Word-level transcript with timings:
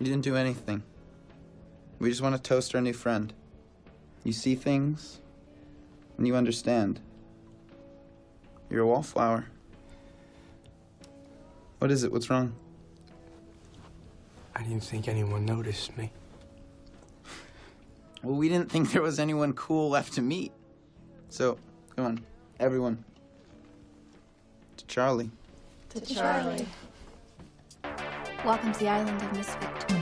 You 0.00 0.06
didn't 0.06 0.22
do 0.22 0.34
anything. 0.34 0.82
We 1.98 2.08
just 2.08 2.22
want 2.22 2.34
to 2.34 2.40
toast 2.40 2.74
our 2.74 2.80
new 2.80 2.94
friend. 2.94 3.34
You 4.24 4.32
see 4.32 4.54
things, 4.54 5.20
and 6.16 6.26
you 6.26 6.34
understand. 6.34 7.00
You're 8.70 8.80
a 8.80 8.86
wallflower. 8.86 9.46
What 11.80 11.90
is 11.90 12.02
it? 12.02 12.10
What's 12.10 12.30
wrong? 12.30 12.54
I 14.56 14.62
didn't 14.62 14.84
think 14.84 15.06
anyone 15.06 15.44
noticed 15.44 15.94
me. 15.98 16.10
Well, 18.22 18.36
we 18.36 18.48
didn't 18.48 18.70
think 18.70 18.92
there 18.92 19.02
was 19.02 19.18
anyone 19.18 19.52
cool 19.52 19.90
left 19.90 20.14
to 20.14 20.22
meet. 20.22 20.52
So, 21.28 21.58
come 21.94 22.06
on, 22.06 22.24
everyone. 22.58 23.04
To 24.78 24.86
Charlie. 24.86 25.30
To 25.90 26.00
Charlie. 26.00 26.66
Welcome 28.42 28.72
to 28.72 28.78
the 28.78 28.88
island 28.88 29.20
of 29.20 29.36
misfit 29.36 29.80
toys. 29.80 30.00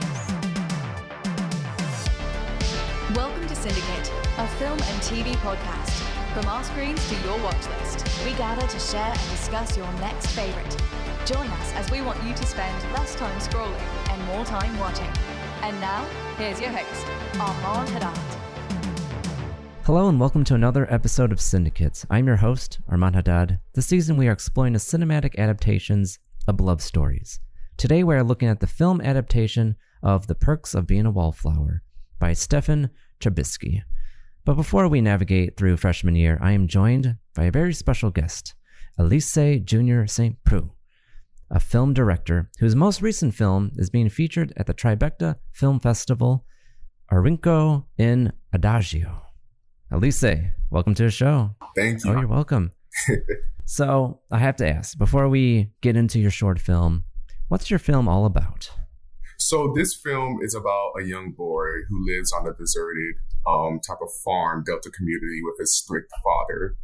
Welcome 3.13 3.45
to 3.45 3.53
Syndicate, 3.53 4.13
a 4.37 4.47
film 4.47 4.79
and 4.79 5.01
TV 5.01 5.35
podcast. 5.43 5.91
From 6.33 6.45
our 6.45 6.63
screens 6.63 7.05
to 7.09 7.15
your 7.27 7.37
watch 7.43 7.67
list, 7.67 8.07
we 8.23 8.31
gather 8.35 8.65
to 8.65 8.79
share 8.79 9.11
and 9.11 9.29
discuss 9.29 9.75
your 9.75 9.91
next 9.95 10.27
favorite. 10.27 10.81
Join 11.25 11.47
us 11.47 11.73
as 11.73 11.91
we 11.91 11.99
want 11.99 12.23
you 12.23 12.33
to 12.33 12.45
spend 12.45 12.81
less 12.93 13.13
time 13.15 13.37
scrolling 13.41 13.75
and 14.09 14.25
more 14.27 14.45
time 14.45 14.79
watching. 14.79 15.09
And 15.61 15.77
now, 15.81 16.05
here's 16.37 16.61
your 16.61 16.69
host, 16.69 17.07
Armand 17.41 17.89
Haddad. 17.89 18.17
Hello 19.83 20.07
and 20.07 20.17
welcome 20.17 20.45
to 20.45 20.55
another 20.55 20.87
episode 20.89 21.33
of 21.33 21.41
Syndicates. 21.41 22.05
I'm 22.09 22.25
your 22.25 22.37
host, 22.37 22.79
Armand 22.87 23.15
Haddad. 23.15 23.59
This 23.73 23.87
season 23.87 24.15
we 24.15 24.29
are 24.29 24.31
exploring 24.31 24.71
the 24.71 24.79
cinematic 24.79 25.37
adaptations 25.37 26.19
of 26.47 26.61
love 26.61 26.81
stories. 26.81 27.41
Today 27.79 28.03
we 28.03 28.13
are 28.13 28.25
looking 28.25 28.49
at 28.49 28.59
the 28.59 28.67
film 28.67 28.99
adaptation 28.99 29.77
of 30.03 30.27
The 30.27 30.35
Perks 30.35 30.75
of 30.75 30.85
Being 30.85 31.05
a 31.05 31.11
Wallflower 31.11 31.81
by 32.19 32.33
Stephen 32.33 32.89
Chbosky. 33.21 33.83
But 34.43 34.55
before 34.55 34.89
we 34.89 34.99
navigate 34.99 35.55
through 35.55 35.77
freshman 35.77 36.17
year, 36.17 36.37
I 36.41 36.51
am 36.51 36.67
joined 36.67 37.15
by 37.33 37.45
a 37.45 37.51
very 37.51 37.73
special 37.73 38.11
guest, 38.11 38.53
Elise 38.97 39.61
Junior 39.63 40.07
St. 40.07 40.35
Preux, 40.43 40.73
a 41.49 41.61
film 41.61 41.93
director 41.93 42.49
whose 42.59 42.75
most 42.75 43.01
recent 43.01 43.33
film 43.33 43.71
is 43.77 43.89
being 43.89 44.09
featured 44.09 44.51
at 44.57 44.65
the 44.65 44.73
Tribeca 44.73 45.37
Film 45.53 45.79
Festival, 45.79 46.43
Arrinco 47.09 47.85
in 47.97 48.33
Adagio. 48.51 49.21
Elise, 49.89 50.51
welcome 50.69 50.95
to 50.95 51.03
the 51.03 51.11
show. 51.11 51.55
Thank 51.77 52.03
you. 52.03 52.11
Oh, 52.11 52.19
you're 52.19 52.27
welcome. 52.27 52.71
so, 53.65 54.19
I 54.29 54.39
have 54.39 54.57
to 54.57 54.67
ask 54.67 54.97
before 54.97 55.29
we 55.29 55.71
get 55.79 55.95
into 55.95 56.19
your 56.19 56.29
short 56.29 56.59
film, 56.59 57.05
what's 57.49 57.69
your 57.69 57.79
film 57.79 58.07
all 58.07 58.25
about? 58.25 58.71
So 59.37 59.73
this 59.75 59.93
film 59.95 60.39
is 60.41 60.55
about 60.55 60.93
a 60.99 61.03
young 61.03 61.31
boy 61.31 61.83
who 61.89 62.05
lives 62.05 62.31
on 62.31 62.47
a 62.47 62.53
deserted 62.53 63.15
um, 63.47 63.79
type 63.85 63.97
of 64.01 64.09
farm, 64.23 64.63
Delta 64.65 64.89
community 64.91 65.41
with 65.43 65.55
his 65.59 65.75
strict 65.75 66.11
father. 66.23 66.75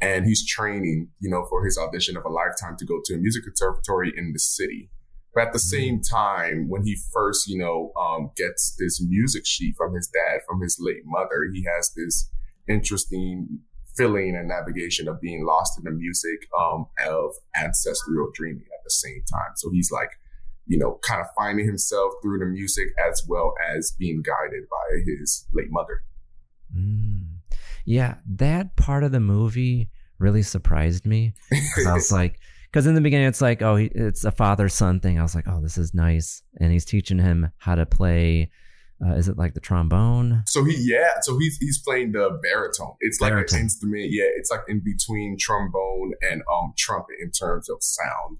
And 0.00 0.26
he's 0.26 0.46
training, 0.46 1.08
you 1.20 1.30
know, 1.30 1.46
for 1.48 1.64
his 1.64 1.78
audition 1.78 2.16
of 2.16 2.24
a 2.24 2.28
lifetime 2.28 2.76
to 2.78 2.84
go 2.84 3.00
to 3.04 3.14
a 3.14 3.18
music 3.18 3.44
conservatory 3.44 4.12
in 4.16 4.32
the 4.32 4.38
city. 4.38 4.90
But 5.34 5.48
at 5.48 5.52
the 5.52 5.58
same 5.58 6.00
time, 6.00 6.68
when 6.68 6.84
he 6.84 6.96
first, 7.12 7.48
you 7.48 7.58
know, 7.58 7.92
um, 8.00 8.30
gets 8.36 8.74
this 8.78 9.02
music 9.02 9.44
sheet 9.46 9.74
from 9.76 9.94
his 9.94 10.08
dad, 10.08 10.40
from 10.48 10.62
his 10.62 10.78
late 10.80 11.02
mother, 11.04 11.50
he 11.52 11.66
has 11.76 11.92
this 11.94 12.30
interesting 12.68 13.60
feeling 13.96 14.36
and 14.36 14.48
navigation 14.48 15.08
of 15.08 15.20
being 15.20 15.44
lost 15.44 15.78
in 15.78 15.84
the 15.84 15.90
music 15.90 16.48
um, 16.58 16.86
of 17.06 17.32
ancestral 17.56 18.30
dreaming 18.34 18.64
the 18.86 18.90
same 18.90 19.22
time. 19.30 19.52
So 19.56 19.70
he's 19.70 19.90
like, 19.90 20.10
you 20.66 20.78
know, 20.78 20.98
kind 21.02 21.20
of 21.20 21.26
finding 21.36 21.66
himself 21.66 22.12
through 22.22 22.38
the 22.38 22.46
music 22.46 22.88
as 23.08 23.24
well 23.28 23.54
as 23.74 23.94
being 23.98 24.22
guided 24.22 24.64
by 24.70 24.98
his 25.04 25.46
late 25.52 25.70
mother. 25.70 26.02
Mm. 26.76 27.26
Yeah, 27.84 28.16
that 28.34 28.76
part 28.76 29.04
of 29.04 29.12
the 29.12 29.20
movie 29.20 29.90
really 30.18 30.42
surprised 30.42 31.06
me. 31.06 31.34
I 31.86 31.92
was 31.92 32.10
like, 32.10 32.40
because 32.64 32.86
in 32.86 32.94
the 32.94 33.00
beginning 33.00 33.28
it's 33.28 33.40
like, 33.40 33.62
oh, 33.62 33.76
he, 33.76 33.86
it's 33.94 34.24
a 34.24 34.32
father 34.32 34.68
son 34.68 35.00
thing. 35.00 35.18
I 35.18 35.22
was 35.22 35.34
like, 35.34 35.48
oh, 35.48 35.60
this 35.60 35.78
is 35.78 35.94
nice, 35.94 36.42
and 36.60 36.72
he's 36.72 36.84
teaching 36.84 37.18
him 37.18 37.50
how 37.58 37.74
to 37.74 37.86
play. 37.86 38.50
Uh, 39.04 39.14
is 39.14 39.28
it 39.28 39.36
like 39.36 39.54
the 39.54 39.60
trombone? 39.60 40.42
So 40.46 40.64
he, 40.64 40.74
yeah, 40.78 41.20
so 41.20 41.38
he's 41.38 41.58
he's 41.58 41.78
playing 41.78 42.12
the 42.12 42.38
baritone. 42.42 42.96
It's 43.00 43.20
like 43.20 43.32
an 43.32 43.60
instrument, 43.60 44.08
yeah. 44.10 44.24
It's 44.36 44.50
like 44.50 44.62
in 44.68 44.80
between 44.80 45.36
trombone 45.38 46.12
and 46.22 46.42
um 46.52 46.72
trumpet 46.76 47.16
in 47.22 47.30
terms 47.30 47.68
of 47.68 47.78
sound. 47.80 48.38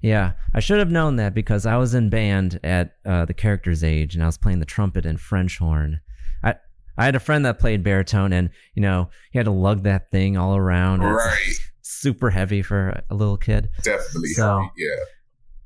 Yeah, 0.00 0.32
I 0.54 0.60
should 0.60 0.78
have 0.78 0.90
known 0.90 1.16
that 1.16 1.34
because 1.34 1.66
I 1.66 1.76
was 1.76 1.94
in 1.94 2.10
band 2.10 2.58
at 2.64 2.96
uh, 3.06 3.24
the 3.24 3.34
character's 3.34 3.82
age, 3.84 4.14
and 4.14 4.22
I 4.22 4.26
was 4.26 4.38
playing 4.38 4.58
the 4.60 4.66
trumpet 4.66 5.06
and 5.06 5.20
French 5.20 5.58
horn. 5.58 6.00
I 6.42 6.54
I 6.98 7.04
had 7.04 7.14
a 7.16 7.20
friend 7.20 7.44
that 7.46 7.58
played 7.58 7.82
baritone, 7.82 8.32
and 8.32 8.50
you 8.74 8.82
know 8.82 9.10
he 9.30 9.38
had 9.38 9.44
to 9.46 9.50
lug 9.52 9.84
that 9.84 10.10
thing 10.10 10.36
all 10.36 10.56
around. 10.56 11.00
Right. 11.00 11.54
super 11.80 12.30
heavy 12.30 12.62
for 12.62 13.02
a 13.10 13.14
little 13.14 13.36
kid. 13.36 13.68
Definitely, 13.82 14.30
So- 14.30 14.58
heavy, 14.58 14.70
yeah. 14.76 15.04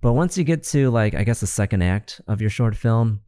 But 0.03 0.13
once 0.13 0.37
you 0.37 0.45
get 0.45 0.63
to 0.65 0.91
like 0.91 1.15
I 1.15 1.25
guess 1.25 1.41
the 1.41 1.47
second 1.47 1.83
act 1.83 2.21
of 2.29 2.41
your 2.41 2.51
short 2.51 2.77
film, 2.77 3.21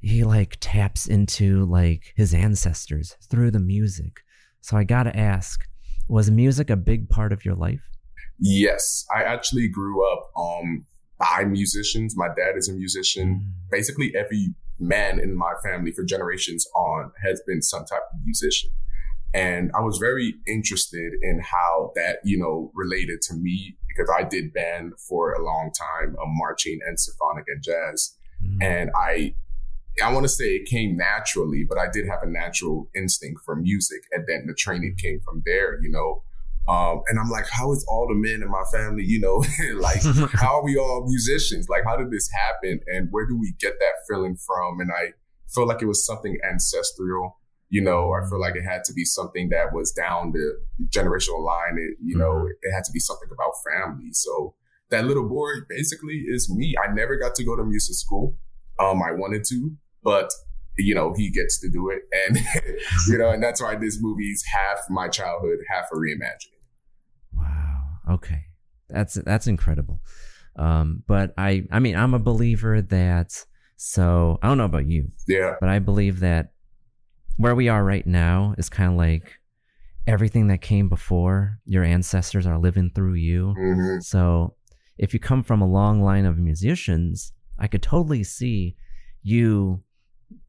he 0.00 0.22
like 0.24 0.56
taps 0.60 1.06
into 1.06 1.64
like 1.66 2.12
his 2.16 2.32
ancestors 2.32 3.16
through 3.28 3.50
the 3.50 3.58
music. 3.58 4.20
So 4.60 4.76
I 4.76 4.84
gotta 4.84 5.14
ask, 5.16 5.66
was 6.08 6.30
music 6.30 6.70
a 6.70 6.76
big 6.76 7.08
part 7.10 7.32
of 7.32 7.44
your 7.44 7.54
life? 7.56 7.90
Yes, 8.38 9.06
I 9.14 9.22
actually 9.22 9.68
grew 9.68 10.10
up 10.10 10.30
um 10.36 10.86
by 11.18 11.44
musicians. 11.44 12.16
My 12.16 12.28
dad 12.28 12.56
is 12.56 12.68
a 12.68 12.72
musician. 12.72 13.54
Basically, 13.70 14.14
every 14.16 14.54
man 14.78 15.20
in 15.20 15.36
my 15.36 15.52
family 15.62 15.92
for 15.92 16.04
generations 16.04 16.66
on 16.74 17.12
has 17.22 17.40
been 17.46 17.62
some 17.62 17.84
type 17.84 18.02
of 18.12 18.20
musician. 18.24 18.70
And 19.32 19.72
I 19.76 19.80
was 19.80 19.98
very 19.98 20.34
interested 20.46 21.12
in 21.22 21.40
how 21.40 21.92
that, 21.96 22.18
you 22.24 22.38
know, 22.38 22.70
related 22.74 23.20
to 23.22 23.34
me 23.34 23.76
because 23.88 24.12
I 24.16 24.22
did 24.22 24.52
band 24.52 24.92
for 25.08 25.32
a 25.32 25.44
long 25.44 25.72
time, 25.76 26.16
um, 26.22 26.36
marching 26.36 26.78
and 26.86 26.98
symphonic 26.98 27.44
and 27.48 27.62
jazz. 27.62 28.16
And 28.60 28.90
I 28.96 29.34
I 30.02 30.12
want 30.12 30.24
to 30.24 30.28
say 30.28 30.46
it 30.46 30.68
came 30.68 30.96
naturally, 30.96 31.64
but 31.68 31.78
I 31.78 31.86
did 31.90 32.06
have 32.06 32.22
a 32.22 32.26
natural 32.26 32.90
instinct 32.96 33.42
for 33.44 33.54
music. 33.54 34.02
And 34.10 34.26
then 34.26 34.46
the 34.46 34.54
training 34.54 34.96
came 35.00 35.20
from 35.24 35.42
there, 35.46 35.80
you 35.82 35.90
know. 35.90 36.22
Um, 36.66 37.02
and 37.08 37.18
I'm 37.18 37.28
like, 37.28 37.46
how 37.50 37.72
is 37.72 37.84
all 37.88 38.08
the 38.08 38.14
men 38.14 38.42
in 38.42 38.50
my 38.50 38.62
family, 38.72 39.04
you 39.04 39.20
know, 39.20 39.44
like, 39.80 40.02
how 40.32 40.60
are 40.60 40.64
we 40.64 40.76
all 40.76 41.04
musicians? 41.06 41.68
Like, 41.68 41.84
how 41.84 41.96
did 41.96 42.10
this 42.10 42.28
happen? 42.30 42.80
And 42.86 43.08
where 43.10 43.26
do 43.26 43.38
we 43.38 43.54
get 43.60 43.74
that 43.80 43.94
feeling 44.08 44.36
from? 44.36 44.80
And 44.80 44.90
I 44.90 45.12
felt 45.54 45.68
like 45.68 45.82
it 45.82 45.86
was 45.86 46.04
something 46.04 46.38
ancestral. 46.48 47.38
You 47.68 47.82
know, 47.82 48.12
I 48.12 48.28
feel 48.28 48.40
like 48.40 48.56
it 48.56 48.62
had 48.62 48.84
to 48.84 48.92
be 48.92 49.04
something 49.04 49.48
that 49.50 49.72
was 49.72 49.92
down 49.92 50.32
the 50.32 50.58
generational 50.88 51.44
line. 51.44 51.76
It, 51.76 51.98
you 52.02 52.16
know, 52.16 52.32
mm-hmm. 52.32 52.46
it 52.62 52.72
had 52.72 52.84
to 52.84 52.92
be 52.92 53.00
something 53.00 53.28
about 53.30 53.52
family. 53.72 54.10
So 54.12 54.54
that 54.90 55.04
little 55.06 55.28
boy 55.28 55.50
basically 55.68 56.24
is 56.28 56.50
me. 56.54 56.74
I 56.82 56.92
never 56.92 57.18
got 57.18 57.34
to 57.34 57.44
go 57.44 57.56
to 57.56 57.64
music 57.64 57.96
school. 57.96 58.38
Um, 58.78 59.02
I 59.02 59.12
wanted 59.12 59.44
to, 59.50 59.72
but 60.02 60.30
you 60.76 60.94
know, 60.94 61.14
he 61.16 61.30
gets 61.30 61.60
to 61.60 61.68
do 61.68 61.90
it. 61.90 62.02
And, 62.26 62.38
you 63.08 63.18
know, 63.18 63.30
and 63.30 63.42
that's 63.42 63.62
why 63.62 63.76
this 63.76 63.98
movie 64.00 64.30
is 64.30 64.44
half 64.44 64.78
my 64.90 65.08
childhood, 65.08 65.58
half 65.68 65.84
a 65.92 65.96
reimagining. 65.96 66.53
Okay. 68.10 68.42
That's, 68.88 69.14
that's 69.14 69.46
incredible. 69.46 70.00
Um, 70.56 71.02
but 71.06 71.34
I, 71.36 71.64
I 71.70 71.78
mean, 71.80 71.96
I'm 71.96 72.14
a 72.14 72.18
believer 72.18 72.82
that, 72.82 73.44
so 73.76 74.38
I 74.42 74.48
don't 74.48 74.58
know 74.58 74.64
about 74.64 74.86
you. 74.86 75.10
Yeah. 75.26 75.54
But 75.60 75.68
I 75.68 75.78
believe 75.78 76.20
that 76.20 76.52
where 77.36 77.54
we 77.54 77.68
are 77.68 77.84
right 77.84 78.06
now 78.06 78.54
is 78.58 78.68
kind 78.68 78.92
of 78.92 78.96
like 78.96 79.32
everything 80.06 80.48
that 80.48 80.60
came 80.60 80.88
before 80.88 81.58
your 81.64 81.82
ancestors 81.82 82.46
are 82.46 82.58
living 82.58 82.90
through 82.94 83.14
you. 83.14 83.54
Mm-hmm. 83.58 84.00
So 84.00 84.54
if 84.98 85.12
you 85.12 85.20
come 85.20 85.42
from 85.42 85.60
a 85.60 85.66
long 85.66 86.02
line 86.02 86.26
of 86.26 86.38
musicians, 86.38 87.32
I 87.58 87.66
could 87.66 87.82
totally 87.82 88.22
see 88.22 88.76
you 89.22 89.82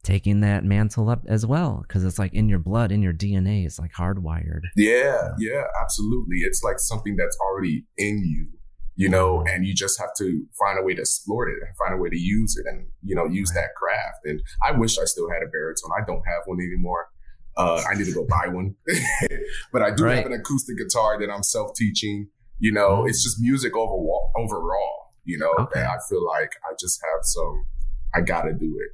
taking 0.04 0.42
that 0.42 0.63
mantle 0.63 1.10
up 1.10 1.24
as 1.27 1.45
well 1.45 1.83
because 1.88 2.04
it's 2.04 2.19
like 2.19 2.33
in 2.33 2.48
your 2.48 2.60
blood 2.60 2.92
in 2.92 3.01
your 3.01 3.13
dna 3.13 3.66
it's 3.66 3.80
like 3.80 3.92
hardwired. 3.94 4.62
Yeah 4.75 5.31
yeah. 5.39 5.63
absolutely. 5.81 6.38
It's 6.38 6.63
like 6.63 6.80
something 6.80 7.16
that's 7.16 7.38
already 7.39 7.86
in 7.98 8.24
you 8.25 8.48
you 8.95 9.10
know 9.10 9.44
and 9.48 9.66
you 9.66 9.74
just 9.74 10.00
have 10.00 10.13
to 10.18 10.45
find 10.57 10.80
a 10.80 10.83
way 10.83 10.94
to 10.94 11.01
exploit 11.01 11.50
it 11.50 11.57
and 11.62 11.75
find 11.77 11.94
a 11.94 12.01
way 12.01 12.10
to 12.10 12.18
use 12.18 12.56
it 12.57 12.66
and 12.68 12.88
you 13.04 13.16
know 13.16 13.25
use 13.25 13.51
that 13.51 13.75
craft. 13.75 14.19
And 14.25 14.42
i 14.63 14.72
wish 14.72 14.98
i 15.00 15.06
still 15.06 15.30
had 15.30 15.44
a 15.44 15.48
baritone. 15.48 15.92
I 15.98 16.06
don't 16.06 16.24
have 16.25 16.44
one 16.45 16.60
anymore. 16.60 17.10
Uh, 17.57 17.81
i 17.89 17.95
need 17.95 18.06
to 18.06 18.13
go 18.13 18.25
buy 18.30 18.48
one. 18.48 18.75
But 19.71 19.81
i 19.81 19.92
do 19.92 20.06
right. 20.06 20.18
have 20.18 20.25
an 20.25 20.33
acoustic 20.33 20.78
guitar 20.78 21.19
that 21.19 21.31
i'm 21.31 21.44
self-teaching 21.44 22.30
you 22.60 22.71
know 22.71 23.04
mm. 23.04 23.10
it's 23.10 23.24
just 23.24 23.39
music 23.39 23.75
overall 23.75 24.31
overall 24.38 25.12
you 25.24 25.38
know 25.38 25.51
okay. 25.60 25.80
and 25.80 25.88
i 25.88 25.98
feel 26.10 26.25
like 26.25 26.51
i 26.69 26.74
just 26.80 27.01
have 27.04 27.24
some 27.24 27.66
i 28.13 28.21
gotta 28.21 28.54
do 28.54 28.78
it 28.80 28.92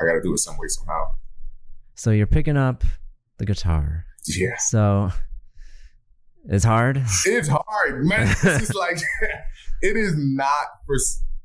I 0.00 0.04
got 0.04 0.14
to 0.14 0.22
do 0.22 0.32
it 0.32 0.38
some 0.38 0.56
way 0.58 0.68
somehow. 0.68 1.04
So 1.94 2.10
you're 2.10 2.26
picking 2.26 2.56
up 2.56 2.84
the 3.38 3.46
guitar. 3.46 4.06
Yeah. 4.26 4.56
So 4.58 5.10
it's 6.48 6.64
hard. 6.64 7.02
It's 7.24 7.48
hard, 7.48 8.04
man. 8.04 8.34
it's 8.42 8.74
like 8.74 8.98
it 9.82 9.96
is 9.96 10.14
not 10.16 10.66
for. 10.86 10.96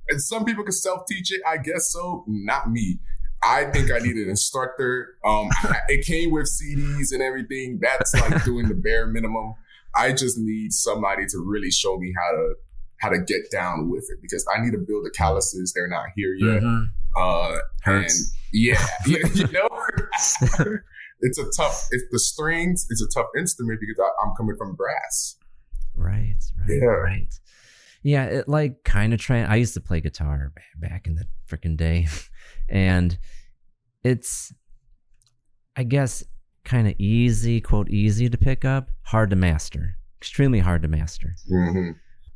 And 0.10 0.22
some 0.22 0.46
people 0.46 0.64
can 0.64 0.74
self 0.74 1.06
teach 1.08 1.32
it. 1.32 1.42
I 1.48 1.58
guess 1.58 1.92
so. 1.92 2.26
Not 2.28 2.70
me. 2.70 3.00
I 3.44 3.66
think 3.66 3.92
I 3.92 4.00
need 4.00 4.18
an 4.18 4.30
instructor. 4.30 5.16
Um, 5.26 5.50
it 5.90 6.06
came 6.06 6.32
with 6.32 6.46
CDs 6.46 7.12
and 7.12 7.22
everything. 7.22 7.80
That's 7.82 8.14
like 8.14 8.44
doing 8.44 8.68
the 8.68 8.76
bare 8.76 9.08
minimum. 9.08 9.56
I 9.96 10.12
just 10.12 10.38
need 10.38 10.74
somebody 10.74 11.26
to 11.28 11.40
really 11.40 11.72
show 11.72 11.98
me 11.98 12.14
how 12.16 12.38
to 12.38 12.54
how 13.02 13.10
to 13.10 13.20
get 13.20 13.50
down 13.52 13.90
with 13.90 14.08
it 14.12 14.22
because 14.22 14.46
I 14.56 14.62
need 14.62 14.72
to 14.72 14.78
build 14.78 15.06
the 15.06 15.10
calluses. 15.10 15.74
They're 15.74 15.88
not 15.88 16.08
here 16.16 16.36
yet. 16.36 16.62
Mm-hmm. 16.62 16.84
Uh, 17.18 17.58
Hurts. 17.84 18.34
yeah, 18.54 18.86
you 19.06 19.48
know, 19.52 19.70
it's 21.22 21.38
a 21.38 21.50
tough. 21.56 21.88
It's 21.92 22.06
the 22.12 22.20
strings. 22.20 22.88
It's 22.90 23.02
a 23.02 23.08
tough 23.14 23.28
instrument 23.38 23.80
because 23.80 24.00
I, 24.00 24.26
am 24.26 24.34
coming 24.36 24.56
from 24.58 24.76
brass. 24.76 25.38
Right. 25.96 26.36
Right. 26.58 26.70
Yeah. 26.70 26.86
Right. 26.86 27.34
Yeah. 28.04 28.26
It 28.26 28.48
like 28.48 28.84
kind 28.84 29.14
of 29.14 29.20
train. 29.20 29.46
I 29.46 29.56
used 29.56 29.74
to 29.76 29.82
play 29.82 30.02
guitar 30.02 30.52
back 30.78 31.08
in 31.08 31.16
the 31.16 31.26
freaking 31.48 31.78
day, 31.78 32.08
and 32.70 33.18
it's, 34.04 34.54
I 35.76 35.84
guess, 35.84 36.24
kind 36.64 36.88
of 36.88 36.96
easy, 37.00 37.62
quote, 37.62 37.90
easy 37.90 38.30
to 38.30 38.38
pick 38.38 38.66
up, 38.66 38.90
hard 39.04 39.30
to 39.32 39.36
master, 39.36 39.98
extremely 40.20 40.60
hard 40.60 40.82
to 40.84 40.88
master. 40.88 41.36
Mm-hmm. 41.52 41.92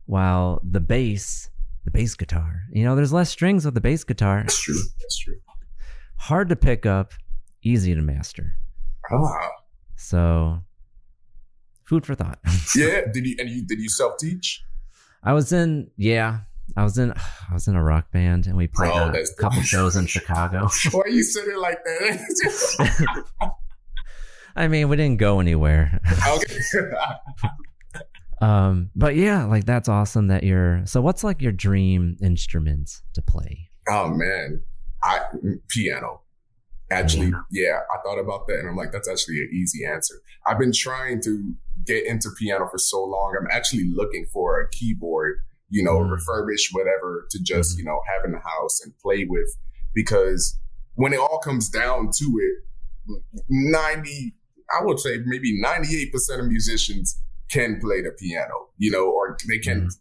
While 0.05 0.61
the 0.63 0.79
bass, 0.79 1.49
the 1.85 1.91
bass 1.91 2.15
guitar, 2.15 2.63
you 2.71 2.83
know, 2.83 2.95
there's 2.95 3.13
less 3.13 3.29
strings 3.29 3.63
with 3.63 3.73
the 3.73 3.81
bass 3.81 4.03
guitar. 4.03 4.41
That's 4.41 4.61
true. 4.61 4.81
That's 4.99 5.17
true 5.17 5.35
hard 6.17 6.49
to 6.49 6.55
pick 6.55 6.85
up, 6.85 7.13
easy 7.63 7.93
to 7.95 8.01
master. 8.01 8.55
Ah. 9.11 9.49
So, 9.95 10.61
food 11.83 12.05
for 12.05 12.15
thought. 12.15 12.39
yeah. 12.75 13.01
Did 13.13 13.25
you 13.25 13.35
and 13.39 13.49
you 13.49 13.65
did 13.65 13.79
you 13.79 13.89
self 13.89 14.17
teach? 14.19 14.63
I 15.23 15.33
was 15.33 15.51
in 15.51 15.89
yeah. 15.97 16.39
I 16.75 16.83
was 16.83 16.97
in 16.97 17.11
I 17.49 17.53
was 17.53 17.67
in 17.67 17.75
a 17.75 17.83
rock 17.83 18.11
band 18.11 18.47
and 18.47 18.57
we 18.57 18.67
played 18.67 18.91
oh, 18.93 19.11
a 19.13 19.41
couple 19.41 19.61
shows 19.61 19.95
in 19.95 20.07
Chicago. 20.07 20.67
Why 20.91 21.01
are 21.01 21.09
you 21.09 21.23
sitting 21.23 21.57
like 21.57 21.83
that? 21.85 23.23
I 24.57 24.67
mean, 24.69 24.87
we 24.87 24.95
didn't 24.95 25.19
go 25.19 25.41
anywhere. 25.41 25.99
Okay. 26.27 26.57
Um, 28.41 28.89
but 28.95 29.15
yeah, 29.15 29.45
like 29.45 29.65
that's 29.65 29.89
awesome 29.89 30.27
that 30.27 30.43
you're. 30.43 30.85
So, 30.85 31.01
what's 31.01 31.23
like 31.23 31.41
your 31.41 31.51
dream 31.51 32.17
instruments 32.21 33.01
to 33.13 33.21
play? 33.21 33.69
Oh 33.87 34.09
man, 34.09 34.61
I 35.03 35.21
piano. 35.69 36.21
Actually, 36.91 37.33
yeah, 37.51 37.79
I 37.91 37.97
thought 38.03 38.19
about 38.19 38.45
that 38.47 38.59
and 38.59 38.69
I'm 38.69 38.75
like, 38.75 38.91
that's 38.91 39.09
actually 39.09 39.39
an 39.39 39.49
easy 39.51 39.85
answer. 39.85 40.15
I've 40.45 40.59
been 40.59 40.71
trying 40.71 41.19
to 41.23 41.55
get 41.83 42.05
into 42.05 42.29
piano 42.37 42.67
for 42.69 42.77
so 42.77 43.03
long. 43.03 43.35
I'm 43.39 43.47
actually 43.51 43.89
looking 43.91 44.27
for 44.31 44.61
a 44.61 44.69
keyboard, 44.69 45.39
you 45.69 45.83
know, 45.83 45.97
mm. 45.97 46.11
refurbished, 46.11 46.69
whatever, 46.73 47.25
to 47.31 47.41
just, 47.41 47.71
mm-hmm. 47.71 47.79
you 47.79 47.85
know, 47.85 47.99
have 48.13 48.23
in 48.23 48.33
the 48.33 48.39
house 48.39 48.81
and 48.83 48.93
play 48.99 49.25
with. 49.27 49.47
Because 49.95 50.59
when 50.93 51.11
it 51.11 51.19
all 51.19 51.39
comes 51.39 51.69
down 51.69 52.11
to 52.17 52.25
it, 52.39 53.23
90, 53.49 54.35
I 54.79 54.83
would 54.83 54.99
say 54.99 55.17
maybe 55.25 55.59
98% 55.59 56.11
of 56.39 56.45
musicians 56.45 57.19
can 57.51 57.79
play 57.79 58.01
the 58.01 58.11
piano, 58.11 58.69
you 58.77 58.91
know, 58.91 59.09
or 59.09 59.37
they 59.47 59.59
can, 59.59 59.87
mm. 59.87 59.93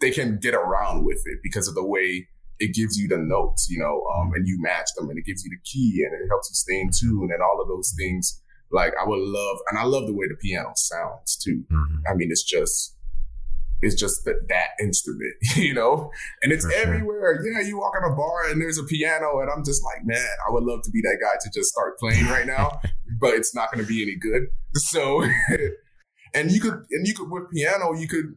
they 0.00 0.10
can 0.10 0.38
get 0.38 0.54
around 0.54 1.04
with 1.04 1.22
it 1.26 1.38
because 1.42 1.68
of 1.68 1.74
the 1.74 1.84
way 1.84 2.28
it 2.60 2.74
gives 2.74 2.98
you 2.98 3.08
the 3.08 3.18
notes, 3.18 3.68
you 3.68 3.78
know, 3.78 4.04
um, 4.14 4.32
and 4.34 4.46
you 4.46 4.60
match 4.60 4.88
them 4.96 5.08
and 5.10 5.18
it 5.18 5.24
gives 5.24 5.44
you 5.44 5.50
the 5.50 5.62
key 5.64 6.04
and 6.04 6.14
it 6.14 6.28
helps 6.28 6.50
you 6.50 6.54
stay 6.54 6.80
in 6.80 6.90
tune 6.90 7.30
and 7.32 7.42
all 7.42 7.60
of 7.60 7.68
those 7.68 7.94
things. 7.98 8.40
Like 8.70 8.92
I 9.00 9.06
would 9.06 9.20
love, 9.20 9.58
and 9.68 9.78
I 9.78 9.84
love 9.84 10.06
the 10.06 10.14
way 10.14 10.26
the 10.28 10.36
piano 10.36 10.72
sounds 10.76 11.36
too. 11.36 11.64
Mm-hmm. 11.70 11.96
I 12.10 12.14
mean, 12.14 12.28
it's 12.30 12.42
just, 12.42 12.96
it's 13.82 13.94
just 13.94 14.24
that, 14.24 14.48
that 14.48 14.68
instrument, 14.80 15.34
you 15.56 15.74
know, 15.74 16.10
and 16.42 16.52
it's 16.52 16.64
For 16.64 16.72
everywhere. 16.72 17.44
Yeah. 17.44 17.60
You 17.60 17.78
walk 17.78 17.94
in 17.98 18.10
a 18.10 18.14
bar 18.14 18.50
and 18.50 18.60
there's 18.60 18.78
a 18.78 18.84
piano 18.84 19.40
and 19.40 19.50
I'm 19.50 19.64
just 19.64 19.82
like, 19.84 20.04
man, 20.04 20.26
I 20.48 20.52
would 20.52 20.64
love 20.64 20.82
to 20.84 20.90
be 20.90 21.00
that 21.02 21.18
guy 21.20 21.36
to 21.40 21.50
just 21.52 21.70
start 21.70 21.98
playing 21.98 22.26
right 22.26 22.46
now, 22.46 22.80
but 23.20 23.34
it's 23.34 23.54
not 23.54 23.72
going 23.72 23.84
to 23.84 23.88
be 23.88 24.02
any 24.02 24.16
good. 24.16 24.46
So, 24.74 25.24
and 26.34 26.50
you 26.50 26.60
could, 26.60 26.84
and 26.90 27.06
you 27.06 27.14
could 27.14 27.30
with 27.30 27.50
piano, 27.50 27.94
you 27.94 28.08
could 28.08 28.34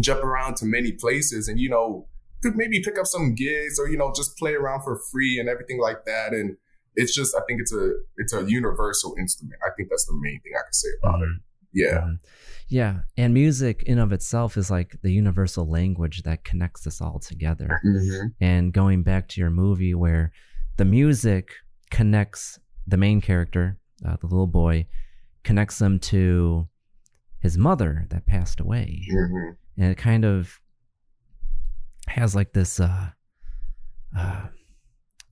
jump 0.00 0.22
around 0.22 0.56
to 0.56 0.66
many 0.66 0.92
places 0.92 1.48
and, 1.48 1.58
you 1.58 1.68
know, 1.68 2.06
could 2.42 2.56
maybe 2.56 2.80
pick 2.80 2.98
up 2.98 3.06
some 3.06 3.34
gigs 3.34 3.78
or 3.78 3.88
you 3.88 3.96
know 3.96 4.12
just 4.14 4.36
play 4.36 4.54
around 4.54 4.82
for 4.82 4.98
free 5.10 5.38
and 5.38 5.48
everything 5.48 5.80
like 5.80 6.04
that. 6.06 6.32
And 6.32 6.56
it's 6.94 7.14
just 7.14 7.34
I 7.34 7.40
think 7.46 7.60
it's 7.60 7.72
a 7.72 7.92
it's 8.16 8.32
a 8.32 8.48
universal 8.48 9.14
instrument. 9.18 9.60
I 9.64 9.70
think 9.76 9.88
that's 9.90 10.06
the 10.06 10.18
main 10.20 10.40
thing 10.40 10.52
I 10.54 10.62
can 10.62 10.72
say 10.72 10.88
about 11.02 11.14
mm-hmm. 11.16 11.22
it. 11.24 11.40
Yeah. 11.72 11.98
Mm-hmm. 11.98 12.14
Yeah, 12.68 12.96
and 13.16 13.32
music 13.32 13.84
in 13.84 14.00
of 14.00 14.12
itself 14.12 14.56
is 14.56 14.72
like 14.72 14.96
the 15.00 15.12
universal 15.12 15.70
language 15.70 16.24
that 16.24 16.42
connects 16.42 16.84
us 16.84 17.00
all 17.00 17.20
together. 17.20 17.80
Mm-hmm. 17.84 18.26
And 18.40 18.72
going 18.72 19.04
back 19.04 19.28
to 19.28 19.40
your 19.40 19.50
movie 19.50 19.94
where 19.94 20.32
the 20.76 20.84
music 20.84 21.52
connects 21.92 22.58
the 22.84 22.96
main 22.96 23.20
character, 23.20 23.78
uh, 24.04 24.16
the 24.20 24.26
little 24.26 24.48
boy, 24.48 24.88
connects 25.44 25.78
them 25.78 26.00
to 26.00 26.66
his 27.40 27.56
mother 27.56 28.06
that 28.10 28.26
passed 28.26 28.60
away. 28.60 29.06
Mm-hmm. 29.10 29.82
And 29.82 29.92
it 29.92 29.98
kind 29.98 30.24
of 30.24 30.60
has 32.08 32.34
like 32.34 32.52
this 32.52 32.78
uh 32.78 33.10
uh 34.16 34.46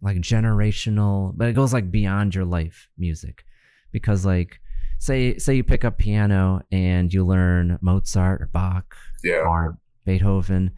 like 0.03 0.19
generational 0.19 1.33
but 1.35 1.49
it 1.49 1.55
goes 1.55 1.73
like 1.73 1.91
beyond 1.91 2.35
your 2.35 2.45
life 2.45 2.89
music 2.99 3.45
because 3.93 4.27
like 4.27 4.61
say 4.99 5.39
say 5.39 5.55
you 5.55 5.65
pick 5.65 5.85
up 5.85 5.99
piano 5.99 6.61
and 6.71 7.13
you 7.13 7.25
learn 7.25 7.79
Mozart 7.81 8.43
or 8.43 8.47
Bach 8.47 8.97
yeah. 9.23 9.37
or 9.47 9.79
Beethoven 10.05 10.73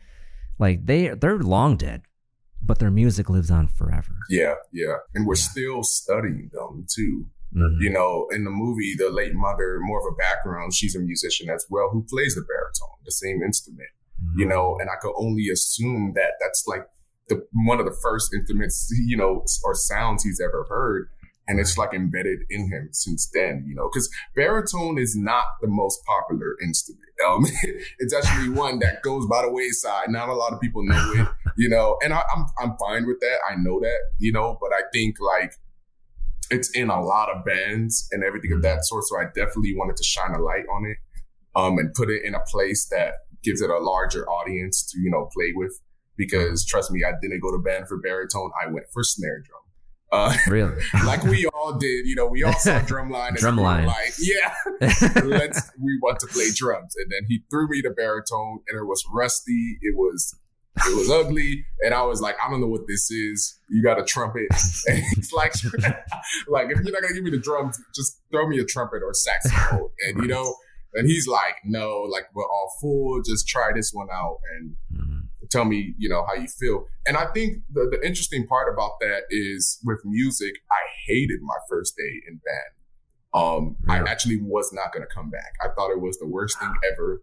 like 0.59 0.87
they 0.87 1.09
they're 1.09 1.38
long 1.38 1.76
dead 1.76 2.02
but 2.62 2.78
their 2.78 2.90
music 2.90 3.28
lives 3.28 3.50
on 3.50 3.66
forever 3.66 4.12
yeah 4.28 4.54
yeah 4.73 4.97
and 5.14 5.26
we're 5.26 5.35
yeah. 5.35 5.42
still 5.42 5.83
studying 5.83 6.50
them 6.52 6.87
too 6.88 7.26
mm-hmm. 7.54 7.80
you 7.80 7.90
know 7.90 8.26
in 8.32 8.44
the 8.44 8.50
movie 8.50 8.94
the 8.96 9.10
late 9.10 9.34
mother 9.34 9.78
more 9.80 10.00
of 10.00 10.12
a 10.12 10.16
background 10.16 10.74
she's 10.74 10.96
a 10.96 11.00
musician 11.00 11.48
as 11.50 11.66
well 11.70 11.88
who 11.92 12.04
plays 12.08 12.34
the 12.34 12.42
baritone 12.42 12.96
the 13.04 13.12
same 13.12 13.42
instrument 13.42 13.88
mm-hmm. 14.22 14.40
you 14.40 14.46
know, 14.46 14.76
and 14.80 14.90
I 14.90 14.94
could 15.00 15.14
only 15.16 15.48
assume 15.48 16.12
that 16.14 16.32
that's 16.40 16.64
like 16.66 16.86
the 17.28 17.46
one 17.66 17.78
of 17.80 17.86
the 17.86 17.96
first 18.02 18.32
instruments, 18.34 18.92
you 19.06 19.16
know, 19.16 19.44
or 19.64 19.74
sounds 19.74 20.24
he's 20.24 20.40
ever 20.40 20.66
heard. 20.68 21.08
And 21.48 21.60
it's 21.60 21.78
like 21.78 21.94
embedded 21.94 22.40
in 22.50 22.72
him 22.72 22.88
since 22.90 23.30
then, 23.32 23.64
you 23.68 23.76
know, 23.76 23.88
because 23.88 24.10
baritone 24.34 24.98
is 24.98 25.14
not 25.16 25.44
the 25.60 25.68
most 25.68 26.00
popular 26.04 26.56
instrument. 26.62 27.02
Um, 27.26 27.46
it's 27.98 28.12
actually 28.12 28.50
one 28.54 28.78
that 28.80 29.00
goes 29.00 29.26
by 29.26 29.40
the 29.40 29.50
wayside. 29.50 30.10
Not 30.10 30.28
a 30.28 30.34
lot 30.34 30.52
of 30.52 30.60
people 30.60 30.82
know 30.84 31.12
it, 31.14 31.26
you 31.56 31.66
know, 31.70 31.96
and 32.04 32.12
I, 32.12 32.20
I'm, 32.30 32.44
I'm 32.58 32.76
fine 32.76 33.06
with 33.06 33.20
that. 33.20 33.38
I 33.50 33.56
know 33.56 33.80
that, 33.80 33.98
you 34.18 34.32
know, 34.32 34.58
but 34.60 34.70
I 34.74 34.82
think 34.92 35.16
like 35.18 35.54
it's 36.50 36.70
in 36.70 36.90
a 36.90 37.00
lot 37.00 37.28
of 37.28 37.44
bands 37.44 38.08
and 38.12 38.22
everything 38.24 38.52
of 38.52 38.62
that 38.62 38.84
sort. 38.84 39.04
So 39.04 39.18
I 39.18 39.24
definitely 39.34 39.74
wanted 39.76 39.96
to 39.96 40.04
shine 40.04 40.32
a 40.32 40.40
light 40.40 40.64
on 40.72 40.86
it, 40.86 40.98
um, 41.54 41.78
and 41.78 41.92
put 41.94 42.10
it 42.10 42.24
in 42.24 42.34
a 42.34 42.40
place 42.50 42.86
that 42.90 43.14
gives 43.42 43.60
it 43.60 43.70
a 43.70 43.78
larger 43.78 44.28
audience 44.28 44.84
to, 44.92 45.00
you 45.00 45.10
know, 45.10 45.28
play 45.32 45.52
with. 45.54 45.72
Because 46.16 46.64
trust 46.64 46.90
me, 46.90 47.02
I 47.04 47.12
didn't 47.20 47.40
go 47.40 47.50
to 47.50 47.58
band 47.62 47.88
for 47.88 47.98
baritone. 47.98 48.50
I 48.62 48.70
went 48.70 48.86
for 48.92 49.04
snare 49.04 49.42
drum. 49.44 49.60
Uh, 50.12 50.34
really? 50.48 50.74
like 51.04 51.22
we 51.24 51.46
all 51.46 51.76
did, 51.78 52.06
you 52.06 52.14
know, 52.14 52.26
we 52.26 52.42
all 52.42 52.52
saw 52.54 52.78
drumline. 52.80 53.36
Drumline. 53.36 53.86
Like, 53.86 54.14
yeah, 54.18 54.54
let's, 55.24 55.70
we 55.80 55.98
want 56.00 56.20
to 56.20 56.26
play 56.28 56.48
drums. 56.54 56.94
And 56.96 57.10
then 57.10 57.26
he 57.28 57.42
threw 57.50 57.68
me 57.68 57.80
the 57.82 57.90
baritone 57.90 58.60
and 58.68 58.78
it 58.78 58.84
was 58.84 59.04
rusty. 59.12 59.78
It 59.82 59.96
was, 59.96 60.34
it 60.76 60.97
was 60.97 61.11
ugly. 61.11 61.64
And 61.80 61.95
I 61.95 62.02
was 62.02 62.21
like, 62.21 62.37
I 62.45 62.50
don't 62.50 62.61
know 62.61 62.66
what 62.66 62.83
this 62.88 63.11
is. 63.11 63.59
You 63.68 63.83
got 63.83 63.99
a 63.99 64.04
trumpet. 64.04 64.47
And 64.88 65.02
it's 65.16 65.33
like, 65.33 65.52
like, 66.49 66.66
if 66.71 66.76
you're 66.85 66.92
not 66.92 67.02
going 67.02 67.09
to 67.09 67.14
give 67.14 67.25
me 67.25 67.30
the 67.30 67.38
drums, 67.38 67.78
just 67.95 68.21
throw 68.30 68.47
me 68.47 68.59
a 68.59 68.64
trumpet 68.64 69.02
or 69.04 69.12
saxophone. 69.14 69.88
And, 70.09 70.23
you 70.23 70.28
know, 70.28 70.54
and 70.95 71.09
he's 71.09 71.26
like, 71.26 71.56
no, 71.64 72.02
like 72.02 72.25
we're 72.35 72.45
all 72.45 72.73
full. 72.80 73.21
Just 73.23 73.49
try 73.49 73.71
this 73.75 73.90
one 73.92 74.09
out 74.12 74.38
and 74.54 74.76
tell 75.50 75.64
me, 75.64 75.95
you 75.99 76.09
know, 76.09 76.25
how 76.26 76.35
you 76.35 76.47
feel. 76.49 76.87
And 77.06 77.16
I 77.16 77.26
think 77.33 77.59
the, 77.73 77.88
the 77.90 78.04
interesting 78.06 78.47
part 78.47 78.73
about 78.73 78.92
that 79.00 79.23
is 79.30 79.78
with 79.85 80.00
music, 80.04 80.54
I 80.71 80.80
hated 81.06 81.40
my 81.42 81.56
first 81.68 81.97
day 81.97 82.23
in 82.28 82.35
band. 82.45 82.73
Um, 83.35 83.76
I 83.88 83.99
actually 84.11 84.38
was 84.40 84.73
not 84.73 84.92
going 84.92 85.06
to 85.06 85.14
come 85.14 85.28
back. 85.30 85.52
I 85.62 85.68
thought 85.75 85.90
it 85.90 86.00
was 86.00 86.18
the 86.18 86.26
worst 86.26 86.59
thing 86.59 86.73
ever. 86.92 87.23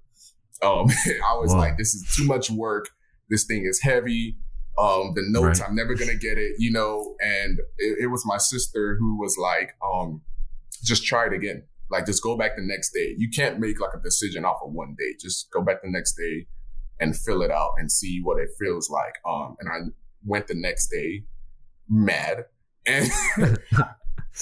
Um, 0.61 0.87
I 1.25 1.33
was 1.35 1.51
Wow. 1.51 1.57
like, 1.59 1.77
this 1.77 1.93
is 1.95 2.15
too 2.15 2.25
much 2.25 2.49
work. 2.51 2.89
This 3.33 3.45
thing 3.45 3.65
is 3.67 3.81
heavy. 3.81 4.37
Um, 4.77 5.13
the 5.15 5.23
notes, 5.25 5.59
Right. 5.59 5.69
I'm 5.69 5.75
never 5.75 5.95
going 5.95 6.09
to 6.09 6.15
get 6.17 6.37
it, 6.37 6.53
you 6.59 6.71
know, 6.71 7.15
and 7.19 7.59
it, 7.79 7.97
it 8.03 8.07
was 8.07 8.23
my 8.25 8.37
sister 8.37 8.95
who 8.99 9.19
was 9.19 9.35
like, 9.39 9.71
um, 9.83 10.21
just 10.83 11.03
try 11.03 11.25
it 11.25 11.33
again. 11.33 11.63
Like, 11.89 12.05
just 12.05 12.21
go 12.21 12.37
back 12.37 12.55
the 12.55 12.61
next 12.63 12.91
day. 12.91 13.15
You 13.17 13.29
can't 13.29 13.59
make 13.59 13.79
like 13.79 13.95
a 13.95 14.01
decision 14.01 14.45
off 14.45 14.57
of 14.63 14.71
one 14.71 14.95
day. 14.97 15.15
Just 15.19 15.49
go 15.51 15.61
back 15.63 15.81
the 15.81 15.89
next 15.89 16.13
day 16.13 16.47
and 16.99 17.17
fill 17.17 17.41
it 17.41 17.49
out 17.51 17.71
and 17.79 17.91
see 17.91 18.21
what 18.23 18.39
it 18.39 18.49
feels 18.59 18.89
like. 18.89 19.15
Um, 19.27 19.55
and 19.59 19.69
I 19.69 19.77
went 20.25 20.47
the 20.47 20.55
next 20.55 20.89
day 20.89 21.23
mad 21.89 22.45
and, 22.85 23.09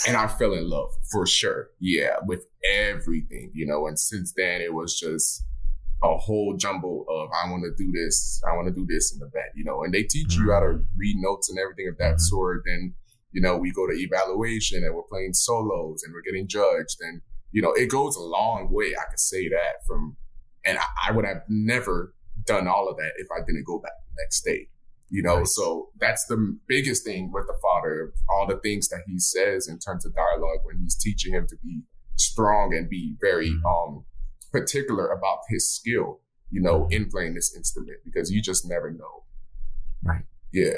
and 0.08 0.18
I 0.18 0.28
fell 0.28 0.54
in 0.54 0.70
love 0.70 0.90
for 1.12 1.26
sure. 1.28 1.70
Yeah. 1.80 2.16
With 2.26 2.46
everything, 2.70 3.52
you 3.54 3.66
know, 3.66 3.88
and 3.88 4.00
since 4.00 4.34
then 4.36 4.62
it 4.62 4.74
was 4.74 4.98
just 5.00 5.44
a 6.04 6.18
whole 6.18 6.56
jumble 6.58 7.06
of, 7.10 7.30
I 7.32 7.50
want 7.50 7.64
to 7.64 7.84
do 7.84 7.92
this. 7.92 8.42
I 8.48 8.56
want 8.56 8.68
to 8.68 8.74
do 8.74 8.88
this 8.88 9.14
in 9.14 9.20
the 9.20 9.28
band, 9.28 9.52
you 9.56 9.64
know, 9.64 9.84
and 9.84 9.94
they 9.94 10.04
teach 10.04 10.36
you 10.36 10.52
how 10.52 10.60
to 10.60 10.66
mm. 10.66 10.86
read 10.98 11.16
notes 11.18 11.50
and 11.50 11.60
everything 11.60 11.88
of 11.88 11.98
that 11.98 12.16
mm-hmm. 12.16 12.20
sort. 12.20 12.64
Then, 12.66 12.94
you 13.32 13.42
know, 13.42 13.58
we 13.58 13.72
go 13.72 13.88
to 13.88 13.94
evaluation 13.94 14.84
and 14.84 14.96
we're 14.96 15.04
playing 15.04 15.34
solos 15.34 16.02
and 16.04 16.14
we're 16.14 16.24
getting 16.24 16.48
judged 16.48 16.98
and, 17.02 17.22
you 17.52 17.62
know, 17.62 17.72
it 17.74 17.90
goes 17.90 18.16
a 18.16 18.22
long 18.22 18.70
way. 18.72 18.94
I 18.96 19.10
could 19.10 19.20
say 19.20 19.48
that 19.50 19.86
from, 19.88 20.18
and 20.66 20.78
I, 20.78 21.10
I 21.10 21.12
would 21.12 21.26
have 21.26 21.44
never 21.48 22.16
done 22.46 22.68
all 22.68 22.90
of 22.90 22.98
that 22.98 23.12
if 23.18 23.28
I 23.32 23.46
didn't 23.46 23.66
go 23.66 23.80
back 23.80 23.94
the 24.10 24.24
next 24.24 24.42
day. 24.42 24.70
You 25.14 25.22
know, 25.22 25.44
so 25.44 25.90
that's 26.00 26.26
the 26.28 26.58
biggest 26.68 27.04
thing 27.04 27.32
with 27.34 27.46
the 27.46 27.56
father, 27.62 28.14
all 28.30 28.48
the 28.48 28.60
things 28.64 28.88
that 28.88 29.02
he 29.06 29.20
says 29.20 29.68
in 29.68 29.78
terms 29.78 30.06
of 30.06 30.16
dialogue 30.16 30.60
when 30.64 30.80
he's 30.82 30.96
teaching 30.96 31.34
him 31.34 31.48
to 31.50 31.58
be 31.62 31.82
strong 32.16 32.74
and 32.74 32.90
be 32.90 33.16
very 33.20 33.50
mm-hmm. 33.50 33.66
um 33.66 34.06
particular 34.52 35.12
about 35.12 35.40
his 35.50 35.70
skill, 35.70 36.20
you 36.50 36.62
know, 36.62 36.88
in 36.92 37.10
playing 37.10 37.34
this 37.36 37.56
instrument 37.56 37.98
because 38.06 38.32
you 38.32 38.42
just 38.42 38.68
never 38.68 38.92
know. 38.92 39.24
Right. 40.04 40.24
Yeah. 40.52 40.74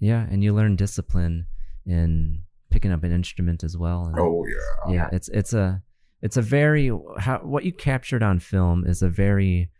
Yeah, 0.00 0.26
and 0.30 0.44
you 0.44 0.54
learn 0.54 0.76
discipline 0.76 1.46
in 1.84 2.42
picking 2.70 2.92
up 2.92 3.02
an 3.02 3.12
instrument 3.12 3.64
as 3.64 3.76
well. 3.76 4.06
And 4.06 4.18
Oh 4.18 4.44
yeah. 4.46 4.92
yeah, 4.94 5.08
it's 5.12 5.28
it's 5.28 5.52
a 5.52 5.82
it's 6.22 6.36
a 6.36 6.42
very 6.42 6.90
how 7.18 7.38
what 7.38 7.64
you 7.64 7.72
captured 7.72 8.22
on 8.22 8.38
film 8.38 8.84
is 8.86 9.02
a 9.02 9.08
very 9.08 9.70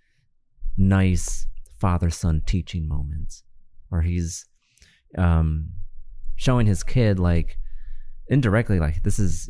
nice 0.76 1.46
father 1.80 2.10
son 2.10 2.42
teaching 2.46 2.88
moment 2.88 3.42
where 3.88 4.02
he's 4.02 4.46
um 5.16 5.70
showing 6.36 6.66
his 6.66 6.82
kid 6.82 7.18
like 7.18 7.56
indirectly 8.28 8.78
like 8.78 9.02
this 9.02 9.18
is 9.18 9.48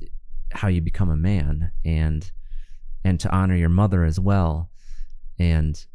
how 0.53 0.69
you 0.69 0.81
become 0.81 1.11
a 1.11 1.17
man 1.17 1.73
and 1.85 2.31
and 3.09 3.21
to 3.21 3.35
honor 3.35 3.57
your 3.57 3.69
mother 3.69 4.05
as 4.05 4.21
well 4.21 4.71
and 5.39 5.87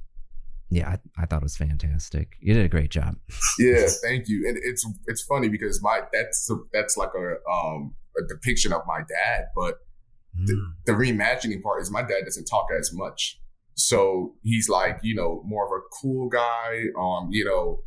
yeah 0.70 0.89
I, 0.89 1.24
I 1.24 1.25
thought 1.25 1.41
it 1.41 1.43
was 1.43 1.58
fantastic 1.58 2.38
you 2.39 2.53
did 2.53 2.65
a 2.65 2.70
great 2.70 2.89
job 2.89 3.15
yeah, 3.60 3.88
thank 4.01 4.27
you. 4.27 4.48
And 4.48 4.58
it's 4.62 4.86
it's 5.08 5.24
funny 5.24 5.50
because 5.50 5.82
my 5.82 6.01
that's 6.12 6.51
that's 6.72 6.98
like 6.98 7.12
a 7.15 7.36
um 7.50 7.96
a 8.17 8.27
depiction 8.27 8.74
of 8.74 8.82
my 8.88 9.00
dad, 9.00 9.46
but 9.55 9.79
the, 10.36 10.74
the 10.86 10.91
reimagining 10.93 11.62
part 11.62 11.82
is 11.82 11.91
my 11.91 12.01
dad 12.01 12.22
doesn't 12.25 12.46
talk 12.46 12.67
as 12.79 12.91
much. 12.93 13.39
So 13.75 14.34
he's 14.43 14.70
like, 14.70 15.00
you 15.03 15.15
know, 15.15 15.43
more 15.46 15.65
of 15.65 15.72
a 15.72 15.82
cool 16.01 16.29
guy, 16.29 16.86
um, 17.00 17.29
you 17.32 17.46
know, 17.46 17.82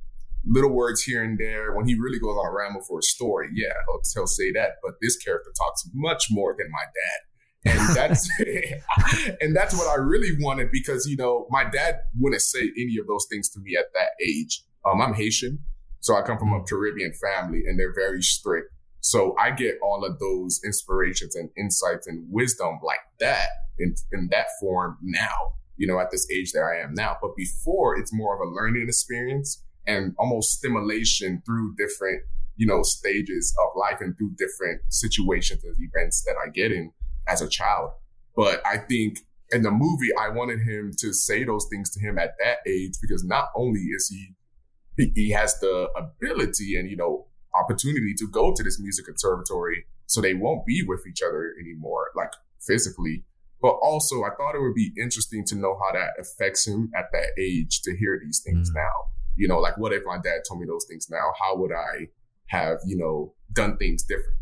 little 0.44 0.70
words 0.70 1.02
here 1.02 1.22
and 1.22 1.38
there. 1.38 1.74
When 1.74 1.86
he 1.86 1.94
really 1.94 2.18
goes 2.18 2.36
on 2.36 2.46
a 2.46 2.52
ramble 2.52 2.82
for 2.82 3.00
a 3.00 3.02
story, 3.02 3.50
yeah, 3.52 3.72
he'll, 3.86 4.00
he'll 4.14 4.26
say 4.26 4.52
that. 4.52 4.74
But 4.82 4.94
this 5.00 5.16
character 5.16 5.50
talks 5.56 5.88
much 5.92 6.26
more 6.30 6.54
than 6.56 6.70
my 6.70 6.84
dad. 6.84 7.20
And 7.66 7.96
that's 7.96 8.30
and 9.40 9.56
that's 9.56 9.76
what 9.76 9.88
I 9.88 10.00
really 10.00 10.32
wanted 10.40 10.70
because 10.70 11.06
you 11.06 11.16
know 11.16 11.46
my 11.50 11.64
dad 11.64 12.00
wouldn't 12.18 12.42
say 12.42 12.70
any 12.78 12.96
of 13.00 13.06
those 13.06 13.26
things 13.30 13.48
to 13.50 13.60
me 13.60 13.76
at 13.76 13.86
that 13.94 14.10
age. 14.24 14.62
Um, 14.84 15.00
I'm 15.00 15.14
Haitian, 15.14 15.58
so 16.00 16.16
I 16.16 16.22
come 16.22 16.38
from 16.38 16.52
a 16.52 16.62
Caribbean 16.62 17.12
family, 17.12 17.64
and 17.66 17.78
they're 17.78 17.94
very 17.94 18.22
strict. 18.22 18.72
So 19.00 19.36
I 19.38 19.50
get 19.50 19.76
all 19.82 20.04
of 20.04 20.18
those 20.18 20.60
inspirations 20.64 21.36
and 21.36 21.50
insights 21.56 22.06
and 22.06 22.26
wisdom 22.30 22.78
like 22.82 23.00
that 23.20 23.48
in 23.78 23.94
in 24.12 24.28
that 24.30 24.46
form 24.60 24.98
now. 25.02 25.54
You 25.76 25.86
know, 25.86 26.00
at 26.00 26.10
this 26.10 26.26
age 26.30 26.52
that 26.52 26.62
I 26.62 26.82
am 26.82 26.94
now. 26.94 27.16
But 27.20 27.36
before, 27.36 27.98
it's 27.98 28.12
more 28.12 28.34
of 28.34 28.40
a 28.40 28.50
learning 28.50 28.86
experience 28.88 29.62
and 29.86 30.14
almost 30.18 30.52
stimulation 30.52 31.42
through 31.44 31.74
different 31.76 32.22
you 32.56 32.66
know 32.66 32.82
stages 32.82 33.54
of 33.62 33.70
life 33.76 34.00
and 34.00 34.16
through 34.16 34.32
different 34.36 34.80
situations 34.88 35.62
and 35.64 35.76
events 35.78 36.22
that 36.24 36.34
I 36.42 36.50
get 36.50 36.72
in 36.72 36.92
as 37.28 37.42
a 37.42 37.48
child. 37.48 37.90
But 38.34 38.64
I 38.66 38.78
think 38.78 39.18
in 39.50 39.62
the 39.62 39.70
movie, 39.70 40.10
I 40.18 40.28
wanted 40.28 40.60
him 40.60 40.92
to 40.98 41.12
say 41.12 41.44
those 41.44 41.66
things 41.70 41.90
to 41.90 42.00
him 42.00 42.18
at 42.18 42.34
that 42.38 42.58
age 42.66 42.94
because 43.00 43.24
not 43.24 43.48
only 43.54 43.80
is 43.80 44.08
he, 44.08 45.12
he, 45.14 45.30
has 45.30 45.58
the 45.60 45.88
ability 45.96 46.76
and, 46.76 46.90
you 46.90 46.96
know, 46.96 47.26
opportunity 47.54 48.14
to 48.18 48.28
go 48.28 48.52
to 48.54 48.62
this 48.62 48.80
music 48.80 49.06
conservatory 49.06 49.86
so 50.06 50.20
they 50.20 50.34
won't 50.34 50.66
be 50.66 50.82
with 50.86 51.06
each 51.06 51.22
other 51.22 51.54
anymore, 51.60 52.10
like 52.16 52.32
physically. 52.60 53.24
But 53.62 53.76
also, 53.82 54.22
I 54.22 54.30
thought 54.36 54.54
it 54.54 54.60
would 54.60 54.74
be 54.74 54.92
interesting 55.00 55.44
to 55.46 55.54
know 55.54 55.78
how 55.80 55.92
that 55.98 56.10
affects 56.20 56.66
him 56.66 56.90
at 56.96 57.06
that 57.12 57.30
age 57.38 57.82
to 57.82 57.96
hear 57.96 58.20
these 58.22 58.40
things 58.44 58.70
now. 58.74 59.10
You 59.36 59.48
know, 59.48 59.58
like 59.58 59.78
what 59.78 59.92
if 59.92 60.02
my 60.04 60.16
dad 60.16 60.40
told 60.46 60.60
me 60.60 60.66
those 60.66 60.86
things 60.88 61.08
now? 61.10 61.32
How 61.40 61.56
would 61.56 61.72
I 61.72 62.08
have, 62.48 62.78
you 62.86 62.96
know, 62.96 63.34
done 63.52 63.76
things 63.76 64.02
differently? 64.02 64.32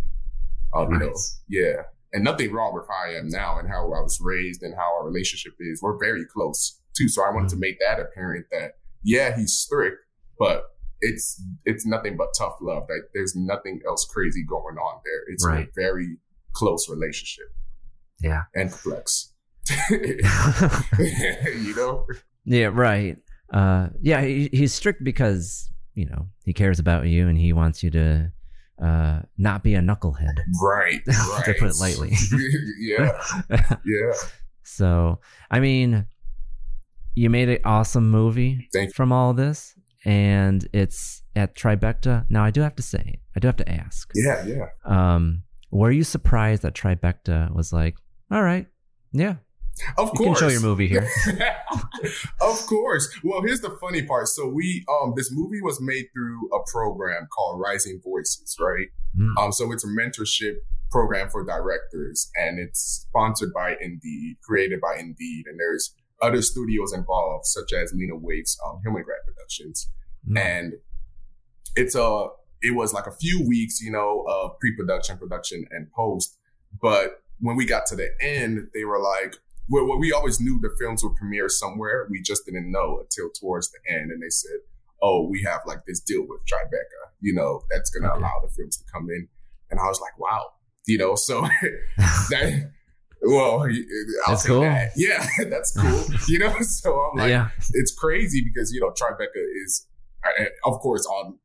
Um, 0.75 0.93
you 0.93 0.99
know, 0.99 1.15
yeah. 1.49 1.83
And 2.15 2.25
nothing 2.25 2.53
wrong 2.53 2.73
with 2.73 2.87
how 2.89 3.11
I 3.11 3.19
am 3.19 3.29
now 3.29 3.59
and 3.59 3.69
how 3.69 3.83
I 3.93 4.01
was 4.01 4.19
raised 4.23 4.63
and 4.63 4.75
how 4.75 4.89
our 4.99 5.05
relationship 5.05 5.53
is. 5.61 5.83
We're 5.83 5.99
very 5.99 6.25
close 6.25 6.81
too. 6.97 7.09
So 7.09 7.23
I 7.25 7.31
wanted 7.35 7.51
to 7.51 7.57
make 7.57 7.79
that 7.81 7.99
apparent 8.01 8.47
that 8.53 8.77
yeah, 9.03 9.37
he's 9.37 9.53
strict, 9.53 9.99
but 10.39 10.63
it's 11.01 11.43
it's 11.67 11.85
nothing 11.85 12.17
but 12.17 12.29
tough 12.39 12.55
love. 12.63 12.85
Like 12.89 13.11
there's 13.13 13.35
nothing 13.37 13.83
else 13.87 14.07
crazy 14.07 14.45
going 14.49 14.77
on 14.79 15.01
there. 15.05 15.25
It's 15.29 15.45
Right. 15.45 15.67
a 15.67 15.71
very 15.75 16.17
close 16.55 16.89
relationship 16.89 17.47
yeah 18.23 18.43
and 18.55 18.71
complex. 18.71 19.33
you 19.91 21.75
know? 21.77 22.07
Yeah, 22.45 22.71
right. 22.73 23.17
Uh, 23.53 23.89
yeah, 24.01 24.23
he, 24.23 24.49
he's 24.53 24.73
strict 24.73 25.03
because 25.05 25.71
you 25.95 26.07
know 26.07 26.29
he 26.45 26.53
cares 26.53 26.79
about 26.79 27.07
you 27.07 27.29
and 27.29 27.39
he 27.39 27.53
wants 27.53 27.83
you 27.83 27.91
to 27.91 28.31
uh, 28.83 29.21
not 29.39 29.63
be 29.63 29.75
a 29.75 29.81
knucklehead. 29.81 30.37
Right. 30.63 31.01
Right. 31.07 31.43
to 31.45 31.55
put 31.55 31.71
it 31.71 31.77
lightly. 31.81 32.13
yeah. 32.79 33.11
Yeah. 33.85 34.13
So, 34.67 35.21
I 35.51 35.61
mean, 35.61 36.07
you 37.15 37.29
made 37.29 37.51
an 37.51 37.59
awesome 37.67 38.11
movie 38.11 38.67
Thank 38.73 38.95
from 38.95 39.13
all 39.13 39.35
this, 39.35 39.75
and 40.07 40.67
it's 40.73 41.23
at 41.37 41.55
Tribeca. 41.55 42.25
Now, 42.31 42.45
I 42.45 42.51
do 42.51 42.63
have 42.63 42.75
to 42.77 42.83
say, 42.83 43.21
I 43.37 43.41
do 43.41 43.47
have 43.47 43.59
to 43.59 43.69
ask. 43.69 44.11
Yeah. 44.15 44.43
Yeah. 44.47 44.67
Um, 44.87 45.43
were 45.71 45.91
you 45.91 46.03
surprised 46.03 46.63
that 46.63 46.75
Tribeca 46.75 47.55
was 47.55 47.75
like, 47.75 47.97
all 48.31 48.43
right, 48.43 48.67
yeah, 49.13 49.35
Of 49.99 50.11
you 50.13 50.19
course. 50.19 50.41
can 50.41 50.49
show 50.49 50.53
your 50.53 50.61
movie 50.61 50.89
here. 50.89 51.09
of 52.41 52.67
course. 52.67 53.09
Well, 53.25 53.43
here's 53.43 53.61
the 53.61 53.77
funny 53.81 54.03
part. 54.03 54.29
So 54.29 54.49
we 54.49 54.85
um 54.89 55.15
this 55.17 55.31
movie 55.33 55.61
was 55.63 55.81
made 55.81 56.07
through 56.13 56.49
a 56.53 56.59
program 56.71 57.27
called 57.35 57.61
Rising 57.61 58.01
Voices, 58.05 58.57
right? 58.61 58.89
Mm. 59.19 59.37
Um 59.37 59.53
so 59.53 59.73
it's 59.73 59.85
a 59.85 59.89
mentorship 59.89 60.57
program 60.91 61.29
for 61.29 61.45
directors 61.45 62.31
and 62.37 62.59
it's 62.59 63.07
sponsored 63.09 63.53
by 63.53 63.77
Indeed, 63.81 64.37
created 64.43 64.81
by 64.81 64.97
Indeed, 64.99 65.47
and 65.47 65.59
there's 65.59 65.95
other 66.23 66.41
studios 66.41 66.93
involved, 66.93 67.47
such 67.47 67.73
as 67.73 67.93
Lena 67.93 68.15
Waithe's 68.15 68.59
um 68.67 68.81
Hillman 68.85 69.03
Grad 69.03 69.19
Productions. 69.27 69.91
Mm. 70.29 70.39
And 70.39 70.73
it's 71.75 71.97
a 71.97 72.29
it 72.63 72.75
was 72.75 72.95
like 72.95 73.07
a 73.07 73.13
few 73.13 73.47
weeks, 73.47 73.81
you 73.83 73.91
know, 73.91 74.25
of 74.29 74.59
pre-production, 74.59 75.19
production, 75.19 75.67
and 75.71 75.91
post. 75.93 76.39
But 76.81 77.21
when 77.41 77.57
we 77.57 77.67
got 77.67 77.87
to 77.87 77.97
the 77.97 78.09
end, 78.23 78.69
they 78.73 78.85
were 78.85 79.01
like, 79.01 79.37
well, 79.69 79.99
we 79.99 80.13
always 80.13 80.41
knew 80.41 80.61
the 80.61 80.75
films 80.79 81.03
would 81.05 81.17
premiere 81.17 81.49
somewhere. 81.49 82.07
We 82.11 82.21
just 82.23 82.45
didn't 82.47 82.71
know 82.71 83.01
until 83.01 83.31
towards 83.31 83.71
the 83.71 83.79
end. 83.93 84.11
And 84.11 84.23
they 84.23 84.31
said, 84.31 84.59
oh, 85.03 85.27
we 85.29 85.43
have 85.43 85.61
like 85.67 85.85
this 85.87 86.01
deal 86.01 86.25
with 86.29 86.41
Tribeca, 86.47 87.11
you 87.21 87.35
know, 87.35 87.63
that's 87.71 87.91
going 87.91 88.05
to 88.05 88.11
Okay. 88.11 88.19
allow 88.21 88.41
the 88.43 88.51
films 88.57 88.77
to 88.79 88.85
come 88.93 89.09
in. 89.11 89.29
And 89.71 89.81
I 89.81 89.85
was 89.85 90.01
like, 90.01 90.19
wow, 90.19 90.45
you 90.87 90.99
know, 90.99 91.15
so 91.15 91.41
that, 92.31 92.71
well, 93.23 93.61
I'll 93.63 93.69
That's 94.35 94.47
cool. 94.47 94.61
that. 94.61 94.93
Yeah, 94.97 95.27
that's 95.51 95.73
cool. 95.79 96.05
You 96.29 96.39
know, 96.41 96.55
so 96.61 96.93
I'm 96.95 97.19
like, 97.19 97.31
yeah. 97.31 97.49
it's 97.73 97.95
crazy 97.95 98.43
because 98.45 98.71
you 98.73 98.81
know 98.81 98.91
Tribeca 98.91 99.43
is, 99.65 99.87
of 100.65 100.79
course, 100.81 101.07
on 101.07 101.39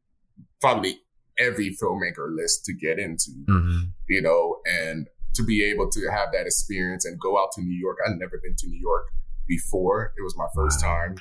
probably 0.59 0.99
every 1.37 1.69
filmmaker 1.81 2.35
list 2.35 2.65
to 2.65 2.73
get 2.73 2.99
into. 2.99 3.31
hmm 3.47 3.79
You 4.09 4.21
know, 4.21 4.57
and 4.65 5.07
to 5.39 5.45
be 5.45 5.63
able 5.63 5.89
to 5.89 6.01
have 6.11 6.31
that 6.33 6.45
experience 6.45 7.05
and 7.05 7.19
go 7.19 7.39
out 7.41 7.49
to 7.55 7.61
New 7.61 7.77
York. 7.79 7.97
I'd 8.05 8.17
never 8.17 8.39
been 8.43 8.55
to 8.57 8.67
New 8.67 8.79
York 8.79 9.05
before. 9.47 10.13
It 10.17 10.21
was 10.21 10.35
my 10.37 10.47
first 10.53 10.83
Wow. 10.83 10.89
time, 10.89 11.15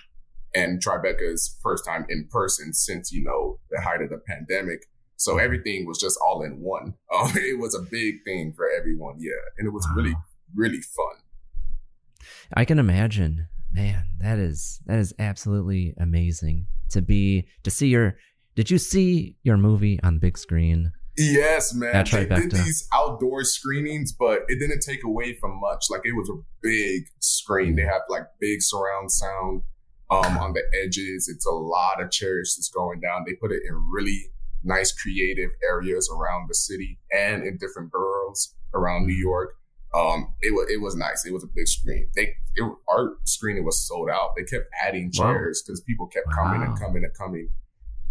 and 0.55 0.83
Tribeca's 0.83 1.57
first 1.63 1.85
time 1.85 2.05
in 2.09 2.27
person 2.31 2.73
since 2.75 3.13
you 3.13 3.23
know 3.23 3.61
the 3.71 3.81
height 3.81 4.03
of 4.03 4.11
the 4.11 4.19
pandemic. 4.27 4.81
So 5.17 5.39
everything 5.39 5.87
was 5.87 5.99
just 5.99 6.19
all 6.25 6.43
in 6.43 6.61
one. 6.61 6.95
Um, 7.15 7.33
it 7.37 7.59
was 7.59 7.75
a 7.75 7.83
big 7.83 8.23
thing 8.25 8.53
for 8.57 8.69
everyone, 8.71 9.17
yeah, 9.19 9.33
and 9.59 9.67
it 9.67 9.71
was 9.73 9.87
really, 9.97 10.15
really 10.55 10.81
fun. 10.81 12.27
I 12.55 12.65
can 12.65 12.79
imagine. 12.79 13.49
Man, 13.71 14.05
that 14.21 14.39
is 14.39 14.81
that 14.87 14.99
is 14.99 15.13
absolutely 15.19 15.95
amazing 15.99 16.67
to 16.91 17.03
be 17.03 17.47
to 17.65 17.71
see 17.71 17.89
your. 17.89 18.17
Did 18.57 18.71
you 18.73 18.79
see 18.79 19.37
your 19.45 19.57
movie 19.57 20.01
on 20.03 20.19
big 20.19 20.37
screen? 20.37 20.91
Yes, 21.19 21.75
man. 21.75 21.95
At 21.95 22.11
They 22.11 22.27
did 22.27 22.53
these 22.53 22.89
outdoor 22.93 23.45
screenings, 23.45 24.13
but 24.13 24.43
it 24.49 24.59
didn't 24.61 24.81
take 24.81 25.03
away 25.05 25.35
from 25.35 25.61
much. 25.61 25.87
Like 25.91 26.03
it 26.05 26.13
was 26.13 26.31
a 26.31 26.39
big 26.63 27.09
screen. 27.19 27.77
They 27.77 27.83
have 27.83 28.03
like 28.09 28.25
big 28.41 28.63
surround 28.63 29.11
sound 29.11 29.63
um, 30.11 30.39
on 30.39 30.53
the 30.53 30.63
edges. 30.85 31.29
It's 31.29 31.47
a 31.47 31.51
lot 31.51 32.01
of 32.03 32.11
chairs 32.11 32.55
that's 32.57 32.69
going 32.69 33.01
down. 33.01 33.25
They 33.27 33.35
put 33.35 33.51
it 33.53 33.63
in 33.69 33.75
really 33.91 34.27
nice, 34.63 34.93
creative 34.93 35.51
areas 35.63 36.09
around 36.15 36.49
the 36.49 36.55
city 36.55 36.99
and 37.13 37.43
in 37.43 37.59
different 37.59 37.91
boroughs 37.91 38.55
around 38.75 39.07
New 39.07 39.15
York. 39.17 39.55
Um, 39.95 40.35
it 40.43 40.53
was 40.53 40.71
it 40.71 40.81
was 40.83 40.95
nice. 40.97 41.25
It 41.27 41.33
was 41.33 41.43
a 41.43 41.49
big 41.49 41.67
screen. 41.67 42.09
They 42.15 42.35
it, 42.57 42.73
our 42.89 43.17
screening 43.25 43.65
was 43.65 43.87
sold 43.89 44.11
out. 44.11 44.31
They 44.37 44.45
kept 44.45 44.67
adding 44.87 45.11
chairs 45.11 45.63
because 45.67 45.81
people 45.81 46.07
kept 46.07 46.31
coming 46.31 46.63
and 46.63 46.79
coming 46.79 47.03
and 47.05 47.15
coming. 47.15 47.49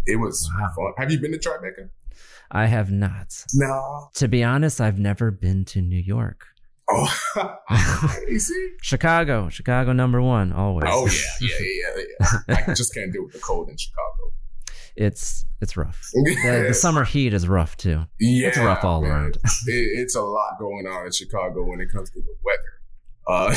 It 0.06 0.16
was 0.16 0.50
Wow. 0.58 0.72
fun. 0.74 0.92
Have 0.98 1.12
you 1.12 1.20
been 1.20 1.32
to 1.32 1.38
Tribeca? 1.38 1.90
I 2.50 2.66
have 2.66 2.90
not. 2.90 3.44
No. 3.54 4.08
To 4.14 4.28
be 4.28 4.42
honest, 4.44 4.80
I've 4.80 4.98
never 4.98 5.30
been 5.30 5.64
to 5.66 5.80
New 5.82 6.00
York. 6.00 6.46
Oh, 6.90 7.14
see? 8.38 8.70
Chicago, 8.82 9.48
Chicago 9.50 9.92
number 9.92 10.22
one, 10.22 10.52
always. 10.52 10.84
Oh 10.88 11.06
yeah, 11.06 11.48
yeah, 11.60 11.66
yeah, 11.98 12.02
yeah. 12.48 12.64
I 12.68 12.74
just 12.74 12.94
can't 12.94 13.12
deal 13.12 13.24
with 13.24 13.34
the 13.34 13.40
cold 13.40 13.68
in 13.68 13.76
Chicago. 13.76 14.32
It's 14.96 15.44
it's 15.60 15.76
rough. 15.76 16.00
The, 16.14 16.64
the 16.68 16.74
summer 16.74 17.04
heat 17.04 17.34
is 17.34 17.46
rough 17.46 17.76
too. 17.76 18.04
Yeah, 18.18 18.48
It's 18.48 18.56
rough 18.58 18.84
all 18.84 19.02
man. 19.02 19.10
around. 19.10 19.36
It, 19.36 19.40
it's 19.66 20.16
a 20.16 20.22
lot 20.22 20.58
going 20.58 20.86
on 20.86 21.04
in 21.06 21.12
Chicago 21.12 21.64
when 21.66 21.80
it 21.80 21.88
comes 21.92 22.10
to 22.10 22.20
the 22.20 22.34
weather. 22.42 22.72
Uh, 23.30 23.54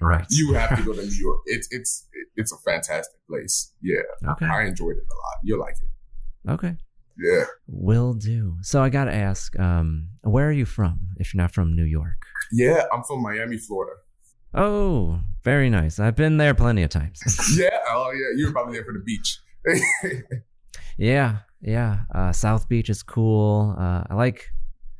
Right. 0.00 0.24
you 0.30 0.54
have 0.54 0.78
to 0.78 0.82
go 0.82 0.94
to 0.94 1.02
New 1.02 1.14
York. 1.20 1.40
It's 1.46 1.68
it's 1.70 2.08
it's 2.36 2.50
a 2.52 2.56
fantastic 2.64 3.18
place. 3.28 3.72
Yeah, 3.82 4.00
Okay. 4.26 4.46
I 4.46 4.64
enjoyed 4.64 4.96
it 4.96 5.04
a 5.04 5.14
lot. 5.14 5.36
You'll 5.42 5.60
like 5.60 5.74
it. 5.74 6.50
Okay. 6.50 6.76
Yeah. 7.18 7.44
Will 7.66 8.14
do. 8.14 8.56
So 8.62 8.82
I 8.82 8.88
gotta 8.88 9.14
ask, 9.14 9.58
um, 9.58 10.08
where 10.22 10.48
are 10.48 10.52
you 10.52 10.64
from? 10.64 11.00
If 11.18 11.32
you're 11.32 11.42
not 11.42 11.52
from 11.52 11.74
New 11.76 11.84
York. 11.84 12.26
Yeah, 12.52 12.84
I'm 12.92 13.02
from 13.04 13.22
Miami, 13.22 13.56
Florida. 13.56 13.92
Oh, 14.54 15.20
very 15.42 15.68
nice. 15.70 15.98
I've 15.98 16.16
been 16.16 16.36
there 16.36 16.54
plenty 16.54 16.82
of 16.82 16.90
times. 16.90 17.20
Yeah. 17.58 17.70
Oh 17.88 18.10
yeah, 18.12 18.36
you 18.36 18.46
were 18.46 18.52
probably 18.52 18.74
there 18.74 18.84
for 18.84 18.92
the 18.92 19.00
beach. 19.00 19.38
yeah, 20.98 21.38
yeah. 21.60 22.00
Uh, 22.14 22.32
South 22.32 22.68
Beach 22.68 22.88
is 22.90 23.02
cool. 23.02 23.74
Uh, 23.78 24.04
I 24.10 24.14
like, 24.14 24.50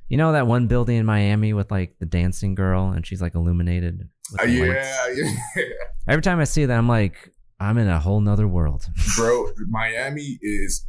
you 0.08 0.16
know, 0.16 0.32
that 0.32 0.46
one 0.46 0.66
building 0.66 0.96
in 0.96 1.06
Miami 1.06 1.52
with 1.52 1.70
like 1.70 1.96
the 1.98 2.06
dancing 2.06 2.54
girl, 2.54 2.90
and 2.90 3.06
she's 3.06 3.22
like 3.22 3.34
illuminated. 3.34 4.08
with 4.32 4.40
Uh, 4.40 4.44
yeah, 4.44 5.06
yeah. 5.56 5.64
Every 6.08 6.22
time 6.22 6.40
I 6.40 6.44
see 6.44 6.66
that, 6.66 6.76
I'm 6.76 6.88
like, 6.88 7.30
I'm 7.60 7.78
in 7.78 7.88
a 7.88 8.00
whole 8.00 8.20
nother 8.20 8.48
world. 8.48 8.86
bro 9.16 9.50
miami 9.68 10.38
is 10.42 10.86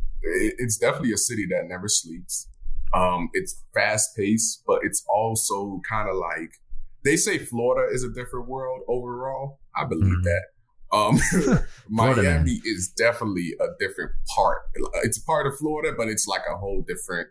it's 0.59 0.77
definitely 0.77 1.13
a 1.13 1.17
city 1.17 1.45
that 1.51 1.67
never 1.67 1.87
sleeps. 1.87 2.47
Um 2.93 3.29
it's 3.33 3.61
fast 3.73 4.15
paced 4.15 4.63
but 4.67 4.79
it's 4.83 5.03
also 5.09 5.81
kind 5.87 6.09
of 6.09 6.15
like 6.15 6.51
they 7.03 7.17
say 7.17 7.37
florida 7.37 7.93
is 7.93 8.03
a 8.03 8.09
different 8.09 8.47
world 8.47 8.81
overall. 8.87 9.59
I 9.75 9.85
believe 9.85 10.19
Mhm. 10.19 10.23
that. 10.23 10.43
Um 10.91 11.17
Florida 11.89 12.23
miami 12.23 12.61
is 12.65 12.89
definitely 12.89 13.53
a 13.59 13.67
different 13.79 14.11
part. 14.35 14.59
It's 15.03 15.17
a 15.17 15.23
part 15.25 15.45
of 15.47 15.57
florida 15.57 15.93
but 15.97 16.07
it's 16.07 16.27
like 16.27 16.43
a 16.51 16.57
whole 16.57 16.83
different 16.87 17.29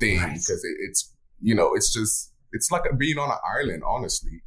thing 0.00 0.18
Right. 0.20 0.32
because 0.34 0.64
it, 0.64 0.76
it's 0.88 1.12
you 1.40 1.54
know 1.54 1.74
it's 1.74 1.92
just 1.92 2.32
it's 2.52 2.70
like 2.70 2.82
being 2.98 3.18
on 3.18 3.30
an 3.30 3.38
island 3.58 3.82
honestly. 3.86 4.42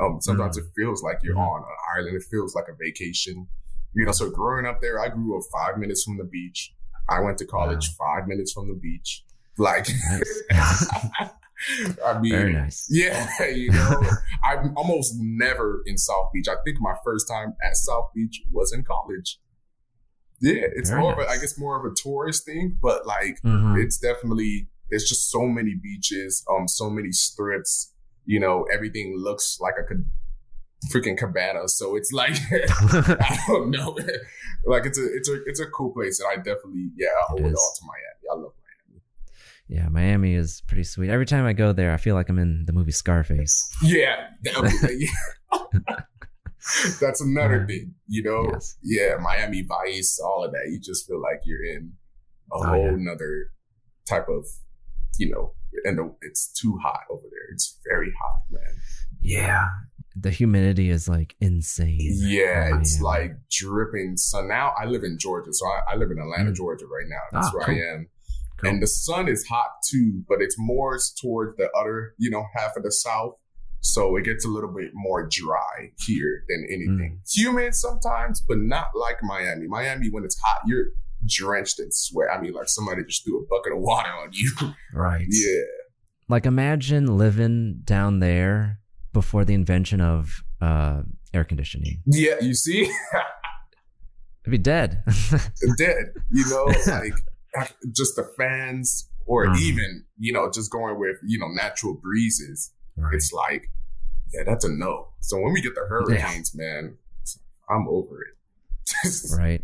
Um 0.00 0.20
sometimes 0.20 0.56
it 0.56 0.64
feels 0.76 1.02
like 1.02 1.18
you're 1.22 1.36
Mhm. 1.36 1.48
on 1.54 1.62
an 1.62 1.76
island. 1.96 2.16
It 2.16 2.24
feels 2.30 2.54
like 2.54 2.68
a 2.68 2.76
vacation. 2.86 3.48
You 3.94 4.06
know, 4.06 4.12
so 4.12 4.30
growing 4.30 4.64
up 4.64 4.80
there, 4.80 4.98
I 4.98 5.08
grew 5.10 5.36
up 5.36 5.44
five 5.52 5.76
minutes 5.78 6.02
from 6.04 6.16
the 6.16 6.24
beach. 6.24 6.72
I 7.08 7.20
went 7.20 7.38
to 7.38 7.46
college 7.46 7.94
five 7.96 8.26
minutes 8.26 8.52
from 8.52 8.68
the 8.68 8.74
beach. 8.74 9.24
Like, 9.58 9.88
Nice. 10.50 10.88
I 12.04 12.18
mean, 12.18 12.32
Very 12.32 12.52
nice. 12.54 12.88
yeah, 12.90 13.46
you 13.48 13.70
know, 13.70 14.02
I'm 14.44 14.76
almost 14.76 15.14
never 15.18 15.82
in 15.86 15.96
South 15.96 16.26
Beach. 16.34 16.48
I 16.48 16.56
think 16.64 16.78
my 16.80 16.94
first 17.04 17.28
time 17.28 17.54
at 17.64 17.76
South 17.76 18.06
Beach 18.14 18.42
was 18.50 18.72
in 18.72 18.82
college. 18.82 19.38
Yeah, 20.40 20.66
it's 20.74 20.90
Very 20.90 21.02
more 21.02 21.12
of 21.12 21.18
a, 21.20 21.30
I 21.30 21.36
guess 21.38 21.56
more 21.58 21.78
of 21.78 21.84
a 21.90 21.94
tourist 21.94 22.44
thing, 22.46 22.78
but 22.82 23.06
like, 23.06 23.40
Mhm. 23.44 23.80
it's 23.80 23.96
definitely 23.98 24.68
there's 24.90 25.04
just 25.04 25.30
so 25.30 25.42
many 25.46 25.74
beaches, 25.80 26.44
um, 26.50 26.66
so 26.68 26.90
many 26.90 27.12
strips. 27.12 27.92
You 28.26 28.40
know, 28.40 28.64
everything 28.72 29.14
looks 29.16 29.58
like 29.60 29.74
a 29.78 29.84
freaking 30.90 31.16
cabana. 31.18 31.68
So 31.68 31.96
it's 31.96 32.12
like 32.12 32.32
I 32.50 33.38
don't 33.48 33.70
know, 33.70 33.96
like 34.66 34.86
it's 34.86 34.98
a 34.98 35.04
it's 35.14 35.28
a 35.28 35.38
it's 35.46 35.60
a 35.60 35.66
cool 35.66 35.92
place, 35.92 36.20
and 36.20 36.28
I 36.32 36.36
definitely 36.36 36.90
yeah 36.96 37.08
I 37.28 37.32
owe 37.34 37.36
it 37.36 37.44
all 37.54 37.72
to 37.78 37.82
Miami. 37.86 38.28
I 38.30 38.34
love 38.34 38.52
Miami. 38.62 39.02
Yeah, 39.68 39.88
Miami 39.88 40.34
is 40.34 40.62
pretty 40.66 40.84
sweet. 40.84 41.10
Every 41.10 41.26
time 41.26 41.44
I 41.46 41.52
go 41.52 41.72
there, 41.72 41.92
I 41.92 41.96
feel 41.96 42.14
like 42.14 42.28
I'm 42.28 42.38
in 42.38 42.64
the 42.66 42.72
movie 42.72 42.92
Scarface. 42.92 43.70
Yeah, 43.82 44.28
that, 44.42 45.08
yeah. 45.52 45.96
that's 47.00 47.20
another 47.20 47.66
thing. 47.66 47.94
You 48.08 48.22
know, 48.22 48.48
Yes. 48.52 48.76
yeah, 48.82 49.16
Miami 49.20 49.62
Vice, 49.62 50.20
all 50.22 50.44
of 50.44 50.52
that. 50.52 50.68
You 50.70 50.78
just 50.80 51.06
feel 51.06 51.20
like 51.20 51.40
you're 51.44 51.64
in 51.64 51.92
a 52.52 52.56
Oh, 52.56 52.62
whole 52.64 52.84
yeah. 52.84 52.96
nother 52.98 53.50
type 54.08 54.26
of, 54.28 54.44
you 55.18 55.30
know, 55.30 55.54
and 55.84 55.98
it's 56.20 56.52
too 56.52 56.78
hot 56.82 57.00
over 57.10 57.22
there. 57.22 57.48
It's 57.52 57.78
very 57.88 58.12
hot, 58.20 58.42
man. 58.50 58.74
Yeah. 59.20 59.66
The 60.16 60.30
humidity 60.30 60.90
is 60.90 61.08
like 61.08 61.34
insane. 61.40 61.98
Yeah, 62.18 62.68
in 62.74 62.80
it's 62.80 63.00
Miami. 63.00 63.20
like 63.28 63.36
dripping. 63.50 64.16
So 64.16 64.42
now 64.42 64.72
I 64.78 64.84
live 64.86 65.04
in 65.04 65.18
Georgia. 65.18 65.52
So 65.52 65.66
I, 65.66 65.92
I 65.92 65.96
live 65.96 66.10
in 66.10 66.18
Atlanta, 66.18 66.50
Mm. 66.50 66.54
Georgia 66.56 66.86
right 66.86 67.06
now. 67.08 67.20
That's 67.32 67.48
Ah, 67.48 67.50
where 67.56 67.66
cool. 67.66 67.74
I 67.74 67.78
am. 67.94 68.06
Cool. 68.58 68.70
And 68.70 68.82
the 68.82 68.86
sun 68.86 69.28
is 69.28 69.44
hot 69.46 69.70
too, 69.90 70.22
but 70.28 70.40
it's 70.40 70.56
more 70.58 70.98
towards 71.20 71.56
the 71.56 71.68
other, 71.78 72.14
you 72.18 72.30
know, 72.30 72.44
half 72.54 72.76
of 72.76 72.82
the 72.82 72.92
south. 72.92 73.34
So 73.80 74.14
it 74.16 74.24
gets 74.24 74.44
a 74.44 74.48
little 74.48 74.72
bit 74.72 74.90
more 74.94 75.26
dry 75.28 75.90
here 76.06 76.44
than 76.48 76.64
anything. 76.70 77.20
Mm. 77.24 77.32
Humid 77.34 77.74
sometimes, 77.74 78.40
but 78.46 78.58
not 78.58 78.88
like 78.94 79.16
Miami. 79.22 79.66
Miami, 79.66 80.08
when 80.10 80.24
it's 80.24 80.38
hot, 80.38 80.60
you're 80.66 80.86
drenched 81.26 81.80
in 81.80 81.90
sweat. 81.90 82.28
I 82.32 82.40
mean, 82.40 82.52
like 82.52 82.68
somebody 82.68 83.02
just 83.04 83.24
threw 83.24 83.42
a 83.42 83.46
bucket 83.48 83.72
of 83.72 83.78
water 83.82 84.10
on 84.10 84.28
you. 84.32 84.52
right. 84.94 85.26
yeah. 85.28 85.62
Like 86.28 86.46
imagine 86.46 87.18
living 87.18 87.80
down 87.84 88.20
there 88.20 88.78
before 89.12 89.44
the 89.44 89.54
invention 89.54 90.00
of 90.00 90.42
uh, 90.60 91.02
air 91.34 91.44
conditioning. 91.44 92.02
Yeah, 92.06 92.36
you 92.40 92.54
see? 92.54 92.90
I'd 94.46 94.50
be 94.50 94.58
dead. 94.58 95.02
dead. 95.78 96.12
You 96.30 96.44
know, 96.50 96.64
like 96.88 97.14
just 97.94 98.16
the 98.16 98.28
fans, 98.36 99.08
or 99.26 99.46
Mhm. 99.46 99.58
even 99.60 100.04
you 100.18 100.32
know 100.32 100.50
just 100.50 100.70
going 100.70 100.98
with 100.98 101.16
you 101.24 101.38
know 101.38 101.48
natural 101.48 101.94
breezes. 101.94 102.72
right. 102.96 103.14
It's 103.14 103.32
like, 103.32 103.70
yeah, 104.32 104.42
that's 104.44 104.64
a 104.64 104.68
no. 104.68 105.08
So 105.20 105.40
when 105.40 105.52
we 105.52 105.60
get 105.60 105.74
the 105.74 105.86
hurricanes, 105.88 106.52
yeah. 106.54 106.64
man, 106.64 106.96
I'm 107.70 107.86
over 107.88 108.16
it. 108.22 109.36
right. 109.36 109.62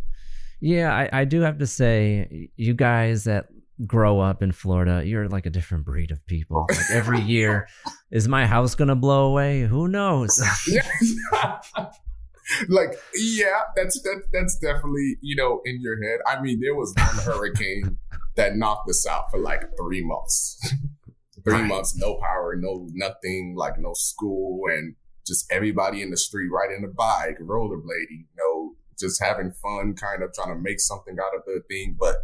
Yeah, 0.61 0.93
I, 0.95 1.21
I 1.21 1.25
do 1.25 1.41
have 1.43 1.59
to 1.59 1.67
say, 1.67 2.51
you 2.57 2.75
guys 2.75 3.25
that 3.25 3.47
grow 3.87 4.21
up 4.21 4.43
in 4.43 4.53
Florida, 4.53 5.03
you're 5.05 5.29
like 5.29 5.47
a 5.47 5.51
different 5.51 5.85
breed 5.85 6.11
of 6.11 6.25
people. 6.27 6.67
Like 6.69 6.91
every 6.93 7.21
year, 7.21 7.69
is 8.11 8.29
my 8.29 8.47
house 8.47 8.75
gonna 8.75 8.97
blow 8.97 9.27
away? 9.27 9.63
Who 9.63 9.89
knows? 9.89 10.41
like, 12.69 12.95
yeah, 13.15 13.61
that's 13.77 14.01
that 14.03 14.23
that's 14.33 14.59
definitely 14.59 15.17
you 15.21 15.37
know 15.37 15.61
in 15.65 15.81
your 15.81 16.03
head. 16.03 16.21
I 16.27 16.41
mean, 16.41 16.61
there 16.61 16.75
was 16.75 16.95
one 16.97 17.25
hurricane 17.25 17.99
that 18.37 18.57
knocked 18.57 18.89
us 18.89 19.07
out 19.07 19.31
for 19.31 19.39
like 19.39 19.63
three 19.77 20.05
months. 20.05 20.59
three 21.45 21.55
right. 21.55 21.67
months, 21.67 21.97
no 21.97 22.17
power, 22.17 22.57
no 22.57 22.89
nothing, 22.93 23.55
like 23.57 23.79
no 23.79 23.93
school, 23.95 24.63
and 24.71 24.95
just 25.27 25.51
everybody 25.53 26.03
in 26.03 26.11
the 26.11 26.17
street 26.17 26.49
riding 26.49 26.85
a 26.85 26.89
bike, 26.89 27.39
rollerblading, 27.41 28.09
you 28.11 28.37
know, 28.37 28.73
just 28.99 29.23
having 29.23 29.53
fun, 29.53 29.95
kind 29.95 30.23
of 30.23 30.33
trying 30.33 30.55
to 30.55 30.61
make 30.61 30.81
something 30.81 31.17
out 31.21 31.37
of 31.37 31.43
the 31.47 31.63
thing. 31.69 31.97
But 31.99 32.17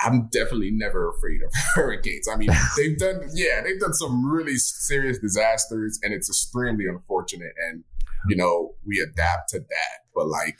I'm 0.00 0.28
definitely 0.28 0.70
never 0.72 1.10
afraid 1.10 1.42
of 1.42 1.50
hurricanes. 1.74 2.28
I 2.28 2.36
mean, 2.36 2.50
they've 2.76 2.98
done, 2.98 3.28
yeah, 3.34 3.62
they've 3.62 3.80
done 3.80 3.94
some 3.94 4.24
really 4.24 4.56
serious 4.56 5.18
disasters, 5.18 5.98
and 6.02 6.12
it's 6.12 6.28
extremely 6.28 6.86
unfortunate. 6.86 7.52
And 7.68 7.84
you 8.28 8.36
know, 8.36 8.74
we 8.84 9.00
adapt 9.00 9.50
to 9.50 9.60
that. 9.60 9.98
But 10.14 10.26
like, 10.28 10.56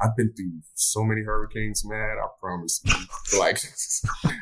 I've 0.00 0.16
been 0.16 0.32
through 0.32 0.60
so 0.74 1.04
many 1.04 1.22
hurricanes, 1.22 1.84
man. 1.84 2.16
I 2.22 2.26
promise 2.40 2.80
you. 2.84 2.94
like, 3.38 3.58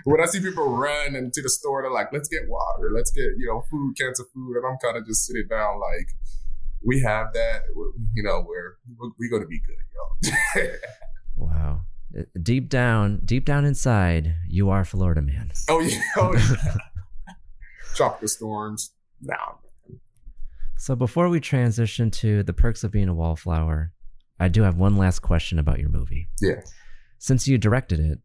when 0.04 0.20
I 0.20 0.26
see 0.26 0.40
people 0.40 0.68
run 0.68 1.16
into 1.16 1.42
the 1.42 1.48
store, 1.48 1.82
they're 1.82 1.90
like, 1.90 2.12
"Let's 2.12 2.28
get 2.28 2.42
water, 2.48 2.90
let's 2.94 3.10
get 3.10 3.24
you 3.36 3.46
know 3.46 3.62
food, 3.70 3.96
cans 3.98 4.20
of 4.20 4.26
food," 4.32 4.56
and 4.56 4.66
I'm 4.66 4.78
kind 4.82 4.96
of 4.96 5.06
just 5.06 5.26
sitting 5.26 5.48
down 5.48 5.80
like, 5.80 6.08
"We 6.84 7.00
have 7.00 7.32
that, 7.34 7.62
you 8.14 8.22
know, 8.22 8.44
we're 8.46 8.76
we're 9.18 9.30
gonna 9.30 9.48
be 9.48 9.60
good, 9.60 10.62
y'all." 10.62 10.70
wow. 11.36 11.80
Deep 12.42 12.68
down, 12.68 13.20
deep 13.24 13.44
down 13.44 13.64
inside, 13.64 14.34
you 14.48 14.70
are 14.70 14.84
Florida 14.84 15.20
man. 15.22 15.50
Oh 15.68 15.80
yeah, 15.80 16.00
oh, 16.16 16.34
yeah. 16.34 17.34
tropical 17.94 18.28
storms. 18.28 18.92
Now, 19.20 19.58
so 20.78 20.94
before 20.94 21.28
we 21.28 21.40
transition 21.40 22.10
to 22.12 22.44
the 22.44 22.52
perks 22.52 22.84
of 22.84 22.92
being 22.92 23.08
a 23.08 23.14
wallflower, 23.14 23.92
I 24.38 24.48
do 24.48 24.62
have 24.62 24.76
one 24.76 24.96
last 24.96 25.18
question 25.18 25.58
about 25.58 25.80
your 25.80 25.88
movie. 25.88 26.28
Yeah. 26.40 26.62
Since 27.18 27.48
you 27.48 27.58
directed 27.58 27.98
it, 27.98 28.20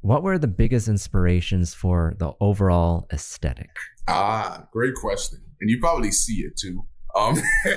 what 0.00 0.22
were 0.22 0.38
the 0.38 0.48
biggest 0.48 0.88
inspirations 0.88 1.74
for 1.74 2.14
the 2.18 2.32
overall 2.40 3.06
aesthetic? 3.12 3.70
Ah, 4.08 4.66
great 4.72 4.94
question. 4.94 5.40
And 5.60 5.68
you 5.68 5.78
probably 5.80 6.10
see 6.10 6.44
it 6.44 6.56
too. 6.56 6.86
Um, 7.14 7.36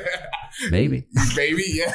maybe, 0.70 1.08
maybe, 1.36 1.64
yeah. 1.68 1.94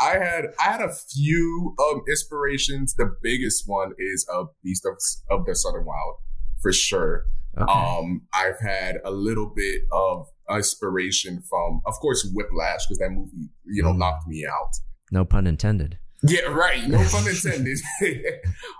I 0.00 0.18
had 0.18 0.46
I 0.58 0.64
had 0.64 0.80
a 0.80 0.92
few 0.92 1.74
um 1.78 2.02
inspirations. 2.08 2.94
The 2.94 3.14
biggest 3.22 3.64
one 3.66 3.92
is 3.98 4.26
a 4.32 4.44
Beast 4.62 4.86
of, 4.86 4.96
of 5.30 5.46
the 5.46 5.54
Southern 5.54 5.84
Wild, 5.84 6.16
for 6.62 6.72
sure. 6.72 7.24
Okay. 7.56 7.72
Um, 7.72 8.22
I've 8.32 8.60
had 8.60 8.98
a 9.04 9.10
little 9.10 9.52
bit 9.54 9.82
of 9.90 10.28
inspiration 10.50 11.42
from, 11.48 11.80
of 11.86 11.94
course, 11.94 12.28
Whiplash, 12.32 12.86
because 12.86 12.98
that 12.98 13.10
movie, 13.10 13.50
you 13.64 13.82
know, 13.82 13.92
mm. 13.92 13.98
knocked 13.98 14.28
me 14.28 14.46
out. 14.46 14.70
No 15.10 15.24
pun 15.24 15.46
intended. 15.46 15.98
Yeah, 16.22 16.46
right. 16.46 16.86
No 16.86 16.98
pun 17.10 17.26
intended. 17.28 17.78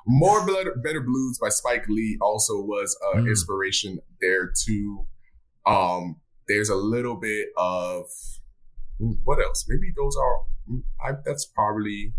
More 0.06 0.46
Blood, 0.46 0.66
Better 0.82 1.00
Blues 1.00 1.38
by 1.40 1.48
Spike 1.48 1.88
Lee 1.88 2.18
also 2.20 2.60
was 2.60 2.96
uh, 3.12 3.18
mm. 3.18 3.28
inspiration 3.28 3.98
there 4.20 4.52
too. 4.66 5.06
Um, 5.66 6.20
there's 6.46 6.68
a 6.68 6.76
little 6.76 7.16
bit 7.16 7.48
of 7.56 8.04
what 8.98 9.38
else? 9.40 9.64
Maybe 9.68 9.92
those 9.96 10.16
are. 10.16 10.36
I, 11.02 11.16
that's 11.24 11.46
probably 11.46 12.12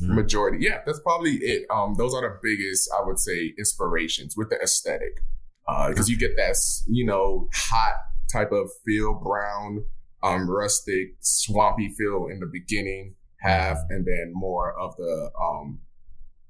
mm. 0.00 0.14
majority. 0.14 0.58
Yeah, 0.60 0.78
that's 0.86 1.00
probably 1.00 1.32
it. 1.32 1.66
Um, 1.70 1.94
those 1.98 2.14
are 2.14 2.22
the 2.22 2.38
biggest, 2.42 2.90
I 2.96 3.04
would 3.04 3.18
say, 3.18 3.54
inspirations 3.58 4.34
with 4.36 4.50
the 4.50 4.56
aesthetic, 4.62 5.22
because 5.66 6.08
uh, 6.08 6.10
you 6.10 6.16
get 6.16 6.36
that, 6.36 6.56
you 6.86 7.04
know, 7.04 7.48
hot 7.52 7.94
type 8.30 8.52
of 8.52 8.70
feel, 8.84 9.14
brown, 9.14 9.84
um, 10.22 10.48
rustic, 10.48 11.16
swampy 11.20 11.88
feel 11.90 12.28
in 12.30 12.40
the 12.40 12.46
beginning 12.50 13.16
half, 13.40 13.78
and 13.90 14.06
then 14.06 14.32
more 14.32 14.72
of 14.78 14.96
the 14.96 15.30
um, 15.40 15.80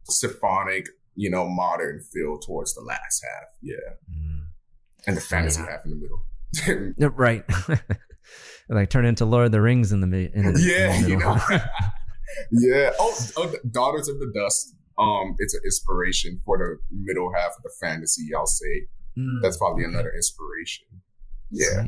symphonic, 0.05 0.87
you 1.15 1.31
know, 1.31 1.49
modern 1.49 2.01
feel 2.13 2.39
towards 2.39 2.75
the 2.75 2.83
last 2.83 3.25
half. 3.25 3.49
Yeah, 3.63 3.77
mm. 4.11 4.45
and 5.07 5.17
the 5.17 5.21
fantasy 5.21 5.63
yeah. 5.63 5.71
half 5.71 5.85
in 5.85 5.91
the 5.91 5.97
middle. 5.97 6.25
right. 7.17 7.45
like 8.69 8.91
turn 8.91 9.05
into 9.05 9.25
Lord 9.25 9.47
of 9.47 9.53
the 9.53 9.61
Rings 9.61 9.93
in 9.93 10.01
the, 10.01 10.31
in 10.35 10.53
the 10.53 10.61
yeah, 10.61 10.95
in 10.95 11.03
the 11.03 11.11
you 11.11 11.17
know. 11.17 11.39
yeah. 12.53 12.91
Oh, 12.99 13.15
oh, 13.37 13.55
Daughters 13.71 14.09
of 14.09 14.19
the 14.19 14.31
Dust. 14.35 14.75
Um, 14.99 15.35
it's 15.39 15.55
an 15.55 15.61
inspiration 15.65 16.41
for 16.45 16.59
the 16.59 16.77
middle 16.91 17.33
half 17.35 17.53
of 17.57 17.63
the 17.63 17.73
fantasy. 17.81 18.29
I'll 18.37 18.47
say 18.47 18.87
mm. 19.19 19.41
that's 19.43 19.57
probably 19.57 19.85
another 19.85 20.13
inspiration. 20.15 20.87
Yeah. 21.51 21.87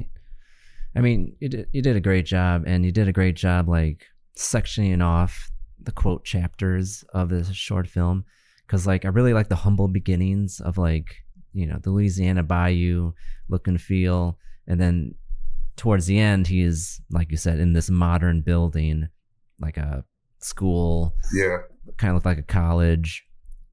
I 0.96 1.00
mean, 1.00 1.36
you 1.40 1.48
did, 1.48 1.68
you 1.72 1.82
did 1.82 1.96
a 1.96 2.00
great 2.00 2.24
job, 2.24 2.64
and 2.66 2.84
you 2.84 2.92
did 2.92 3.08
a 3.08 3.12
great 3.12 3.36
job 3.36 3.68
like 3.68 4.06
sectioning 4.38 5.04
off 5.04 5.50
the 5.80 5.92
quote 5.92 6.24
chapters 6.24 7.04
of 7.12 7.28
this 7.28 7.52
short 7.52 7.86
film 7.86 8.24
because 8.66 8.86
like 8.86 9.04
I 9.04 9.08
really 9.08 9.34
like 9.34 9.48
the 9.48 9.56
humble 9.56 9.88
beginnings 9.88 10.60
of 10.60 10.78
like 10.78 11.16
you 11.52 11.66
know 11.66 11.78
the 11.82 11.90
Louisiana 11.90 12.42
Bayou 12.42 13.12
look 13.48 13.68
and 13.68 13.80
feel, 13.80 14.38
and 14.66 14.80
then 14.80 15.14
towards 15.76 16.06
the 16.06 16.18
end 16.18 16.46
he 16.46 16.62
is 16.62 17.00
like 17.10 17.30
you 17.30 17.36
said 17.36 17.58
in 17.58 17.72
this 17.72 17.90
modern 17.90 18.40
building, 18.40 19.08
like 19.60 19.76
a 19.76 20.04
school, 20.38 21.14
yeah, 21.32 21.58
kind 21.96 22.10
of 22.10 22.16
looked 22.16 22.26
like 22.26 22.38
a 22.38 22.42
college, 22.42 23.26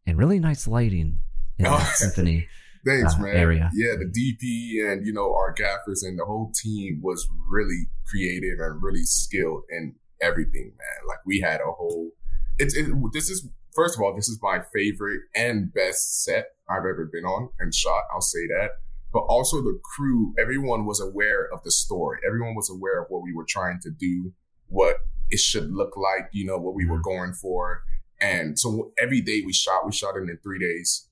and 0.05 0.17
really 0.17 0.39
nice 0.39 0.67
lighting 0.67 1.17
in 1.57 1.65
oh. 1.65 1.77
that 1.77 1.95
symphony. 1.95 2.47
Thanks, 2.85 3.15
uh, 3.15 3.19
man. 3.19 3.35
Area. 3.35 3.69
Yeah, 3.73 3.93
the 3.99 4.05
DP 4.05 4.91
and 4.91 5.05
you 5.05 5.13
know 5.13 5.33
our 5.33 5.53
gaffers 5.53 6.03
and 6.03 6.17
the 6.17 6.25
whole 6.25 6.51
team 6.55 6.99
was 7.03 7.27
really 7.47 7.87
creative 8.07 8.59
and 8.59 8.81
really 8.81 9.03
skilled 9.03 9.63
in 9.69 9.95
everything, 10.21 10.73
man. 10.77 11.07
Like 11.07 11.19
we 11.25 11.39
had 11.39 11.61
a 11.61 11.71
whole. 11.71 12.11
It's 12.57 12.75
it, 12.75 12.87
this 13.13 13.29
is 13.29 13.47
first 13.75 13.95
of 13.95 14.01
all 14.01 14.15
this 14.15 14.29
is 14.29 14.39
my 14.41 14.59
favorite 14.73 15.21
and 15.35 15.73
best 15.73 16.23
set 16.23 16.45
I've 16.69 16.79
ever 16.79 17.09
been 17.11 17.25
on 17.25 17.49
and 17.59 17.73
shot. 17.73 18.03
I'll 18.13 18.21
say 18.21 18.47
that. 18.47 18.69
But 19.13 19.21
also 19.21 19.61
the 19.61 19.79
crew, 19.83 20.33
everyone 20.39 20.85
was 20.85 21.01
aware 21.01 21.49
of 21.53 21.63
the 21.63 21.71
story. 21.71 22.19
Everyone 22.25 22.55
was 22.55 22.69
aware 22.69 23.01
of 23.01 23.07
what 23.09 23.21
we 23.21 23.33
were 23.33 23.45
trying 23.47 23.79
to 23.83 23.89
do, 23.89 24.33
what 24.67 24.97
it 25.29 25.39
should 25.39 25.71
look 25.71 25.97
like, 25.97 26.29
you 26.31 26.45
know, 26.45 26.57
what 26.57 26.75
we 26.75 26.85
were 26.85 26.95
mm-hmm. 26.95 27.03
going 27.03 27.33
for. 27.33 27.83
And 28.21 28.57
so 28.57 28.91
every 29.01 29.21
day 29.21 29.41
we 29.45 29.51
shot, 29.51 29.85
we 29.85 29.91
shot 29.91 30.15
it 30.15 30.29
in 30.29 30.37
three 30.43 30.59
days. 30.59 31.07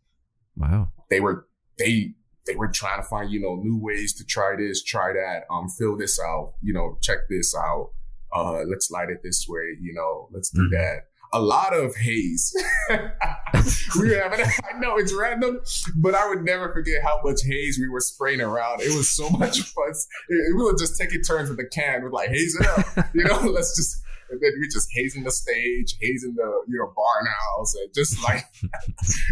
Wow. 0.55 0.89
They 1.09 1.19
were 1.19 1.47
they 1.77 2.13
they 2.45 2.55
were 2.55 2.67
trying 2.67 3.01
to 3.01 3.07
find 3.07 3.31
you 3.31 3.39
know 3.39 3.55
new 3.55 3.77
ways 3.77 4.13
to 4.15 4.25
try 4.25 4.55
this, 4.57 4.83
try 4.83 5.13
that, 5.13 5.43
um, 5.51 5.69
fill 5.69 5.97
this 5.97 6.19
out, 6.19 6.53
you 6.61 6.73
know, 6.73 6.97
check 7.01 7.19
this 7.29 7.55
out. 7.55 7.91
Uh, 8.31 8.63
let's 8.65 8.91
light 8.91 9.09
it 9.09 9.21
this 9.23 9.47
way, 9.47 9.75
you 9.81 9.93
know, 9.93 10.29
let's 10.31 10.51
do 10.51 10.61
mm-hmm. 10.61 10.73
that. 10.75 11.08
A 11.31 11.39
lot 11.39 11.73
of 11.73 11.95
haze. 11.95 12.55
we 12.89 14.09
were 14.09 14.15
having, 14.15 14.45
I 14.73 14.79
know 14.79 14.97
it's 14.97 15.13
random, 15.13 15.59
but 15.95 16.15
I 16.15 16.27
would 16.27 16.43
never 16.43 16.71
forget 16.73 17.03
how 17.03 17.21
much 17.23 17.41
haze 17.43 17.77
we 17.79 17.87
were 17.87 18.01
spraying 18.01 18.41
around. 18.41 18.81
It 18.81 18.95
was 18.95 19.09
so 19.09 19.29
much 19.37 19.59
fun. 19.61 19.93
we 20.29 20.63
would 20.63 20.77
just 20.77 20.97
taking 20.99 21.21
turns 21.21 21.49
with 21.49 21.57
the 21.57 21.67
can 21.67 22.03
with 22.03 22.13
like 22.13 22.29
haze 22.29 22.57
it 22.59 22.65
up, 22.67 23.05
you 23.13 23.23
know, 23.23 23.39
let's 23.41 23.75
just 23.75 24.01
and 24.31 24.39
then 24.41 24.51
we 24.59 24.67
just 24.67 24.89
hazing 24.93 25.23
the 25.23 25.31
stage, 25.31 25.97
hazing 26.01 26.35
the 26.35 26.63
you 26.67 26.77
know 26.77 26.93
barn 26.95 27.25
house, 27.25 27.73
and 27.75 27.93
just 27.93 28.21
like 28.23 28.45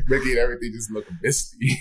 making 0.08 0.38
everything 0.38 0.72
just 0.74 0.92
look 0.92 1.06
misty. 1.22 1.80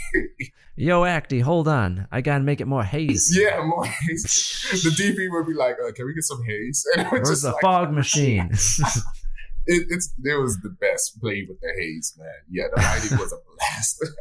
Yo, 0.76 1.02
Acty, 1.02 1.40
hold 1.40 1.68
on. 1.68 2.06
I 2.12 2.20
gotta 2.20 2.44
make 2.44 2.60
it 2.60 2.66
more 2.66 2.84
haze. 2.84 3.34
Yeah, 3.34 3.62
more 3.64 3.86
haze. 3.86 4.82
the 4.84 4.90
DP 4.90 5.30
would 5.30 5.46
be 5.46 5.54
like, 5.54 5.76
uh, 5.82 5.92
"Can 5.92 6.06
we 6.06 6.14
get 6.14 6.24
some 6.24 6.42
haze?" 6.44 6.84
And 6.96 7.08
Where's 7.08 7.42
the 7.42 7.52
like, 7.52 7.62
fog 7.62 7.92
machine? 7.92 8.50
It, 9.66 9.86
it's 9.90 10.12
it 10.24 10.40
was 10.40 10.58
the 10.62 10.70
best 10.80 11.20
playing 11.20 11.46
with 11.48 11.60
the 11.60 11.68
haze, 11.78 12.14
man. 12.18 12.28
Yeah, 12.50 12.64
the 12.74 12.80
lighting 12.80 13.18
was 13.18 13.32
a 13.32 13.36
blast. 13.36 14.04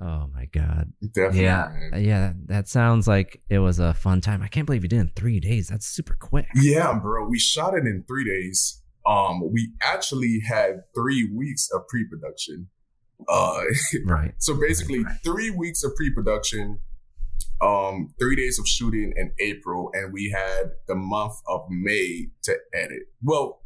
Oh 0.00 0.28
my 0.32 0.44
god. 0.44 0.92
Definitely. 1.02 1.42
Yeah. 1.42 1.72
Man. 1.90 2.04
Yeah. 2.04 2.32
That 2.46 2.68
sounds 2.68 3.08
like 3.08 3.42
it 3.48 3.58
was 3.58 3.80
a 3.80 3.94
fun 3.94 4.20
time. 4.20 4.42
I 4.42 4.48
can't 4.48 4.64
believe 4.64 4.84
you 4.84 4.88
did 4.88 5.00
in 5.00 5.10
three 5.16 5.40
days. 5.40 5.68
That's 5.68 5.86
super 5.86 6.14
quick. 6.14 6.46
Yeah, 6.54 6.96
bro. 7.02 7.26
We 7.26 7.38
shot 7.38 7.74
it 7.74 7.84
in 7.84 8.04
three 8.06 8.24
days. 8.24 8.80
Um, 9.06 9.50
we 9.52 9.72
actually 9.82 10.40
had 10.46 10.82
three 10.94 11.28
weeks 11.34 11.68
of 11.74 11.88
pre-production. 11.88 12.68
Uh, 13.28 13.62
right. 14.04 14.34
So 14.38 14.54
basically, 14.54 14.98
right, 14.98 15.10
right. 15.10 15.20
three 15.24 15.50
weeks 15.50 15.82
of 15.82 15.96
pre-production, 15.96 16.78
um, 17.60 18.14
three 18.20 18.36
days 18.36 18.58
of 18.58 18.66
shooting 18.66 19.12
in 19.16 19.32
April, 19.40 19.90
and 19.94 20.12
we 20.12 20.30
had 20.30 20.72
the 20.86 20.94
month 20.94 21.34
of 21.48 21.62
May 21.68 22.28
to 22.44 22.56
edit. 22.74 23.04
Well, 23.22 23.62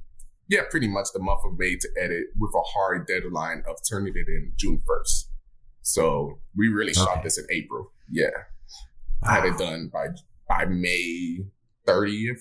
yeah, 0.48 0.62
pretty 0.70 0.88
much 0.88 1.08
the 1.12 1.20
month 1.20 1.40
of 1.44 1.58
May 1.58 1.76
to 1.76 1.88
edit 2.00 2.26
with 2.38 2.52
a 2.54 2.60
hard 2.60 3.06
deadline 3.06 3.62
of 3.68 3.76
turning 3.88 4.14
it 4.16 4.28
in 4.28 4.52
June 4.58 4.82
first. 4.86 5.30
So 5.82 6.38
we 6.56 6.68
really 6.68 6.92
okay. 6.92 7.00
shot 7.00 7.22
this 7.22 7.38
in 7.38 7.46
April. 7.50 7.92
Yeah. 8.10 8.30
Wow. 9.22 9.28
I 9.28 9.34
had 9.34 9.44
it 9.46 9.58
done 9.58 9.90
by 9.92 10.08
by 10.48 10.64
May 10.66 11.38
30th, 11.86 12.40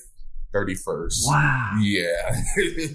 31st. 0.54 1.14
Wow. 1.26 1.80
Yeah. 1.82 2.36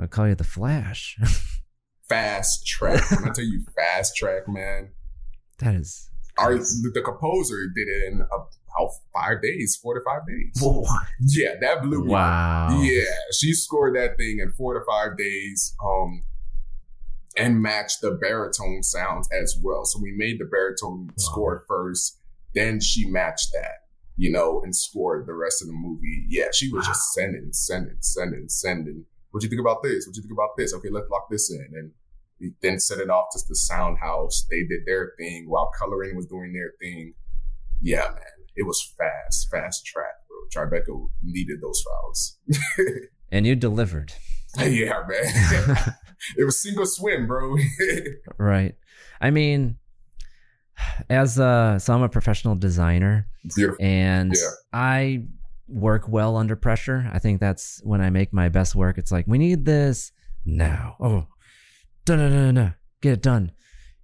I'll 0.00 0.08
call 0.08 0.28
you 0.28 0.34
the 0.34 0.44
Flash. 0.44 1.18
fast 2.08 2.66
track. 2.66 3.10
When 3.10 3.30
I 3.30 3.32
tell 3.32 3.44
you 3.44 3.64
fast 3.74 4.16
track, 4.16 4.48
man. 4.48 4.90
That 5.58 5.76
is. 5.76 6.10
Our, 6.38 6.58
the 6.58 7.02
composer 7.04 7.66
did 7.74 7.88
it 7.88 8.12
in 8.12 8.20
about 8.20 8.90
five 9.14 9.40
days, 9.40 9.78
four 9.80 9.94
to 9.94 10.04
five 10.04 10.26
days. 10.26 10.60
Whoa. 10.60 10.84
Yeah, 11.20 11.54
that 11.60 11.82
blew 11.82 12.04
me. 12.04 12.10
Wow. 12.10 12.80
Yeah, 12.82 13.04
she 13.38 13.52
scored 13.52 13.94
that 13.96 14.16
thing 14.16 14.40
in 14.40 14.50
four 14.52 14.74
to 14.74 14.84
five 14.84 15.16
days. 15.16 15.76
Um, 15.84 16.24
and 17.36 17.60
matched 17.60 18.00
the 18.00 18.12
baritone 18.12 18.82
sounds 18.82 19.28
as 19.32 19.58
well. 19.62 19.84
So 19.84 19.98
we 20.00 20.12
made 20.16 20.38
the 20.38 20.44
baritone 20.44 21.06
wow. 21.06 21.14
score 21.16 21.64
first, 21.66 22.20
then 22.54 22.80
she 22.80 23.10
matched 23.10 23.48
that, 23.52 23.88
you 24.16 24.30
know, 24.30 24.62
and 24.62 24.74
scored 24.74 25.26
the 25.26 25.34
rest 25.34 25.60
of 25.60 25.68
the 25.68 25.74
movie. 25.74 26.26
Yeah, 26.28 26.48
she 26.52 26.70
was 26.70 26.84
wow. 26.84 26.92
just 26.92 27.12
sending, 27.12 27.48
sending, 27.52 27.96
sending, 28.00 28.48
sending. 28.48 29.04
What 29.30 29.40
do 29.40 29.46
you 29.46 29.50
think 29.50 29.60
about 29.60 29.82
this? 29.82 30.06
What 30.06 30.14
do 30.14 30.18
you 30.18 30.22
think 30.22 30.38
about 30.38 30.56
this? 30.56 30.72
Okay, 30.74 30.90
let's 30.90 31.10
lock 31.10 31.28
this 31.28 31.50
in. 31.50 31.66
And 31.72 31.90
then 32.62 32.78
set 32.78 32.98
it 32.98 33.10
off 33.10 33.26
to 33.32 33.40
the 33.48 33.54
sound 33.56 33.98
house. 33.98 34.46
They 34.50 34.64
did 34.64 34.80
their 34.86 35.12
thing 35.18 35.44
while 35.48 35.70
coloring 35.78 36.16
was 36.16 36.26
doing 36.26 36.52
their 36.52 36.72
thing. 36.80 37.14
Yeah, 37.80 38.08
man, 38.08 38.46
it 38.56 38.66
was 38.66 38.92
fast, 38.98 39.48
fast 39.50 39.84
track, 39.86 40.14
bro. 40.28 40.36
Tribeca 40.66 41.08
needed 41.22 41.60
those 41.60 41.82
files. 41.82 42.38
and 43.32 43.46
you 43.46 43.54
delivered. 43.56 44.12
Yeah, 44.58 45.02
man. 45.08 45.76
it 46.38 46.44
was 46.44 46.60
single 46.60 46.86
swim, 46.86 47.26
bro. 47.26 47.56
right. 48.38 48.74
I 49.20 49.30
mean, 49.30 49.76
as 51.10 51.38
a 51.38 51.76
so 51.80 51.94
I'm 51.94 52.02
a 52.02 52.08
professional 52.08 52.54
designer, 52.54 53.26
Beautiful. 53.54 53.84
and 53.84 54.32
Yeah. 54.34 54.48
I 54.72 55.24
work 55.68 56.08
well 56.08 56.36
under 56.36 56.56
pressure. 56.56 57.08
I 57.12 57.18
think 57.18 57.40
that's 57.40 57.80
when 57.84 58.00
I 58.00 58.10
make 58.10 58.32
my 58.32 58.48
best 58.48 58.74
work. 58.74 58.98
It's 58.98 59.10
like 59.12 59.26
we 59.26 59.38
need 59.38 59.64
this 59.64 60.12
now. 60.44 60.96
Oh, 61.00 61.26
dun 62.04 62.18
dun 62.18 62.30
dun 62.30 62.54
dun. 62.54 62.74
Get 63.00 63.12
it 63.12 63.22
done. 63.22 63.52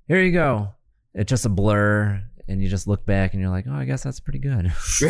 Here 0.08 0.22
you 0.22 0.32
go. 0.32 0.74
It's 1.14 1.28
just 1.28 1.46
a 1.46 1.48
blur, 1.48 2.22
and 2.48 2.62
you 2.62 2.68
just 2.68 2.86
look 2.86 3.04
back 3.06 3.32
and 3.32 3.40
you're 3.40 3.50
like, 3.50 3.66
oh, 3.68 3.74
I 3.74 3.84
guess 3.84 4.02
that's 4.02 4.20
pretty 4.20 4.38
good. 4.38 4.72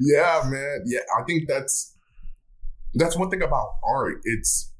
yeah, 0.00 0.42
man. 0.46 0.82
Yeah, 0.86 1.00
I 1.18 1.22
think 1.24 1.48
that's 1.48 1.96
that's 2.94 3.16
one 3.16 3.30
thing 3.30 3.42
about 3.42 3.68
art. 3.84 4.20
It's 4.24 4.72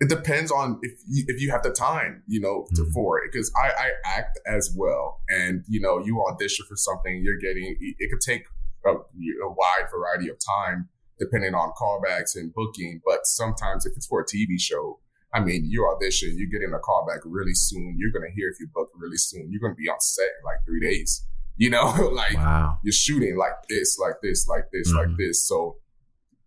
it 0.00 0.08
depends 0.08 0.50
on 0.50 0.78
if 0.82 0.98
you, 1.08 1.24
if 1.28 1.40
you 1.40 1.50
have 1.50 1.62
the 1.62 1.70
time, 1.70 2.22
you 2.26 2.40
know, 2.40 2.66
to, 2.74 2.82
mm-hmm. 2.82 2.92
for 2.92 3.22
it. 3.22 3.30
Because 3.32 3.52
I, 3.54 3.68
I 3.68 3.90
act 4.04 4.38
as 4.46 4.74
well, 4.76 5.20
and 5.28 5.64
you 5.68 5.80
know, 5.80 5.98
you 6.04 6.22
audition 6.30 6.64
for 6.68 6.76
something, 6.76 7.20
you're 7.22 7.38
getting 7.38 7.76
it 7.80 8.10
could 8.10 8.20
take 8.20 8.44
a, 8.86 8.90
a 8.90 9.48
wide 9.48 9.86
variety 9.92 10.30
of 10.30 10.36
time 10.38 10.88
depending 11.18 11.54
on 11.54 11.70
callbacks 11.78 12.34
and 12.34 12.54
booking. 12.54 13.02
But 13.04 13.26
sometimes, 13.26 13.84
if 13.84 13.94
it's 13.96 14.06
for 14.06 14.20
a 14.20 14.24
TV 14.24 14.58
show, 14.58 14.98
I 15.32 15.40
mean, 15.40 15.64
you 15.64 15.86
audition, 15.86 16.34
you're 16.36 16.48
getting 16.50 16.74
a 16.74 16.78
callback 16.78 17.20
really 17.24 17.54
soon. 17.54 17.96
You're 17.98 18.10
gonna 18.10 18.32
hear 18.34 18.48
if 18.48 18.58
you 18.60 18.68
book 18.74 18.88
really 18.96 19.16
soon. 19.16 19.48
You're 19.50 19.60
gonna 19.60 19.74
be 19.74 19.88
on 19.88 20.00
set 20.00 20.24
in 20.24 20.44
like 20.44 20.64
three 20.66 20.80
days. 20.80 21.24
You 21.56 21.70
know, 21.70 21.84
like 22.12 22.34
wow. 22.34 22.78
you're 22.82 22.92
shooting 22.92 23.36
like 23.36 23.54
this, 23.68 23.98
like 23.98 24.14
this, 24.22 24.48
like 24.48 24.64
this, 24.72 24.88
Mm-hmm. 24.88 24.96
like 24.98 25.18
this. 25.18 25.46
So 25.46 25.76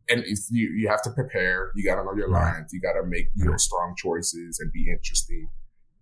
and 0.10 0.22
if 0.26 0.40
you 0.52 0.70
you 0.70 0.90
have 0.90 1.02
to 1.04 1.12
prepare. 1.12 1.72
You 1.76 1.86
got 1.86 1.96
to 1.96 2.04
know 2.04 2.14
your 2.16 2.30
Right. 2.30 2.56
lines. 2.56 2.74
You 2.74 2.82
got 2.82 2.94
to 3.00 3.06
make 3.08 3.28
you 3.36 3.46
know 3.46 3.56
strong 3.58 3.96
choices 3.98 4.60
and 4.60 4.72
be 4.74 4.92
interesting. 4.92 5.48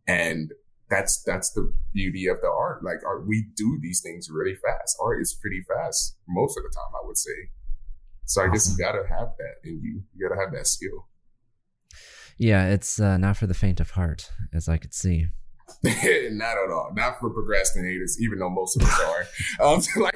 And 0.08 0.52
that's 0.90 1.22
that's 1.24 1.52
the 1.52 1.72
beauty 1.94 2.26
of 2.28 2.42
the 2.42 2.50
art. 2.50 2.84
Like 2.84 3.06
art, 3.06 3.28
we 3.28 3.46
do 3.56 3.78
these 3.80 4.02
things 4.02 4.28
really 4.32 4.56
fast. 4.56 4.98
Art 5.00 5.22
is 5.22 5.38
pretty 5.40 5.62
fast 5.68 6.18
most 6.28 6.58
of 6.58 6.64
the 6.64 6.70
time, 6.76 6.92
I 7.02 7.06
would 7.06 7.18
say. 7.18 7.52
So 8.26 8.42
I 8.44 8.48
guess 8.50 8.72
you 8.72 8.78
got 8.84 8.94
to 8.94 9.04
have 9.08 9.30
that 9.38 9.56
in 9.70 9.82
you. 9.84 10.02
You 10.16 10.28
got 10.28 10.34
to 10.36 10.42
have 10.42 10.52
that 10.54 10.66
skill. 10.68 11.08
Yeah, 12.42 12.70
it's 12.70 13.00
uh, 13.00 13.18
not 13.18 13.38
for 13.38 13.46
the 13.46 13.54
faint 13.54 13.80
of 13.80 13.92
heart, 13.92 14.32
as 14.52 14.68
I 14.68 14.78
could 14.78 14.96
see. 14.96 15.28
not 15.84 16.58
at 16.58 16.72
all. 16.72 16.90
Not 16.96 17.20
for 17.20 17.30
procrastinators, 17.30 18.14
even 18.20 18.40
though 18.40 18.50
most 18.50 18.78
of 18.78 18.88
us 18.88 19.00
are. 19.00 19.26
Um, 19.64 19.82
like 20.02 20.16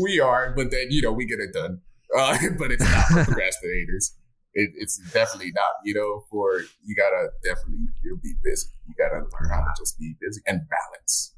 we 0.00 0.20
are, 0.20 0.52
but 0.54 0.70
then 0.70 0.86
you 0.90 1.02
know 1.02 1.10
we 1.10 1.26
get 1.26 1.40
it 1.40 1.52
done. 1.52 1.80
Uh, 2.16 2.38
but 2.56 2.70
it's 2.70 2.84
not 2.84 3.06
for 3.06 3.32
procrastinators. 3.32 4.12
It, 4.52 4.70
it's 4.76 4.98
definitely 5.12 5.50
not. 5.52 5.72
You 5.84 5.94
know, 5.94 6.24
for 6.30 6.60
you 6.84 6.94
gotta 6.94 7.30
definitely 7.42 7.86
you'll 8.04 8.20
be 8.22 8.34
busy. 8.44 8.68
You 8.86 8.94
gotta 8.96 9.16
learn 9.16 9.50
how 9.50 9.62
to 9.62 9.74
just 9.76 9.98
be 9.98 10.14
busy 10.20 10.42
and 10.46 10.60
balance. 10.68 11.34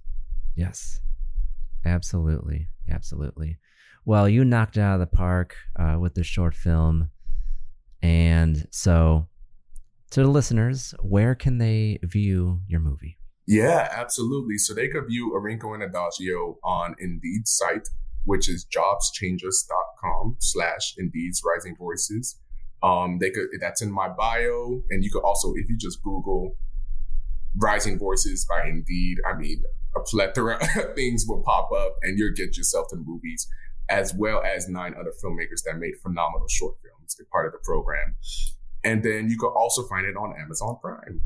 Yes, 0.54 1.00
absolutely, 1.86 2.68
absolutely. 2.90 3.56
Well, 4.04 4.28
you 4.28 4.44
knocked 4.44 4.76
it 4.76 4.82
out 4.82 5.00
of 5.00 5.00
the 5.00 5.16
park 5.16 5.56
uh, 5.76 5.96
with 5.98 6.14
this 6.14 6.26
short 6.26 6.54
film, 6.54 7.08
and 8.02 8.68
so 8.70 9.28
to 10.16 10.22
the 10.22 10.30
listeners, 10.30 10.94
where 11.02 11.34
can 11.34 11.58
they 11.58 11.98
view 12.02 12.62
your 12.66 12.80
movie? 12.80 13.18
Yeah, 13.46 13.86
absolutely. 13.92 14.56
So 14.56 14.72
they 14.72 14.88
could 14.88 15.08
view 15.08 15.38
Arinco 15.38 15.74
and 15.74 15.82
Adagio 15.82 16.56
on 16.64 16.94
Indeed's 16.98 17.50
site, 17.50 17.90
which 18.24 18.48
is 18.48 18.66
jobschangers.com 18.74 20.36
slash 20.38 20.94
Indeed's 20.96 21.42
Rising 21.44 21.76
Voices. 21.76 22.40
Um, 22.82 23.18
they 23.20 23.28
could, 23.28 23.48
that's 23.60 23.82
in 23.82 23.92
my 23.92 24.08
bio. 24.08 24.82
And 24.88 25.04
you 25.04 25.10
could 25.10 25.22
also, 25.22 25.52
if 25.54 25.68
you 25.68 25.76
just 25.76 26.02
Google 26.02 26.56
Rising 27.54 27.98
Voices 27.98 28.46
by 28.48 28.66
Indeed, 28.66 29.18
I 29.30 29.36
mean, 29.38 29.64
a 29.94 30.00
plethora 30.00 30.54
of 30.78 30.94
things 30.94 31.26
will 31.28 31.42
pop 31.42 31.68
up 31.78 31.96
and 32.02 32.18
you'll 32.18 32.32
get 32.32 32.56
yourself 32.56 32.86
to 32.88 32.96
movies, 32.96 33.46
as 33.90 34.14
well 34.14 34.42
as 34.42 34.66
nine 34.66 34.94
other 34.98 35.12
filmmakers 35.22 35.62
that 35.66 35.76
made 35.76 35.92
phenomenal 36.02 36.48
short 36.48 36.76
films. 36.80 37.16
They're 37.18 37.26
part 37.30 37.44
of 37.44 37.52
the 37.52 37.58
program. 37.62 38.14
And 38.86 39.02
then 39.02 39.28
you 39.28 39.36
can 39.36 39.48
also 39.48 39.82
find 39.88 40.06
it 40.06 40.16
on 40.16 40.34
Amazon 40.38 40.78
Prime. 40.80 41.20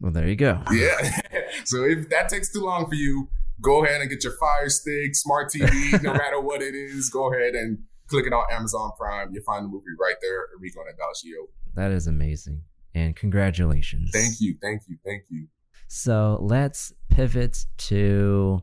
Well, 0.00 0.12
there 0.12 0.28
you 0.28 0.36
go. 0.36 0.60
Yeah. 0.72 1.20
so 1.64 1.84
if 1.84 2.08
that 2.10 2.28
takes 2.28 2.52
too 2.52 2.60
long 2.60 2.88
for 2.88 2.94
you, 2.94 3.28
go 3.60 3.84
ahead 3.84 4.00
and 4.00 4.10
get 4.10 4.24
your 4.24 4.34
Fire 4.36 4.68
Stick, 4.68 5.14
Smart 5.14 5.50
TV, 5.52 6.02
no 6.02 6.12
matter 6.22 6.40
what 6.40 6.62
it 6.62 6.74
is. 6.74 7.08
Go 7.08 7.32
ahead 7.32 7.54
and 7.54 7.78
click 8.08 8.26
it 8.26 8.32
on 8.32 8.44
Amazon 8.52 8.90
Prime. 8.98 9.30
You'll 9.32 9.44
find 9.44 9.64
the 9.64 9.68
movie 9.68 9.84
right 10.00 10.16
there, 10.20 10.48
Enrico 10.56 10.80
and 10.80 10.90
Adagio. 10.90 11.48
That 11.74 11.92
is 11.92 12.06
amazing, 12.06 12.62
and 12.94 13.14
congratulations. 13.14 14.10
Thank 14.12 14.40
you, 14.40 14.56
thank 14.60 14.82
you, 14.88 14.96
thank 15.04 15.24
you. 15.30 15.46
So 15.88 16.38
let's 16.42 16.92
pivot 17.10 17.64
to 17.78 18.62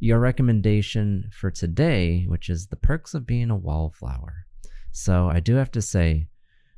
your 0.00 0.18
recommendation 0.18 1.30
for 1.32 1.50
today, 1.50 2.24
which 2.28 2.50
is 2.50 2.66
the 2.66 2.76
perks 2.76 3.14
of 3.14 3.26
being 3.26 3.50
a 3.50 3.56
wallflower. 3.56 4.46
So 4.92 5.28
I 5.28 5.40
do 5.40 5.54
have 5.54 5.70
to 5.72 5.82
say, 5.82 6.28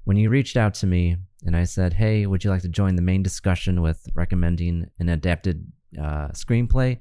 when 0.07 0.16
you 0.16 0.31
reached 0.31 0.57
out 0.57 0.73
to 0.75 0.87
me 0.87 1.16
and 1.45 1.55
I 1.55 1.64
said, 1.64 1.92
"Hey, 1.92 2.27
would 2.27 2.42
you 2.45 2.51
like 2.51 2.62
to 2.62 2.69
join 2.69 2.97
the 2.97 3.03
main 3.03 3.23
discussion 3.23 3.83
with 3.83 4.09
recommending 4.14 4.87
an 4.99 5.09
adapted 5.09 5.71
uh, 5.99 6.29
screenplay?" 6.29 6.99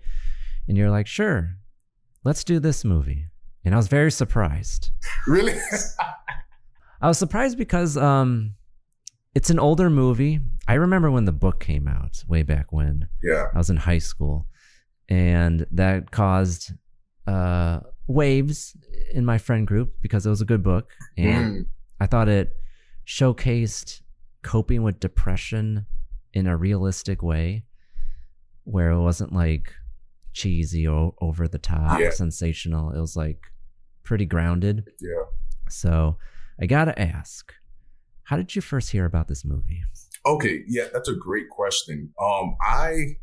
and 0.67 0.75
you're 0.77 0.89
like, 0.91 1.07
"Sure, 1.07 1.55
let's 2.23 2.43
do 2.43 2.59
this 2.59 2.83
movie," 2.83 3.27
and 3.63 3.73
I 3.73 3.77
was 3.77 3.87
very 3.87 4.11
surprised. 4.11 4.91
Really? 5.27 5.55
I 7.01 7.07
was 7.07 7.17
surprised 7.19 7.57
because 7.57 7.95
um, 7.97 8.55
it's 9.35 9.49
an 9.49 9.59
older 9.59 9.89
movie. 9.89 10.39
I 10.67 10.73
remember 10.75 11.11
when 11.11 11.25
the 11.25 11.31
book 11.31 11.59
came 11.59 11.87
out 11.87 12.23
way 12.27 12.41
back 12.43 12.71
when. 12.71 13.07
Yeah. 13.21 13.45
I 13.53 13.57
was 13.57 13.69
in 13.69 13.77
high 13.77 13.99
school, 13.99 14.47
and 15.09 15.65
that 15.71 16.09
caused 16.11 16.73
uh, 17.27 17.81
waves 18.07 18.75
in 19.13 19.25
my 19.25 19.37
friend 19.37 19.67
group 19.67 19.93
because 20.01 20.25
it 20.25 20.29
was 20.29 20.41
a 20.41 20.45
good 20.45 20.63
book, 20.63 20.89
and 21.17 21.45
Mm. 21.55 21.65
I 21.99 22.07
thought 22.07 22.27
it 22.29 22.49
showcased 23.05 24.01
coping 24.41 24.83
with 24.83 24.99
depression 24.99 25.85
in 26.33 26.47
a 26.47 26.57
realistic 26.57 27.21
way, 27.23 27.63
where 28.63 28.91
it 28.91 29.01
wasn't 29.01 29.33
like 29.33 29.73
cheesy 30.33 30.85
or 30.87 31.13
over 31.21 31.47
the 31.47 31.57
top, 31.59 31.99
Yeah. 31.99 32.09
sensational. 32.11 32.91
It 32.91 32.99
was 32.99 33.15
like 33.15 33.47
pretty 34.03 34.25
grounded. 34.25 34.89
Yeah. 34.99 35.23
So 35.69 36.17
I 36.59 36.65
gotta 36.65 36.99
ask, 36.99 37.53
how 38.23 38.37
did 38.37 38.55
you 38.55 38.61
first 38.61 38.91
hear 38.91 39.05
about 39.05 39.27
this 39.27 39.45
movie? 39.45 39.81
Okay, 40.25 40.63
yeah, 40.67 40.87
that's 40.91 41.07
a 41.09 41.15
great 41.15 41.49
question. 41.49 42.11
Um, 42.19 42.55
I 42.61 43.17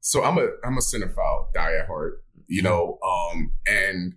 so 0.00 0.24
I'm 0.24 0.38
a 0.38 0.48
I'm 0.64 0.76
a 0.78 0.80
cinephile, 0.80 1.52
die 1.54 1.74
at 1.74 1.86
heart, 1.86 2.24
you 2.46 2.62
know. 2.62 2.98
Um, 3.06 3.52
and 3.66 4.14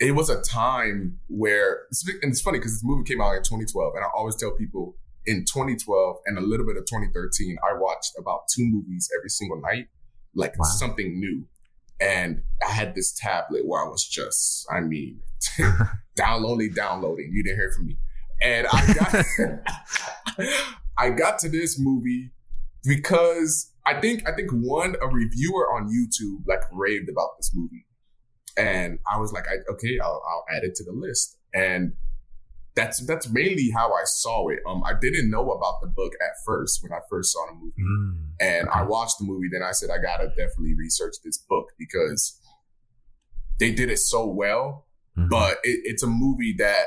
it 0.00 0.12
was 0.12 0.30
a 0.30 0.40
time 0.42 1.18
where 1.28 1.82
and 2.22 2.32
it's 2.32 2.40
funny 2.40 2.58
because 2.58 2.72
this 2.72 2.84
movie 2.84 3.04
came 3.08 3.20
out 3.20 3.32
in 3.36 3.42
2012, 3.42 3.94
and 3.94 4.04
I 4.04 4.08
always 4.16 4.34
tell 4.36 4.50
people 4.52 4.96
in 5.26 5.44
2012 5.44 6.16
and 6.26 6.38
a 6.38 6.40
little 6.40 6.66
bit 6.66 6.76
of 6.76 6.86
2013, 6.86 7.56
I 7.62 7.78
watched 7.78 8.12
about 8.18 8.48
two 8.48 8.64
movies 8.64 9.08
every 9.16 9.28
single 9.28 9.60
night, 9.60 9.88
like 10.34 10.58
Wow. 10.58 10.64
something 10.64 11.20
new. 11.20 11.44
And 12.00 12.42
I 12.66 12.72
had 12.72 12.94
this 12.94 13.12
tablet 13.12 13.66
where 13.66 13.84
I 13.84 13.88
was 13.88 14.08
just, 14.08 14.66
I 14.72 14.80
mean, 14.80 15.20
downloading, 16.16 16.72
downloading. 16.72 17.30
You 17.30 17.42
didn't 17.44 17.58
hear 17.58 17.72
from 17.76 17.88
me. 17.88 17.98
And 18.42 18.66
I 18.72 18.94
got 18.94 20.48
I 20.98 21.10
got 21.10 21.38
to 21.40 21.50
this 21.50 21.78
movie 21.78 22.30
because 22.84 23.70
I 23.86 24.00
think 24.00 24.26
I 24.26 24.32
think 24.34 24.50
one 24.50 24.96
a 25.02 25.08
reviewer 25.08 25.70
on 25.74 25.88
YouTube 25.88 26.46
like 26.46 26.60
raved 26.72 27.10
about 27.10 27.36
this 27.38 27.50
movie. 27.54 27.84
And 28.56 28.98
I 29.12 29.18
was 29.18 29.32
like, 29.32 29.44
I, 29.48 29.56
okay, 29.72 29.98
I'll, 29.98 30.22
I'll 30.28 30.44
add 30.54 30.64
it 30.64 30.74
to 30.76 30.84
the 30.84 30.92
list. 30.92 31.36
And 31.54 31.94
that's 32.76 33.04
that's 33.04 33.28
mainly 33.28 33.70
how 33.74 33.88
I 33.92 34.02
saw 34.04 34.48
it. 34.48 34.60
Um, 34.68 34.82
I 34.84 34.92
didn't 34.98 35.28
know 35.30 35.50
about 35.50 35.80
the 35.82 35.88
book 35.88 36.12
at 36.22 36.30
first 36.46 36.80
when 36.82 36.92
I 36.92 37.00
first 37.10 37.32
saw 37.32 37.44
the 37.46 37.54
movie, 37.54 37.74
Mm. 37.82 38.26
and 38.40 38.68
I 38.68 38.84
watched 38.84 39.18
the 39.18 39.24
movie. 39.24 39.48
Then 39.50 39.62
I 39.62 39.72
said 39.72 39.90
I 39.90 39.98
gotta 40.00 40.28
definitely 40.28 40.74
research 40.78 41.14
this 41.24 41.38
book 41.38 41.66
because 41.78 42.40
they 43.58 43.72
did 43.72 43.90
it 43.90 43.98
so 43.98 44.26
well. 44.26 44.86
Mhm. 45.18 45.28
But 45.28 45.58
it, 45.64 45.80
it's 45.84 46.02
a 46.04 46.06
movie 46.06 46.54
that 46.58 46.84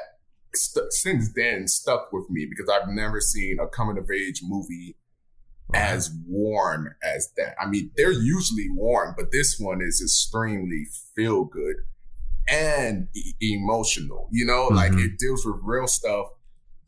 st- 0.54 0.91
since 0.93 1.34
then 1.36 1.67
stuck 1.67 2.13
with 2.13 2.30
me 2.30 2.47
because 2.49 2.69
I've 2.69 2.88
never 2.89 3.19
seen 3.19 3.58
a 3.60 3.67
coming 3.67 3.97
of 3.97 4.10
age 4.10 4.39
movie 4.43 4.95
as 5.73 6.12
warm 6.27 6.93
as 7.03 7.31
that. 7.38 7.55
I 7.62 7.67
mean, 7.67 7.91
they're 7.97 8.12
usually 8.12 8.67
warm, 8.69 9.15
but 9.17 9.31
this 9.31 9.57
one 9.59 9.81
is 9.81 10.01
extremely 10.01 10.86
feel 11.15 11.45
good 11.45 11.77
and 12.47 13.07
e- 13.15 13.33
emotional. 13.41 14.29
You 14.31 14.45
know, 14.45 14.67
like 14.67 14.91
Mhm. 14.91 15.05
it 15.05 15.17
deals 15.19 15.45
with 15.45 15.55
real 15.63 15.88
stuff. 15.88 16.27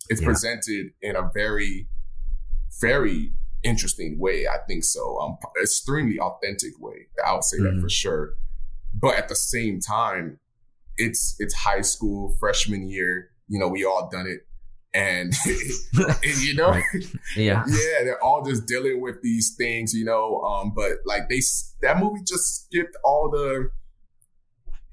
It's 0.09 0.21
Yeah. 0.21 0.27
presented 0.27 0.93
in 1.01 1.15
a 1.15 1.29
very, 1.33 1.87
very 2.81 3.33
interesting 3.63 4.19
way. 4.19 4.47
I 4.47 4.59
think 4.67 4.83
so. 4.83 5.17
Um, 5.19 5.37
extremely 5.61 6.19
authentic 6.19 6.79
way. 6.79 7.07
I 7.25 7.33
would 7.33 7.43
say 7.43 7.57
that 7.57 7.73
Mhm. 7.73 7.81
for 7.81 7.89
sure. 7.89 8.33
But 8.93 9.15
at 9.15 9.27
the 9.27 9.35
same 9.35 9.79
time, 9.79 10.39
it's 10.97 11.35
it's 11.39 11.53
high 11.53 11.81
school 11.81 12.35
freshman 12.39 12.87
year. 12.87 13.31
You 13.47 13.59
know, 13.59 13.67
we 13.67 13.83
all 13.83 14.09
done 14.09 14.27
it, 14.27 14.45
and, 14.95 15.33
and, 16.23 16.37
you 16.41 16.55
know, 16.55 16.69
Right. 16.69 16.83
Yeah. 17.35 17.63
yeah, 17.67 18.03
they're 18.05 18.23
all 18.23 18.43
just 18.45 18.65
dealing 18.65 19.01
with 19.01 19.21
these 19.21 19.53
things, 19.57 19.93
you 19.93 20.05
know. 20.05 20.39
Um, 20.41 20.73
but 20.75 20.93
like 21.05 21.29
they, 21.29 21.41
that 21.81 21.99
movie 21.99 22.21
just 22.25 22.65
skipped 22.65 22.95
all 23.03 23.29
the, 23.29 23.69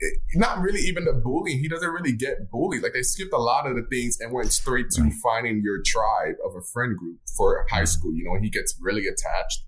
it- 0.00 0.18
not 0.34 0.58
really 0.60 0.80
even 0.80 1.04
the 1.04 1.12
bullying. 1.12 1.60
He 1.60 1.68
doesn't 1.68 1.88
really 1.88 2.12
get 2.12 2.50
bullied. 2.50 2.82
Like 2.82 2.92
they 2.94 3.02
skipped 3.02 3.32
a 3.32 3.38
lot 3.38 3.66
of 3.68 3.76
the 3.76 3.82
things 3.90 4.18
and 4.20 4.32
went 4.32 4.52
straight 4.52 4.90
to 4.90 5.02
Right. 5.02 5.12
finding 5.22 5.62
your 5.64 5.80
tribe 5.84 6.34
of 6.44 6.56
a 6.56 6.62
friend 6.72 6.96
group 6.96 7.18
for 7.36 7.64
high 7.70 7.84
school. 7.84 8.12
You 8.14 8.24
know, 8.24 8.38
he 8.40 8.50
gets 8.50 8.74
really 8.80 9.06
attached, 9.06 9.64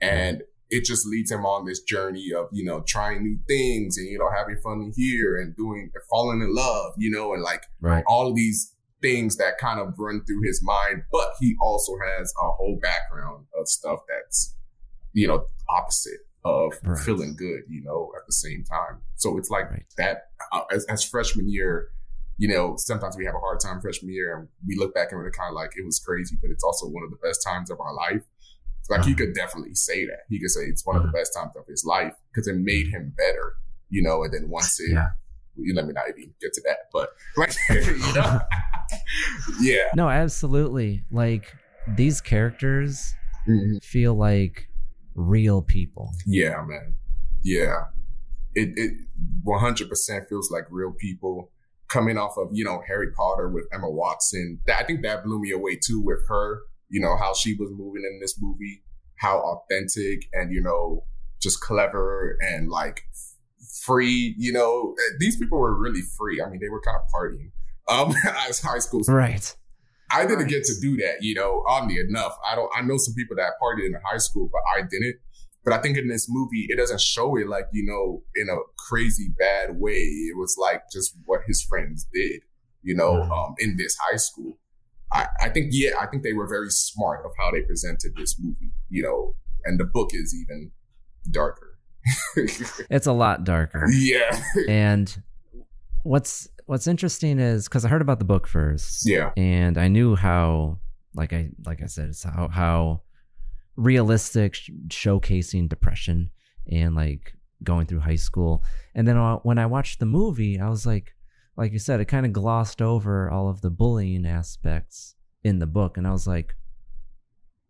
and 0.00 0.42
it 0.70 0.84
just 0.84 1.06
leads 1.06 1.30
him 1.30 1.44
on 1.44 1.66
this 1.66 1.82
journey 1.82 2.30
of 2.34 2.46
you 2.52 2.64
know 2.64 2.82
trying 2.86 3.22
new 3.22 3.38
things 3.48 3.98
and 3.98 4.06
you 4.08 4.18
know 4.18 4.30
having 4.34 4.56
fun 4.62 4.92
here 4.96 5.36
and 5.36 5.54
doing 5.56 5.90
falling 6.08 6.40
in 6.40 6.54
love. 6.54 6.92
You 6.96 7.10
know, 7.10 7.34
and 7.34 7.42
like 7.42 7.62
Right. 7.80 8.04
all 8.06 8.28
of 8.28 8.36
these 8.36 8.71
things 9.02 9.36
that 9.36 9.58
kind 9.58 9.78
of 9.80 9.94
run 9.98 10.24
through 10.24 10.42
his 10.42 10.62
mind, 10.62 11.02
but 11.12 11.28
he 11.40 11.56
also 11.60 11.92
has 12.16 12.32
a 12.42 12.50
whole 12.52 12.78
background 12.80 13.46
of 13.58 13.68
stuff 13.68 14.00
that's, 14.08 14.54
you 15.12 15.26
know, 15.28 15.46
opposite 15.68 16.20
of 16.44 16.72
Right. 16.82 16.98
feeling 16.98 17.36
good, 17.36 17.62
you 17.68 17.82
know, 17.82 18.10
at 18.16 18.26
the 18.26 18.32
same 18.32 18.64
time. 18.64 19.00
So 19.16 19.36
it's 19.38 19.50
like 19.50 19.70
Right. 19.70 19.84
that 19.96 20.28
uh, 20.52 20.62
as, 20.72 20.84
as 20.86 21.04
freshman 21.04 21.48
year, 21.48 21.88
you 22.38 22.48
know, 22.48 22.74
sometimes 22.78 23.16
we 23.16 23.24
have 23.26 23.34
a 23.34 23.38
hard 23.38 23.60
time 23.60 23.80
freshman 23.80 24.12
year 24.12 24.36
and 24.36 24.48
we 24.66 24.76
look 24.76 24.94
back 24.94 25.12
and 25.12 25.20
we're 25.20 25.30
kind 25.30 25.50
of 25.50 25.54
like, 25.54 25.72
it 25.76 25.84
was 25.84 25.98
crazy, 26.00 26.36
but 26.40 26.50
it's 26.50 26.64
also 26.64 26.86
one 26.86 27.04
of 27.04 27.10
the 27.10 27.18
best 27.22 27.42
times 27.46 27.70
of 27.70 27.78
our 27.80 27.94
life. 27.94 28.22
Like 28.90 29.04
he 29.04 29.12
Uh-huh. 29.12 29.18
could 29.18 29.34
definitely 29.34 29.74
say 29.74 30.04
that. 30.06 30.20
He 30.28 30.40
could 30.40 30.50
say 30.50 30.62
it's 30.62 30.84
one 30.84 30.96
of 30.96 31.02
the 31.02 31.08
best 31.12 31.32
times 31.34 31.52
of 31.56 31.66
his 31.66 31.84
life 31.84 32.14
because 32.32 32.48
it 32.48 32.56
made 32.56 32.88
him 32.88 33.14
better, 33.16 33.54
you 33.90 34.02
know, 34.02 34.24
and 34.24 34.32
then 34.32 34.48
once 34.48 34.80
it, 34.80 34.92
Yeah. 34.92 35.10
you 35.56 35.74
let 35.74 35.86
me 35.86 35.92
not 35.92 36.08
even 36.08 36.34
get 36.40 36.52
to 36.54 36.62
that, 36.62 36.88
but 36.92 37.10
like, 37.36 37.54
you 37.70 38.12
know, 38.14 38.40
yeah. 39.60 39.90
No, 39.94 40.08
absolutely. 40.08 41.04
Like 41.10 41.54
these 41.96 42.20
characters 42.20 43.14
Mhm. 43.48 43.82
feel 43.82 44.14
like 44.14 44.68
real 45.14 45.62
people. 45.62 46.10
Yeah, 46.26 46.62
man. 46.66 46.94
Yeah. 47.42 47.86
It 48.54 48.70
it 48.76 48.92
100% 49.44 50.28
feels 50.28 50.50
like 50.50 50.64
real 50.70 50.92
people 50.92 51.50
coming 51.88 52.16
off 52.16 52.36
of, 52.38 52.48
you 52.52 52.64
know, 52.64 52.82
Harry 52.86 53.10
Potter 53.12 53.48
with 53.50 53.64
Emma 53.72 53.90
Watson. 53.90 54.60
That, 54.66 54.82
I 54.82 54.86
think 54.86 55.02
that 55.02 55.24
blew 55.24 55.40
me 55.40 55.50
away 55.50 55.76
too 55.76 56.00
with 56.00 56.20
her, 56.28 56.60
you 56.88 57.00
know, 57.00 57.16
how 57.16 57.34
she 57.34 57.54
was 57.54 57.70
moving 57.70 58.02
in 58.10 58.20
this 58.20 58.36
movie, 58.40 58.82
how 59.16 59.38
authentic 59.40 60.28
and, 60.32 60.52
you 60.52 60.62
know, 60.62 61.04
just 61.40 61.60
clever 61.60 62.38
and 62.40 62.68
like 62.70 63.02
free, 63.84 64.34
you 64.38 64.52
know, 64.52 64.94
these 65.18 65.36
people 65.36 65.58
were 65.58 65.76
really 65.78 66.02
free. 66.16 66.40
I 66.40 66.48
mean, 66.48 66.60
they 66.60 66.68
were 66.68 66.80
kind 66.80 66.96
of 66.96 67.02
partying 67.12 67.50
um 67.92 68.14
as 68.48 68.60
high 68.60 68.78
school 68.78 69.02
Right. 69.08 69.54
I 70.14 70.26
didn't 70.26 70.48
get 70.48 70.64
to 70.64 70.74
do 70.80 70.96
that, 70.98 71.22
you 71.22 71.34
know, 71.34 71.62
oddly 71.66 71.96
enough. 71.98 72.36
I 72.46 72.54
don't, 72.54 72.70
I 72.76 72.82
know 72.82 72.98
some 72.98 73.14
people 73.14 73.34
that 73.36 73.52
partied 73.62 73.86
in 73.86 73.94
high 74.04 74.18
school, 74.18 74.46
but 74.52 74.60
I 74.76 74.82
didn't. 74.82 75.16
But 75.64 75.72
I 75.72 75.78
think 75.80 75.96
in 75.96 76.06
this 76.08 76.26
movie, 76.28 76.66
it 76.68 76.76
doesn't 76.76 77.00
show 77.00 77.34
it 77.36 77.48
like, 77.48 77.64
you 77.72 77.86
know, 77.86 78.22
in 78.36 78.48
a 78.50 78.56
crazy 78.90 79.28
bad 79.38 79.80
way. 79.80 79.92
It 80.30 80.36
was 80.36 80.54
like 80.60 80.82
just 80.92 81.16
what 81.24 81.40
his 81.46 81.62
friends 81.64 82.06
did, 82.12 82.42
you 82.82 82.94
know, 82.94 83.12
Mhm. 83.14 83.30
um, 83.30 83.54
in 83.58 83.76
this 83.78 83.96
high 83.96 84.16
school. 84.18 84.58
I, 85.14 85.28
I 85.40 85.48
think, 85.48 85.68
yeah, 85.70 85.92
I 85.98 86.06
think 86.06 86.24
they 86.24 86.32
were 86.34 86.48
very 86.48 86.70
smart 86.70 87.24
of 87.24 87.32
how 87.38 87.50
they 87.50 87.62
presented 87.62 88.12
this 88.16 88.36
movie, 88.38 88.72
you 88.90 89.02
know, 89.02 89.34
and 89.64 89.80
the 89.80 89.84
book 89.84 90.10
is 90.12 90.34
even 90.34 90.72
darker. 91.30 91.78
It's 92.90 93.06
a 93.06 93.12
lot 93.12 93.44
darker. 93.44 93.86
yeah. 93.90 94.38
and 94.68 95.22
what's 96.02 96.48
what's 96.66 96.86
interesting 96.86 97.38
is 97.38 97.68
because 97.68 97.84
I 97.84 97.88
heard 97.88 98.02
about 98.02 98.18
the 98.18 98.24
book 98.24 98.46
first. 98.46 99.08
Yeah. 99.08 99.32
And 99.36 99.78
I 99.78 99.88
knew 99.88 100.16
how 100.16 100.78
like 101.14 101.32
I 101.32 101.50
like 101.64 101.82
I 101.82 101.86
said, 101.86 102.10
it's 102.10 102.22
how 102.22 102.48
how 102.48 103.02
realistic 103.76 104.54
sh- 104.54 104.70
showcasing 104.88 105.68
depression 105.68 106.30
and 106.70 106.94
like 106.94 107.34
going 107.62 107.86
through 107.86 108.00
high 108.00 108.16
school. 108.16 108.62
And 108.94 109.06
then 109.06 109.16
uh, 109.16 109.36
when 109.38 109.58
I 109.58 109.66
watched 109.66 110.00
the 110.00 110.06
movie, 110.06 110.58
I 110.58 110.68
was 110.68 110.86
like, 110.86 111.14
like 111.56 111.72
you 111.72 111.78
said, 111.78 112.00
it 112.00 112.06
kind 112.06 112.26
of 112.26 112.32
glossed 112.32 112.80
over 112.80 113.30
all 113.30 113.48
of 113.48 113.60
the 113.60 113.70
bullying 113.70 114.26
aspects 114.26 115.14
in 115.44 115.58
the 115.58 115.66
book, 115.66 115.96
and 115.96 116.06
I 116.06 116.12
was 116.12 116.26
like, 116.26 116.54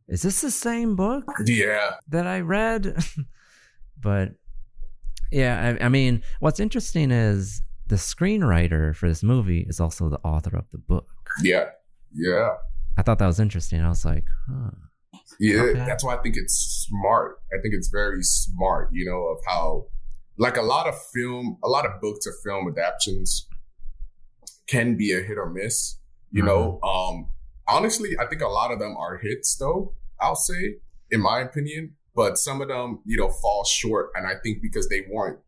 is 0.09 0.23
this 0.23 0.41
the 0.41 0.51
same 0.51 0.95
book? 0.95 1.25
Yeah. 1.45 1.95
that 2.09 2.27
I 2.27 2.41
read. 2.41 3.03
but 4.01 4.33
yeah, 5.31 5.77
I, 5.81 5.87
I 5.87 5.89
mean, 5.89 6.23
what's 6.41 6.61
interesting 6.61 7.11
is 7.11 7.63
the 7.89 7.97
screenwriter 7.97 8.95
for 8.95 9.09
this 9.09 9.23
movie 9.23 9.67
is 9.69 9.81
also 9.81 10.09
the 10.09 10.19
author 10.25 10.57
of 10.57 10.71
the 10.71 10.79
book. 10.79 11.09
Yeah. 11.43 11.71
Yeah. 12.15 12.51
I 12.97 13.03
thought 13.03 13.19
that 13.19 13.27
was 13.27 13.41
interesting. 13.41 13.81
I 13.81 13.89
was 13.89 14.05
like, 14.05 14.25
huh. 14.49 14.71
Yeah, 15.41 15.63
Okay. 15.63 15.79
that's 15.87 16.05
why 16.05 16.15
I 16.15 16.19
think 16.23 16.37
it's 16.37 16.87
smart. 16.89 17.39
I 17.53 17.61
think 17.63 17.75
it's 17.75 17.89
very 17.89 18.23
smart, 18.23 18.91
you 18.93 19.05
know, 19.07 19.23
of 19.29 19.39
how, 19.47 19.87
like 20.39 20.57
a 20.57 20.63
lot 20.63 20.87
of 20.87 20.95
film, 21.15 21.59
a 21.65 21.69
lot 21.69 21.87
of 21.87 22.01
book 22.01 22.19
to 22.23 22.31
film 22.45 22.69
adaptations 22.69 23.49
can 24.67 24.97
be 24.97 25.13
a 25.13 25.21
hit 25.21 25.39
or 25.39 25.49
miss, 25.51 25.97
you 26.31 26.43
know. 26.43 26.81
Um, 26.83 27.29
honestly, 27.67 28.17
I 28.19 28.27
think 28.27 28.43
a 28.43 28.49
lot 28.49 28.73
of 28.73 28.79
them 28.79 28.95
are 28.97 29.19
hits, 29.19 29.57
though, 29.57 29.95
I'll 30.21 30.37
say, 30.37 30.77
in 31.11 31.21
my 31.21 31.41
opinion, 31.41 31.95
but 32.15 32.37
some 32.39 32.61
of 32.61 32.69
them, 32.69 33.01
you 33.05 33.17
know, 33.17 33.29
fall 33.31 33.65
short. 33.65 34.11
And 34.15 34.27
I 34.27 34.35
think 34.43 34.61
because 34.63 34.89
they 34.89 35.03
weren't 35.11 35.39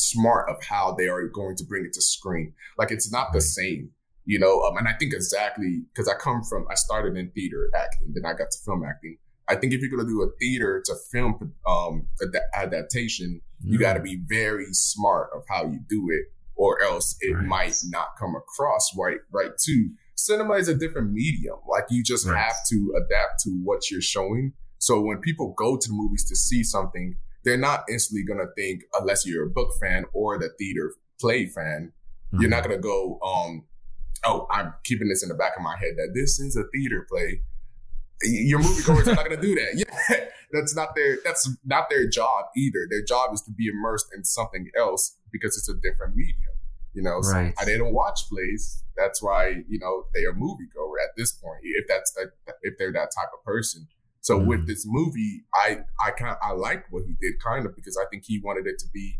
smart 0.00 0.48
of 0.50 0.62
how 0.64 0.94
they 0.98 1.08
are 1.08 1.26
going 1.28 1.56
to 1.56 1.64
bring 1.64 1.84
it 1.84 1.92
to 1.94 2.02
screen. 2.02 2.52
Like 2.78 2.90
it's 2.90 3.10
not 3.12 3.32
the 3.32 3.40
same, 3.40 3.90
you 4.24 4.38
know. 4.38 4.62
Um, 4.62 4.76
and 4.76 4.88
I 4.88 4.92
think 4.94 5.12
exactly 5.14 5.82
because 5.92 6.08
I 6.08 6.14
come 6.14 6.42
from, 6.42 6.66
I 6.70 6.74
started 6.74 7.16
in 7.16 7.30
theater 7.32 7.68
acting, 7.74 8.12
then 8.14 8.24
I 8.24 8.32
got 8.36 8.50
to 8.50 8.58
film 8.64 8.82
acting. 8.84 9.18
I 9.48 9.56
think 9.56 9.72
if 9.72 9.80
you're 9.80 9.90
gonna 9.90 10.08
do 10.08 10.22
a 10.22 10.30
theater 10.38 10.82
to 10.86 10.94
film 11.10 11.54
um 11.66 12.06
ad- 12.22 12.42
adaptation, 12.54 13.40
you 13.62 13.78
Mm. 13.78 13.82
got 13.82 13.94
to 13.94 14.00
be 14.00 14.16
very 14.28 14.66
smart 14.72 15.30
of 15.34 15.42
how 15.48 15.64
you 15.66 15.80
do 15.88 16.08
it, 16.10 16.32
or 16.54 16.82
else 16.82 17.16
it 17.20 17.34
Right. 17.34 17.44
might 17.44 17.76
not 17.88 18.08
come 18.18 18.34
across 18.36 18.90
right. 18.96 19.18
Right 19.32 19.50
too. 19.58 19.90
Cinema 20.14 20.54
is 20.54 20.68
a 20.68 20.74
different 20.74 21.12
medium. 21.12 21.58
Like 21.68 21.84
you 21.90 22.02
just 22.02 22.26
Right. 22.26 22.38
have 22.38 22.56
to 22.68 22.94
adapt 22.96 23.40
to 23.44 23.50
what 23.64 23.90
you're 23.90 24.00
showing. 24.02 24.52
So 24.78 25.00
when 25.00 25.18
people 25.18 25.52
go 25.56 25.76
to 25.76 25.88
the 25.88 25.94
movies 25.94 26.24
to 26.26 26.36
see 26.36 26.62
something, 26.62 27.16
they're 27.44 27.56
not 27.56 27.84
instantly 27.88 28.22
gonna 28.24 28.50
think, 28.56 28.82
unless 28.98 29.26
you're 29.26 29.46
a 29.46 29.50
book 29.50 29.72
fan 29.80 30.04
or 30.12 30.38
the 30.38 30.50
theater 30.58 30.94
play 31.20 31.46
fan, 31.46 31.92
you're 32.32 32.42
Mhm. 32.42 32.50
not 32.50 32.62
gonna 32.64 32.78
go, 32.78 33.18
um, 33.22 33.66
oh, 34.24 34.46
I'm 34.50 34.74
keeping 34.84 35.08
this 35.08 35.22
in 35.22 35.28
the 35.28 35.34
back 35.34 35.56
of 35.56 35.62
my 35.62 35.76
head 35.78 35.94
that 35.96 36.12
this 36.14 36.38
is 36.38 36.56
a 36.56 36.64
theater 36.72 37.06
play. 37.08 37.42
Your 38.22 38.60
moviegoers 38.60 39.06
are 39.06 39.14
not 39.14 39.24
gonna 39.28 39.40
do 39.40 39.54
that. 39.54 39.74
Yeah, 40.10 40.26
that's 40.52 40.74
not 40.74 40.94
their 40.96 41.18
that's 41.24 41.48
not 41.64 41.88
their 41.88 42.08
job 42.08 42.46
either. 42.56 42.86
Their 42.90 43.02
job 43.02 43.32
is 43.32 43.40
to 43.42 43.50
be 43.52 43.68
immersed 43.68 44.08
in 44.14 44.24
something 44.24 44.68
else 44.76 45.16
because 45.30 45.56
it's 45.56 45.68
a 45.68 45.74
different 45.74 46.16
medium. 46.16 46.36
You 46.92 47.02
know, 47.02 47.22
so 47.22 47.52
they 47.64 47.78
don't 47.78 47.94
watch 47.94 48.28
plays. 48.28 48.82
That's 48.96 49.22
why 49.22 49.62
you 49.68 49.78
know 49.78 50.06
they 50.12 50.24
are 50.24 50.32
moviegoer 50.34 50.94
at 51.02 51.14
this 51.16 51.30
point. 51.32 51.60
If 51.62 51.86
that's 51.88 52.10
that, 52.14 52.32
if 52.62 52.74
they're 52.78 52.92
that 52.92 53.10
type 53.16 53.28
of 53.32 53.44
person. 53.44 53.86
So 54.22 54.38
Mhm. 54.38 54.46
with 54.48 54.66
this 54.66 54.84
movie, 54.86 55.44
I 55.54 55.80
I 56.04 56.10
kind 56.12 56.36
I 56.42 56.52
like 56.52 56.84
what 56.90 57.04
he 57.06 57.14
did 57.20 57.40
kind 57.42 57.64
of 57.66 57.74
because 57.74 57.96
I 57.96 58.04
think 58.10 58.24
he 58.26 58.38
wanted 58.42 58.66
it 58.66 58.78
to 58.80 58.86
be, 58.92 59.18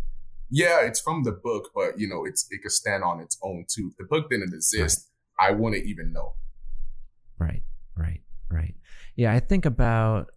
yeah, 0.50 0.80
it's 0.82 1.00
from 1.00 1.22
the 1.24 1.32
book, 1.32 1.70
but 1.74 1.98
you 1.98 2.06
know, 2.08 2.24
it's 2.24 2.46
it 2.50 2.62
could 2.62 2.72
stand 2.72 3.02
on 3.04 3.20
its 3.20 3.38
own 3.42 3.64
too. 3.74 3.88
If 3.92 3.96
the 3.96 4.04
book 4.04 4.28
didn't 4.30 4.52
exist, 4.54 5.08
I 5.38 5.52
wouldn't 5.52 5.84
even 5.86 6.12
know. 6.12 6.34
Right, 7.38 7.62
right, 7.96 8.20
right. 8.50 8.74
Yeah, 9.16 9.32
I 9.32 9.40
think 9.40 9.64
about 9.64 10.30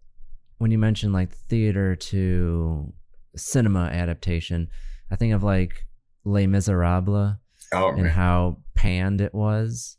when 0.59 0.71
you 0.71 0.77
mentioned 0.77 1.11
like 1.13 1.33
theater 1.33 1.95
to 1.97 2.93
cinema 3.35 3.85
adaptation, 3.87 4.69
I 5.11 5.17
think 5.17 5.33
of 5.33 5.43
like 5.43 5.85
Les 6.23 6.47
Miserables 6.47 7.35
Oh, 7.73 7.89
and 7.89 8.03
man. 8.03 8.11
how 8.11 8.59
panned 8.75 9.19
it 9.19 9.33
was. 9.33 9.97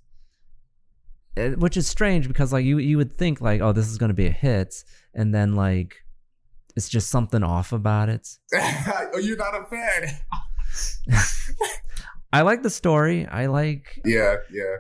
It- 1.36 1.58
which 1.58 1.76
is 1.76 1.86
strange 1.86 2.28
because 2.28 2.52
like 2.52 2.64
you 2.64 2.78
you 2.78 2.96
would 2.96 3.18
think 3.18 3.40
like 3.40 3.60
oh 3.60 3.72
this 3.72 3.88
is 3.88 3.98
going 3.98 4.10
to 4.10 4.14
be 4.14 4.26
a 4.26 4.30
hit 4.30 4.84
and 5.14 5.34
then 5.34 5.54
like 5.54 5.96
it's 6.76 6.88
just 6.88 7.08
something 7.10 7.42
off 7.42 7.72
about 7.72 8.08
it. 8.08 8.28
oh, 8.54 9.18
you're 9.22 9.36
not 9.36 9.54
a 9.54 9.64
fan. 9.66 10.18
I 12.32 12.42
like 12.42 12.62
the 12.62 12.70
story. 12.70 13.26
I 13.26 13.46
like 13.46 14.00
Yeah, 14.04 14.36
yeah. 14.52 14.76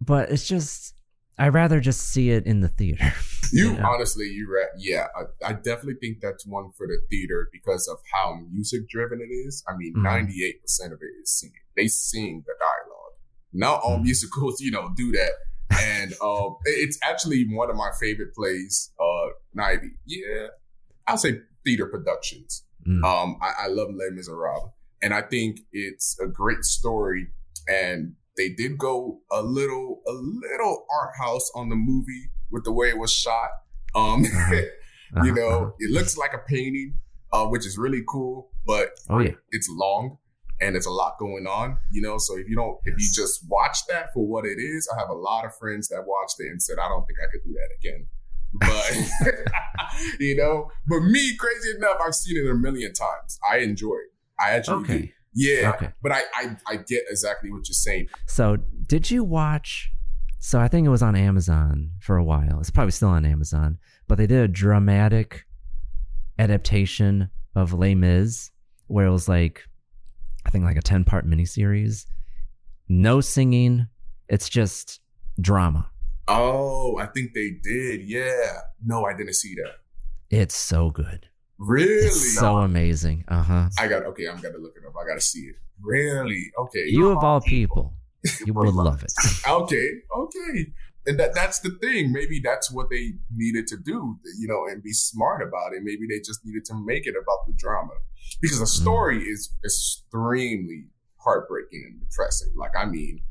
but 0.00 0.30
it's 0.30 0.46
just 0.46 0.94
I'd 1.38 1.54
rather 1.54 1.80
just 1.80 2.00
see 2.12 2.30
it 2.30 2.46
in 2.46 2.60
the 2.60 2.68
theater. 2.68 3.12
You 3.54 3.74
know? 3.74 3.84
honestly, 3.86 4.28
you 4.28 4.48
re- 4.50 4.70
yeah. 4.78 5.08
I, 5.14 5.50
I 5.50 5.52
definitely 5.52 5.96
think 6.00 6.20
that's 6.22 6.46
one 6.46 6.70
for 6.74 6.86
the 6.86 6.96
theater 7.10 7.50
because 7.52 7.86
of 7.86 7.98
how 8.10 8.38
music 8.50 8.88
driven 8.88 9.20
it 9.20 9.30
is. 9.30 9.62
I 9.68 9.76
mean, 9.76 9.92
Mhm. 9.94 10.02
ninety 10.04 10.42
eight 10.42 10.62
percent 10.62 10.94
of 10.94 11.00
it 11.02 11.12
is 11.22 11.30
singing. 11.38 11.60
They 11.76 11.86
sing 11.86 12.44
the 12.46 12.54
dialogue. 12.58 13.12
Not 13.52 13.82
all 13.82 13.98
Mhm. 13.98 14.04
musicals, 14.04 14.62
you 14.62 14.70
know, 14.70 14.94
do 14.96 15.12
that. 15.12 15.32
And 15.80 16.12
um, 16.22 16.56
it- 16.64 16.88
it's 16.88 16.98
actually 17.02 17.44
one 17.50 17.70
of 17.70 17.76
my 17.76 17.90
favorite 18.00 18.34
plays. 18.34 18.90
Uh, 19.00 19.28
Nivy, 19.56 19.90
yeah, 20.06 20.48
I'll 21.06 21.16
say 21.18 21.40
theater 21.64 21.86
productions. 21.86 22.64
Mm. 22.88 23.04
Um, 23.04 23.36
I, 23.40 23.64
I 23.64 23.66
love 23.68 23.88
Les 23.94 24.10
Miserables, 24.12 24.70
and 25.02 25.14
I 25.14 25.22
think 25.22 25.60
it's 25.72 26.18
a 26.20 26.26
great 26.26 26.64
story. 26.64 27.28
And 27.68 28.14
they 28.36 28.48
did 28.48 28.76
go 28.78 29.20
a 29.30 29.42
little, 29.42 30.00
a 30.08 30.12
little 30.12 30.84
art 31.00 31.10
house 31.18 31.50
on 31.54 31.68
the 31.68 31.76
movie 31.76 32.30
with 32.50 32.64
the 32.64 32.72
way 32.72 32.88
it 32.88 32.98
was 32.98 33.12
shot. 33.12 33.50
Um, 33.94 34.24
Uh-huh, 35.14 35.24
you 35.26 35.34
know, 35.34 35.48
uh-huh. 35.50 35.70
it 35.78 35.90
looks 35.90 36.16
like 36.16 36.32
a 36.32 36.38
painting, 36.38 36.94
uh, 37.34 37.44
which 37.44 37.66
is 37.66 37.76
really 37.76 38.02
cool, 38.08 38.48
but 38.66 38.92
Oh 39.10 39.18
yeah. 39.18 39.32
it's 39.50 39.68
long 39.70 40.16
and 40.62 40.76
it's 40.76 40.86
a 40.86 40.90
lot 40.90 41.18
going 41.18 41.46
on, 41.46 41.76
you 41.90 42.00
know. 42.00 42.18
So 42.18 42.36
if 42.38 42.48
you 42.48 42.56
don't, 42.56 42.78
if 42.84 42.94
you 42.98 43.08
just 43.12 43.44
watch 43.48 43.84
that 43.88 44.12
for 44.14 44.26
what 44.26 44.44
it 44.44 44.58
is, 44.58 44.88
I 44.94 45.00
have 45.00 45.10
a 45.10 45.14
lot 45.14 45.44
of 45.44 45.54
friends 45.56 45.88
that 45.88 46.04
watched 46.06 46.36
it 46.38 46.48
and 46.50 46.62
said, 46.62 46.76
I 46.82 46.88
don't 46.88 47.04
think 47.06 47.18
I 47.22 47.30
could 47.30 47.44
do 47.44 47.52
that 47.54 47.70
again. 47.78 48.06
But 48.54 49.52
you 50.20 50.36
know, 50.36 50.70
but 50.86 51.00
me, 51.00 51.36
crazy 51.36 51.76
enough, 51.76 51.96
I've 52.04 52.14
seen 52.14 52.36
it 52.36 52.50
a 52.50 52.54
million 52.54 52.92
times. 52.92 53.38
I 53.50 53.58
enjoy 53.58 53.94
it. 53.94 54.12
I 54.40 54.50
actually 54.52 54.84
do. 54.84 55.08
Yeah. 55.34 55.72
Okay. 55.74 55.90
But 56.02 56.12
I, 56.12 56.22
I 56.34 56.56
I 56.66 56.76
get 56.76 57.04
exactly 57.08 57.50
what 57.50 57.68
you're 57.68 57.74
saying. 57.74 58.08
So, 58.26 58.58
did 58.86 59.10
you 59.10 59.24
watch? 59.24 59.90
So, 60.38 60.60
I 60.60 60.68
think 60.68 60.86
it 60.86 60.90
was 60.90 61.02
on 61.02 61.16
Amazon 61.16 61.92
for 62.00 62.16
a 62.16 62.24
while. 62.24 62.58
It's 62.60 62.70
probably 62.70 62.92
still 62.92 63.08
on 63.08 63.24
Amazon, 63.24 63.78
but 64.08 64.18
they 64.18 64.26
did 64.26 64.40
a 64.40 64.48
dramatic 64.48 65.44
adaptation 66.38 67.30
of 67.54 67.72
Les 67.72 67.94
Mis, 67.94 68.50
where 68.86 69.06
it 69.06 69.12
was 69.12 69.28
like, 69.28 69.64
I 70.44 70.50
think 70.50 70.64
like 70.64 70.76
a 70.76 70.82
ten 70.82 71.04
part 71.04 71.26
miniseries. 71.26 72.06
No 72.88 73.20
singing. 73.20 73.86
It's 74.28 74.48
just 74.48 75.00
drama. 75.40 75.90
Oh, 76.28 76.98
I 76.98 77.06
think 77.06 77.32
they 77.34 77.50
did. 77.62 78.02
Yeah. 78.02 78.60
No, 78.84 79.04
I 79.04 79.14
didn't 79.16 79.34
see 79.34 79.54
that. 79.56 79.76
It's 80.30 80.54
so 80.54 80.90
good. 80.90 81.28
Really? 81.58 82.06
It's 82.06 82.38
so 82.38 82.58
amazing. 82.58 83.24
Uh 83.28 83.42
huh. 83.42 83.68
I 83.78 83.86
got 83.88 84.04
okay. 84.06 84.26
I'm 84.28 84.40
gonna 84.40 84.58
look 84.58 84.74
it 84.76 84.86
up. 84.86 84.94
I 85.00 85.06
gotta 85.06 85.20
see 85.20 85.40
it. 85.40 85.56
Really? 85.80 86.50
Okay. 86.58 86.84
You 86.86 87.10
of 87.10 87.18
all 87.18 87.40
people, 87.40 87.94
you 88.44 88.52
would 88.54 88.74
love 88.74 89.02
it. 89.02 89.12
okay. 89.48 89.90
Okay. 90.16 90.72
And 91.06 91.18
that 91.18 91.34
that's 91.34 91.58
the 91.60 91.70
thing. 91.82 92.12
Maybe 92.12 92.40
that's 92.42 92.70
what 92.70 92.86
they 92.90 93.14
needed 93.34 93.66
to 93.68 93.76
do, 93.76 94.18
you 94.38 94.46
know, 94.46 94.66
and 94.70 94.82
be 94.82 94.92
smart 94.92 95.42
about 95.42 95.72
it. 95.74 95.82
Maybe 95.82 96.06
they 96.08 96.18
just 96.20 96.40
needed 96.44 96.64
to 96.66 96.74
make 96.74 97.06
it 97.06 97.14
about 97.20 97.38
the 97.46 97.54
drama 97.56 97.94
because 98.40 98.60
the 98.60 98.66
story 98.66 99.22
is 99.24 99.50
extremely 99.64 100.86
heartbreaking 101.24 101.82
and 101.86 102.00
depressing. 102.00 102.52
Like, 102.56 102.72
I 102.76 102.84
mean, 102.84 103.22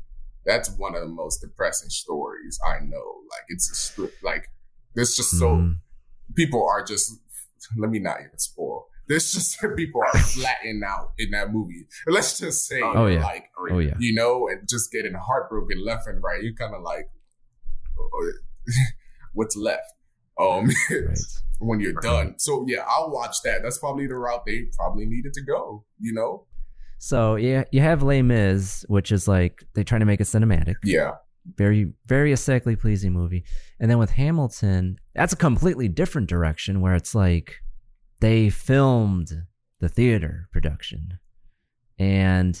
that's 0.44 0.70
one 0.76 0.94
of 0.94 1.00
the 1.02 1.08
most 1.08 1.40
depressing 1.40 1.88
stories 1.90 2.58
I 2.66 2.80
know. 2.84 3.06
Like, 3.30 3.44
it's 3.48 3.70
a 3.70 3.74
st- 3.74 4.10
like 4.22 4.48
there's 4.94 5.16
just 5.16 5.30
so 5.38 5.56
Mhm. 5.56 5.76
people 6.34 6.66
are 6.68 6.84
just. 6.84 7.12
Let 7.78 7.90
me 7.90 8.00
not 8.00 8.18
even 8.20 8.38
spoil. 8.38 8.88
There's 9.06 9.32
just 9.32 9.58
people 9.76 10.02
are 10.02 10.18
flattening 10.18 10.82
out 10.84 11.12
in 11.16 11.30
that 11.30 11.52
movie. 11.52 11.86
Let's 12.08 12.38
just 12.38 12.66
say, 12.66 12.80
Oh, 12.82 13.06
yeah. 13.06 13.22
like, 13.22 13.44
Oh, 13.56 13.78
yeah. 13.78 13.94
you 14.00 14.14
know, 14.14 14.48
and 14.48 14.68
just 14.68 14.90
getting 14.90 15.14
heartbroken 15.14 15.84
left 15.84 16.06
and 16.08 16.20
right. 16.22 16.42
You're 16.42 16.54
kind 16.54 16.74
of 16.74 16.82
like, 16.82 17.08
what's 19.34 19.56
left? 19.56 19.92
Um, 20.38 20.70
Right. 20.90 21.18
when 21.60 21.80
you're 21.80 22.00
done. 22.00 22.34
So 22.38 22.64
yeah, 22.66 22.84
I'll 22.88 23.10
watch 23.10 23.42
that. 23.42 23.62
That's 23.62 23.78
probably 23.78 24.06
the 24.06 24.16
route 24.16 24.44
they 24.46 24.66
probably 24.76 25.06
needed 25.06 25.32
to 25.34 25.42
go. 25.42 25.84
You 26.00 26.12
know? 26.12 26.46
So 26.98 27.36
yeah, 27.36 27.64
you 27.70 27.80
have 27.80 28.02
Les 28.02 28.22
Mis, 28.22 28.84
which 28.88 29.12
is 29.12 29.28
like 29.28 29.64
they 29.74 29.84
try 29.84 29.98
to 29.98 30.04
make 30.04 30.20
a 30.20 30.24
cinematic. 30.24 30.74
Yeah. 30.82 31.12
very 31.56 31.92
very 32.06 32.32
aesthetically 32.32 32.76
pleasing 32.76 33.12
movie 33.12 33.42
and 33.80 33.90
then 33.90 33.98
with 33.98 34.10
hamilton 34.10 34.96
that's 35.12 35.32
a 35.32 35.36
completely 35.36 35.88
different 35.88 36.28
direction 36.28 36.80
where 36.80 36.94
it's 36.94 37.16
like 37.16 37.56
they 38.20 38.48
filmed 38.48 39.32
the 39.80 39.88
theater 39.88 40.48
production 40.52 41.18
and 41.98 42.60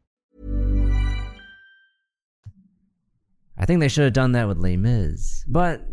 I 3.61 3.65
think 3.65 3.79
they 3.79 3.87
should 3.87 4.03
have 4.03 4.13
done 4.13 4.33
that 4.33 4.47
with 4.47 4.57
Les 4.57 4.75
Mis 4.77 5.43
but 5.47 5.85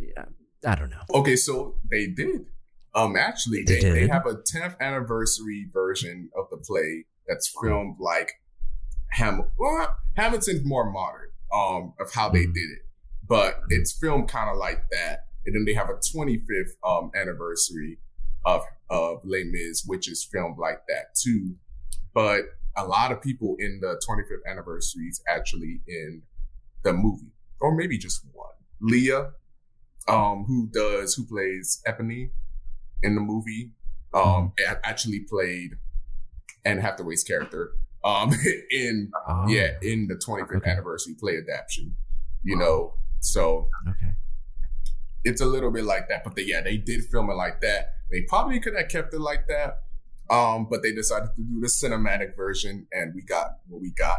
i 0.66 0.74
don't 0.74 0.90
know 0.90 1.02
Okay, 1.14 1.36
so 1.36 1.76
they 1.90 2.06
did. 2.08 2.46
Um, 2.94 3.16
actually, 3.16 3.62
They 3.64 3.80
they, 3.80 3.90
they, 3.90 4.06
have 4.08 4.26
a 4.26 4.34
10th 4.34 4.78
anniversary 4.80 5.68
version 5.72 6.30
of 6.36 6.46
the 6.50 6.56
play 6.56 7.04
that's 7.28 7.52
filmed 7.62 7.96
like 8.00 8.32
Ham. 9.12 9.42
Well, 9.58 9.96
Hamilton's 10.16 10.64
more 10.64 10.90
modern. 10.90 11.28
Um, 11.54 11.94
of 12.00 12.12
how 12.12 12.28
they 12.28 12.44
Mhm. 12.44 12.54
did 12.54 12.70
it, 12.70 12.82
but 13.26 13.60
it's 13.70 13.92
filmed 13.92 14.28
kind 14.28 14.50
of 14.50 14.56
like 14.58 14.82
that. 14.90 15.28
And 15.46 15.54
then 15.54 15.64
they 15.64 15.72
have 15.74 15.88
a 15.88 15.94
25th 15.94 16.76
um 16.84 17.10
anniversary 17.14 17.98
of 18.44 18.62
of 18.90 19.20
Les 19.24 19.44
Mis, 19.44 19.84
which 19.86 20.08
is 20.10 20.24
filmed 20.24 20.58
like 20.58 20.80
that 20.88 21.14
too. 21.14 21.56
But 22.12 22.42
a 22.76 22.84
lot 22.84 23.12
of 23.12 23.22
people 23.22 23.56
in 23.58 23.80
the 23.80 23.98
25th 24.06 24.44
anniversary 24.46 25.04
is 25.04 25.22
actually 25.26 25.80
in 25.86 26.22
the 26.82 26.92
movie, 26.92 27.32
or 27.60 27.74
maybe 27.74 27.98
just 27.98 28.24
one. 28.32 28.46
Leah, 28.80 29.30
um, 30.08 30.44
who 30.46 30.68
does 30.72 31.14
who 31.14 31.26
plays 31.26 31.82
Eponine 31.86 32.30
in 33.02 33.14
the 33.14 33.20
movie, 33.20 33.72
um, 34.14 34.52
a- 34.58 34.86
actually 34.86 35.20
played 35.20 35.72
Anne 36.64 36.78
Hathaway's 36.78 37.24
character, 37.24 37.72
um, 38.04 38.32
in 38.70 39.10
Oh, 39.28 39.46
yeah 39.48 39.72
in 39.82 40.06
the 40.08 40.14
25th 40.14 40.56
Okay. 40.56 40.70
anniversary 40.70 41.14
play 41.18 41.36
adaptation. 41.36 41.96
You 42.44 42.56
know, 42.56 42.94
so 43.20 43.68
okay 43.88 44.12
it's 45.24 45.40
a 45.40 45.46
little 45.46 45.70
bit 45.70 45.84
like 45.84 46.08
that. 46.08 46.22
But 46.24 46.36
they, 46.36 46.42
yeah, 46.42 46.62
they 46.62 46.76
did 46.78 47.04
film 47.06 47.28
it 47.28 47.34
like 47.34 47.60
that. 47.60 47.88
They 48.10 48.22
probably 48.22 48.60
could 48.60 48.74
have 48.76 48.88
kept 48.88 49.12
it 49.12 49.20
like 49.20 49.46
that, 49.48 49.80
um, 50.30 50.68
but 50.70 50.82
they 50.82 50.92
decided 50.92 51.30
to 51.36 51.42
do 51.42 51.60
the 51.60 51.66
cinematic 51.66 52.34
version, 52.36 52.86
and 52.92 53.14
we 53.14 53.22
got 53.22 53.58
what 53.66 53.82
we 53.82 53.90
got. 53.90 54.18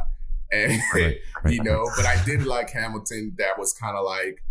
And 0.51 0.81
Right, 0.93 1.17
right, 1.43 1.53
you 1.53 1.63
know, 1.63 1.89
but 1.95 2.05
I 2.05 2.23
did 2.25 2.45
like 2.45 2.69
Hamilton. 2.71 3.35
That 3.37 3.59
was 3.59 3.73
kind 3.73 3.95
of 3.95 4.03
like, 4.05 4.43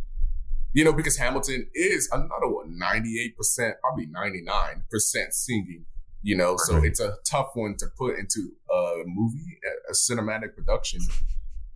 you 0.72 0.84
know, 0.84 0.92
because 0.92 1.16
Hamilton 1.16 1.68
is 1.74 2.08
another 2.12 2.46
one, 2.48 2.78
98%, 2.80 3.72
probably 3.80 4.06
ninety 4.06 4.42
nine 4.42 4.84
percent 4.90 5.34
singing. 5.34 5.84
You 6.22 6.36
know, 6.36 6.56
so 6.56 6.76
it's 6.78 6.98
a 7.00 7.14
tough 7.24 7.50
one 7.54 7.76
to 7.78 7.86
put 7.96 8.18
into 8.18 8.50
a 8.70 9.02
movie, 9.06 9.58
a, 9.64 9.92
a 9.92 9.94
cinematic 9.94 10.54
production. 10.54 11.00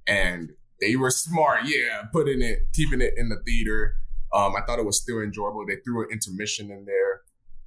And 0.07 0.53
they 0.81 0.97
were 0.97 1.11
smart, 1.11 1.61
yeah, 1.65 2.03
putting 2.13 2.43
it, 2.43 2.67
keeping 2.73 3.01
it 3.01 3.15
in 3.17 3.29
the 3.29 3.37
theater. 3.47 3.95
Um, 4.35 4.55
I 4.57 4.63
thought 4.63 4.79
it 4.81 4.85
was 4.85 5.01
still 5.01 5.21
enjoyable. 5.21 5.65
They 5.67 5.77
threw 5.85 6.03
an 6.05 6.09
intermission 6.11 6.71
in 6.71 6.87
there. 6.87 7.21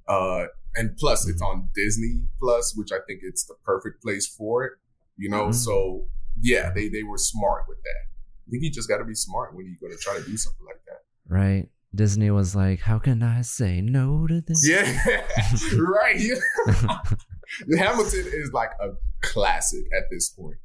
Uh, 0.06 0.46
and 0.74 0.96
plus 0.98 1.26
it's 1.28 1.40
on 1.40 1.70
Disney 1.74 2.24
Plus, 2.38 2.74
which 2.76 2.92
I 2.92 2.98
think 3.06 3.20
it's 3.22 3.44
the 3.46 3.54
perfect 3.64 4.02
place 4.02 4.26
for 4.26 4.64
it. 4.64 4.72
You 5.16 5.30
know, 5.30 5.48
Mhm. 5.48 5.54
so 5.54 6.08
yeah, 6.40 6.70
they 6.74 6.88
they 6.88 7.02
were 7.02 7.18
smart 7.18 7.64
with 7.68 7.78
that. 7.78 8.02
I 8.46 8.50
think 8.50 8.62
you 8.62 8.70
just 8.70 8.88
got 8.88 8.98
to 8.98 9.04
be 9.04 9.14
smart 9.14 9.54
when 9.56 9.66
you're 9.66 9.76
going 9.80 9.96
to 9.96 10.02
try 10.02 10.16
to 10.18 10.24
do 10.24 10.36
something 10.36 10.64
like 10.66 10.80
that. 10.86 11.00
Right? 11.28 11.68
Disney 11.94 12.30
was 12.30 12.54
like, 12.54 12.80
"How 12.80 12.98
can 12.98 13.22
I 13.22 13.40
say 13.42 13.80
no 13.80 14.26
to 14.26 14.40
this?" 14.42 14.68
Yeah, 14.68 14.84
right. 15.78 16.20
Hamilton 17.78 18.24
is 18.26 18.50
like 18.52 18.70
a 18.80 18.90
classic 19.22 19.84
at 19.96 20.04
this 20.10 20.30
point, 20.30 20.58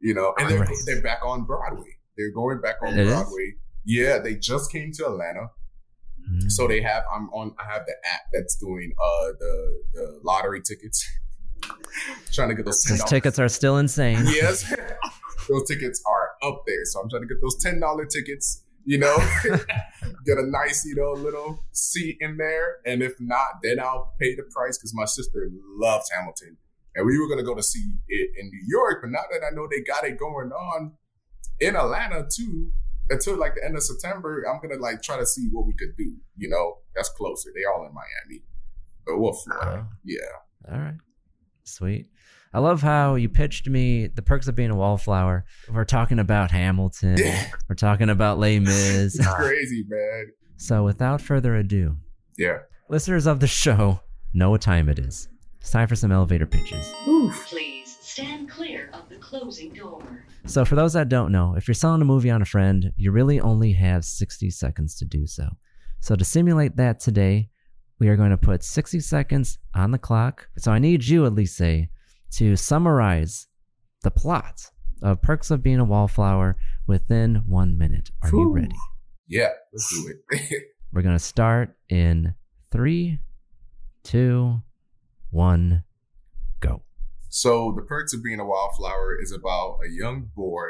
you 0.00 0.14
know, 0.14 0.34
and 0.38 0.50
they're 0.50 0.66
they're 0.86 1.02
back 1.02 1.24
on 1.24 1.44
Broadway. 1.44 1.96
They're 2.16 2.32
going 2.32 2.60
back 2.60 2.76
on 2.82 2.94
It 2.98 3.06
is? 3.06 3.12
Broadway. 3.12 3.54
Yeah, 3.84 4.18
they 4.18 4.34
just 4.34 4.70
came 4.72 4.92
to 4.92 5.06
Atlanta, 5.06 5.48
Mhm. 6.30 6.50
so 6.50 6.66
they 6.68 6.80
have. 6.80 7.02
I'm 7.14 7.28
on. 7.30 7.54
I 7.58 7.72
have 7.72 7.86
the 7.86 7.94
app 8.12 8.22
that's 8.32 8.56
doing 8.56 8.92
uh 8.98 9.26
the 9.38 9.82
the 9.94 10.20
lottery 10.22 10.60
tickets. 10.62 11.06
Trying 12.32 12.48
to 12.48 12.54
get 12.54 12.64
those 12.64 12.82
Those 12.82 13.04
tickets 13.04 13.38
are 13.38 13.48
still 13.48 13.78
insane. 13.78 14.18
Yes, 14.26 14.72
those 15.48 15.68
tickets 15.68 16.02
are 16.06 16.48
up 16.48 16.62
there. 16.66 16.84
So 16.84 17.00
I'm 17.00 17.08
trying 17.08 17.22
to 17.22 17.28
get 17.28 17.40
those 17.40 17.56
ten 17.56 17.80
dollar 17.80 18.04
tickets. 18.06 18.62
You 18.86 18.98
know, 18.98 19.16
get 20.26 20.36
a 20.36 20.46
nice, 20.46 20.84
you 20.84 20.94
know, 20.94 21.12
little 21.12 21.64
seat 21.72 22.18
in 22.20 22.36
there. 22.36 22.76
And 22.84 23.02
if 23.02 23.14
not, 23.18 23.60
then 23.62 23.80
I'll 23.80 24.12
pay 24.20 24.34
the 24.34 24.42
price 24.42 24.76
because 24.76 24.92
my 24.94 25.06
sister 25.06 25.48
loves 25.78 26.10
Hamilton, 26.14 26.58
and 26.94 27.06
we 27.06 27.18
were 27.18 27.28
gonna 27.28 27.44
go 27.44 27.54
to 27.54 27.62
see 27.62 27.92
it 28.08 28.30
in 28.38 28.46
New 28.48 28.64
York. 28.66 28.98
But 29.02 29.10
now 29.10 29.22
that 29.32 29.40
I 29.46 29.54
know 29.54 29.66
they 29.70 29.80
got 29.82 30.04
it 30.04 30.18
going 30.18 30.52
on 30.52 30.92
in 31.60 31.76
Atlanta 31.76 32.26
too, 32.30 32.72
until 33.08 33.38
like 33.38 33.54
the 33.54 33.64
end 33.64 33.76
of 33.76 33.82
September, 33.82 34.44
I'm 34.44 34.60
gonna 34.60 34.80
like 34.80 35.02
try 35.02 35.16
to 35.16 35.26
see 35.26 35.48
what 35.50 35.66
we 35.66 35.74
could 35.74 35.96
do. 35.96 36.16
You 36.36 36.50
know, 36.50 36.78
that's 36.94 37.08
closer. 37.10 37.50
They 37.54 37.64
all 37.64 37.86
in 37.86 37.94
Miami, 37.94 38.44
but 39.06 39.18
we'll 39.18 39.32
Florida. 39.32 39.66
Oh. 39.66 39.72
Uh-huh. 39.72 39.82
Yeah. 40.04 40.72
All 40.72 40.78
right. 40.78 40.94
Sweet. 41.64 42.06
I 42.52 42.60
love 42.60 42.82
how 42.82 43.16
you 43.16 43.28
pitched 43.28 43.68
me 43.68 44.06
the 44.06 44.22
perks 44.22 44.46
of 44.46 44.54
being 44.54 44.70
a 44.70 44.76
wallflower. 44.76 45.44
We're 45.72 45.84
talking 45.84 46.18
about 46.20 46.50
Hamilton. 46.52 47.16
Yeah. 47.18 47.46
We're 47.68 47.74
talking 47.74 48.10
about 48.10 48.38
Les 48.38 48.60
Mis. 48.60 49.16
It's 49.18 49.26
crazy, 49.34 49.84
man. 49.88 50.26
so 50.56 50.84
without 50.84 51.20
further 51.20 51.56
ado, 51.56 51.96
Yeah. 52.38 52.58
listeners 52.88 53.26
of 53.26 53.40
the 53.40 53.46
show 53.48 54.00
know 54.32 54.50
what 54.50 54.60
time 54.60 54.88
it 54.88 54.98
is. 55.00 55.28
It's 55.60 55.70
time 55.70 55.88
for 55.88 55.96
some 55.96 56.12
elevator 56.12 56.46
pitches. 56.46 56.86
Oof. 57.08 57.34
Please 57.48 57.96
stand 58.00 58.48
clear 58.50 58.90
of 58.92 59.08
the 59.08 59.16
closing 59.16 59.72
door. 59.72 60.24
So, 60.46 60.64
for 60.66 60.74
those 60.76 60.92
that 60.92 61.08
don't 61.08 61.32
know, 61.32 61.54
if 61.56 61.66
you're 61.66 61.74
selling 61.74 62.02
a 62.02 62.04
movie 62.04 62.30
on 62.30 62.42
a 62.42 62.44
friend, 62.44 62.92
you 62.98 63.10
really 63.10 63.40
only 63.40 63.72
have 63.72 64.04
60 64.04 64.50
seconds 64.50 64.94
to 64.96 65.06
do 65.06 65.26
so. 65.26 65.48
So, 66.00 66.14
to 66.14 66.24
simulate 66.24 66.76
that 66.76 67.00
today, 67.00 67.48
we 67.98 68.08
are 68.08 68.16
going 68.16 68.30
to 68.30 68.36
put 68.36 68.62
60 68.62 69.00
seconds 69.00 69.58
on 69.74 69.90
the 69.90 69.98
clock. 69.98 70.48
So, 70.58 70.72
I 70.72 70.78
need 70.78 71.06
you, 71.06 71.26
Elise, 71.26 71.88
to 72.32 72.56
summarize 72.56 73.46
the 74.02 74.10
plot 74.10 74.70
of 75.02 75.22
Perks 75.22 75.50
of 75.50 75.62
Being 75.62 75.78
a 75.78 75.84
Wallflower 75.84 76.56
within 76.86 77.42
one 77.46 77.78
minute. 77.78 78.10
Are 78.22 78.30
you 78.30 78.50
ready? 78.50 78.74
Yeah, 79.28 79.50
let's 79.72 79.88
do 79.90 80.12
it. 80.30 80.62
We're 80.92 81.02
going 81.02 81.16
to 81.16 81.24
start 81.24 81.76
in 81.88 82.34
three, 82.70 83.20
two, 84.02 84.60
one, 85.30 85.84
go. 86.60 86.82
so, 87.28 87.72
The 87.74 87.82
Perks 87.82 88.14
of 88.14 88.22
Being 88.22 88.40
a 88.40 88.44
Wildflower 88.44 89.18
is 89.20 89.32
about 89.32 89.78
a 89.84 89.90
young 89.90 90.30
boy 90.36 90.68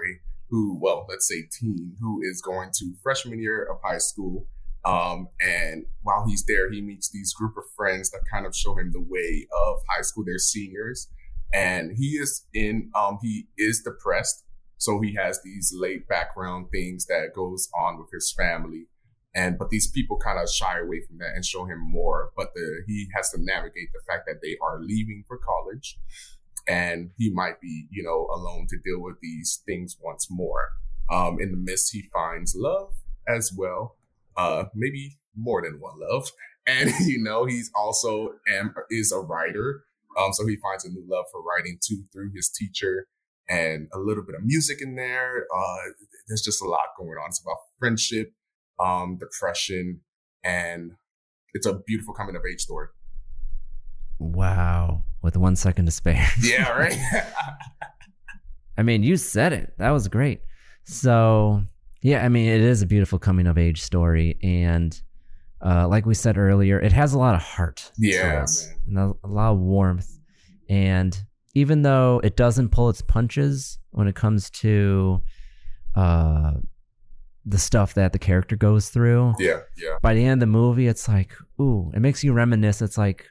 who, 0.51 0.79
well, 0.81 1.07
let's 1.09 1.29
say 1.29 1.49
teen, 1.51 1.97
who 2.01 2.20
is 2.22 2.41
going 2.41 2.70
to 2.75 2.95
freshman 3.03 3.41
year 3.41 3.64
of 3.64 3.79
high 3.83 3.99
school. 3.99 4.47
Um, 4.85 5.28
and 5.41 5.87
while 6.03 6.26
he's 6.26 6.45
there, 6.45 6.70
he 6.70 6.82
meets 6.82 7.11
these 7.11 7.32
group 7.32 7.57
of 7.57 7.64
friends 7.76 8.11
that 8.11 8.20
kind 8.30 8.47
of 8.47 8.55
show 8.55 8.76
him 8.76 8.93
the 8.93 9.01
way 9.01 9.47
of 9.53 9.76
high 9.89 10.03
school. 10.03 10.24
They're 10.26 10.39
seniors, 10.39 11.09
and 11.53 11.97
he 11.97 12.16
is 12.16 12.47
in. 12.53 12.91
Um, 12.95 13.18
he 13.22 13.49
is 13.57 13.82
depressed, 13.82 14.45
so 14.76 15.01
he 15.01 15.14
has 15.14 15.41
these 15.43 15.72
late 15.74 16.07
background 16.07 16.66
things 16.70 17.07
that 17.07 17.32
goes 17.35 17.68
on 17.74 17.99
with 17.99 18.09
his 18.12 18.32
family. 18.37 18.87
And 19.35 19.59
but 19.59 19.70
these 19.70 19.91
people 19.91 20.16
kind 20.18 20.39
of 20.39 20.49
shy 20.51 20.78
away 20.78 21.01
from 21.07 21.18
that 21.18 21.35
and 21.35 21.45
show 21.45 21.64
him 21.64 21.80
more. 21.80 22.30
But 22.37 22.53
the 22.55 22.82
he 22.87 23.09
has 23.14 23.30
to 23.30 23.39
navigate 23.41 23.89
the 23.93 24.01
fact 24.07 24.26
that 24.26 24.41
they 24.43 24.57
are 24.62 24.80
leaving 24.80 25.24
for 25.26 25.39
college, 25.39 25.99
and 26.68 27.11
he 27.16 27.30
might 27.30 27.61
be, 27.61 27.87
you 27.91 28.03
know, 28.03 28.28
alone 28.35 28.66
to 28.68 28.76
deal 28.85 29.03
with 29.03 29.16
these 29.22 29.62
things 29.66 29.97
once 30.03 30.28
more. 30.30 30.72
Um, 31.11 31.39
in 31.41 31.51
the 31.51 31.57
midst, 31.57 31.93
he 31.93 32.03
finds 32.12 32.55
love 32.55 32.93
as 33.28 33.53
well, 33.57 33.97
uh, 34.37 34.64
maybe 34.74 35.18
more 35.37 35.62
than 35.62 35.80
one 35.80 35.95
love, 36.01 36.30
and 36.66 36.91
you 37.07 37.22
know, 37.22 37.45
he's 37.45 37.70
also 37.74 38.35
am, 38.49 38.74
is 38.91 39.12
a 39.12 39.18
writer. 39.18 39.85
Um, 40.18 40.32
so 40.32 40.47
he 40.47 40.57
finds 40.57 40.85
a 40.85 40.91
new 40.91 41.05
love 41.09 41.24
for 41.32 41.43
writing 41.43 41.78
too 41.85 42.05
through 42.12 42.30
his 42.35 42.49
teacher, 42.49 43.07
and 43.49 43.89
a 43.93 43.99
little 43.99 44.24
bit 44.24 44.35
of 44.35 44.45
music 44.45 44.80
in 44.80 44.97
there. 44.97 45.47
Uh, 45.55 45.91
there's 46.28 46.43
just 46.43 46.62
a 46.62 46.68
lot 46.68 46.95
going 46.97 47.11
on. 47.11 47.28
It's 47.28 47.43
about 47.43 47.57
friendship, 47.78 48.32
um, 48.80 49.18
depression, 49.18 50.01
and 50.45 50.93
it's 51.53 51.66
a 51.66 51.74
beautiful 51.87 52.14
coming 52.14 52.37
of 52.37 52.43
age 52.51 52.61
story. 52.61 52.89
Wow. 54.18 55.05
With 55.22 55.37
one 55.37 55.57
second 55.57 55.87
to 55.87 55.91
spare. 55.91 56.28
Yeah, 56.41 56.70
right. 56.70 56.99
I 58.76 58.82
mean, 58.82 59.03
you 59.03 59.16
said 59.16 59.53
it. 59.53 59.74
That 59.78 59.91
was 59.91 60.09
great. 60.09 60.41
So, 60.85 61.62
yeah, 62.05 62.23
I 62.23 62.29
mean, 62.29 62.51
it 62.51 62.61
is 62.61 62.83
a 62.83 62.87
beautiful 62.87 63.19
coming 63.19 63.47
of 63.47 63.57
age 63.57 63.81
story. 63.81 64.37
And 64.43 65.01
uh, 65.65 65.89
like 65.89 66.05
we 66.05 66.13
said 66.13 66.37
earlier, 66.37 66.79
it 66.79 66.93
has 66.93 67.15
a 67.15 67.19
lot 67.19 67.35
of 67.35 67.41
heart. 67.41 67.91
Yeah, 67.97 68.43
it, 68.43 68.51
And 68.87 68.99
a, 68.99 69.13
a 69.25 69.27
lot 69.27 69.53
of 69.53 69.59
warmth. 69.59 70.21
And 70.69 71.19
even 71.55 71.81
though 71.81 72.21
it 72.23 72.37
doesn't 72.37 72.69
pull 72.69 72.91
its 72.91 73.01
punches 73.01 73.79
when 73.93 74.07
it 74.07 74.15
comes 74.15 74.51
to 74.51 75.23
uh, 75.97 76.53
the 77.47 77.59
stuff 77.59 77.95
that 77.95 78.13
the 78.13 78.19
character 78.19 78.55
goes 78.55 78.91
through, 78.91 79.33
yeah, 79.39 79.61
yeah. 79.79 79.97
by 80.03 80.13
the 80.13 80.27
end 80.27 80.43
of 80.43 80.47
the 80.47 80.53
movie, 80.53 80.89
it's 80.89 81.09
like, 81.09 81.33
ooh, 81.59 81.91
it 81.95 82.01
makes 82.01 82.23
you 82.23 82.35
reminisce. 82.35 82.83
It's 82.83 82.99
like, 82.99 83.31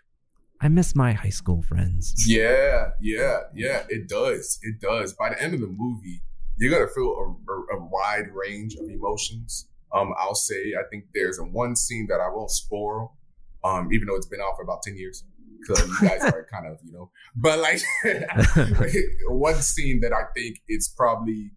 I 0.62 0.68
miss 0.68 0.96
my 0.96 1.14
high 1.14 1.30
school 1.30 1.62
friends. 1.62 2.26
Yeah, 2.28 2.90
yeah, 3.00 3.42
yeah. 3.54 3.84
It 3.88 4.10
does. 4.10 4.58
It 4.64 4.80
does. 4.82 5.14
By 5.14 5.30
the 5.30 5.40
end 5.40 5.54
of 5.54 5.60
the 5.60 5.68
movie, 5.68 6.24
you're 6.58 6.72
gonna 6.72 6.92
feel 6.92 7.38
a, 7.48 7.52
a, 7.52 7.78
a 7.78 7.88
wide 7.90 8.28
range 8.34 8.76
of 8.76 8.90
emotions. 8.90 9.68
Um, 9.94 10.14
I'll 10.18 10.36
say 10.36 10.74
I 10.80 10.84
think 10.90 11.06
there's 11.14 11.40
a 11.40 11.44
one 11.44 11.76
scene 11.76 12.08
that 12.10 12.20
I 12.20 12.30
won't 12.30 12.52
spoil, 12.52 13.16
um, 13.64 13.92
even 13.94 14.08
though 14.08 14.16
it's 14.16 14.28
been 14.28 14.42
out 14.42 14.56
for 14.58 14.64
about 14.64 14.82
ten 14.84 14.98
years. 14.98 15.24
because 15.60 15.88
you 15.88 16.08
guys 16.08 16.24
are 16.24 16.48
kind 16.52 16.68
of, 16.68 16.78
you 16.84 16.92
know, 16.92 17.12
but 17.36 17.60
like 17.60 17.82
one 19.30 19.56
scene 19.56 20.02
that 20.02 20.14
I 20.14 20.24
think 20.36 20.58
is 20.68 20.94
probably 20.96 21.52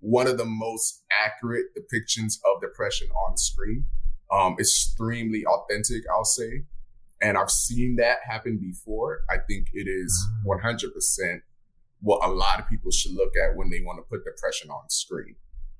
one 0.00 0.26
of 0.26 0.36
the 0.36 0.44
most 0.44 1.04
accurate 1.24 1.66
depictions 1.76 2.34
of 2.44 2.60
depression 2.60 3.08
on 3.26 3.36
screen. 3.36 3.86
Um, 4.32 4.56
extremely 4.58 5.44
authentic, 5.44 6.02
I'll 6.10 6.24
say. 6.24 6.64
And 7.20 7.38
I've 7.38 7.50
seen 7.50 7.96
that 7.96 8.18
happen 8.28 8.58
before. 8.58 9.20
I 9.30 9.36
think 9.46 9.68
it 9.72 9.86
is 9.88 10.28
100% 10.44 11.40
what 12.02 12.22
a 12.24 12.30
lot 12.30 12.60
of 12.60 12.68
people 12.68 12.90
should 12.90 13.12
look 13.12 13.32
at 13.42 13.56
when 13.56 13.70
they 13.70 13.80
want 13.80 13.98
to 13.98 14.02
put 14.02 14.24
depression 14.24 14.68
on 14.70 14.90
screen. 14.90 15.36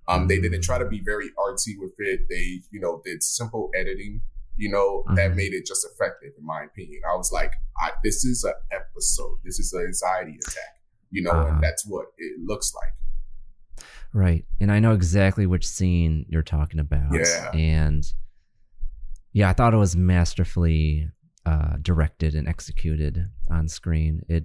Um, 0.09 0.27
they 0.29 0.41
didn't 0.41 0.63
try 0.63 0.79
to 0.79 0.87
be 0.89 1.01
very 1.05 1.29
artsy 1.39 1.75
with 1.79 1.93
it. 1.99 2.23
They, 2.29 2.61
you 2.71 2.81
know, 2.81 3.03
did 3.05 3.23
simple 3.23 3.71
editing, 3.77 4.21
you 4.57 4.71
know, 4.71 5.05
that 5.15 5.37
made 5.37 5.53
it 5.53 5.67
just 5.67 5.87
effective, 5.93 6.33
in 6.39 6.45
my 6.45 6.63
opinion. 6.65 7.03
I 7.09 7.17
was 7.17 7.31
like, 7.33 7.53
I, 7.81 7.91
this 8.03 8.25
is 8.25 8.43
an 8.45 8.55
episode. 8.73 9.39
This 9.45 9.59
is 9.61 9.73
an 9.73 9.83
anxiety 9.87 10.39
attack, 10.47 10.81
you 11.11 11.23
know, 11.23 11.31
Uh-huh. 11.31 11.55
and 11.55 11.63
that's 11.63 11.87
what 11.87 12.07
it 12.19 12.41
looks 12.41 12.73
like. 12.75 13.87
Right. 14.13 14.45
And 14.61 14.71
I 14.71 14.79
know 14.81 14.93
exactly 14.93 15.47
which 15.47 15.67
scene 15.67 16.27
you're 16.29 16.43
talking 16.43 16.81
about. 16.81 17.13
Yeah. 17.15 17.51
And 17.53 18.05
yeah, 19.33 19.49
I 19.49 19.53
thought 19.55 19.73
it 19.73 19.79
was 19.79 19.97
masterfully 19.97 21.09
uh, 21.47 21.77
directed 21.81 22.35
and 22.35 22.47
executed 22.47 23.31
on 23.51 23.69
screen. 23.69 24.23
It 24.29 24.45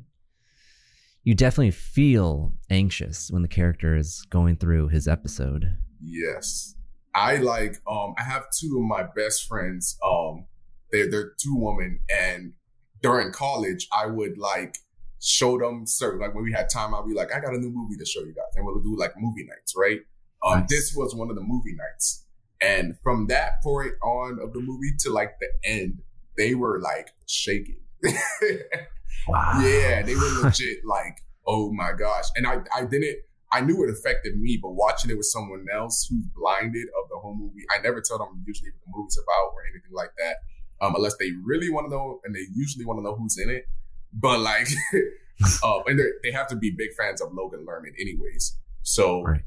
you 1.28 1.36
definitely 1.36 1.72
feel 1.72 2.54
anxious 2.70 3.30
when 3.30 3.42
the 3.42 3.50
character 3.50 3.98
is 3.98 4.22
going 4.30 4.56
through 4.56 4.88
his 4.88 5.10
episode. 5.10 5.76
Yes. 6.02 6.74
I 7.14 7.36
like 7.36 7.76
um 7.86 8.14
I 8.18 8.24
have 8.24 8.46
two 8.58 8.78
of 8.78 8.84
my 8.88 9.04
best 9.14 9.46
friends. 9.46 9.98
Um 10.02 10.46
they're 10.90 11.12
they're 11.12 11.34
two 11.38 11.54
women 11.58 12.00
and 12.10 12.54
during 13.02 13.34
college 13.34 13.90
I 13.92 14.06
would 14.06 14.38
like 14.38 14.78
show 15.22 15.58
them 15.58 15.86
certain 15.86 16.22
like 16.22 16.34
when 16.34 16.46
we 16.46 16.54
had 16.54 16.70
time 16.70 16.96
I'd 16.96 17.06
be 17.06 17.14
like, 17.14 17.36
I 17.36 17.42
got 17.42 17.54
a 17.54 17.58
new 17.58 17.72
movie 17.72 17.98
to 17.98 18.06
show 18.06 18.22
you 18.22 18.34
guys. 18.34 18.56
And 18.56 18.66
we'll 18.66 18.80
do 18.80 18.96
like 18.98 19.12
movie 19.18 19.44
nights, 19.44 19.74
right? 19.76 20.00
Um 20.46 20.62
Nice. 20.62 20.70
this 20.70 20.94
was 20.96 21.14
one 21.14 21.30
of 21.30 21.36
the 21.36 21.42
movie 21.44 21.76
nights. 21.76 22.24
And 22.62 22.98
from 23.04 23.28
that 23.28 23.62
point 23.62 23.92
on 24.02 24.40
of 24.42 24.54
the 24.54 24.62
movie 24.62 24.94
to 25.00 25.12
like 25.12 25.40
the 25.42 25.50
end, 25.70 26.04
they 26.38 26.56
were 26.56 26.80
like 26.80 27.10
shaking. 27.26 27.82
Wow. 29.28 29.60
Yeah, 29.62 30.02
they 30.04 30.16
were 30.16 30.42
legit 30.44 30.80
like, 30.86 31.18
oh 31.46 31.72
my 31.74 31.92
gosh. 31.98 32.26
And 32.36 32.46
I, 32.48 32.58
I 32.76 32.86
didn't, 32.86 33.18
I 33.52 33.62
knew 33.62 33.82
it 33.84 33.90
affected 33.90 34.38
me, 34.38 34.60
but 34.62 34.72
watching 34.72 35.10
it 35.12 35.18
with 35.18 35.26
someone 35.28 35.66
else 35.74 36.08
who's 36.10 36.26
blinded 36.36 36.88
of 37.02 37.10
the 37.10 37.18
whole 37.20 37.36
movie, 37.36 37.64
I 37.74 37.82
never 37.82 38.02
tell 38.02 38.18
them 38.18 38.44
usually 38.46 38.72
what 38.72 38.80
the 38.86 38.92
movie's 38.98 39.18
about 39.18 39.54
or 39.54 39.62
anything 39.72 39.92
like 39.94 40.12
that, 40.18 40.38
um, 40.86 40.96
unless 40.96 41.16
they 41.18 41.32
really 41.44 41.70
want 41.70 41.88
to 41.90 41.96
know, 41.96 42.20
and 42.26 42.36
they 42.36 42.46
usually 42.56 42.86
want 42.86 43.00
to 43.00 43.04
know 43.04 43.16
who's 43.16 43.38
in 43.38 43.50
it. 43.50 43.66
But 44.14 44.40
like, 44.40 44.68
um, 45.64 45.84
and 45.88 46.00
they 46.24 46.32
have 46.32 46.48
to 46.48 46.56
be 46.56 46.72
big 46.78 46.90
fans 46.98 47.22
of 47.22 47.30
Logan 47.34 47.66
Lerman, 47.66 47.94
anyways. 48.00 48.58
So 48.84 49.24
Right. 49.24 49.42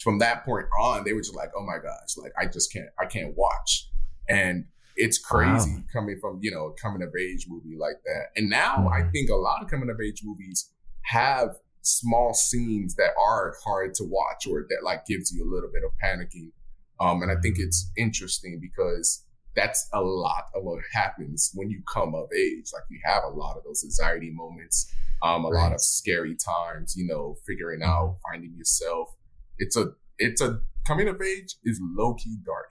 from 0.00 0.18
that 0.18 0.44
point 0.44 0.66
on, 0.82 1.04
they 1.04 1.12
were 1.12 1.20
just 1.20 1.34
like, 1.36 1.50
oh 1.56 1.64
my 1.64 1.78
gosh, 1.82 2.16
like 2.16 2.32
I 2.38 2.46
just 2.46 2.72
can't, 2.72 2.88
I 2.98 3.06
can't 3.06 3.34
watch. 3.36 3.88
And 4.28 4.66
it's 4.96 5.18
crazy 5.18 5.70
Wow. 5.76 5.82
coming 5.92 6.18
from, 6.20 6.38
you 6.42 6.50
know, 6.50 6.66
a 6.66 6.74
coming 6.74 7.02
of 7.02 7.12
age 7.18 7.46
movie 7.48 7.76
like 7.76 8.02
that. 8.04 8.26
And 8.36 8.48
now 8.48 8.88
I 8.88 9.02
Mhm. 9.02 9.12
think 9.12 9.30
a 9.30 9.34
lot 9.36 9.62
of 9.62 9.68
coming 9.70 9.90
of 9.90 10.00
age 10.00 10.22
movies 10.24 10.70
have 11.02 11.56
small 11.82 12.32
scenes 12.32 12.94
that 12.94 13.10
are 13.18 13.54
hard 13.64 13.94
to 13.94 14.04
watch 14.04 14.46
or 14.46 14.64
that 14.70 14.82
like 14.82 15.04
gives 15.06 15.30
you 15.32 15.44
a 15.44 15.50
little 15.52 15.70
bit 15.70 15.82
of 15.84 15.90
panicking. 16.02 16.52
Um, 17.00 17.22
and 17.22 17.30
I 17.30 17.36
think 17.40 17.58
it's 17.58 17.90
interesting 17.96 18.58
because 18.60 19.24
that's 19.56 19.88
a 19.92 20.00
lot 20.00 20.44
of 20.54 20.64
what 20.64 20.82
happens 20.92 21.50
when 21.54 21.70
you 21.70 21.82
come 21.92 22.14
of 22.14 22.28
age. 22.32 22.70
Like 22.72 22.84
you 22.88 23.00
have 23.04 23.22
a 23.24 23.28
lot 23.28 23.56
of 23.56 23.64
those 23.64 23.84
anxiety 23.84 24.30
moments, 24.30 24.90
um, 25.22 25.44
a 25.44 25.48
lot 25.48 25.72
of 25.72 25.80
scary 25.80 26.36
times, 26.36 26.94
you 26.96 27.06
know, 27.06 27.36
figuring 27.46 27.82
out, 27.82 28.18
finding 28.30 28.54
yourself. 28.56 29.14
It's 29.58 29.76
a, 29.76 29.92
it's 30.18 30.40
a 30.40 30.60
coming 30.86 31.08
of 31.08 31.20
age 31.20 31.56
is 31.64 31.80
low 31.82 32.14
key 32.14 32.36
dark. 32.44 32.70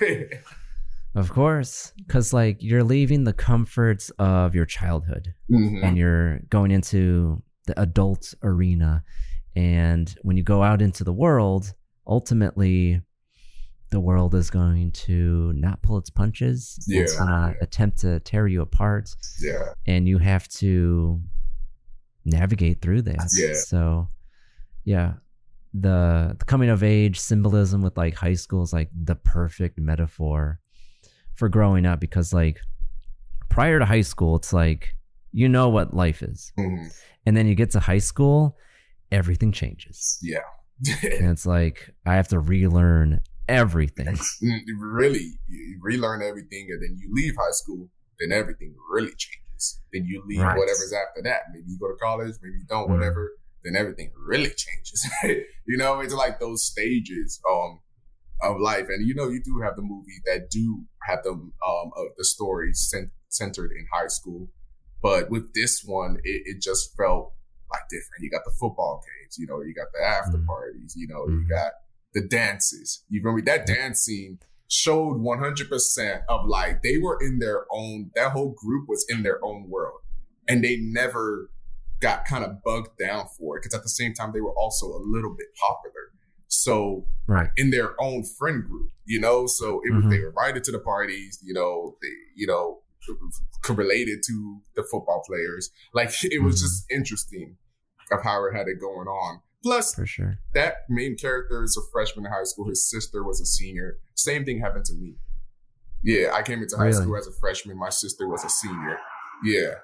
Of 1.18 1.30
course, 1.32 1.92
because 1.96 2.32
like 2.32 2.62
you're 2.62 2.84
leaving 2.84 3.24
the 3.24 3.32
comforts 3.32 4.10
of 4.18 4.54
your 4.54 4.66
childhood 4.66 5.34
Mhm. 5.50 5.84
and 5.84 5.96
you're 5.98 6.40
going 6.50 6.70
into 6.70 7.42
the 7.66 7.78
adult 7.80 8.34
arena. 8.42 9.04
And 9.56 10.14
when 10.22 10.36
you 10.36 10.42
go 10.42 10.62
out 10.62 10.80
into 10.80 11.02
the 11.04 11.12
world, 11.12 11.74
ultimately, 12.06 13.02
the 13.90 14.00
world 14.00 14.34
is 14.34 14.50
going 14.50 14.92
to 14.92 15.52
not 15.54 15.82
pull 15.82 15.96
its 15.98 16.10
punches. 16.10 16.78
It's 16.88 17.16
going 17.16 17.28
to 17.28 17.56
attempt 17.62 17.98
to 18.00 18.20
tear 18.20 18.46
you 18.46 18.60
apart. 18.62 19.08
Yeah. 19.40 19.72
And 19.86 20.06
you 20.06 20.18
have 20.18 20.46
to 20.60 21.20
navigate 22.24 22.80
through 22.82 23.02
that. 23.02 23.28
Yeah. 23.36 23.54
So, 23.54 24.08
yeah. 24.84 25.14
The, 25.74 26.34
the 26.38 26.44
coming 26.46 26.70
of 26.70 26.82
age 26.82 27.18
symbolism 27.20 27.82
with 27.82 27.96
like 27.96 28.14
high 28.14 28.34
school 28.34 28.62
is 28.62 28.72
like 28.72 28.90
the 28.94 29.14
perfect 29.16 29.78
metaphor 29.78 30.60
for 31.38 31.48
growing 31.48 31.86
up 31.86 32.00
because 32.00 32.32
like 32.32 32.58
prior 33.48 33.78
to 33.78 33.84
high 33.84 34.00
school 34.12 34.36
it's 34.36 34.52
like 34.52 34.94
you 35.32 35.48
know 35.48 35.68
what 35.68 35.94
life 35.94 36.22
is 36.22 36.52
Mhm. 36.58 36.90
and 37.26 37.36
then 37.36 37.46
you 37.46 37.54
get 37.54 37.70
to 37.72 37.80
high 37.80 37.98
school 38.10 38.56
everything 39.12 39.52
changes 39.52 40.18
Yeah. 40.20 40.40
and 41.02 41.30
it's 41.30 41.46
like 41.46 41.94
i 42.04 42.14
have 42.14 42.28
to 42.28 42.40
relearn 42.40 43.20
everything 43.48 44.06
Mm, 44.42 44.60
really, 44.78 45.26
you 45.48 45.78
relearn 45.80 46.22
everything, 46.22 46.64
and 46.70 46.82
then 46.82 46.96
you 47.00 47.08
leave 47.12 47.34
high 47.36 47.50
school, 47.62 47.88
then 48.20 48.30
everything 48.40 48.74
really 48.94 49.14
changes. 49.24 49.80
Then 49.92 50.04
you 50.04 50.22
leave 50.28 50.40
Right. 50.40 50.56
whatever's 50.56 50.92
after 50.92 51.22
that. 51.28 51.40
Maybe 51.52 51.64
you 51.70 51.78
go 51.80 51.88
to 51.88 51.96
college, 52.00 52.34
maybe 52.42 52.58
you 52.58 52.66
don't, 52.68 52.88
Mhm. 52.88 52.94
whatever. 52.96 53.32
Then 53.64 53.74
everything 53.74 54.12
really 54.30 54.50
changes. 54.64 55.00
you 55.66 55.76
know, 55.78 56.00
it's 56.00 56.12
like 56.14 56.38
those 56.40 56.62
stages 56.62 57.40
um 57.50 57.80
of 58.42 58.60
life, 58.60 58.86
and 58.88 59.06
you 59.06 59.14
know, 59.14 59.28
you 59.28 59.42
do 59.42 59.60
have 59.62 59.76
the 59.76 59.82
movie 59.82 60.20
that 60.26 60.50
do 60.50 60.84
have 61.08 61.20
the 61.24 61.30
um 61.32 61.90
of 61.96 62.06
the 62.16 62.24
story 62.24 62.72
cent- 62.72 63.10
centered 63.28 63.72
in 63.72 63.86
high 63.92 64.06
school, 64.08 64.48
but 65.02 65.30
with 65.30 65.52
this 65.54 65.82
one, 65.84 66.18
it, 66.24 66.42
it 66.46 66.62
just 66.62 66.96
felt 66.96 67.34
like 67.70 67.82
different. 67.90 68.22
You 68.22 68.30
got 68.30 68.44
the 68.44 68.52
football 68.58 69.02
games, 69.04 69.36
you 69.38 69.46
know, 69.46 69.60
you 69.62 69.74
got 69.74 69.88
the 69.92 70.02
after 70.02 70.38
Mhm. 70.38 70.46
parties, 70.46 70.94
you 70.96 71.06
know, 71.06 71.26
you 71.28 71.44
Mhm. 71.44 71.48
got 71.50 71.72
the 72.14 72.22
dances. 72.26 73.04
You 73.10 73.20
remember 73.22 73.44
that 73.50 73.66
dance 73.66 74.00
scene 74.00 74.38
showed 74.68 75.18
100% 75.18 76.22
of 76.28 76.46
like 76.46 76.82
they 76.82 76.98
were 76.98 77.18
in 77.20 77.38
their 77.38 77.66
own, 77.70 78.10
that 78.14 78.32
whole 78.32 78.50
group 78.52 78.88
was 78.88 79.04
in 79.08 79.22
their 79.22 79.42
own 79.44 79.68
world 79.68 80.00
and 80.46 80.62
they 80.64 80.76
never 80.76 81.50
got 82.00 82.24
kind 82.24 82.44
of 82.44 82.62
bugged 82.62 82.96
down 82.98 83.26
for 83.36 83.56
it 83.56 83.62
because 83.62 83.74
at 83.74 83.82
the 83.82 83.88
same 83.88 84.14
time 84.14 84.32
they 84.32 84.40
were 84.40 84.54
also 84.56 84.86
a 84.86 85.00
little 85.04 85.34
bit 85.34 85.48
popular. 85.68 86.12
So 86.62 87.06
right 87.28 87.50
in 87.56 87.70
their 87.70 87.90
own 88.00 88.24
friend 88.38 88.64
group, 88.64 88.90
you 89.04 89.20
know. 89.20 89.46
So 89.46 89.80
it 89.84 89.94
was 89.94 90.04
Mhm. 90.04 90.10
they 90.10 90.18
were 90.20 90.28
invited 90.28 90.64
to 90.64 90.72
the 90.72 90.80
parties, 90.80 91.38
you 91.42 91.54
know. 91.54 91.96
They, 92.02 92.12
you 92.34 92.46
know, 92.46 92.82
related 93.68 94.22
to 94.26 94.60
the 94.74 94.82
football 94.82 95.22
players. 95.26 95.70
Like 95.94 96.10
it 96.24 96.42
was 96.42 96.56
Mhm. 96.56 96.60
just 96.64 96.84
interesting 96.90 97.58
of 98.10 98.22
how 98.22 98.44
it 98.46 98.54
had 98.54 98.66
it 98.68 98.80
going 98.80 99.06
on. 99.08 99.40
Plus, 99.62 99.94
for 99.94 100.06
sure 100.06 100.38
that 100.54 100.78
main 100.88 101.16
character 101.16 101.62
is 101.62 101.76
a 101.76 101.82
freshman 101.92 102.26
in 102.26 102.32
high 102.32 102.44
school. 102.44 102.68
His 102.68 102.88
sister 102.88 103.22
was 103.22 103.40
a 103.40 103.46
senior. 103.46 103.98
Same 104.14 104.44
thing 104.44 104.60
happened 104.60 104.84
to 104.86 104.94
me. 104.94 105.16
Yeah, 106.02 106.32
I 106.32 106.42
came 106.42 106.62
into 106.62 106.76
high 106.76 106.86
Really? 106.86 107.02
school 107.02 107.16
as 107.16 107.26
a 107.26 107.32
freshman. 107.32 107.76
My 107.76 107.88
sister 107.90 108.28
was 108.28 108.44
a 108.44 108.48
senior. 108.48 108.98
Yeah, 109.44 109.74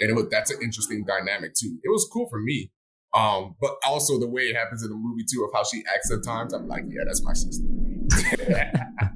and 0.00 0.10
it 0.10 0.14
was 0.14 0.28
that's 0.30 0.50
an 0.50 0.60
interesting 0.62 1.04
dynamic 1.04 1.52
too. 1.54 1.78
It 1.82 1.88
was 1.88 2.08
cool 2.12 2.28
for 2.30 2.40
me. 2.40 2.72
Um, 3.14 3.56
but 3.60 3.72
also 3.86 4.18
the 4.18 4.26
way 4.28 4.44
it 4.44 4.56
happens 4.56 4.82
in 4.82 4.88
the 4.90 4.96
movie 4.96 5.24
too, 5.30 5.44
of 5.44 5.50
how 5.54 5.64
she 5.64 5.82
acts 5.94 6.10
at 6.10 6.24
times. 6.24 6.52
I'm 6.54 6.66
like, 6.68 6.84
yeah, 6.88 7.02
that's 7.06 7.22
my 7.22 7.32
sister. 7.34 7.64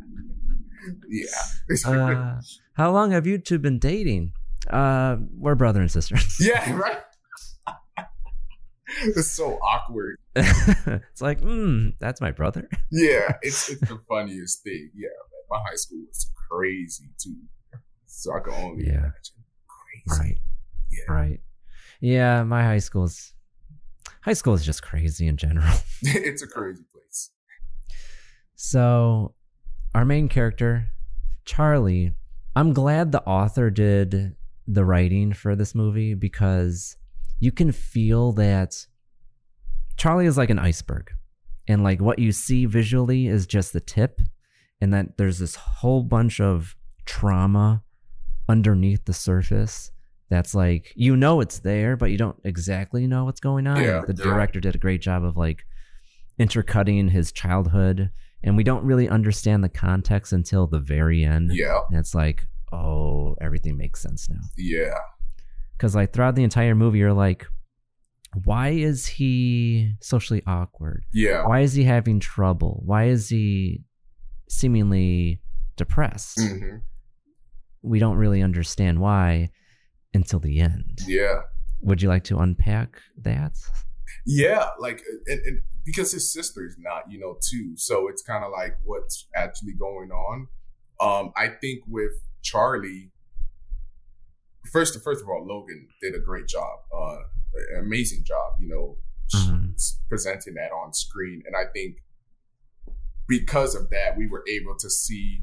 yeah, 1.09 1.27
uh, 1.85 2.41
how 2.75 2.93
long 2.93 3.11
have 3.11 3.27
you 3.27 3.39
two 3.39 3.59
been 3.59 3.79
dating 3.79 4.33
uh 4.71 5.17
we're 5.37 5.55
brother 5.55 5.81
and 5.81 5.91
sister 5.91 6.17
yeah, 6.41 6.73
right. 6.77 6.99
it's 9.03 9.31
so 9.31 9.55
awkward. 9.63 10.17
it's 10.35 11.21
like 11.21 11.41
mm, 11.41 11.93
that's 11.99 12.21
my 12.21 12.31
brother 12.31 12.69
Yeah, 12.91 13.33
it's 13.43 13.69
it's 13.69 13.81
the 13.81 13.99
funniest 14.09 14.63
thing. 14.63 14.91
Yeah, 14.95 15.09
man, 15.09 15.43
my 15.51 15.59
high 15.69 15.77
school 15.77 16.01
was 16.07 16.31
crazy 16.49 17.07
too. 17.19 17.37
So 18.07 18.33
I 18.35 18.41
can 18.41 18.53
only 18.55 18.87
Yeah. 18.87 18.93
imagine. 18.93 19.45
Crazy. 20.07 20.21
right 20.23 20.39
Yeah. 20.91 21.13
right 21.15 21.41
yeah 22.01 22.43
my 22.43 22.63
high 22.63 22.79
school's 22.79 23.33
high 24.27 24.33
school 24.33 24.55
is 24.55 24.67
just 24.67 24.83
crazy 24.83 25.29
in 25.29 25.37
general 25.37 25.73
it's 26.03 26.43
a 26.43 26.47
crazy 26.47 26.83
place. 26.93 27.31
So, 28.57 29.35
our 29.95 30.05
main 30.05 30.29
character, 30.29 30.89
Charlie, 31.45 32.13
I'm 32.57 32.73
glad 32.73 33.13
the 33.13 33.23
author 33.23 33.71
did 33.71 34.35
the 34.67 34.85
writing 34.85 35.33
for 35.33 35.55
this 35.55 35.75
movie 35.75 36.15
because 36.15 36.97
you 37.39 37.53
can 37.53 37.71
feel 37.71 38.33
that 38.33 38.87
Charlie 39.97 40.27
is 40.27 40.37
like 40.37 40.51
an 40.51 40.59
iceberg. 40.59 41.13
And 41.69 41.85
like 41.85 42.01
what 42.01 42.19
you 42.19 42.33
see 42.33 42.65
visually 42.65 43.27
is 43.27 43.47
just 43.47 43.73
the 43.73 43.81
tip, 43.81 44.21
and 44.81 44.93
that 44.93 45.19
there's 45.19 45.39
this 45.39 45.55
whole 45.57 46.03
bunch 46.03 46.41
of 46.41 46.75
trauma 47.05 47.83
underneath 48.49 49.05
the 49.05 49.13
surface 49.13 49.91
that's 50.29 50.55
like 50.55 50.93
you 50.97 51.17
know 51.17 51.41
it's 51.41 51.61
there, 51.61 51.97
but 51.97 52.11
you 52.11 52.19
don't 52.19 52.39
exactly 52.45 53.07
know 53.07 53.25
what's 53.25 53.41
going 53.41 53.67
on. 53.67 53.83
Yeah, 53.83 54.03
the 54.07 54.15
director 54.15 54.61
did 54.61 54.75
a 54.75 54.79
great 54.79 55.01
job 55.01 55.25
of 55.25 55.37
like 55.37 55.65
intercutting 56.39 57.09
his 57.09 57.33
childhood 57.33 58.11
and 58.43 58.57
we 58.57 58.63
don't 58.63 58.85
really 58.85 59.09
understand 59.09 59.65
the 59.65 59.69
context 59.69 60.33
until 60.33 60.67
the 60.67 60.79
very 60.79 61.25
end. 61.25 61.51
Yeah, 61.53 61.81
and 61.91 61.99
it's 61.99 62.15
like 62.15 62.47
oh 62.73 63.37
everything 63.41 63.77
makes 63.77 64.01
sense 64.01 64.29
now. 64.29 64.41
Yeah, 64.57 64.95
because 65.77 65.95
like 65.95 66.13
throughout 66.13 66.35
the 66.35 66.45
entire 66.45 66.75
movie 66.75 66.99
you're 66.99 67.13
like 67.13 67.47
why 68.45 68.71
is 68.71 69.07
he 69.07 69.95
socially 70.01 70.43
awkward? 70.47 71.07
Yeah. 71.15 71.47
why 71.47 71.61
is 71.61 71.73
he 71.73 71.85
having 71.85 72.21
trouble? 72.21 72.83
Why 72.85 73.05
is 73.05 73.31
he 73.31 73.85
seemingly 74.49 75.41
depressed? 75.77 76.39
Hmm 76.41 76.79
we 77.87 77.99
don't 77.99 78.17
really 78.17 78.43
understand 78.43 79.01
why 79.01 79.51
until 80.17 80.41
the 80.41 80.59
end 80.61 81.01
Yeah, 81.07 81.43
would 81.83 82.03
you 82.03 82.09
like 82.09 82.25
to 82.25 82.39
unpack 82.39 83.01
that 83.19 83.53
yeah. 84.25 84.71
Like, 84.81 85.03
and, 85.27 85.41
and 85.47 85.61
because 85.85 86.11
his 86.13 86.33
sister's 86.33 86.75
not, 86.79 87.05
you 87.09 87.19
know, 87.21 87.39
too. 87.49 87.75
So 87.77 88.09
it's 88.09 88.23
kind 88.23 88.45
of 88.45 88.51
like 88.51 88.77
what's 88.85 89.29
actually 89.37 89.75
going 89.75 90.11
on. 90.11 90.49
Um, 91.01 91.33
I 91.37 91.49
think 91.49 91.83
with 91.87 92.11
Charlie, 92.43 93.13
first, 94.73 95.01
first 95.05 95.23
of 95.23 95.29
all, 95.29 95.47
Logan 95.47 95.89
did 96.03 96.15
a 96.15 96.19
great 96.19 96.49
job, 96.49 96.81
uh, 96.93 97.19
an 97.75 97.85
amazing 97.85 98.25
job. 98.25 98.55
You 98.61 98.69
know, 98.69 98.99
Mhm. 99.35 99.75
presenting 100.09 100.55
that 100.55 100.73
on 100.73 100.93
screen. 100.93 101.43
And 101.47 101.55
I 101.57 101.71
think 101.73 101.99
because 103.29 103.75
of 103.75 103.91
that, 103.91 104.17
we 104.17 104.27
were 104.29 104.45
able 104.49 104.77
to 104.79 104.91
see 104.91 105.43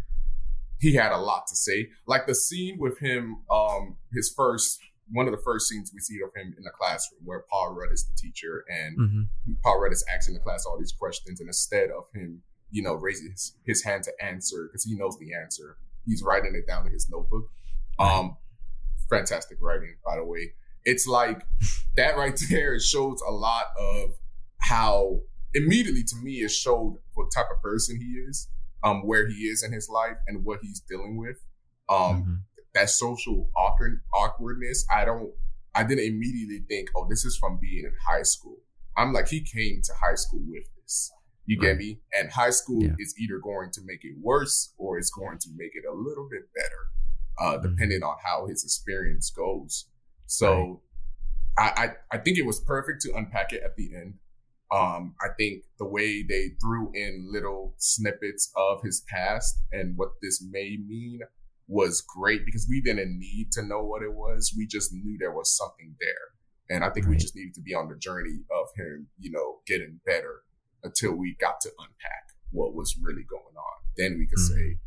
he 0.80 0.93
had 0.95 1.11
a 1.11 1.17
lot 1.17 1.47
to 1.47 1.55
say. 1.55 1.89
Like 2.07 2.28
the 2.28 2.36
scene 2.36 2.78
with 2.80 2.99
him, 2.99 3.38
um, 3.49 3.97
his 4.13 4.34
first 4.36 4.80
one 5.11 5.28
of 5.28 5.32
the 5.32 5.41
first 5.43 5.67
scenes 5.67 5.91
we 5.93 5.99
see 5.99 6.19
of 6.26 6.34
him 6.34 6.55
in 6.57 6.63
the 6.63 6.71
classroom 6.71 7.19
where 7.26 7.43
Paul 7.51 7.76
Rudd 7.76 7.91
is 7.91 8.05
the 8.05 8.13
teacher 8.15 8.63
and 8.69 8.97
Mhm. 8.97 9.28
Paul 9.61 9.80
Rudd 9.82 9.91
is 9.91 10.03
asking 10.11 10.34
the 10.34 10.39
class 10.39 10.65
all 10.65 10.80
these 10.80 10.93
questions, 10.93 11.39
and 11.39 11.47
instead 11.49 11.89
of 11.91 12.05
him, 12.15 12.41
you 12.71 12.82
know, 12.82 12.93
raising 12.95 13.30
his, 13.32 13.53
his 13.65 13.84
hand 13.84 14.03
to 14.05 14.11
answer 14.24 14.67
because 14.67 14.86
he 14.86 14.95
knows 14.95 15.17
the 15.19 15.34
answer, 15.34 15.78
he's 16.05 16.24
writing 16.24 16.55
it 16.55 16.65
down 16.65 16.88
in 16.88 16.93
his 16.93 17.09
notebook. 17.09 17.51
Um, 17.99 18.38
fantastic 19.09 19.57
writing, 19.61 19.95
by 20.05 20.15
the 20.15 20.24
way. 20.26 20.53
It's 20.86 21.05
like 21.05 21.45
that 21.95 22.17
right 22.17 22.39
there 22.49 22.80
shows 22.80 23.21
a 23.28 23.32
lot 23.32 23.65
of 23.78 24.15
how 24.59 25.19
immediately 25.53 26.03
to 26.03 26.15
me 26.15 26.41
it 26.41 26.49
showed 26.49 26.97
what 27.13 27.30
type 27.32 27.47
of 27.55 27.61
person 27.61 27.99
he 27.99 28.13
is, 28.28 28.47
um, 28.84 29.05
where 29.07 29.27
he 29.27 29.36
is 29.45 29.63
in 29.63 29.71
his 29.71 29.89
life 29.89 30.17
and 30.27 30.43
what 30.45 30.59
he's 30.61 30.81
dealing 30.81 31.17
with. 31.17 31.38
Um, 31.89 32.15
Mm-hmm. 32.21 32.34
that 32.75 32.89
social 32.89 33.49
awkward 33.57 34.01
awkwardness, 34.13 34.86
I 34.93 35.05
don't 35.05 35.31
I 35.75 35.84
didn't 35.84 36.05
immediately 36.05 36.63
think, 36.69 36.89
oh, 36.95 37.07
this 37.09 37.25
is 37.25 37.36
from 37.38 37.57
being 37.61 37.86
in 37.86 37.93
high 38.07 38.21
school. 38.23 38.57
I'm 38.95 39.11
like, 39.11 39.27
he 39.27 39.41
came 39.41 39.81
to 39.84 39.93
high 40.01 40.15
school 40.15 40.41
with 40.47 40.63
this. 40.81 41.11
You 41.45 41.57
get 41.59 41.77
me? 41.77 41.99
And 42.13 42.31
high 42.31 42.51
school 42.51 42.84
Yeah. 42.84 42.95
is 42.99 43.15
either 43.19 43.39
going 43.39 43.71
to 43.71 43.81
make 43.84 44.03
it 44.05 44.15
worse 44.21 44.73
or 44.77 44.97
it's 44.99 45.09
going 45.09 45.39
to 45.39 45.49
make 45.57 45.71
it 45.75 45.84
a 45.89 45.93
little 45.93 46.27
bit 46.31 46.43
better, 46.55 46.81
uh, 47.39 47.57
Mm-hmm. 47.57 47.69
depending 47.75 48.03
on 48.03 48.15
how 48.23 48.47
his 48.47 48.63
experience 48.63 49.29
goes. 49.31 49.88
So 50.27 50.81
I, 51.57 51.67
I 52.11 52.15
I 52.15 52.17
think 52.19 52.38
it 52.38 52.45
was 52.45 52.59
perfect 52.59 53.01
to 53.03 53.13
unpack 53.15 53.51
it 53.51 53.61
at 53.63 53.75
the 53.75 53.95
end. 53.95 54.15
Um, 54.74 55.13
I 55.21 55.28
think 55.38 55.63
the 55.78 55.86
way 55.86 56.24
they 56.24 56.53
threw 56.59 56.91
in 56.95 57.30
little 57.32 57.76
snippets 57.78 58.51
of 58.57 58.82
his 58.82 59.05
past 59.07 59.61
and 59.71 59.95
what 59.95 60.13
this 60.21 60.43
may 60.43 60.78
mean 60.84 61.19
was 61.67 62.01
great 62.01 62.43
because 62.43 62.65
we 62.67 62.82
didn't 62.82 63.19
need 63.19 63.51
to 63.51 63.61
know 63.61 63.84
what 63.84 64.01
it 64.01 64.13
was. 64.13 64.53
We 64.57 64.65
just 64.65 64.91
knew 64.91 65.17
there 65.19 65.32
was 65.32 65.55
something 65.55 65.95
there. 65.99 66.76
And 66.76 66.84
I 66.84 66.89
think 66.89 67.07
we 67.07 67.17
just 67.17 67.36
needed 67.36 67.53
to 67.55 67.61
be 67.61 67.76
on 67.76 67.88
the 67.88 67.97
journey 67.97 68.39
of 68.49 68.67
him, 68.76 69.07
you 69.19 69.30
know, 69.32 69.59
getting 69.67 69.99
better 70.05 70.41
until 70.84 71.13
we 71.13 71.36
got 71.39 71.61
to 71.61 71.69
unpack 71.78 72.24
what 72.51 72.74
was 72.74 72.97
really 72.99 73.24
going 73.30 73.55
on. 73.55 73.78
Then 73.95 74.17
we 74.17 74.26
could 74.26 74.39
say, 74.39 74.78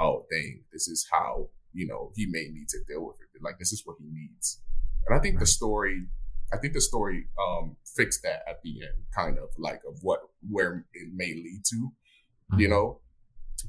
oh, 0.00 0.26
dang, 0.30 0.64
this 0.72 0.88
is 0.88 1.06
how, 1.12 1.48
you 1.72 1.86
know, 1.86 2.12
he 2.16 2.26
may 2.26 2.48
need 2.50 2.68
to 2.70 2.78
deal 2.88 3.06
with 3.06 3.16
it. 3.20 3.42
Like, 3.42 3.58
this 3.58 3.72
is 3.72 3.82
what 3.84 3.96
he 4.00 4.06
needs. 4.10 4.60
And 5.06 5.16
I 5.16 5.22
think 5.22 5.38
the 5.38 5.46
story, 5.46 6.06
I 6.52 6.56
think 6.56 6.72
the 6.74 6.80
story 6.80 7.26
um 7.40 7.76
fixed 7.96 8.22
that 8.22 8.42
at 8.48 8.62
the 8.62 8.82
end, 8.82 9.04
kind 9.14 9.38
of 9.38 9.50
like 9.58 9.80
of 9.88 9.98
what 10.02 10.20
where 10.48 10.86
it 10.94 11.08
may 11.14 11.34
lead 11.34 11.62
to, 11.70 11.90
you 12.56 12.68
know. 12.68 13.00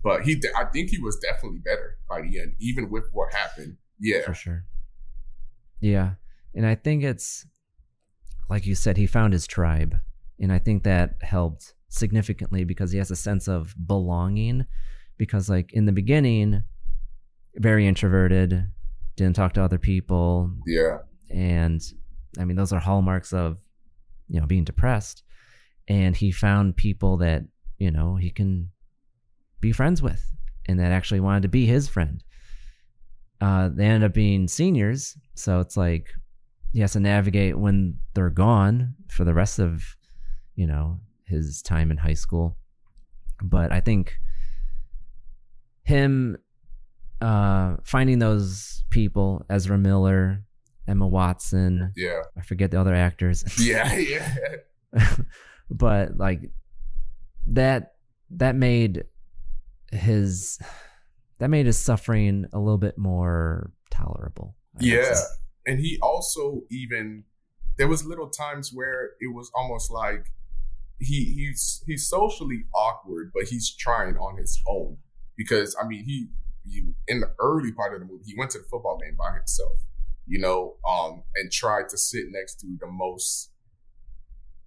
But 0.04 0.22
he, 0.22 0.42
I 0.56 0.66
think 0.66 0.92
he 0.92 1.00
was 1.00 1.18
definitely 1.18 1.60
better 1.60 1.98
by 2.08 2.22
the 2.22 2.40
end, 2.40 2.54
even 2.60 2.90
with 2.92 3.06
what 3.12 3.34
happened. 3.34 3.78
Yeah, 4.00 4.22
for 4.24 4.34
sure. 4.34 4.66
Yeah. 5.82 6.12
And 6.54 6.66
I 6.66 6.76
think 6.76 7.04
it's 7.04 7.46
like 8.50 8.66
you 8.66 8.76
said, 8.76 8.98
he 8.98 9.08
found 9.08 9.34
his 9.34 9.48
tribe. 9.48 9.98
And 10.40 10.52
I 10.52 10.60
think 10.60 10.84
that 10.84 11.16
helped 11.22 11.74
significantly 11.90 12.64
because 12.64 12.92
he 12.92 12.98
has 12.98 13.12
a 13.12 13.16
sense 13.16 13.48
of 13.48 13.76
belonging. 13.86 14.66
Because, 15.18 15.50
like, 15.50 15.74
in 15.74 15.86
the 15.86 15.92
beginning, 15.92 16.64
very 17.56 17.86
introverted, 17.86 18.70
didn't 19.16 19.36
talk 19.36 19.54
to 19.54 19.64
other 19.64 19.78
people. 19.78 20.52
Yeah. 20.66 21.00
And 21.30 21.82
I 22.38 22.46
mean, 22.46 22.58
those 22.58 22.74
are 22.74 22.80
hallmarks 22.80 23.34
of, 23.34 23.60
you 24.28 24.40
know, 24.40 24.46
being 24.46 24.64
depressed. 24.64 25.24
And 25.88 26.16
he 26.16 26.32
found 26.32 26.76
people 26.78 27.18
that, 27.18 27.44
you 27.78 27.90
know, 27.90 28.16
he 28.16 28.30
can 28.30 28.70
be 29.60 29.72
friends 29.72 30.02
with 30.02 30.24
and 30.68 30.80
that 30.80 30.92
actually 30.92 31.20
wanted 31.20 31.42
to 31.44 31.48
be 31.48 31.66
his 31.66 31.88
friend. 31.88 32.24
Uh, 33.42 33.70
they 33.74 33.86
ended 33.86 34.10
up 34.10 34.14
being 34.14 34.48
seniors. 34.48 35.18
So 35.34 35.60
it's 35.60 35.78
like 35.78 36.10
he 36.72 36.82
has 36.82 36.94
to 36.94 37.00
navigate 37.00 37.58
when 37.58 37.98
they're 38.14 38.30
gone 38.30 38.96
for 39.10 39.24
the 39.24 39.34
rest 39.34 39.60
of, 39.60 39.84
you 40.56 40.68
know, 40.68 41.00
his 41.26 41.62
time 41.62 41.90
in 41.90 41.98
high 41.98 42.14
school. 42.14 42.58
But 43.42 43.72
I 43.72 43.80
think 43.80 44.20
him 45.84 46.38
uh, 47.22 47.78
finding 47.84 48.20
those 48.20 48.84
people, 48.90 49.46
Ezra 49.50 49.78
Miller, 49.78 50.44
Emma 50.90 51.08
Watson, 51.08 51.94
Yeah. 51.96 52.22
I 52.38 52.42
forget 52.42 52.72
the 52.72 52.80
other 52.82 52.96
actors. 52.96 53.44
Yeah, 53.60 53.96
yeah. 53.98 54.36
but 55.70 56.18
like 56.18 56.42
that 57.48 57.94
that 58.32 58.56
made 58.56 59.04
his 59.92 60.60
that 61.40 61.50
made 61.50 61.66
his 61.66 61.78
suffering 61.78 62.46
a 62.54 62.60
little 62.60 62.78
bit 62.78 62.98
more 62.98 63.72
tolerable. 63.92 64.56
I 64.76 64.84
Yeah. 64.84 65.16
And 65.66 65.80
he 65.80 66.00
also 66.02 66.64
even 66.72 67.24
there 67.78 67.88
was 67.88 68.06
little 68.06 68.30
times 68.30 68.72
where 68.74 69.12
it 69.20 69.34
was 69.34 69.52
almost 69.56 69.92
like 69.92 70.26
he 71.00 71.24
he's 71.34 71.84
he's 71.88 72.08
socially 72.08 72.66
awkward, 72.76 73.32
but 73.34 73.44
he's 73.46 73.74
trying 73.76 74.18
on 74.18 74.38
his 74.38 74.62
own. 74.68 74.98
Because 75.38 75.76
I 75.82 75.88
mean 75.88 76.04
he, 76.04 76.28
he 76.66 76.84
in 77.08 77.22
the 77.22 77.32
early 77.40 77.72
part 77.72 77.94
of 77.94 78.02
the 78.02 78.06
movie, 78.06 78.24
he 78.26 78.36
went 78.38 78.52
to 78.52 78.58
the 78.60 78.66
football 78.66 78.98
game 79.02 79.16
by 79.18 79.34
himself, 79.36 79.78
you 80.30 80.40
know, 80.40 80.76
um, 80.88 81.24
and 81.36 81.52
tried 81.52 81.90
to 81.90 81.98
sit 81.98 82.26
next 82.30 82.60
to 82.62 82.68
the 82.80 82.88
most 82.88 83.50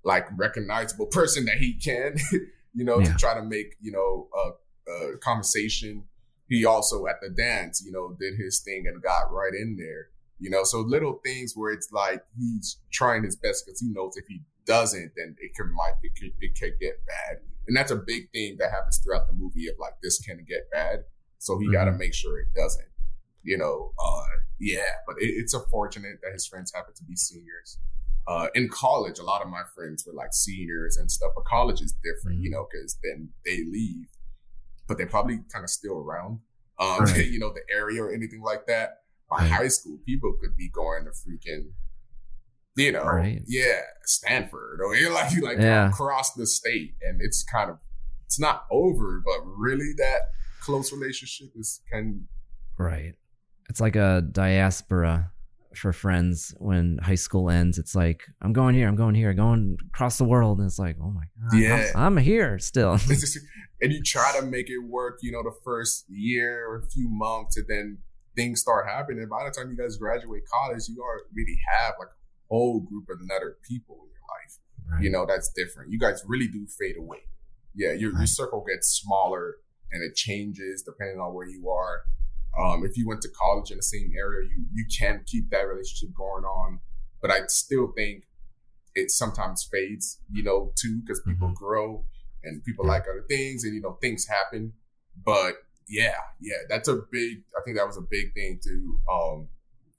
like 0.04 0.26
recognizable 0.36 1.06
person 1.06 1.44
that 1.46 1.58
he 1.58 1.74
can, 1.74 2.16
you 2.74 2.84
know, 2.84 2.98
Yeah. 2.98 3.12
to 3.12 3.14
try 3.18 3.34
to 3.34 3.42
make, 3.42 3.76
you 3.80 3.92
know, 3.92 4.28
a, 4.34 4.90
a 5.14 5.18
conversation. 5.18 6.04
He 6.48 6.64
also 6.64 7.06
at 7.06 7.20
the 7.22 7.30
dance, 7.30 7.82
you 7.84 7.92
know, 7.92 8.16
did 8.18 8.34
his 8.36 8.60
thing 8.60 8.84
and 8.86 9.00
got 9.02 9.32
right 9.32 9.54
in 9.54 9.76
there, 9.78 10.08
you 10.38 10.50
know. 10.50 10.64
So 10.64 10.80
little 10.80 11.20
things 11.24 11.52
where 11.54 11.72
it's 11.72 11.90
like 11.92 12.22
he's 12.36 12.78
trying 12.92 13.22
his 13.24 13.36
best 13.36 13.64
because 13.64 13.80
he 13.80 13.88
knows 13.88 14.16
if 14.16 14.26
he 14.26 14.42
doesn't, 14.66 15.12
then 15.16 15.36
it 15.40 15.54
can 15.54 15.72
might 15.72 15.94
it 16.02 16.12
could, 16.18 16.32
it 16.40 16.58
could 16.58 16.74
get 16.80 16.94
bad, 17.06 17.38
and 17.68 17.76
that's 17.76 17.90
a 17.90 17.96
big 17.96 18.30
thing 18.32 18.56
that 18.58 18.70
happens 18.70 18.98
throughout 18.98 19.28
the 19.28 19.32
movie 19.34 19.68
of 19.68 19.76
like 19.78 19.94
this 20.02 20.20
can 20.20 20.44
get 20.46 20.68
bad. 20.70 21.04
So 21.38 21.58
he 21.58 21.72
got 21.72 21.86
to 21.86 21.92
make 21.92 22.12
sure 22.14 22.38
it 22.40 22.48
doesn't, 22.54 22.86
you 23.42 23.58
know. 23.58 23.92
Uh, 23.98 24.24
yeah, 24.60 24.80
but 25.06 25.16
it, 25.20 25.26
it's 25.26 25.54
unfortunate 25.54 26.20
that 26.22 26.32
his 26.32 26.46
friends 26.46 26.72
happen 26.74 26.94
to 26.94 27.04
be 27.04 27.16
seniors 27.16 27.78
uh, 28.26 28.46
in 28.54 28.68
college, 28.68 29.18
a 29.18 29.22
lot 29.24 29.42
of 29.42 29.48
my 29.48 29.62
friends 29.74 30.06
were 30.06 30.12
like 30.12 30.32
seniors 30.32 30.96
and 30.96 31.10
stuff, 31.10 31.32
but 31.34 31.44
college 31.44 31.80
is 31.80 31.94
different, 32.04 32.40
you 32.40 32.50
know, 32.50 32.66
because 32.70 32.96
then 33.02 33.28
they 33.44 33.64
leave, 33.64 34.06
but 34.86 34.96
they're 34.96 35.08
probably 35.08 35.40
kind 35.52 35.64
of 35.64 35.70
still 35.70 35.98
around, 35.98 36.38
um, 36.78 37.00
Right. 37.04 37.26
you 37.28 37.38
know, 37.38 37.52
the 37.52 37.62
area 37.74 38.02
or 38.02 38.12
anything 38.12 38.42
like 38.42 38.66
that. 38.66 38.98
By 39.28 39.38
Right. 39.38 39.50
high 39.50 39.68
school, 39.68 39.98
people 40.06 40.34
could 40.40 40.56
be 40.56 40.68
going 40.68 41.04
to 41.06 41.10
freaking, 41.10 41.72
you 42.76 42.92
know, 42.92 43.04
Right. 43.04 43.42
yeah, 43.46 43.80
Stanford 44.04 44.80
or 44.80 44.94
like, 45.10 45.32
like 45.42 45.58
Yeah. 45.58 45.88
across 45.88 46.34
the 46.34 46.46
state, 46.46 46.94
and 47.02 47.20
it's 47.20 47.42
kind 47.42 47.70
of, 47.70 47.78
it's 48.26 48.38
not 48.38 48.66
over, 48.70 49.20
but 49.24 49.40
really 49.44 49.92
that 49.96 50.20
close 50.60 50.92
relationship 50.92 51.48
is 51.56 51.80
can, 51.90 52.28
Right. 52.78 53.14
It's 53.68 53.80
like 53.80 53.96
a 53.96 54.22
diaspora 54.30 55.30
for 55.74 55.92
friends 55.92 56.54
when 56.58 56.98
high 57.02 57.14
school 57.14 57.48
ends. 57.48 57.78
It's 57.78 57.94
like, 57.94 58.24
I'm 58.42 58.52
going 58.52 58.74
here, 58.74 58.86
I'm 58.88 58.96
going 58.96 59.14
here, 59.14 59.32
going 59.32 59.78
across 59.88 60.18
the 60.18 60.24
world. 60.24 60.58
And 60.58 60.66
it's 60.66 60.78
like, 60.78 60.96
oh 61.02 61.10
my 61.10 61.22
God. 61.40 61.52
I'm- 61.54 61.62
Yeah. 61.62 61.92
I'm, 61.94 62.16
here 62.18 62.58
still. 62.58 62.92
and 63.80 63.92
you 63.92 64.02
try 64.04 64.38
to 64.38 64.44
make 64.46 64.68
it 64.68 64.78
work, 64.86 65.18
you 65.22 65.32
know, 65.32 65.42
the 65.42 65.54
first 65.64 66.04
year 66.08 66.66
or 66.68 66.76
a 66.78 66.86
few 66.90 67.08
months, 67.08 67.56
and 67.56 67.66
then 67.68 67.98
things 68.36 68.60
start 68.60 68.86
happening. 68.88 69.26
By 69.28 69.44
the 69.44 69.50
time 69.50 69.70
you 69.70 69.76
guys 69.76 69.96
graduate 69.96 70.42
college, 70.52 70.82
you 70.88 71.02
already 71.02 71.58
have 71.80 71.94
like 71.98 72.08
a 72.08 72.14
whole 72.50 72.80
group 72.80 73.06
of 73.08 73.16
other 73.34 73.56
people 73.66 73.96
in 74.04 74.10
your 74.10 74.26
life. 74.28 75.02
You 75.02 75.10
know, 75.10 75.24
that's 75.26 75.50
different. 75.56 75.90
You 75.90 75.98
guys 75.98 76.22
really 76.26 76.48
do 76.48 76.66
fade 76.78 76.96
away. 76.98 77.18
Yeah, 77.74 77.92
your, 77.92 78.12
your 78.18 78.26
circle 78.26 78.62
gets 78.68 78.88
smaller 78.88 79.54
and 79.90 80.02
it 80.02 80.14
changes 80.14 80.82
depending 80.82 81.18
on 81.18 81.32
where 81.32 81.46
you 81.48 81.70
are. 81.70 82.00
Um, 82.58 82.84
if 82.84 82.96
you 82.96 83.06
went 83.06 83.22
to 83.22 83.28
college 83.30 83.70
in 83.70 83.78
the 83.78 83.82
same 83.82 84.12
area, 84.16 84.48
you 84.48 84.64
you 84.72 84.84
can 84.98 85.22
keep 85.26 85.50
that 85.50 85.62
relationship 85.62 86.14
going 86.14 86.44
on. 86.44 86.80
But 87.20 87.30
I 87.30 87.40
still 87.46 87.92
think 87.96 88.24
it 88.94 89.10
sometimes 89.10 89.68
fades, 89.70 90.18
you 90.30 90.42
know, 90.42 90.72
too, 90.76 91.00
because 91.00 91.20
people 91.26 91.48
grow 91.54 92.04
and 92.42 92.62
people 92.64 92.86
like 92.86 93.02
other 93.02 93.24
things 93.28 93.64
and, 93.64 93.74
you 93.74 93.80
know, 93.80 93.98
things 94.00 94.26
happen. 94.26 94.72
But 95.24 95.54
yeah, 95.88 96.16
yeah, 96.40 96.58
that's 96.68 96.88
a 96.88 97.00
big, 97.10 97.42
I 97.56 97.62
think 97.64 97.76
that 97.76 97.86
was 97.86 97.96
a 97.96 98.02
big 98.02 98.34
thing 98.34 98.60
to 98.64 98.98
um, 99.10 99.48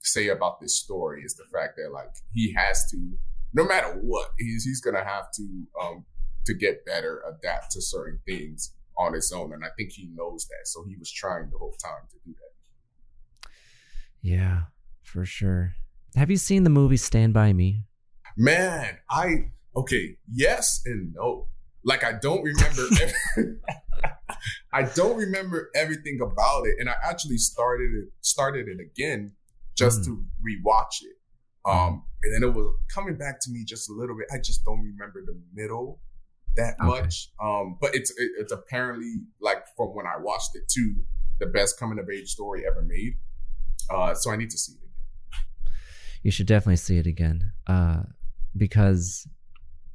say 0.02 0.28
about 0.28 0.60
this 0.60 0.78
story 0.78 1.22
is 1.22 1.34
the 1.34 1.44
fact 1.44 1.76
that 1.76 1.92
like 1.92 2.10
he 2.32 2.52
has 2.52 2.88
to, 2.90 3.18
no 3.52 3.64
matter 3.64 3.98
what, 4.00 4.30
he's, 4.38 4.64
he's 4.64 4.80
to 4.82 4.92
have 4.92 5.30
to, 5.32 5.66
um, 5.82 6.04
to 6.46 6.54
get 6.54 6.84
better, 6.84 7.22
adapt 7.26 7.72
to 7.72 7.80
certain 7.80 8.20
things 8.26 8.72
on 8.98 9.14
his 9.14 9.32
own. 9.32 9.52
And 9.52 9.64
I 9.64 9.68
think 9.76 9.92
he 9.92 10.08
knows 10.14 10.46
that. 10.46 10.66
So 10.66 10.84
he 10.86 10.96
was 10.96 11.10
trying 11.12 11.50
the 11.50 11.58
whole 11.58 11.74
time 11.82 12.06
to 12.10 12.16
do 12.24 12.34
that. 12.34 13.48
yeah, 14.22 14.62
for 15.02 15.24
sure. 15.24 15.74
Have 16.16 16.30
you 16.30 16.36
seen 16.36 16.64
the 16.64 16.70
movie 16.70 16.96
Stand 16.96 17.34
By 17.34 17.52
Me? 17.52 17.84
Man, 18.36 18.98
I 19.10 19.50
okay, 19.76 20.16
yes 20.32 20.80
and 20.86 21.12
no. 21.14 21.48
Like 21.84 22.04
I 22.04 22.12
don't 22.12 22.42
remember. 22.42 22.82
every- 23.36 23.56
I 24.72 24.82
don't 24.82 25.16
remember 25.16 25.70
everything 25.76 26.18
about 26.20 26.66
it, 26.66 26.76
and 26.80 26.88
I 26.88 26.94
actually 27.02 27.38
started 27.38 27.90
it 27.94 28.08
started 28.22 28.66
it 28.68 28.78
again 28.80 29.32
just 29.76 30.04
to 30.04 30.24
rewatch 30.44 31.02
it. 31.02 31.16
Um, 31.66 32.04
and 32.22 32.34
then 32.34 32.48
it 32.48 32.54
was 32.54 32.74
coming 32.92 33.16
back 33.16 33.40
to 33.42 33.50
me 33.50 33.64
just 33.64 33.88
a 33.88 33.92
little 33.92 34.16
bit. 34.16 34.26
I 34.32 34.38
just 34.38 34.64
don't 34.64 34.80
remember 34.82 35.22
the 35.24 35.38
middle 35.54 36.00
that 36.56 36.74
Okay. 36.80 36.86
much. 37.02 37.28
Um, 37.42 37.76
but 37.80 37.94
it's 37.94 38.10
it, 38.18 38.30
it's 38.38 38.52
apparently 38.52 39.14
like 39.40 39.64
from 39.76 39.88
when 39.94 40.06
I 40.06 40.16
watched 40.20 40.50
it 40.54 40.68
too, 40.68 40.94
the 41.40 41.46
best 41.46 41.78
coming 41.78 41.98
of 41.98 42.08
age 42.10 42.28
story 42.30 42.64
ever 42.70 42.82
made. 42.82 43.14
Uh, 43.90 44.14
so 44.14 44.30
I 44.30 44.36
need 44.36 44.50
to 44.50 44.58
see 44.58 44.72
it 44.74 44.78
again. 44.78 45.72
You 46.22 46.30
should 46.30 46.46
definitely 46.46 46.76
see 46.76 46.98
it 46.98 47.06
again. 47.06 47.52
Uh, 47.66 48.04
because 48.56 49.26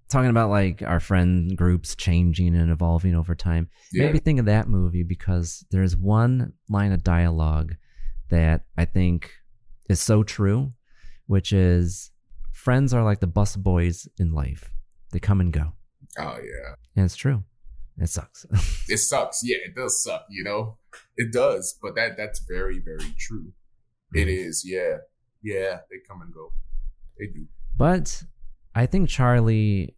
talking 0.10 0.30
about 0.30 0.50
like 0.50 0.82
our 0.82 1.00
friend 1.00 1.56
groups 1.58 1.96
changing 1.96 2.56
and 2.56 2.72
evolving 2.72 3.16
over 3.16 3.36
time 3.36 3.70
Yeah. 3.92 4.06
made 4.06 4.14
me 4.14 4.20
think 4.20 4.40
of 4.40 4.46
that 4.46 4.68
movie 4.68 5.04
because 5.04 5.64
there's 5.72 5.96
one 5.96 6.54
line 6.68 6.92
of 6.92 7.04
dialogue 7.04 7.76
that 8.30 8.66
I 8.78 8.86
think 8.86 9.32
is 9.90 10.00
so 10.02 10.24
true, 10.24 10.74
which 11.28 11.52
is 11.54 12.12
friends 12.52 12.94
are 12.94 13.04
like 13.04 13.22
the 13.22 13.28
bus 13.28 13.56
boys 13.56 14.08
in 14.20 14.32
life. 14.34 14.72
They 15.12 15.20
come 15.20 15.40
and 15.42 15.52
go. 15.54 15.74
Oh 16.18 16.38
yeah. 16.42 16.76
And 16.96 17.06
it's 17.06 17.16
true. 17.16 17.44
It 17.98 18.10
sucks. 18.10 18.46
It 18.90 18.98
sucks. 18.98 19.42
Yeah, 19.44 19.58
it 19.66 19.76
does 19.76 20.02
suck, 20.04 20.26
you 20.30 20.44
know? 20.44 20.78
It 21.18 21.32
does, 21.32 21.78
but 21.82 21.96
that 21.96 22.18
that's 22.18 22.40
very, 22.40 22.80
very 22.80 23.14
true. 23.20 23.52
It 24.14 24.28
is, 24.28 24.64
yeah. 24.66 24.98
Yeah, 25.44 25.80
they 25.92 25.98
come 26.08 26.22
and 26.22 26.34
go. 26.34 26.52
They 27.20 27.28
do. 27.28 27.46
But 27.78 28.24
I 28.74 28.86
think 28.88 29.10
Charlie, 29.10 29.96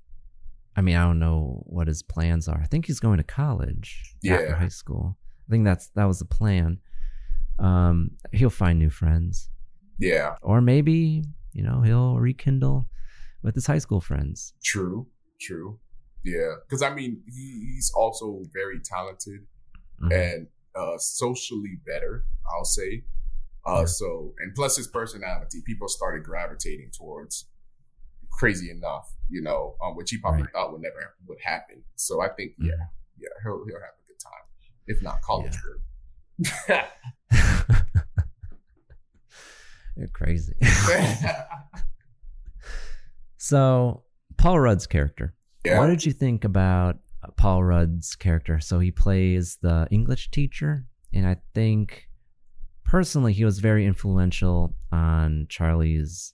I 0.76 0.82
mean, 0.82 0.96
I 0.98 1.04
don't 1.06 1.20
know 1.20 1.64
what 1.68 1.88
his 1.88 2.04
plans 2.04 2.48
are. 2.48 2.60
I 2.62 2.66
think 2.66 2.88
he's 2.88 3.00
going 3.00 3.18
to 3.18 3.24
college 3.24 4.16
after 4.30 4.56
high 4.56 4.68
school. 4.68 5.18
I 5.48 5.52
think 5.52 5.64
that's 5.66 5.88
that 5.96 6.06
was 6.06 6.20
the 6.20 6.26
plan. 6.26 6.80
Um, 7.60 8.12
he'll 8.34 8.50
find 8.50 8.80
new 8.80 8.90
friends, 8.90 9.50
Yeah. 10.00 10.36
or 10.42 10.62
maybe 10.62 11.24
you 11.54 11.64
know 11.64 11.82
he'll 11.82 12.18
rekindle 12.18 12.88
with 13.44 13.56
his 13.56 13.68
high 13.68 13.80
school 13.80 14.02
friends. 14.02 14.54
True. 14.64 15.08
True. 15.40 15.80
Yeah. 16.24 16.56
Because 16.68 16.82
I 16.84 16.94
mean, 16.94 17.24
he, 17.28 17.74
he's 17.74 17.92
also 17.96 18.44
very 18.54 18.80
talented 18.80 19.46
Mhm. 20.02 20.12
and 20.14 20.48
uh 20.76 20.98
socially 20.98 21.80
better, 21.86 22.26
I'll 22.54 22.66
say. 22.66 23.04
Uh 23.66 23.86
so 23.86 24.34
and 24.40 24.54
plus 24.56 24.76
his 24.78 24.88
personality, 24.88 25.62
people 25.66 25.88
started 25.88 26.24
gravitating 26.24 26.92
towards 26.98 27.48
crazy 28.32 28.70
enough, 28.72 29.14
you 29.30 29.42
know, 29.42 29.76
um, 29.84 29.96
which 29.96 30.10
he 30.12 30.18
probably 30.18 30.44
Right. 30.44 30.52
thought 30.54 30.72
would 30.72 30.82
never 30.82 31.16
would 31.28 31.40
happen. 31.44 31.84
So 31.96 32.22
I 32.22 32.30
think 32.30 32.54
yeah, 32.60 32.72
yeah, 33.18 33.28
he'll 33.44 33.64
he'll 33.66 33.80
have 33.82 33.96
a 34.02 34.06
good 34.08 34.20
time. 34.20 34.46
If 34.88 35.02
not 35.02 35.22
college 35.22 35.58
good. 35.62 35.82
You're 39.98 40.08
crazy. 40.08 40.54
so 43.38 44.04
Paul 44.38 44.60
Rudd's 44.60 44.88
character. 44.88 45.34
Yeah. 45.66 45.80
What 45.80 45.88
did 45.88 46.06
you 46.06 46.12
think 46.12 46.44
about 46.44 46.98
uh, 47.24 47.32
Paul 47.38 47.64
Rudd's 47.64 48.16
character? 48.16 48.60
So 48.60 48.80
he 48.80 48.92
plays 48.92 49.58
the 49.62 49.88
English 49.92 50.32
teacher, 50.32 50.86
and 51.14 51.28
I 51.28 51.38
think 51.54 52.08
personally 52.84 53.34
he 53.34 53.46
was 53.46 53.60
very 53.60 53.86
influential 53.86 54.76
on 54.92 55.48
Charlie's 55.50 56.34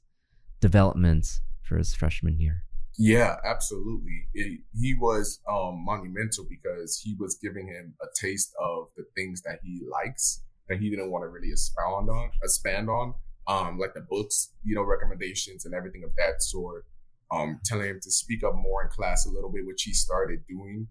development 0.59 1.28
for 1.61 1.78
his 1.78 1.93
freshman 1.93 2.39
year. 2.39 2.63
Yeah, 2.97 3.36
absolutely. 3.45 4.28
It, 4.34 4.61
he 4.73 4.95
was 4.95 5.39
um, 5.47 5.84
monumental 5.86 6.47
because 6.49 6.99
he 6.99 7.15
was 7.19 7.36
giving 7.36 7.67
him 7.67 7.93
a 8.01 8.07
taste 8.19 8.53
of 8.59 8.88
the 8.97 9.05
things 9.15 9.41
that 9.43 9.59
he 9.63 9.82
likes 9.91 10.41
that 10.67 10.80
he 10.80 10.89
didn't 10.89 11.11
want 11.11 11.23
to 11.23 11.30
really 11.30 11.51
expound 11.51 12.09
on, 12.09 12.32
expand 12.43 12.89
on, 12.89 13.13
um, 13.47 13.78
like 13.78 13.93
the 13.93 14.01
books, 14.01 14.51
you 14.63 14.75
know, 14.75 14.82
recommendations 14.82 15.65
and 15.65 15.75
everything 15.75 16.03
of 16.03 16.11
that 16.15 16.41
sort. 16.41 16.86
Um, 17.30 17.59
telling 17.65 17.88
him 17.89 17.99
to 18.01 18.11
speak 18.11 18.43
up 18.43 18.55
more 18.55 18.84
in 18.84 18.89
class 18.89 19.25
a 19.25 19.30
little 19.30 19.51
bit, 19.51 19.65
which 19.65 19.84
he 19.84 19.91
started 19.93 20.45
doing. 20.47 20.88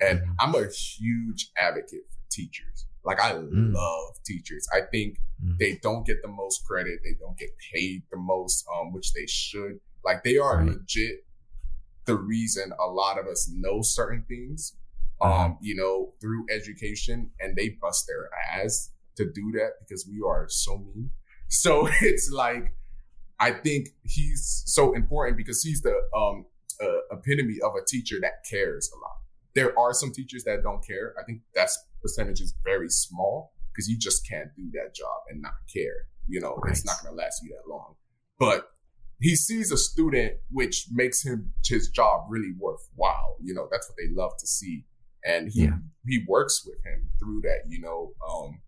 And 0.00 0.20
Mhm. 0.20 0.34
I'm 0.40 0.54
a 0.56 0.68
huge 0.68 1.50
advocate 1.56 2.08
for 2.10 2.18
teachers. 2.30 2.86
Like 3.04 3.20
I 3.20 3.34
Mm. 3.34 3.72
love 3.72 4.16
teachers. 4.24 4.66
I 4.74 4.80
think 4.90 5.18
Mm. 5.44 5.58
they 5.58 5.76
don't 5.76 6.04
get 6.04 6.22
the 6.22 6.28
most 6.28 6.66
credit. 6.66 7.00
They 7.04 7.14
don't 7.14 7.38
get 7.38 7.50
paid 7.72 8.02
the 8.10 8.16
most, 8.16 8.66
um, 8.74 8.92
which 8.92 9.12
they 9.12 9.26
should. 9.26 9.80
Like 10.04 10.24
they 10.24 10.38
are 10.38 10.56
Right. 10.58 10.66
legit 10.70 11.24
the 12.04 12.16
reason 12.16 12.72
a 12.80 12.86
lot 12.86 13.18
of 13.18 13.26
us 13.26 13.48
know 13.52 13.82
certain 13.82 14.22
things, 14.24 14.76
Uh-huh. 15.20 15.46
um, 15.46 15.58
you 15.60 15.74
know, 15.74 16.14
through 16.20 16.46
education 16.50 17.32
and 17.40 17.56
they 17.56 17.70
bust 17.70 18.06
their 18.06 18.28
ass 18.52 18.90
to 19.16 19.24
do 19.32 19.52
that 19.52 19.72
because 19.80 20.06
we 20.06 20.20
are 20.26 20.48
so 20.48 20.78
mean. 20.78 21.10
So 21.48 21.86
it's 22.02 22.30
like, 22.30 22.74
I 23.38 23.52
think 23.52 23.88
he's 24.04 24.62
so 24.66 24.94
important 24.94 25.36
because 25.36 25.62
he's 25.62 25.82
the, 25.82 25.94
um, 26.16 26.46
uh, 26.82 27.16
epitome 27.16 27.58
of 27.64 27.72
a 27.74 27.84
teacher 27.86 28.16
that 28.20 28.44
cares 28.50 28.90
a 28.94 28.98
lot. 28.98 29.16
There 29.54 29.78
are 29.78 29.92
some 29.94 30.12
teachers 30.12 30.44
that 30.44 30.62
don't 30.62 30.86
care. 30.86 31.14
I 31.20 31.24
think 31.24 31.40
that's 31.54 31.78
percentage 32.02 32.40
is 32.40 32.54
very 32.64 32.88
small 32.88 33.52
because 33.72 33.88
you 33.88 33.98
just 33.98 34.26
can't 34.28 34.48
do 34.56 34.70
that 34.72 34.94
job 34.94 35.22
and 35.30 35.40
not 35.40 35.54
care. 35.74 36.06
You 36.26 36.40
know, 36.40 36.60
it's 36.66 36.84
not 36.84 36.96
going 37.02 37.14
to 37.14 37.22
last 37.22 37.42
you 37.42 37.50
that 37.56 37.70
long. 37.70 37.94
But 38.38 38.68
he 39.20 39.34
sees 39.36 39.72
a 39.72 39.78
student, 39.78 40.34
which 40.50 40.86
makes 40.92 41.22
him 41.22 41.52
his 41.64 41.88
job 41.88 42.26
really 42.28 42.52
worthwhile. 42.58 43.36
You 43.42 43.54
know, 43.54 43.66
that's 43.70 43.88
what 43.88 43.96
they 43.96 44.12
love 44.14 44.32
to 44.38 44.46
see, 44.46 44.84
and 45.24 45.48
he 45.50 45.64
Yeah. 45.64 45.78
he 46.06 46.24
works 46.28 46.64
with 46.66 46.84
him 46.84 47.08
through 47.18 47.40
that. 47.42 47.60
You 47.68 47.80
know, 47.80 48.12
um, 48.28 48.60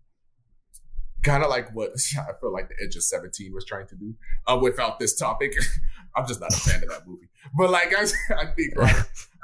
kind 1.23 1.43
of 1.43 1.49
like 1.49 1.73
what 1.73 1.91
I 2.17 2.31
feel 2.39 2.51
like 2.51 2.69
the 2.69 2.75
Edge 2.85 2.95
of 2.95 3.03
Seventeen 3.03 3.53
was 3.53 3.65
trying 3.65 3.87
to 3.87 3.95
do 3.95 4.13
uh, 4.47 4.57
without 4.61 4.99
this 4.99 5.15
topic. 5.15 5.53
I'm 6.15 6.27
just 6.27 6.39
not 6.39 6.53
a 6.53 6.57
fan 6.57 6.83
of 6.83 6.89
that 6.89 7.07
movie, 7.07 7.29
but 7.57 7.69
like 7.69 7.93
I, 7.95 8.03
I 8.35 8.45
think 8.55 8.75
like 8.75 8.95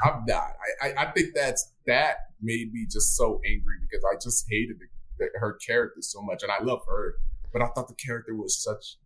I'm 0.04 0.24
not. 0.28 0.54
I, 0.82 0.90
I 0.90 1.06
I 1.06 1.12
think 1.12 1.30
that's 1.36 1.72
that 1.88 2.18
made 2.42 2.72
me 2.74 2.86
just 2.90 3.16
so 3.16 3.42
angry 3.46 3.76
because 3.82 4.04
I 4.12 4.16
just 4.22 4.46
hated 4.50 4.78
the, 4.80 4.86
the, 5.20 5.40
her 5.40 5.58
character 5.66 6.02
so 6.02 6.22
much, 6.22 6.44
and 6.44 6.52
I 6.52 6.64
love 6.64 6.82
her, 6.88 7.16
but 7.54 7.62
I 7.62 7.68
thought 7.68 7.88
the 7.88 7.96
character 7.96 8.36
was 8.36 8.62
such 8.62 8.98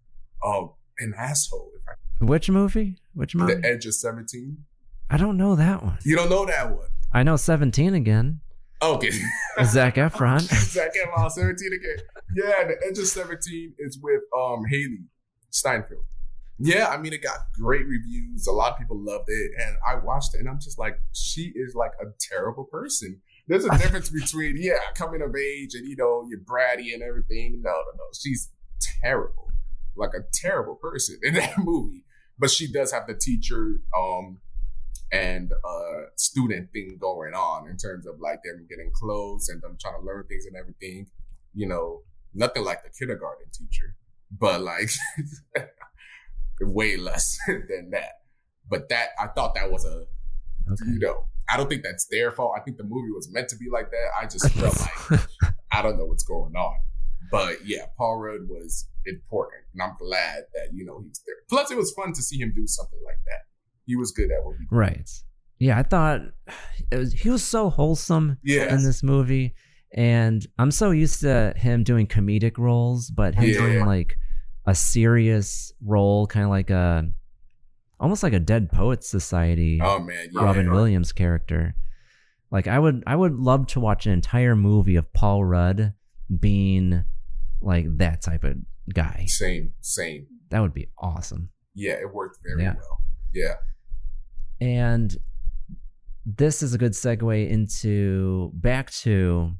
um 0.45 0.71
an 0.99 1.13
asshole. 1.17 1.71
If 1.75 1.83
I, 1.87 2.25
Which 2.25 2.49
movie? 2.49 2.95
Which 3.13 3.35
movie? 3.35 3.55
the 3.55 3.67
Edge 3.67 3.85
of 3.85 3.95
Seventeen. 3.95 4.65
I 5.09 5.17
don't 5.17 5.37
know 5.37 5.55
that 5.55 5.83
one. 5.83 5.97
You 6.05 6.15
don't 6.15 6.29
know 6.29 6.45
that 6.45 6.69
one. 6.69 6.87
I 7.11 7.23
know 7.23 7.35
17 7.35 7.95
again. 7.95 8.41
Okay. 8.81 9.11
Zac 9.65 9.95
Efron. 9.95 10.39
Zac 10.71 10.91
Efron, 10.95 11.29
17 11.29 11.73
again. 11.73 11.97
Yeah, 12.35 12.67
the 12.67 12.75
Edge 12.87 12.97
of 12.97 13.07
17 13.07 13.73
is 13.77 13.99
with 14.01 14.21
um 14.37 14.63
Hailee 14.71 15.05
Steinfeld. 15.49 16.03
Yeah, 16.57 16.87
I 16.87 16.97
mean 16.97 17.13
it 17.13 17.23
got 17.23 17.37
great 17.53 17.85
reviews. 17.87 18.47
A 18.47 18.51
lot 18.51 18.73
of 18.73 18.77
people 18.77 18.97
loved 18.99 19.25
it. 19.27 19.51
And 19.59 19.77
I 19.87 19.95
watched 20.03 20.35
it 20.35 20.39
and 20.39 20.49
I'm 20.49 20.59
just 20.59 20.77
like, 20.77 20.99
she 21.13 21.51
is 21.55 21.73
like 21.75 21.91
a 22.01 22.05
terrible 22.19 22.65
person. 22.65 23.21
There's 23.47 23.65
a 23.65 23.69
difference 23.77 24.09
between, 24.09 24.55
yeah, 24.57 24.79
coming 24.95 25.21
of 25.21 25.35
age 25.35 25.73
and 25.73 25.87
you 25.87 25.95
know, 25.95 26.25
you're 26.29 26.39
bratty 26.39 26.93
and 26.93 27.01
everything. 27.01 27.61
No, 27.63 27.71
no, 27.71 27.91
no. 27.95 28.03
She's 28.13 28.49
terrible. 29.03 29.47
Like 29.95 30.11
a 30.13 30.23
terrible 30.33 30.75
person 30.75 31.17
in 31.23 31.33
that 31.35 31.53
movie. 31.57 32.05
But 32.37 32.51
she 32.51 32.71
does 32.71 32.91
have 32.93 33.07
the 33.07 33.15
teacher 33.15 33.81
um 33.97 34.39
and 35.11 35.51
uh 35.51 36.01
student 36.15 36.71
thing 36.71 36.97
going 36.99 37.33
on 37.33 37.67
in 37.67 37.77
terms 37.77 38.05
of 38.05 38.19
like 38.19 38.39
them 38.43 38.65
getting 38.69 38.91
clothes 38.93 39.49
and 39.49 39.61
them 39.61 39.77
trying 39.79 39.99
to 39.99 40.05
learn 40.05 40.23
things 40.27 40.45
and 40.45 40.55
everything. 40.55 41.07
You 41.53 41.67
know, 41.67 42.01
nothing 42.33 42.63
like 42.63 42.83
the 42.83 42.89
kindergarten 42.97 43.47
teacher, 43.51 43.95
but 44.31 44.61
like 44.61 44.89
way 46.61 46.97
less 46.97 47.37
than 47.47 47.89
that. 47.91 48.21
But 48.69 48.89
that 48.89 49.09
I 49.19 49.27
thought 49.27 49.55
that 49.55 49.71
was 49.71 49.85
a 49.85 50.05
Okay. 50.71 50.91
you 50.91 50.99
know, 50.99 51.25
I 51.51 51.57
don't 51.57 51.67
think 51.67 51.81
that's 51.81 52.05
their 52.11 52.31
fault. 52.31 52.53
I 52.55 52.61
think 52.61 52.77
the 52.77 52.83
movie 52.83 53.09
was 53.11 53.27
meant 53.31 53.49
to 53.49 53.55
be 53.55 53.69
like 53.71 53.89
that. 53.89 54.07
I 54.21 54.25
just 54.27 54.51
felt 54.51 54.77
like 55.11 55.21
I 55.71 55.81
don't 55.81 55.97
know 55.97 56.05
what's 56.05 56.23
going 56.23 56.55
on. 56.55 56.75
But 57.31 57.65
yeah, 57.65 57.85
Paul 57.97 58.17
Rudd 58.19 58.47
was 58.47 58.87
important, 59.05 59.63
and 59.73 59.81
I'm 59.81 59.95
glad 59.97 60.43
that 60.53 60.73
you 60.73 60.85
know 60.85 61.01
he's 61.03 61.21
there. 61.25 61.35
Plus, 61.49 61.71
it 61.71 61.77
was 61.77 61.91
fun 61.93 62.13
to 62.13 62.21
see 62.21 62.37
him 62.37 62.53
do 62.55 62.67
something 62.67 62.99
like 63.03 63.17
that. 63.25 63.45
He 63.89 63.95
was 63.95 64.11
good 64.11 64.29
at 64.31 64.45
what 64.45 64.55
he 64.57 64.65
did. 64.65 64.71
Right. 64.75 65.09
Yeah, 65.57 65.79
I 65.79 65.83
thought 65.83 66.21
it 66.91 66.95
was, 66.97 67.11
he 67.11 67.29
was 67.31 67.43
so 67.43 67.71
wholesome 67.71 68.37
Yes. 68.43 68.71
in 68.71 68.83
this 68.85 69.01
movie. 69.01 69.55
And 69.95 70.45
I'm 70.59 70.69
so 70.69 70.91
used 70.91 71.21
to 71.21 71.53
him 71.57 71.83
doing 71.83 72.05
comedic 72.05 72.59
roles, 72.59 73.09
but 73.09 73.33
him 73.33 73.45
Yeah. 73.49 73.57
doing 73.57 73.85
like 73.87 74.15
a 74.67 74.75
serious 74.75 75.73
role, 75.83 76.27
kind 76.27 76.43
of 76.43 76.51
like 76.51 76.69
a 76.69 77.09
almost 77.99 78.21
like 78.21 78.33
a 78.33 78.39
Dead 78.39 78.71
Poets 78.71 79.09
Society 79.09 79.79
Oh 79.81 79.97
man, 79.99 80.29
yeah. 80.31 80.43
Robin 80.43 80.69
Williams 80.71 81.11
character. 81.11 81.73
Like 82.51 82.67
I 82.67 82.77
would 82.77 83.03
I 83.07 83.15
would 83.15 83.33
love 83.33 83.65
to 83.69 83.79
watch 83.79 84.05
an 84.05 84.11
entire 84.13 84.55
movie 84.55 84.95
of 84.97 85.11
Paul 85.13 85.43
Rudd 85.43 85.93
being 86.39 87.03
like 87.59 87.97
that 87.97 88.21
type 88.21 88.43
of 88.43 88.57
guy. 88.93 89.25
Same, 89.27 89.73
same. 89.81 90.27
That 90.49 90.59
would 90.61 90.73
be 90.75 90.89
awesome. 90.99 91.49
Yeah, 91.73 91.93
it 91.93 92.13
worked 92.13 92.37
very 92.45 92.61
Yeah. 92.63 92.75
well. 92.75 93.03
Yeah. 93.33 93.55
And 94.61 95.15
this 96.25 96.61
is 96.61 96.73
a 96.73 96.77
good 96.77 96.91
segue 96.91 97.49
into 97.49 98.51
back 98.53 98.91
to 98.91 99.53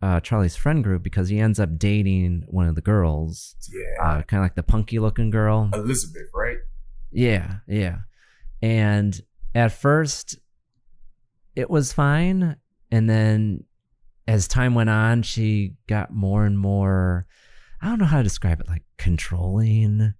uh, 0.00 0.20
Charlie's 0.20 0.56
friend 0.56 0.84
group 0.84 1.02
because 1.02 1.28
he 1.28 1.38
ends 1.40 1.58
up 1.58 1.78
dating 1.78 2.44
one 2.48 2.68
of 2.68 2.74
the 2.74 2.80
girls, 2.80 3.56
Yeah. 3.72 4.06
uh, 4.18 4.22
kind 4.22 4.40
of 4.40 4.44
like 4.44 4.54
the 4.54 4.62
punky 4.62 4.98
looking 4.98 5.30
girl. 5.30 5.70
Elizabeth, 5.72 6.28
right? 6.34 6.58
Yeah, 7.10 7.56
yeah. 7.66 7.98
And 8.62 9.18
at 9.54 9.72
first, 9.72 10.38
it 11.56 11.70
was 11.70 11.92
fine. 11.92 12.56
And 12.90 13.08
then 13.08 13.64
as 14.26 14.46
time 14.48 14.74
went 14.74 14.90
on, 14.90 15.22
she 15.22 15.74
got 15.86 16.12
more 16.12 16.44
and 16.44 16.58
more, 16.58 17.26
I 17.80 17.86
don't 17.88 17.98
know 17.98 18.04
how 18.06 18.18
to 18.18 18.22
describe 18.22 18.60
it, 18.60 18.68
like 18.68 18.82
controlling. 18.98 20.14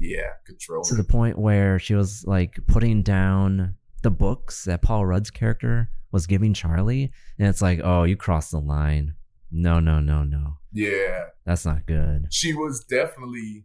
Yeah, 0.00 0.30
control. 0.46 0.82
to 0.84 0.94
the 0.94 1.04
point 1.04 1.38
where 1.38 1.78
she 1.78 1.94
was 1.94 2.24
like 2.26 2.58
putting 2.66 3.02
down 3.02 3.74
the 4.02 4.10
books 4.10 4.64
that 4.64 4.82
Paul 4.82 5.06
Rudd's 5.06 5.30
character 5.30 5.90
was 6.12 6.26
giving 6.26 6.54
Charlie, 6.54 7.10
and 7.38 7.48
it's 7.48 7.60
like, 7.62 7.80
oh, 7.82 8.04
you 8.04 8.16
crossed 8.16 8.50
the 8.52 8.60
line. 8.60 9.14
No, 9.50 9.80
no, 9.80 9.98
no, 10.00 10.22
no. 10.24 10.58
Yeah, 10.72 11.24
That's 11.44 11.64
not 11.64 11.86
good. 11.86 12.26
she 12.30 12.52
was 12.54 12.84
definitely 12.84 13.64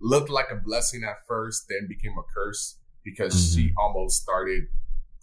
looked 0.00 0.30
like 0.30 0.46
a 0.50 0.56
blessing 0.56 1.02
at 1.04 1.16
first, 1.28 1.66
then 1.68 1.86
became 1.88 2.16
a 2.18 2.22
curse 2.34 2.78
because 3.04 3.34
Mm-hmm. 3.34 3.58
she 3.60 3.72
almost 3.78 4.22
started 4.22 4.64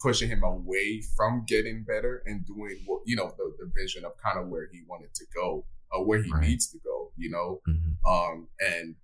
pushing 0.00 0.28
him 0.30 0.42
away 0.42 1.02
from 1.16 1.44
getting 1.46 1.84
better 1.84 2.22
and 2.24 2.46
doing 2.46 2.78
what 2.86 3.02
you 3.04 3.16
know 3.16 3.34
the, 3.36 3.52
the 3.58 3.70
vision 3.78 4.04
of 4.04 4.12
kind 4.16 4.38
of 4.38 4.48
where 4.48 4.66
he 4.72 4.80
wanted 4.88 5.12
to 5.14 5.24
go 5.34 5.66
or 5.92 6.06
where 6.06 6.22
he 6.22 6.30
Right. 6.32 6.48
needs 6.48 6.68
to 6.68 6.78
go. 6.82 7.12
You 7.16 7.30
know, 7.30 7.60
Mhm. 7.68 7.96
um, 8.08 8.48
and 8.60 8.94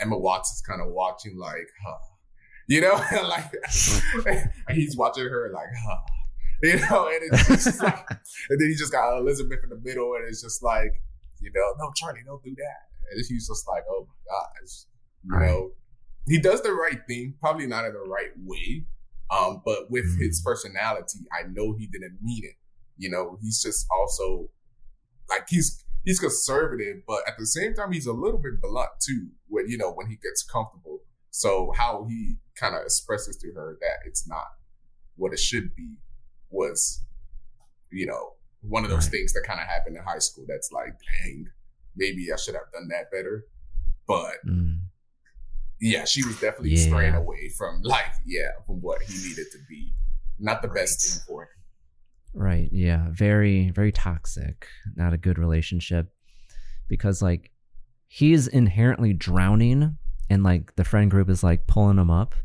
Emma 0.00 0.18
Watson's 0.18 0.60
kind 0.62 0.80
of 0.80 0.88
watching 0.88 1.36
like, 1.38 1.68
huh, 1.84 1.98
you 2.68 2.80
know, 2.80 2.94
like 3.28 3.52
he's 4.70 4.96
watching 4.96 5.24
her 5.24 5.50
like, 5.52 5.68
huh. 5.86 5.96
You 6.62 6.76
know, 6.78 7.08
and 7.08 7.18
it's 7.32 7.46
just 7.64 7.82
like, 7.82 8.06
and 8.48 8.60
then 8.60 8.68
he 8.70 8.74
just 8.74 8.92
got 8.92 9.18
Elizabeth 9.18 9.58
in 9.64 9.70
the 9.70 9.80
middle, 9.84 10.14
and 10.14 10.24
it's 10.26 10.40
just 10.40 10.62
like, 10.62 11.02
you 11.40 11.50
know, 11.54 11.74
no, 11.78 11.92
Charlie, 11.94 12.20
don't 12.24 12.42
do 12.42 12.54
that. 12.56 13.10
And 13.12 13.22
he's 13.28 13.48
just 13.48 13.68
like, 13.68 13.82
oh 13.90 14.06
my 14.08 14.32
gosh, 14.32 14.84
you 15.24 15.36
Right. 15.36 15.46
know, 15.50 15.72
he 16.26 16.38
does 16.38 16.62
the 16.62 16.72
right 16.72 17.00
thing, 17.06 17.34
probably 17.40 17.66
not 17.66 17.84
in 17.84 17.92
the 17.92 17.98
right 18.00 18.30
way, 18.42 18.86
um, 19.30 19.60
but 19.64 19.90
with 19.90 20.04
Mm. 20.06 20.20
his 20.20 20.40
personality, 20.42 21.18
I 21.32 21.42
know 21.50 21.74
he 21.76 21.86
didn't 21.86 22.18
mean 22.22 22.44
it. 22.44 22.54
You 22.96 23.10
know, 23.10 23.36
he's 23.42 23.60
just 23.62 23.86
also 23.90 24.48
like 25.28 25.46
he's 25.50 25.84
he's 26.04 26.20
conservative, 26.20 27.02
but 27.06 27.22
at 27.26 27.34
the 27.36 27.46
same 27.46 27.74
time, 27.74 27.92
he's 27.92 28.06
a 28.06 28.12
little 28.12 28.40
bit 28.40 28.60
blunt 28.62 28.90
too. 29.04 29.28
When 29.54 29.68
you 29.68 29.78
know 29.78 29.92
when 29.92 30.08
he 30.08 30.16
gets 30.16 30.42
comfortable, 30.42 30.98
so 31.30 31.72
how 31.76 32.06
he 32.08 32.36
kind 32.56 32.74
of 32.74 32.82
expresses 32.82 33.36
to 33.38 33.52
her 33.52 33.78
that 33.80 33.98
it's 34.06 34.26
not 34.28 34.46
what 35.16 35.32
it 35.32 35.38
should 35.38 35.74
be 35.76 35.94
was, 36.50 37.02
you 37.92 38.06
know, 38.06 38.32
one 38.62 38.82
of 38.84 38.90
those 38.90 39.04
Right. 39.04 39.12
things 39.12 39.32
that 39.34 39.44
kind 39.46 39.60
of 39.60 39.66
happened 39.66 39.96
in 39.96 40.02
high 40.02 40.18
school. 40.18 40.44
That's 40.48 40.70
like, 40.72 40.94
dang, 41.22 41.46
maybe 41.94 42.32
I 42.32 42.36
should 42.36 42.54
have 42.54 42.70
done 42.72 42.88
that 42.88 43.10
better. 43.12 43.44
But 44.08 44.44
Mm. 44.46 44.80
yeah, 45.80 46.04
she 46.04 46.24
was 46.24 46.34
definitely 46.40 46.70
Yeah. 46.74 46.86
straying 46.86 47.14
away 47.14 47.48
from 47.50 47.82
like, 47.82 48.12
yeah, 48.26 48.50
from 48.66 48.80
what 48.80 49.02
he 49.02 49.14
needed 49.28 49.46
to 49.52 49.58
be. 49.68 49.94
Not 50.38 50.62
the 50.62 50.68
best 50.68 51.00
Right. 51.04 51.12
thing 51.14 51.22
for 51.26 51.42
him. 51.44 51.48
Right. 52.34 52.68
Yeah. 52.72 53.08
Very, 53.12 53.70
very 53.70 53.92
toxic. 53.92 54.66
Not 54.96 55.12
a 55.12 55.18
good 55.18 55.38
relationship. 55.38 56.12
Because 56.88 57.22
like 57.22 57.52
he's 58.16 58.46
inherently 58.46 59.12
drowning 59.12 59.98
and 60.30 60.44
like 60.44 60.76
the 60.76 60.84
friend 60.84 61.10
group 61.10 61.28
is 61.28 61.42
like 61.42 61.66
pulling 61.66 61.98
him 61.98 62.10
up. 62.10 62.36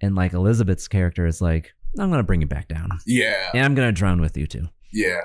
And 0.00 0.16
like 0.16 0.32
Elizabeth's 0.32 0.88
character 0.88 1.24
is 1.24 1.40
like, 1.40 1.72
I'm 2.00 2.10
gonna 2.10 2.24
bring 2.24 2.40
you 2.40 2.48
back 2.48 2.66
down. 2.66 2.88
Yeah, 3.06 3.50
And 3.54 3.64
I'm 3.64 3.76
gonna 3.76 3.92
drown 3.92 4.20
with 4.20 4.36
you 4.36 4.46
too. 4.48 4.66
yeah, 4.92 5.20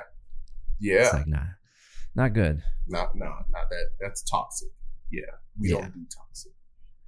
yeah. 0.78 1.00
It's 1.06 1.12
like 1.14 1.26
nah. 1.26 1.42
Not 2.14 2.34
good. 2.34 2.62
not, 2.86 3.14
no, 3.16 3.26
not 3.50 3.68
that. 3.70 3.86
That's 4.00 4.22
toxic. 4.22 4.68
Yeah, 5.10 5.22
we 5.58 5.70
Yeah. 5.70 5.80
don't 5.80 5.92
do 5.94 6.06
toxic. 6.16 6.52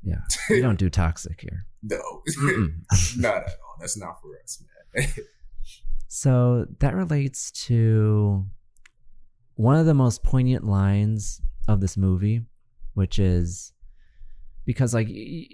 Yeah. 0.03 0.23
We 0.51 0.61
don't 0.61 0.79
do 0.79 0.91
toxic 0.91 1.41
here. 1.41 1.65
No, 1.85 2.23
not 3.17 3.37
at 3.37 3.51
all. 3.65 3.77
That's 3.79 3.97
not 3.97 4.21
for 4.21 4.31
us, 4.43 4.61
man. 4.97 5.07
So 6.09 6.67
that 6.81 6.95
relates 6.95 7.51
to 7.67 8.45
one 9.55 9.77
of 9.77 9.87
the 9.87 9.95
most 9.95 10.23
poignant 10.23 10.67
lines 10.67 11.41
of 11.69 11.81
this 11.81 11.97
movie, 11.97 12.43
which 12.95 13.19
is 13.19 13.73
because, 14.65 14.95
like, 14.95 15.09
y- 15.09 15.47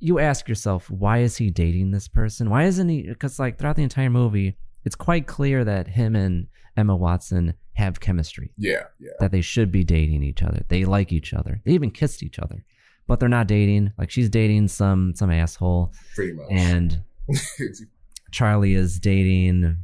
you 0.00 0.18
ask 0.18 0.48
yourself, 0.48 0.90
why 0.90 1.18
is 1.18 1.36
he 1.36 1.50
dating 1.50 1.90
this 1.90 2.06
person? 2.08 2.50
Why 2.50 2.64
isn't 2.64 2.88
he? 2.88 3.02
Because, 3.08 3.38
like, 3.38 3.58
throughout 3.58 3.76
the 3.76 3.82
entire 3.82 4.10
movie, 4.10 4.56
it's 4.84 4.94
quite 4.96 5.26
clear 5.26 5.64
that 5.64 5.88
him 5.88 6.14
and 6.14 6.46
Emma 6.76 6.94
Watson 6.96 7.54
have 7.74 8.00
chemistry, 8.00 8.52
yeah, 8.56 8.84
yeah, 9.00 9.10
that 9.20 9.30
they 9.32 9.40
should 9.40 9.70
be 9.72 9.84
dating 9.84 10.22
each 10.22 10.42
other. 10.42 10.62
They 10.68 10.84
like 10.84 11.12
each 11.12 11.32
other. 11.34 11.60
They 11.64 11.72
even 11.72 11.90
kissed 11.90 12.22
each 12.22 12.38
other, 12.38 12.64
but 13.06 13.18
they're 13.20 13.28
not 13.28 13.46
dating. 13.48 13.92
Like, 13.98 14.10
she's 14.10 14.28
dating 14.28 14.68
some 14.68 15.14
some 15.14 15.30
asshole, 15.30 15.92
pretty 16.14 16.32
much. 16.34 16.46
and 16.50 17.02
Charlie 18.32 18.74
is 18.74 18.98
dating 19.00 19.76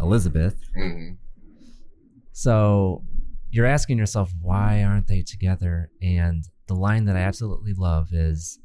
Elizabeth. 0.00 0.56
Mhm. 0.76 1.16
So 2.32 3.02
you're 3.56 3.66
asking 3.66 3.96
yourself, 3.96 4.30
why 4.42 4.84
aren't 4.84 5.08
they 5.08 5.22
together? 5.22 5.90
And 6.02 6.44
the 6.66 6.74
line 6.74 7.06
that 7.06 7.16
I 7.16 7.20
absolutely 7.20 7.72
love 7.72 8.12
is 8.12 8.58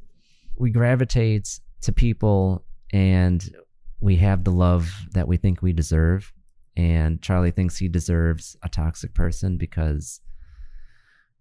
we 0.57 0.69
gravitate 0.69 1.59
to 1.81 1.93
people 1.93 2.65
and 2.91 3.41
we 4.01 4.17
have 4.17 4.43
the 4.43 4.51
love 4.51 4.91
that 5.13 5.29
we 5.29 5.37
think 5.37 5.61
we 5.61 5.71
deserve. 5.71 6.33
And 6.75 7.21
Charlie 7.21 7.51
thinks 7.51 7.77
he 7.77 7.87
deserves 7.87 8.57
a 8.63 8.69
toxic 8.69 9.13
person 9.13 9.57
because, 9.57 10.19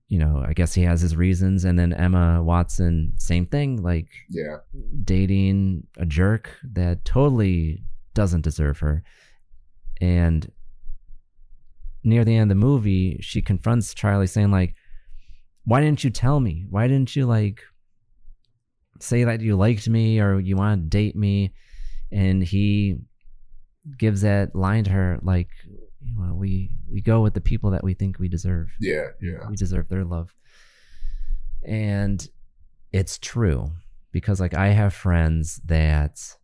you 0.09 0.19
know, 0.19 0.45
I 0.47 0.53
guess 0.53 0.73
he 0.73 0.83
has 0.83 1.01
his 1.01 1.17
reasons. 1.17 1.65
And 1.65 1.77
then 1.77 1.93
Emma 1.93 2.43
Watson, 2.45 3.15
same 3.17 3.47
thing, 3.47 3.83
like 3.83 4.09
yeah, 4.29 4.59
dating 5.03 5.89
a 5.97 6.07
jerk 6.07 6.51
that 6.73 7.05
totally 7.05 7.83
doesn't 8.15 8.43
deserve 8.43 8.79
her. 8.79 9.03
And 10.01 10.51
near 12.03 12.25
the 12.25 12.35
end 12.35 12.51
of 12.51 12.57
the 12.57 12.67
movie, 12.67 13.19
she 13.21 13.43
confronts 13.43 13.95
Charlie 13.95 14.27
saying, 14.27 14.51
like, 14.51 14.75
why 15.65 15.81
didn't 15.81 16.05
you 16.05 16.11
tell 16.11 16.41
me? 16.41 16.67
Why 16.69 16.89
didn't 16.89 17.15
you 17.15 17.27
like 17.27 17.63
say 19.01 19.25
that 19.25 19.41
you 19.41 19.57
liked 19.57 19.89
me 19.89 20.21
or 20.21 20.41
you 20.41 20.57
want 20.57 20.83
to 20.83 20.89
date 20.89 21.17
me? 21.17 21.53
And 22.11 22.43
he 22.43 22.99
gives 23.97 24.23
that 24.23 24.55
line 24.55 24.85
to 24.85 24.91
her, 24.91 25.19
like, 25.23 25.51
you 26.03 26.15
know, 26.17 26.35
we 26.35 26.71
we 26.91 27.01
go 27.01 27.21
with 27.21 27.35
the 27.35 27.41
people 27.41 27.71
that 27.71 27.85
we 27.85 27.95
think 27.95 28.19
we 28.19 28.29
deserve 28.29 28.69
yeah, 28.81 29.09
yeah. 29.21 29.49
we 29.49 29.57
deserve 29.57 29.89
their 29.89 30.05
love 30.05 30.35
and 31.63 32.29
it's 32.93 33.19
true 33.19 33.71
because 34.13 34.41
like 34.41 34.55
i 34.55 34.69
have 34.69 34.95
friends 34.95 35.61
that 35.67 36.37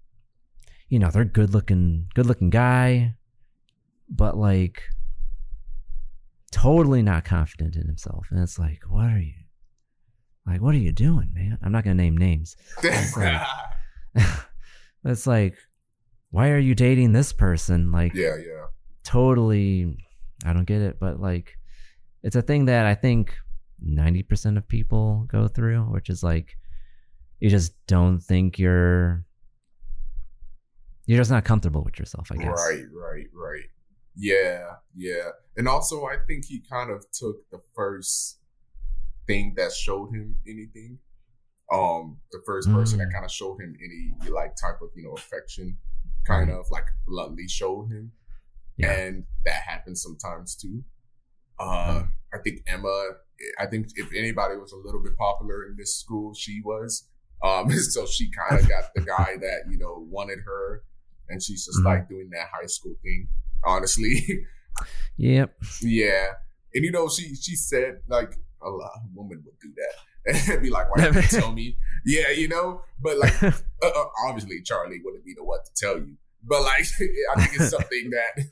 you 0.89 0.99
know 0.99 1.11
they're 1.11 1.25
good 1.25 1.53
looking 1.53 2.07
good 2.15 2.27
looking 2.27 2.51
guy 2.51 3.15
but 4.09 4.37
like 4.37 4.83
totally 6.53 7.03
not 7.03 7.25
confident 7.25 7.77
in 7.77 7.87
himself 7.87 8.29
and 8.31 8.41
it's 8.41 8.59
like 8.59 8.83
what 8.89 9.07
are 9.07 9.19
you 9.19 9.35
like 10.47 10.61
what 10.61 10.75
are 10.75 10.79
you 10.79 10.93
doing 10.93 11.31
man 11.35 11.59
i'm 11.63 11.73
not 11.73 11.85
gonna 11.85 11.95
name 11.95 12.17
names 12.17 12.57
it's 12.83 13.17
like, 13.17 13.43
it's 15.05 15.27
like 15.27 15.57
why 16.31 16.51
are 16.51 16.59
you 16.59 16.75
dating 16.75 17.13
this 17.13 17.33
person 17.33 17.91
like 17.91 18.15
yeah, 18.15 18.37
yeah. 18.37 18.67
totally 19.03 19.97
I 20.45 20.53
don't 20.53 20.65
get 20.65 20.83
it, 20.83 20.99
but 21.01 21.21
like 21.21 21.57
it's 22.23 22.37
a 22.37 22.43
thing 22.43 22.67
that 22.67 22.87
I 22.87 22.95
think 22.95 23.37
90% 23.85 24.57
of 24.57 24.69
people 24.69 25.25
go 25.29 25.49
through, 25.49 25.83
which 25.85 26.11
is 26.11 26.23
like 26.23 26.57
you 27.41 27.49
just 27.49 27.73
don't 27.87 28.21
think 28.21 28.59
you're 28.59 29.25
you're 31.07 31.19
just 31.19 31.31
not 31.31 31.45
comfortable 31.45 31.85
with 31.85 31.99
yourself, 31.99 32.33
I 32.33 32.37
guess. 32.37 32.49
Right, 32.49 32.85
right, 32.93 33.27
right. 33.33 33.69
Yeah, 34.17 34.77
yeah. 34.95 35.31
And 35.57 35.69
also, 35.69 36.07
I 36.07 36.17
think 36.27 36.47
he 36.47 36.63
kind 36.71 36.91
of 36.91 37.05
took 37.13 37.49
the 37.51 37.61
first 37.75 38.39
thing 39.27 39.55
that 39.57 39.73
showed 39.73 40.11
him 40.15 40.37
anything. 40.47 40.99
Um, 41.73 42.19
the 42.31 42.41
first 42.47 42.69
person 42.71 42.99
that 42.99 43.09
Mm. 43.09 43.13
kind 43.13 43.25
of 43.25 43.31
showed 43.31 43.61
him 43.61 43.77
any 43.83 44.31
like 44.31 44.55
type 44.57 44.81
of 44.83 44.91
you 44.95 45.03
know 45.05 45.13
affection, 45.13 45.79
kind 46.27 46.49
Right. 46.51 46.59
of 46.59 46.71
like 46.71 46.87
bluntly 47.07 47.49
showed 47.49 47.89
him, 47.91 48.13
Yeah. 48.77 48.93
and 48.93 49.27
that 49.45 49.63
happens 49.63 50.01
sometimes 50.03 50.55
too. 50.57 50.85
Uh, 51.59 52.03
Mm. 52.05 52.11
I 52.35 52.39
think 52.39 52.63
Emma. 52.67 53.17
I 53.59 53.67
think 53.67 53.89
if 53.97 54.09
anybody 54.15 54.57
was 54.57 54.73
a 54.73 54.77
little 54.77 55.03
bit 55.03 55.17
popular 55.17 55.67
in 55.67 55.77
this 55.77 55.95
school, 55.95 56.33
she 56.35 56.63
was. 56.65 57.09
Um, 57.43 57.69
so 57.71 58.07
she 58.07 58.31
kind 58.31 58.59
of 58.61 58.69
got 58.69 58.95
the 58.95 59.03
guy 59.03 59.37
that 59.41 59.65
you 59.71 59.77
know 59.79 60.07
wanted 60.09 60.39
her, 60.47 60.85
and 61.29 61.43
she's 61.43 61.65
just 61.67 61.79
Mhm. 61.81 61.85
like 61.85 62.09
doing 62.09 62.31
that 62.31 62.49
high 62.53 62.67
school 62.67 62.95
thing. 63.03 63.29
Honestly, 63.65 64.47
Yep. 65.17 65.55
yeah. 65.83 66.27
And 66.75 66.85
you 66.85 66.91
know, 66.93 67.09
she 67.09 67.35
she 67.35 67.57
said 67.57 68.01
like 68.09 68.35
a 68.63 68.69
lot 68.69 68.91
of 68.97 69.03
women 69.15 69.43
would 69.45 69.59
do 69.61 69.73
that 69.77 70.49
and 70.53 70.63
be 70.63 70.71
like, 70.71 70.95
"Why 70.95 71.05
didn't 71.05 71.23
you 71.33 71.41
tell 71.41 71.53
me?" 71.53 71.77
Yeah, 72.05 72.31
you 72.31 72.49
know. 72.49 72.83
But 73.01 73.19
like, 73.19 73.43
uh, 73.43 73.51
uh, 73.83 74.05
obviously, 74.27 74.61
Charlie 74.63 75.01
wouldn't 75.05 75.25
be 75.25 75.35
the 75.35 75.43
one 75.45 75.59
to 75.65 75.71
tell 75.75 75.99
you. 75.99 76.17
But 76.45 76.63
like, 76.63 76.85
I 77.35 77.47
think 77.47 77.61
it's 77.61 77.71
something 77.71 78.11
that 78.11 78.45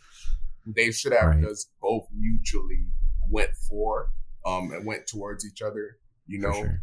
they 0.67 0.91
should 0.91 1.13
have 1.13 1.31
Right. 1.37 1.43
just 1.43 1.71
both 1.81 2.09
mutually 2.17 2.87
went 3.31 3.51
for, 3.69 4.11
um, 4.47 4.73
and 4.73 4.85
went 4.87 5.07
towards 5.07 5.47
each 5.47 5.63
other. 5.63 5.99
You 6.27 6.39
know, 6.41 6.53
sure. 6.53 6.83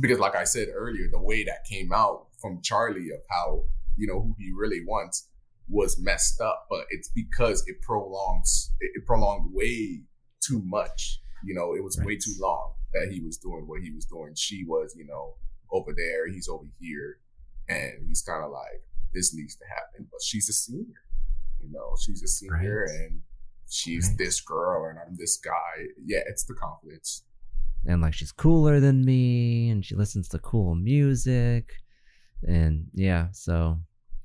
because 0.00 0.18
like 0.18 0.34
I 0.34 0.44
said 0.44 0.68
earlier, 0.72 1.08
the 1.10 1.20
way 1.20 1.44
that 1.44 1.64
came 1.68 1.92
out 1.92 2.28
from 2.40 2.62
Charlie 2.62 3.10
of 3.10 3.20
how 3.28 3.64
you 4.00 4.06
know 4.08 4.20
who 4.24 4.34
he 4.38 4.50
really 4.62 4.82
wants 4.92 5.28
was 5.68 6.00
messed 6.00 6.40
up, 6.40 6.66
but 6.68 6.84
it's 6.90 7.10
because 7.22 7.58
it 7.70 7.76
prolongs 7.82 8.72
it, 8.80 9.04
prolonged 9.06 9.46
way 9.52 10.00
too 10.46 10.60
much. 10.64 11.20
You 11.44 11.54
know, 11.54 11.74
it 11.78 11.82
was 11.84 11.96
way 12.04 12.16
too 12.16 12.34
long. 12.40 12.72
that 12.92 13.08
he 13.12 13.20
was 13.20 13.36
doing 13.38 13.64
what 13.68 13.80
he 13.82 13.90
was 13.92 14.04
doing. 14.04 14.32
She 14.34 14.64
was, 14.66 14.88
you 14.98 15.06
know, 15.06 15.24
over 15.70 15.92
there, 15.96 16.26
he's 16.34 16.48
over 16.48 16.64
here, 16.80 17.18
and 17.68 17.92
he's 18.08 18.20
kind 18.20 18.42
of 18.44 18.50
like, 18.50 18.80
this 19.14 19.32
needs 19.32 19.54
to 19.60 19.64
happen. 19.76 20.08
But 20.10 20.20
she's 20.28 20.48
a 20.48 20.52
senior, 20.52 21.02
you 21.62 21.70
know, 21.70 21.94
she's 22.04 22.20
a 22.24 22.26
senior, 22.26 22.86
Right. 22.86 22.96
and 23.00 23.20
she's 23.68 24.08
Right. 24.08 24.18
this 24.18 24.40
girl, 24.40 24.86
and 24.90 24.98
I'm 24.98 25.14
this 25.16 25.36
guy. 25.38 25.74
Yeah, 26.04 26.22
it's 26.30 26.44
the 26.50 26.54
confidence. 26.54 27.22
and 27.86 28.02
like 28.02 28.12
she's 28.14 28.32
cooler 28.32 28.80
than 28.80 29.04
me 29.04 29.70
and 29.70 29.82
she 29.86 29.94
listens 29.94 30.28
to 30.28 30.38
cool 30.38 30.74
music 30.74 31.64
and 32.46 32.84
yeah 32.92 33.28
so 33.32 33.80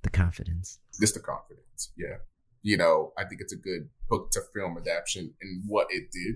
the 0.05 0.09
confidence 0.09 0.79
Just 0.99 1.13
the 1.15 1.19
confidence. 1.19 1.91
Yeah. 1.97 2.17
You 2.63 2.77
know, 2.77 3.11
I 3.17 3.25
think 3.25 3.41
it's 3.41 3.53
a 3.53 3.57
good 3.57 3.89
book 4.09 4.31
to 4.31 4.41
film 4.53 4.77
adaptation 4.77 5.33
and 5.41 5.63
what 5.67 5.87
it 5.89 6.05
did. 6.11 6.35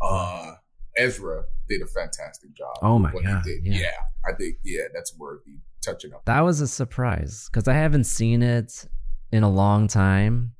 Uh 0.00 0.54
Ezra 0.96 1.44
did 1.68 1.80
a 1.82 1.86
fantastic 1.86 2.52
job. 2.54 2.76
Oh 2.82 2.98
my 2.98 3.10
what 3.10 3.24
God, 3.24 3.44
He 3.44 3.52
did. 3.52 3.64
yeah. 3.66 3.80
yeah. 3.80 4.00
I 4.28 4.32
think 4.36 4.56
yeah, 4.64 4.84
that's 4.94 5.16
worthy 5.18 5.58
touching 5.82 6.12
up. 6.14 6.24
that 6.24 6.40
was 6.40 6.62
a 6.62 6.66
surprise 6.66 7.50
because 7.52 7.68
i 7.68 7.74
haven't 7.74 8.04
seen 8.04 8.42
it 8.42 8.86
in 9.32 9.42
a 9.42 9.50
long 9.50 9.86
time 9.86 10.52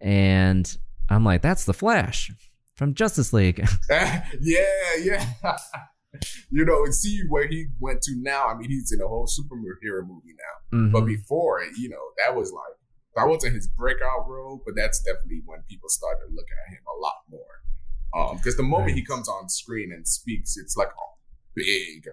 and 0.00 0.76
i'm 1.08 1.24
like 1.24 1.40
that's 1.40 1.66
the 1.66 1.72
flash 1.72 2.32
from 2.74 2.92
justice 2.92 3.32
league 3.32 3.64
yeah, 3.90 4.24
yeah. 5.00 5.24
you 6.50 6.64
know, 6.64 6.84
and 6.84 6.94
see 6.94 7.22
where 7.28 7.46
he 7.48 7.66
went 7.80 8.02
to 8.02 8.12
now. 8.16 8.46
I 8.48 8.54
mean, 8.56 8.68
he's 8.70 8.92
in 8.92 9.00
a 9.00 9.08
whole 9.08 9.26
superhero 9.26 10.06
movie 10.06 10.34
now. 10.36 10.90
But 10.92 11.02
Mhm. 11.04 11.06
before 11.06 11.60
it, 11.62 11.72
you 11.78 11.88
know, 11.88 12.02
that 12.18 12.34
was 12.36 12.52
like 12.52 12.74
that 13.14 13.28
wasn't 13.28 13.54
his 13.54 13.68
breakout 13.68 14.26
role, 14.26 14.62
but 14.64 14.74
that's 14.74 15.02
definitely 15.02 15.42
when 15.44 15.62
people 15.68 15.88
started 15.88 16.24
looking 16.30 16.56
at 16.66 16.72
him 16.72 16.82
a 16.96 16.98
lot 16.98 17.16
more. 17.28 17.62
Um, 18.14 18.36
because 18.36 18.56
the 18.56 18.62
moment 18.62 18.92
he 18.96 19.04
comes 19.04 19.28
on 19.28 19.48
screen 19.50 19.92
and 19.92 20.06
speaks, 20.08 20.56
it's 20.56 20.76
like 20.78 20.88
a 20.88 21.08
big 21.54 22.08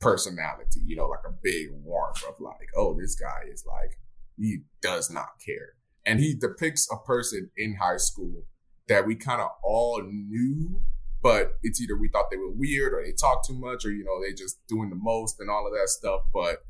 personality, 0.00 0.80
you 0.84 0.96
know, 0.96 1.06
like 1.06 1.24
a 1.26 1.32
big 1.42 1.68
warmth 1.82 2.22
of 2.28 2.34
like, 2.40 2.68
oh, 2.76 2.94
this 3.00 3.14
guy 3.14 3.42
is 3.50 3.64
like 3.66 3.98
he 4.36 4.58
does 4.82 5.10
not 5.10 5.30
care. 5.44 5.74
And 6.06 6.20
he 6.20 6.34
depicts 6.34 6.88
a 6.92 6.96
person 7.06 7.50
in 7.56 7.76
high 7.76 7.96
school 7.96 8.44
that 8.88 9.06
we 9.06 9.14
kind 9.16 9.40
of 9.40 9.50
all 9.62 10.02
knew, 10.02 10.82
but 11.22 11.54
it's 11.62 11.80
either 11.80 11.96
we 11.96 12.08
thought 12.08 12.30
they 12.30 12.36
were 12.36 12.50
weird 12.50 12.94
or 12.94 13.02
they 13.04 13.12
talk 13.12 13.46
too 13.46 13.58
much 13.58 13.84
or, 13.84 13.90
you 13.90 14.04
know, 14.04 14.20
they 14.22 14.32
just 14.32 14.58
doing 14.68 14.90
the 14.90 14.96
most 14.96 15.40
and 15.40 15.50
all 15.50 15.66
of 15.66 15.72
that 15.72 15.88
stuff. 15.88 16.22
But 16.32 16.64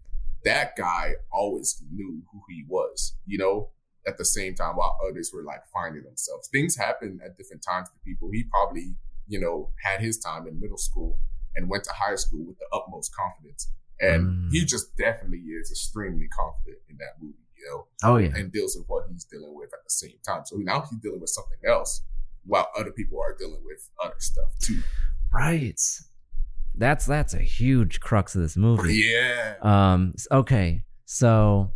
that 0.45 0.77
guy 0.77 1.15
always 1.33 1.83
knew 1.93 2.23
who 2.33 2.41
he 2.49 2.65
was, 2.69 3.17
you 3.27 3.39
know, 3.39 3.71
at 4.07 4.17
the 4.17 4.25
same 4.25 4.55
time 4.55 4.77
while 4.77 4.97
others 5.09 5.31
were 5.35 5.43
like 5.43 5.63
finding 5.73 6.03
themselves. 6.03 6.49
Things 6.49 6.77
happen 6.77 7.21
at 7.25 7.37
different 7.37 7.63
times 7.63 7.89
to 7.91 7.97
people. 8.05 8.31
He 8.33 8.45
probably, 8.45 8.95
you 9.27 9.39
know, 9.41 9.71
had 9.83 10.01
his 10.01 10.19
time 10.19 10.47
in 10.47 10.59
middle 10.61 10.79
school 10.79 11.19
and 11.57 11.69
went 11.69 11.85
to 11.85 11.93
high 11.93 12.15
school 12.15 12.45
with 12.47 12.59
the 12.59 12.67
utmost 12.73 13.15
confidence. 13.15 13.71
And 14.01 14.29
Mm. 14.29 14.53
he 14.53 14.65
just 14.65 14.97
definitely 14.97 15.41
is 15.41 15.71
extremely 15.73 16.29
confident 16.29 16.79
in 16.89 16.97
that 16.99 17.21
movie, 17.21 17.35
you 17.57 17.67
know 17.69 17.87
oh 18.05 18.17
yeah 18.17 18.31
and 18.37 18.53
deals 18.53 18.77
with 18.77 18.87
what 18.89 19.07
he's 19.11 19.25
dealing 19.25 19.53
with 19.57 19.71
at 19.75 19.83
the 19.83 19.91
same 19.91 20.17
time. 20.25 20.43
So 20.47 20.55
now 20.57 20.83
he's 20.89 21.01
dealing 21.01 21.21
with 21.21 21.31
something 21.31 21.59
else 21.67 22.03
while 22.49 22.69
other 22.77 22.91
people 22.91 23.21
are 23.21 23.37
dealing 23.39 23.63
with 23.65 23.89
other 24.05 24.17
stuff 24.19 24.51
too. 24.61 24.81
right 25.33 25.81
that's 26.75 27.07
that's 27.07 27.35
a 27.35 27.39
huge 27.41 28.01
crux 28.01 28.35
of 28.35 28.43
this 28.43 28.57
movie 28.57 28.95
Yeah. 29.11 29.55
Um. 29.63 30.15
Okay. 30.31 30.85
So 31.07 31.73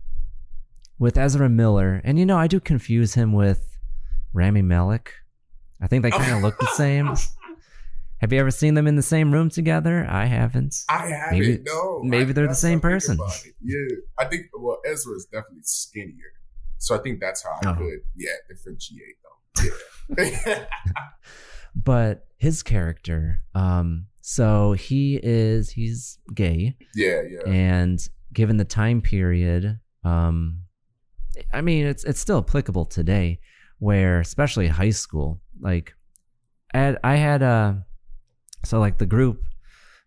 with 0.98 1.16
Ezra 1.18 1.48
Miller, 1.48 2.00
and 2.04 2.18
you 2.18 2.24
know, 2.26 2.38
I 2.38 2.46
do 2.46 2.60
confuse 2.60 3.14
him 3.14 3.32
with 3.32 3.78
Rami 4.32 4.62
Malek. 4.62 5.12
I 5.80 5.88
think 5.88 6.02
they 6.04 6.10
kind 6.12 6.32
of 6.36 6.42
look 6.42 6.56
the 6.60 6.68
same. 6.74 7.14
Have 8.18 8.32
you 8.32 8.38
ever 8.38 8.52
seen 8.52 8.74
them 8.74 8.86
in 8.86 8.94
the 8.94 9.02
same 9.02 9.32
room 9.32 9.50
together? 9.50 10.06
I 10.08 10.26
haven't. 10.26 10.76
I 10.88 11.08
haven't. 11.08 11.40
Maybe- 11.40 11.62
no. 11.66 12.00
maybe 12.04 12.30
I- 12.30 12.32
they're 12.34 12.46
the 12.46 12.54
same 12.54 12.78
what 12.78 12.92
I 12.92 12.98
think 13.00 13.18
person. 13.18 13.52
Yeah. 13.64 13.96
I 14.20 14.26
think, 14.26 14.46
well, 14.56 14.78
Ezra 14.86 15.14
is 15.16 15.24
definitely 15.24 15.62
skinnier. 15.64 16.32
So 16.78 16.94
I 16.94 16.98
think 16.98 17.18
that's 17.18 17.42
how 17.42 17.50
I 17.64 17.70
Oh. 17.70 17.74
could, 17.74 17.98
yeah, 18.14 18.30
differentiate 18.48 19.16
them. 19.24 19.64
Yeah. 19.66 19.70
But 21.74 22.26
his 22.36 22.62
character, 22.62 23.38
um, 23.54 24.06
so 24.20 24.72
he 24.72 25.18
is 25.22 25.70
he's 25.70 26.18
gay, 26.34 26.76
yeah, 26.94 27.22
yeah. 27.22 27.50
and 27.50 28.08
given 28.32 28.56
the 28.58 28.64
time 28.64 29.00
period, 29.00 29.80
um, 30.04 30.58
I 31.52 31.62
mean, 31.62 31.86
it's 31.86 32.04
it's 32.04 32.20
still 32.20 32.38
applicable 32.38 32.84
today, 32.84 33.40
where 33.78 34.20
especially 34.20 34.68
high 34.68 34.90
school, 34.90 35.40
like, 35.60 35.94
I 36.74 36.78
had, 36.78 36.98
I 37.02 37.16
had 37.16 37.42
a, 37.42 37.86
so 38.64 38.78
like 38.78 38.98
the 38.98 39.06
group, 39.06 39.44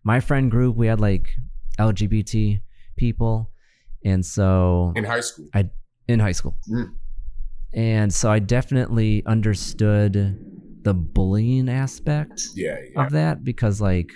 my 0.04 0.20
friend 0.20 0.50
group, 0.50 0.76
we 0.76 0.86
had 0.86 1.00
like 1.00 1.34
LGBT 1.78 2.60
people, 2.96 3.50
and 4.04 4.24
so 4.24 4.92
In 4.94 5.04
high 5.04 5.20
school. 5.20 5.48
I 5.52 5.68
in 6.06 6.20
high 6.20 6.32
school, 6.32 6.56
Mm. 6.70 6.94
And 7.76 8.12
so 8.12 8.30
I 8.30 8.38
definitely 8.40 9.22
understood 9.26 10.36
the 10.82 10.94
bullying 10.94 11.68
aspect 11.68 12.42
Yeah, 12.54 12.76
yeah. 12.92 13.04
of 13.04 13.12
that 13.12 13.44
because 13.44 13.80
like 13.80 14.10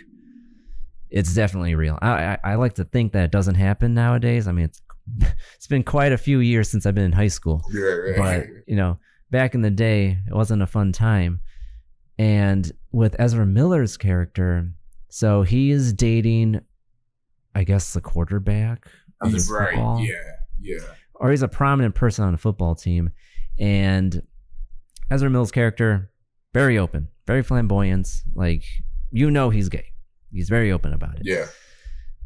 it's 1.10 1.34
definitely 1.34 1.74
real. 1.74 1.98
I, 2.00 2.08
I 2.24 2.38
I 2.44 2.54
like 2.54 2.74
to 2.74 2.84
think 2.84 3.12
that 3.12 3.24
it 3.24 3.30
doesn't 3.32 3.56
happen 3.56 3.94
nowadays. 3.94 4.48
I 4.48 4.52
mean, 4.52 4.64
it's 4.66 4.80
it's 5.56 5.66
been 5.66 5.82
quite 5.84 6.12
a 6.12 6.18
few 6.18 6.38
years 6.40 6.70
since 6.70 6.86
I've 6.86 6.94
been 6.94 7.04
in 7.04 7.12
high 7.12 7.28
school, 7.28 7.62
Yeah, 7.72 7.82
right. 7.82 8.46
but 8.46 8.46
you 8.66 8.76
know, 8.76 8.98
back 9.30 9.54
in 9.54 9.62
the 9.62 9.70
day, 9.70 10.18
it 10.26 10.34
wasn't 10.34 10.62
a 10.62 10.66
fun 10.66 10.92
time. 10.92 11.40
And 12.18 12.70
with 12.92 13.16
Ezra 13.18 13.46
Miller's 13.46 13.96
character, 13.96 14.70
so 15.08 15.42
he 15.42 15.70
is 15.70 15.92
dating, 15.92 16.60
I 17.54 17.64
guess, 17.64 17.92
the 17.94 18.00
quarterback 18.00 18.86
of 19.20 19.32
He's 19.32 19.50
right. 19.50 19.70
football 19.70 20.00
Yeah, 20.00 20.14
yeah. 20.60 20.78
or 21.14 21.30
he's 21.30 21.42
a 21.42 21.48
prominent 21.48 21.94
person 21.94 22.24
on 22.24 22.34
a 22.34 22.38
football 22.38 22.74
team. 22.74 23.10
And 23.58 24.22
Ezra 25.10 25.28
Miller's 25.28 25.50
character, 25.50 26.10
very 26.54 26.78
open, 26.78 27.08
very 27.26 27.42
flamboyant. 27.42 28.08
Like, 28.34 28.64
you 29.10 29.30
know, 29.30 29.50
he's 29.50 29.68
gay. 29.68 29.86
He's 30.32 30.48
very 30.48 30.70
open 30.72 30.92
about 30.92 31.16
it. 31.16 31.22
Yeah. 31.24 31.46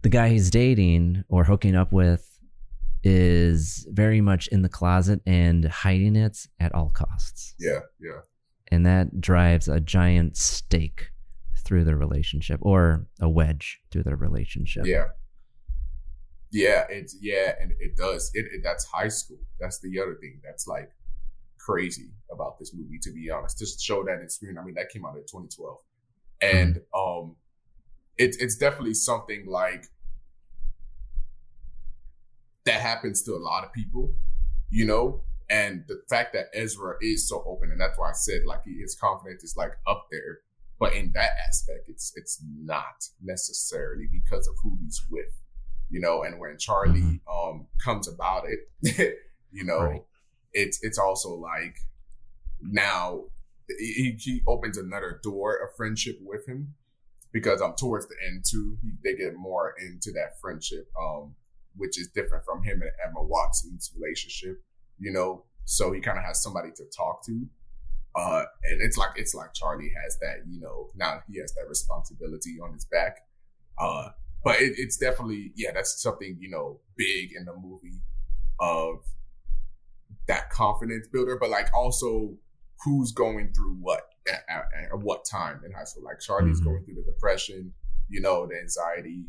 The 0.02 0.08
guy 0.10 0.28
he's 0.28 0.50
dating 0.50 1.24
or 1.28 1.44
hooking 1.44 1.74
up 1.74 1.92
with 1.92 2.38
is 3.02 3.86
very 3.90 4.20
much 4.20 4.48
in 4.48 4.62
the 4.62 4.68
closet 4.68 5.20
and 5.26 5.64
hiding 5.64 6.16
it 6.16 6.46
at 6.60 6.74
all 6.74 6.90
costs. 6.90 7.54
Yeah, 7.58 7.80
yeah. 8.00 8.20
And 8.70 8.84
that 8.86 9.20
drives 9.20 9.68
a 9.68 9.80
giant 9.80 10.36
stake 10.36 11.10
through 11.64 11.84
the 11.84 11.96
relationship 11.96 12.60
or 12.62 13.06
a 13.20 13.28
wedge 13.28 13.80
through 13.90 14.02
the 14.02 14.16
relationship. 14.16 14.86
Yeah. 14.86 15.04
Yeah, 16.50 16.84
it's 16.88 17.16
yeah, 17.20 17.54
and 17.60 17.72
it 17.80 17.96
does. 17.96 18.30
It, 18.32 18.46
it 18.52 18.60
that's 18.62 18.84
high 18.84 19.08
school. 19.08 19.40
That's 19.58 19.80
the 19.80 19.98
other 20.00 20.14
thing 20.20 20.40
that's 20.44 20.68
like 20.68 20.88
crazy 21.64 22.10
about 22.30 22.58
this 22.58 22.74
movie, 22.74 22.98
to 23.00 23.12
be 23.12 23.30
honest. 23.30 23.58
Just 23.58 23.82
show 23.82 24.04
that 24.04 24.20
in 24.20 24.28
screen. 24.28 24.58
I 24.58 24.64
mean, 24.64 24.74
that 24.74 24.90
came 24.90 25.04
out 25.04 25.16
in 25.16 25.22
2012, 25.22 25.78
and 26.42 26.80
um, 26.94 27.36
it's 28.18 28.36
it's 28.38 28.56
definitely 28.56 28.94
something 28.94 29.46
like 29.46 29.86
that 32.64 32.80
happens 32.80 33.22
to 33.22 33.32
a 33.32 33.38
lot 33.38 33.64
of 33.64 33.72
people, 33.72 34.12
you 34.70 34.86
know. 34.86 35.22
And 35.50 35.84
the 35.88 36.02
fact 36.08 36.32
that 36.32 36.46
Ezra 36.54 36.94
is 37.02 37.28
so 37.28 37.44
open, 37.46 37.70
and 37.70 37.80
that's 37.80 37.98
why 37.98 38.10
I 38.10 38.14
said 38.14 38.42
like 38.46 38.64
he, 38.64 38.80
his 38.80 38.94
confidence 38.94 39.44
is 39.44 39.56
like 39.56 39.72
up 39.86 40.06
there. 40.10 40.40
But 40.80 40.94
in 40.94 41.12
that 41.14 41.30
aspect, 41.46 41.88
it's 41.88 42.12
it's 42.16 42.42
not 42.62 43.08
necessarily 43.22 44.08
because 44.10 44.48
of 44.48 44.54
who 44.62 44.76
he's 44.82 45.02
with, 45.10 45.30
you 45.90 46.00
know. 46.00 46.22
And 46.22 46.40
when 46.40 46.58
Charlie 46.58 47.20
um 47.30 47.66
comes 47.82 48.08
about 48.08 48.44
it, 48.48 49.18
you 49.52 49.64
know, 49.64 49.78
Right. 49.78 50.02
It's 50.54 50.78
it's 50.82 50.98
also 50.98 51.34
like 51.34 51.76
now 52.62 53.24
he, 53.78 54.16
he 54.18 54.42
opens 54.46 54.78
another 54.78 55.20
door 55.22 55.56
of 55.56 55.74
friendship 55.76 56.18
with 56.22 56.46
him 56.46 56.74
because 57.32 57.60
um 57.60 57.74
towards 57.78 58.06
the 58.08 58.14
end 58.26 58.44
too 58.48 58.76
he, 58.82 58.92
they 59.02 59.16
get 59.16 59.34
more 59.36 59.74
into 59.80 60.10
that 60.12 60.40
friendship 60.40 60.88
um 61.00 61.34
which 61.76 61.98
is 61.98 62.08
different 62.14 62.44
from 62.44 62.62
him 62.62 62.80
and 62.82 62.90
Emma 63.04 63.22
Watson's 63.22 63.92
relationship 63.98 64.62
you 65.00 65.12
know? 65.12 65.44
So 65.64 65.92
he 65.92 66.00
kind 66.00 66.18
of 66.18 66.24
has 66.24 66.42
somebody 66.42 66.68
to 66.76 66.84
talk 66.96 67.24
to 67.26 67.46
uh 68.16 68.44
and 68.70 68.80
it's 68.80 68.96
like 68.96 69.10
it's 69.16 69.34
like 69.34 69.52
Charlie 69.54 69.90
has 70.04 70.18
that 70.20 70.44
you 70.48 70.60
know 70.60 70.90
now 70.94 71.20
he 71.28 71.40
has 71.40 71.52
that 71.54 71.68
responsibility 71.68 72.58
on 72.62 72.72
his 72.72 72.84
back 72.84 73.16
uh 73.78 74.10
but 74.44 74.60
it, 74.60 74.74
it's 74.76 74.96
definitely 74.96 75.52
yeah 75.56 75.70
that's 75.74 76.00
something 76.00 76.36
you 76.38 76.48
know 76.48 76.78
big 76.96 77.30
in 77.36 77.44
the 77.44 77.54
movie 77.54 78.00
of 78.60 79.02
that 80.26 80.50
confidence 80.50 81.06
builder 81.12 81.36
but 81.40 81.50
like 81.50 81.68
also 81.74 82.34
who's 82.84 83.12
going 83.12 83.52
through 83.54 83.76
what 83.80 84.02
at, 84.30 84.42
at, 84.48 84.64
at 84.92 84.98
what 85.00 85.24
time 85.30 85.60
in 85.64 85.72
high 85.72 85.84
school. 85.84 86.02
Like 86.04 86.18
Charlie's 86.20 86.60
Mhm. 86.60 86.64
going 86.64 86.84
through 86.84 86.94
the 86.96 87.02
depression, 87.02 87.72
you 88.08 88.20
know, 88.20 88.46
the 88.46 88.58
anxiety, 88.58 89.24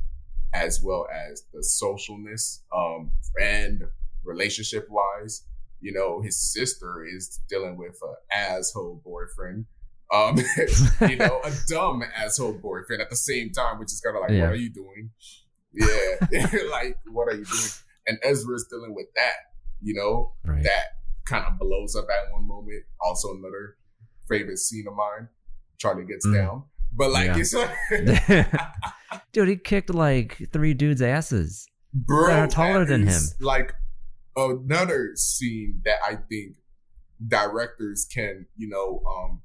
as 0.53 0.81
well 0.83 1.05
as 1.13 1.43
the 1.53 1.59
socialness, 1.59 2.61
um, 2.75 3.11
and 3.41 3.83
relationship 4.23 4.87
wise. 4.89 5.43
You 5.81 5.93
know, 5.93 6.21
his 6.21 6.37
sister 6.53 7.05
is 7.05 7.39
dealing 7.49 7.77
with 7.77 7.97
an 8.01 8.15
asshole 8.31 9.01
boyfriend. 9.05 9.65
Um, 10.13 10.37
you 11.09 11.17
know, 11.17 11.41
a 11.43 11.51
dumb 11.67 12.03
asshole 12.15 12.53
boyfriend 12.53 13.01
at 13.01 13.09
the 13.09 13.15
same 13.15 13.51
time, 13.51 13.79
which 13.79 13.91
is 13.91 14.01
kind 14.01 14.15
of 14.15 14.21
like, 14.21 14.31
Yeah. 14.31 14.43
what 14.43 14.53
are 14.53 14.55
you 14.55 14.69
doing? 14.69 15.11
Yeah, 15.73 16.15
like 16.71 16.97
what 17.11 17.27
are 17.27 17.35
you 17.35 17.45
doing? 17.45 17.69
And 18.07 18.17
Ezra 18.23 18.55
is 18.55 18.65
dealing 18.69 18.95
with 18.95 19.07
that. 19.15 19.33
You 19.85 19.93
know, 19.93 20.33
Right. 20.43 20.63
that 20.63 20.85
kind 21.25 21.45
of 21.45 21.59
blows 21.59 21.95
up 21.95 22.05
at 22.09 22.31
one 22.33 22.47
moment. 22.47 22.83
Also, 22.99 23.35
another 23.35 23.77
favorite 24.27 24.57
scene 24.57 24.85
of 24.87 24.95
mine. 24.95 25.29
Charlie 25.77 26.05
gets 26.05 26.25
Mm. 26.25 26.33
down, 26.33 26.63
but 26.91 27.11
like 27.11 27.27
Yeah. 27.27 27.37
it's 27.37 27.53
like, 27.53 27.71
Dude, 29.31 29.47
he 29.49 29.55
kicked 29.57 29.93
like 29.93 30.49
three 30.51 30.73
dudes' 30.73 31.01
asses. 31.03 31.67
bro, 31.93 32.27
that 32.27 32.39
are 32.39 32.47
taller 32.47 32.79
that 32.79 32.87
than 32.89 33.05
him. 33.07 33.21
Like 33.39 33.73
another 34.35 35.11
scene 35.15 35.81
that 35.85 35.99
I 36.03 36.15
think 36.15 36.57
directors 37.25 38.05
can, 38.11 38.47
you 38.57 38.67
know, 38.67 39.03
um, 39.05 39.41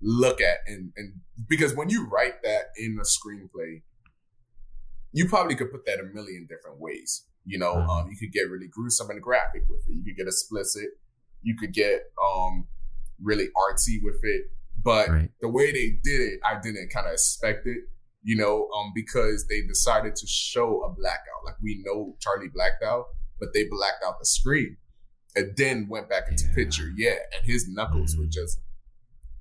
look 0.00 0.40
at 0.40 0.58
and 0.66 0.92
and 0.96 1.20
because 1.48 1.74
when 1.74 1.88
you 1.88 2.06
write 2.08 2.42
that 2.42 2.72
in 2.76 2.98
a 3.00 3.04
screenplay, 3.04 3.82
you 5.12 5.28
probably 5.28 5.54
could 5.54 5.70
put 5.70 5.86
that 5.86 6.00
a 6.00 6.04
million 6.04 6.46
different 6.48 6.78
ways. 6.80 7.24
You 7.44 7.58
know, 7.58 7.72
Uh-huh. 7.74 8.00
um, 8.00 8.10
you 8.10 8.16
could 8.16 8.32
get 8.32 8.48
really 8.50 8.68
gruesome 8.68 9.10
and 9.10 9.20
graphic 9.22 9.62
with 9.68 9.80
it. 9.86 9.92
You 9.92 10.04
could 10.04 10.16
get 10.16 10.26
explicit. 10.26 10.90
You 11.42 11.56
could 11.56 11.72
get 11.72 12.02
um 12.22 12.68
really 13.22 13.48
artsy 13.56 14.02
with 14.02 14.18
it. 14.22 14.50
But 14.82 15.08
Right. 15.08 15.30
the 15.40 15.48
way 15.48 15.72
they 15.72 15.90
did 16.02 16.20
it, 16.20 16.40
I 16.44 16.60
didn't 16.60 16.88
kind 16.90 17.06
of 17.06 17.12
expect 17.12 17.66
it. 17.66 17.84
You 18.22 18.36
know, 18.36 18.68
um, 18.70 18.92
because 18.94 19.46
they 19.48 19.60
decided 19.66 20.16
to 20.16 20.26
show 20.26 20.82
a 20.84 20.90
blackout. 20.94 21.44
Like 21.44 21.56
we 21.62 21.82
know 21.84 22.16
Charlie 22.20 22.48
blacked 22.48 22.82
out, 22.82 23.06
but 23.38 23.52
they 23.52 23.64
blacked 23.68 24.02
out 24.02 24.18
the 24.18 24.24
screen, 24.24 24.78
and 25.36 25.54
then 25.56 25.88
went 25.88 26.08
back 26.08 26.28
into 26.30 26.46
Yeah. 26.46 26.54
picture. 26.54 26.90
Yeah, 26.96 27.18
and 27.36 27.44
his 27.44 27.68
knuckles 27.68 28.16
were 28.16 28.26
just 28.26 28.58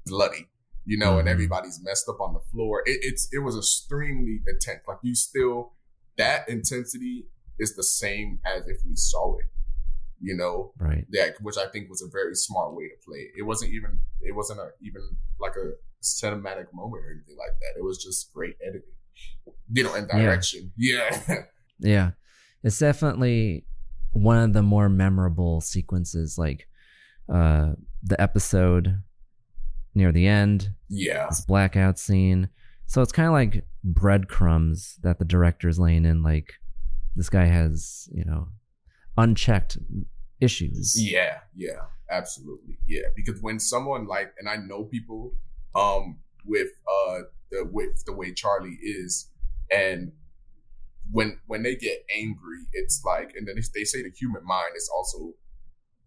bloody. 0.05 0.49
You 0.85 0.97
know, 0.97 1.17
and 1.17 1.27
Mhm. 1.29 1.31
everybody's 1.31 1.81
messed 1.81 2.09
up 2.09 2.19
on 2.19 2.33
the 2.33 2.41
floor. 2.51 2.83
It, 2.85 2.99
it's 3.03 3.29
it 3.31 3.39
was 3.39 3.55
extremely 3.57 4.41
intense. 4.45 4.81
Like 4.85 4.97
you 5.01 5.15
still 5.15 5.77
that 6.17 6.49
intensity 6.49 7.29
is 7.59 7.75
the 7.75 7.83
same 7.83 8.39
as 8.45 8.67
if 8.67 8.77
we 8.87 8.95
saw 8.95 9.37
it. 9.37 9.45
You 10.21 10.37
know, 10.37 10.73
Right. 10.77 11.05
yeah, 11.11 11.29
which 11.41 11.57
I 11.57 11.67
think 11.67 11.89
was 11.89 12.01
a 12.01 12.07
very 12.09 12.33
smart 12.35 12.73
way 12.75 12.87
to 12.87 12.95
play 13.05 13.17
it. 13.19 13.31
It 13.37 13.43
wasn't 13.43 13.73
even 13.73 13.99
it 14.21 14.33
wasn't 14.33 14.59
a, 14.59 14.69
even 14.81 15.01
like 15.39 15.55
a 15.57 15.71
cinematic 16.01 16.67
moment 16.73 17.03
or 17.03 17.11
anything 17.11 17.35
like 17.37 17.59
that. 17.59 17.77
It 17.77 17.83
was 17.83 18.01
just 18.03 18.33
great 18.33 18.55
editing, 18.65 18.93
you 19.71 19.83
know, 19.83 19.93
and 19.95 20.07
Yeah. 20.07 20.21
direction. 20.21 20.71
Yeah, 20.77 21.43
Yeah. 21.79 22.11
It's 22.63 22.79
definitely 22.79 23.65
one 24.13 24.37
of 24.37 24.53
the 24.53 24.61
more 24.63 24.87
memorable 24.89 25.59
sequences, 25.59 26.37
like 26.37 26.67
uh 27.27 27.73
the 28.01 28.19
episode 28.21 29.01
near 29.95 30.11
the 30.11 30.27
end, 30.27 30.69
yeah, 30.89 31.27
this 31.29 31.41
blackout 31.45 31.99
scene. 31.99 32.47
So 32.85 33.01
it's 33.01 33.11
kind 33.11 33.27
of 33.27 33.33
like 33.33 33.65
breadcrumbs 33.83 34.97
that 35.03 35.19
the 35.19 35.25
director's 35.25 35.79
laying 35.79 36.05
in. 36.05 36.23
Like 36.23 36.53
this 37.15 37.29
guy 37.29 37.45
has, 37.45 38.09
you 38.11 38.23
know, 38.25 38.47
unchecked 39.17 39.77
issues. 40.39 40.95
yeah, 40.99 41.39
yeah, 41.55 41.81
absolutely, 42.09 42.77
yeah. 42.87 43.07
Because 43.15 43.41
when 43.41 43.59
someone 43.59 44.07
like, 44.07 44.33
and 44.39 44.49
I 44.49 44.57
know 44.57 44.83
people, 44.85 45.33
um, 45.75 46.19
with 46.45 46.69
uh 46.87 47.19
the 47.51 47.65
with 47.71 48.03
the 48.05 48.13
way 48.13 48.33
Charlie 48.33 48.77
is, 48.81 49.29
and 49.71 50.11
when 51.11 51.39
when 51.47 51.63
they 51.63 51.75
get 51.75 52.03
angry, 52.15 52.59
it's 52.73 53.01
like, 53.05 53.31
and 53.35 53.47
then 53.47 53.55
they- 53.55 53.79
they 53.79 53.83
say 53.85 54.01
the 54.03 54.11
human 54.11 54.43
mind 54.45 54.73
is 54.75 54.89
also 54.93 55.33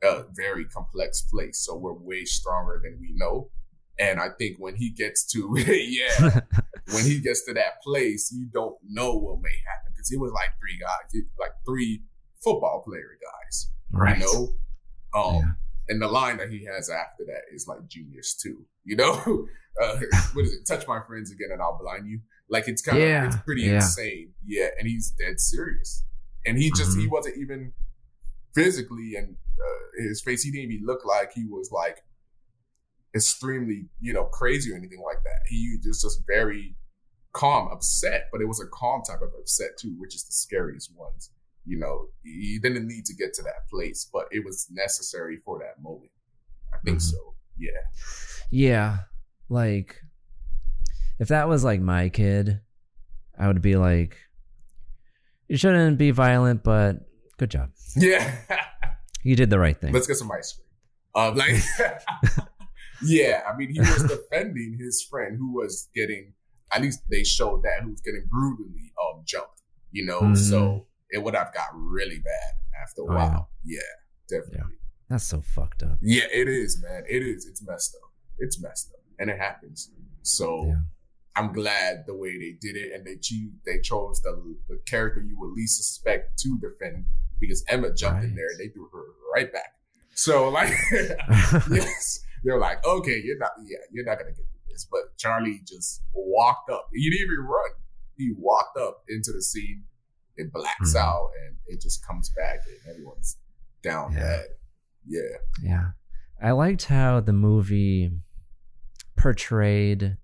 a 0.02 0.24
very 0.34 0.64
complex 0.66 1.22
place. 1.22 1.58
So 1.58 1.76
we're 1.76 1.92
way 1.94 2.24
stronger 2.24 2.80
than 2.82 2.98
we 3.00 3.12
know. 3.14 3.50
And 3.98 4.20
I 4.20 4.28
think 4.38 4.58
when 4.58 4.76
he 4.76 4.90
gets 4.90 5.24
to, 5.32 5.54
yeah, 5.56 6.40
when 6.92 7.04
he 7.04 7.18
gets 7.20 7.44
to 7.46 7.54
that 7.54 7.80
place, 7.82 8.30
you 8.30 8.46
don't 8.52 8.76
know 8.86 9.14
what 9.14 9.40
may 9.40 9.56
happen 9.72 9.85
it 10.12 10.18
was 10.20 10.32
like 10.32 10.50
three 10.60 10.78
guys, 10.80 11.12
it- 11.12 11.26
like 11.38 11.52
three 11.66 12.02
football 12.42 12.82
player 12.86 13.18
guys, 13.22 13.70
Right. 13.92 14.18
you 14.18 14.24
know. 14.24 14.56
Um, 15.18 15.34
Yeah. 15.36 15.52
and 15.88 16.02
the 16.02 16.08
line 16.08 16.36
that 16.38 16.50
he 16.50 16.64
has 16.64 16.90
after 16.90 17.24
that 17.26 17.42
is 17.52 17.66
like 17.66 17.86
genius 17.88 18.34
too, 18.34 18.66
you 18.84 18.96
know. 18.96 19.12
uh, 19.82 20.00
what 20.34 20.44
is 20.44 20.52
it? 20.54 20.66
Touch 20.66 20.86
my 20.86 21.00
friends 21.06 21.30
again, 21.32 21.48
and 21.52 21.60
I'll 21.62 21.78
blind 21.78 22.06
you. 22.08 22.20
Like 22.48 22.68
it's 22.68 22.82
kind 22.82 22.98
of 22.98 23.04
Yeah. 23.04 23.26
it's 23.26 23.36
pretty 23.38 23.62
Yeah. 23.62 23.76
insane, 23.76 24.34
yeah. 24.44 24.68
And 24.78 24.86
he's 24.88 25.10
dead 25.10 25.40
serious, 25.40 26.04
and 26.44 26.56
he 26.58 26.70
just 26.70 26.92
Mm-hmm. 26.92 27.00
he 27.00 27.06
wasn't 27.08 27.36
even 27.38 27.72
physically 28.54 29.14
and 29.16 29.36
uh, 29.58 30.02
his 30.02 30.20
face. 30.22 30.42
He 30.42 30.50
didn't 30.50 30.72
even 30.72 30.86
look 30.86 31.04
like 31.04 31.32
he 31.32 31.44
was 31.46 31.70
like 31.72 31.98
extremely, 33.14 33.88
you 34.00 34.12
know, 34.12 34.24
crazy 34.24 34.72
or 34.72 34.76
anything 34.76 35.02
like 35.04 35.22
that. 35.24 35.40
He 35.46 35.78
was 35.86 36.02
just 36.02 36.22
very 36.26 36.76
calm, 37.36 37.68
upset, 37.72 38.28
but 38.32 38.40
it 38.40 38.46
was 38.46 38.60
a 38.60 38.66
calm 38.72 39.02
type 39.06 39.20
of 39.22 39.30
upset 39.38 39.70
too, 39.80 39.94
which 39.98 40.14
is 40.14 40.24
the 40.24 40.32
scariest 40.32 40.90
ones. 40.96 41.30
You 41.64 41.78
know, 41.78 42.06
he 42.22 42.58
didn't 42.62 42.86
need 42.86 43.04
to 43.06 43.14
get 43.14 43.34
to 43.34 43.42
that 43.42 43.68
place, 43.68 44.08
but 44.12 44.26
it 44.30 44.44
was 44.44 44.66
necessary 44.70 45.36
for 45.44 45.58
that 45.58 45.82
moment. 45.82 46.10
I 46.72 46.78
think 46.84 46.98
Mhm. 46.98 47.02
so. 47.02 47.34
Yeah. 47.58 47.82
Yeah. 48.50 48.98
Like 49.48 49.96
if 51.18 51.28
that 51.28 51.48
was 51.48 51.64
like 51.64 51.80
my 51.80 52.08
kid, 52.08 52.60
I 53.38 53.46
would 53.48 53.62
be 53.62 53.76
like 53.76 54.16
you 55.48 55.56
shouldn't 55.56 55.98
be 55.98 56.10
violent, 56.10 56.62
but 56.64 57.06
good 57.38 57.50
job. 57.50 57.70
Yeah. 57.96 58.36
You 59.22 59.34
did 59.36 59.50
the 59.50 59.58
right 59.58 59.78
thing. 59.80 59.92
Let's 59.92 60.06
get 60.06 60.16
some 60.16 60.30
ice 60.30 60.52
cream. 60.54 60.66
Um, 61.14 61.34
like, 61.36 61.60
yeah, 63.02 63.42
I 63.48 63.56
mean, 63.56 63.70
he 63.72 63.80
was 63.80 64.04
defending 64.04 64.76
his 64.78 65.02
friend 65.02 65.36
who 65.36 65.52
was 65.52 65.88
getting, 65.94 66.34
at 66.76 66.82
least 66.82 67.00
they 67.10 67.24
showed 67.24 67.62
that, 67.64 67.82
who's 67.82 68.00
getting 68.00 68.24
brutally 68.30 68.92
um 69.02 69.22
jumped, 69.24 69.62
you 69.90 70.04
know? 70.04 70.20
Mhm. 70.20 70.36
So 70.36 70.86
it 71.10 71.22
would 71.22 71.34
have 71.34 71.52
got 71.54 71.68
really 71.74 72.18
bad 72.18 72.52
after 72.82 73.02
a 73.02 73.04
Oh, 73.04 73.14
while. 73.14 73.50
yeah. 73.64 73.80
definitely. 74.28 74.74
That's 75.08 75.24
so 75.24 75.40
fucked 75.40 75.82
up. 75.84 75.98
Yeah, 76.02 76.24
it 76.32 76.48
is, 76.48 76.82
man. 76.82 77.04
It 77.08 77.22
is. 77.22 77.46
It's 77.46 77.62
messed 77.64 77.94
up. 78.02 78.10
It's 78.38 78.60
messed 78.60 78.90
up. 78.92 79.00
And 79.20 79.30
it 79.30 79.38
happens. 79.38 79.90
So 80.22 80.66
Yeah. 80.66 80.80
I'm 81.36 81.52
glad 81.52 82.04
the 82.06 82.14
way 82.16 82.36
they 82.38 82.52
did 82.60 82.76
it 82.76 82.92
and 82.92 83.04
they 83.06 83.16
cho- 83.16 83.52
they 83.66 83.78
chose 83.80 84.20
the, 84.22 84.32
the 84.68 84.78
character 84.86 85.20
you 85.22 85.38
would 85.38 85.52
least 85.52 85.76
suspect 85.76 86.38
to 86.40 86.58
defend 86.60 87.04
because 87.38 87.62
Emma 87.68 87.92
jumped 87.94 88.24
in 88.24 88.34
there 88.34 88.48
and 88.50 88.58
they 88.58 88.68
threw 88.68 88.88
her 88.92 89.04
right 89.34 89.52
back. 89.52 89.74
So 90.14 90.48
like 90.48 90.72
yes, 91.70 92.20
they're 92.42 92.58
like, 92.58 92.84
okay, 92.84 93.20
you're 93.24 93.38
not 93.38 93.52
yeah, 93.64 93.78
you're 93.92 94.04
not 94.04 94.18
gonna 94.18 94.32
get 94.32 94.46
this. 94.76 94.86
But 94.90 95.16
Charlie 95.16 95.60
just 95.66 96.02
walked 96.14 96.70
up. 96.70 96.88
He 96.92 97.10
didn't 97.10 97.24
even 97.24 97.44
run. 97.44 97.70
He 98.16 98.32
walked 98.38 98.76
up 98.78 99.02
into 99.08 99.32
the 99.32 99.42
scene. 99.42 99.84
It 100.36 100.52
blacks 100.52 100.94
Mhm. 100.94 101.00
out 101.00 101.30
and 101.46 101.56
it 101.66 101.80
just 101.80 102.06
comes 102.06 102.28
back 102.30 102.60
and 102.66 102.76
everyone's 102.92 103.38
down 103.82 104.12
Yeah. 104.12 104.18
bad. 104.20 104.44
Yeah. 105.06 105.36
Yeah. 105.62 105.90
I 106.42 106.50
liked 106.50 106.84
how 106.84 107.20
the 107.20 107.32
movie 107.32 108.10
portrayed 109.16 110.18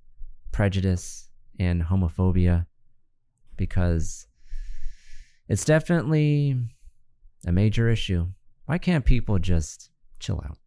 prejudice 0.52 1.28
and 1.58 1.82
homophobia 1.82 2.66
because 3.56 4.26
it's 5.48 5.64
definitely 5.64 6.68
a 7.46 7.52
major 7.52 7.88
issue. 7.88 8.28
Why 8.66 8.78
can't 8.78 9.04
people 9.04 9.38
just 9.38 9.90
chill 10.18 10.42
out? 10.44 10.58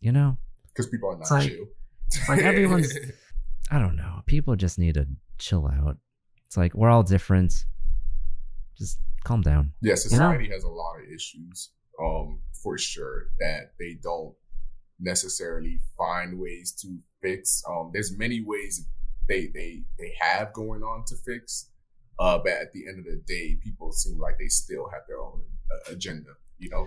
You 0.00 0.12
know? 0.12 0.38
Because 0.68 0.86
people 0.88 1.10
are 1.10 1.14
not 1.16 1.22
It's 1.22 1.30
like- 1.30 1.50
chill. 1.50 1.66
It's 2.06 2.28
like 2.28 2.40
everyone's 2.40 2.92
I 3.70 3.78
don't 3.78 3.96
know. 3.96 4.22
People 4.26 4.56
just 4.56 4.78
need 4.78 4.94
to 4.94 5.06
chill 5.38 5.66
out. 5.66 5.96
It's 6.46 6.56
like 6.56 6.74
we're 6.74 6.90
all 6.90 7.02
different. 7.02 7.64
Just 8.76 8.98
calm 9.24 9.40
down. 9.40 9.72
Yeah, 9.80 9.90
You 9.90 9.90
know? 9.90 9.96
society 9.96 10.48
has 10.50 10.64
a 10.64 10.68
lot 10.68 10.96
of 10.96 11.04
issues, 11.12 11.70
um, 12.02 12.40
for 12.62 12.76
sure, 12.78 13.28
that 13.40 13.72
they 13.78 13.98
don't 14.02 14.34
necessarily 15.00 15.80
find 15.96 16.38
ways 16.38 16.72
to 16.82 16.98
fix. 17.22 17.62
Um, 17.68 17.90
there's 17.92 18.16
many 18.16 18.42
ways 18.44 18.86
they 19.28 19.46
they 19.54 19.82
they 19.98 20.14
have 20.20 20.52
going 20.52 20.82
on 20.82 21.04
to 21.06 21.16
fix, 21.16 21.70
uh, 22.18 22.38
but 22.38 22.52
at 22.52 22.72
the 22.72 22.86
end 22.86 22.98
of 22.98 23.04
the 23.06 23.22
day, 23.26 23.56
people 23.62 23.92
seem 23.92 24.18
like 24.18 24.38
they 24.38 24.48
still 24.48 24.88
have 24.92 25.02
their 25.08 25.20
own 25.20 25.40
uh, 25.72 25.92
agenda. 25.92 26.30
You 26.58 26.70
know? 26.70 26.86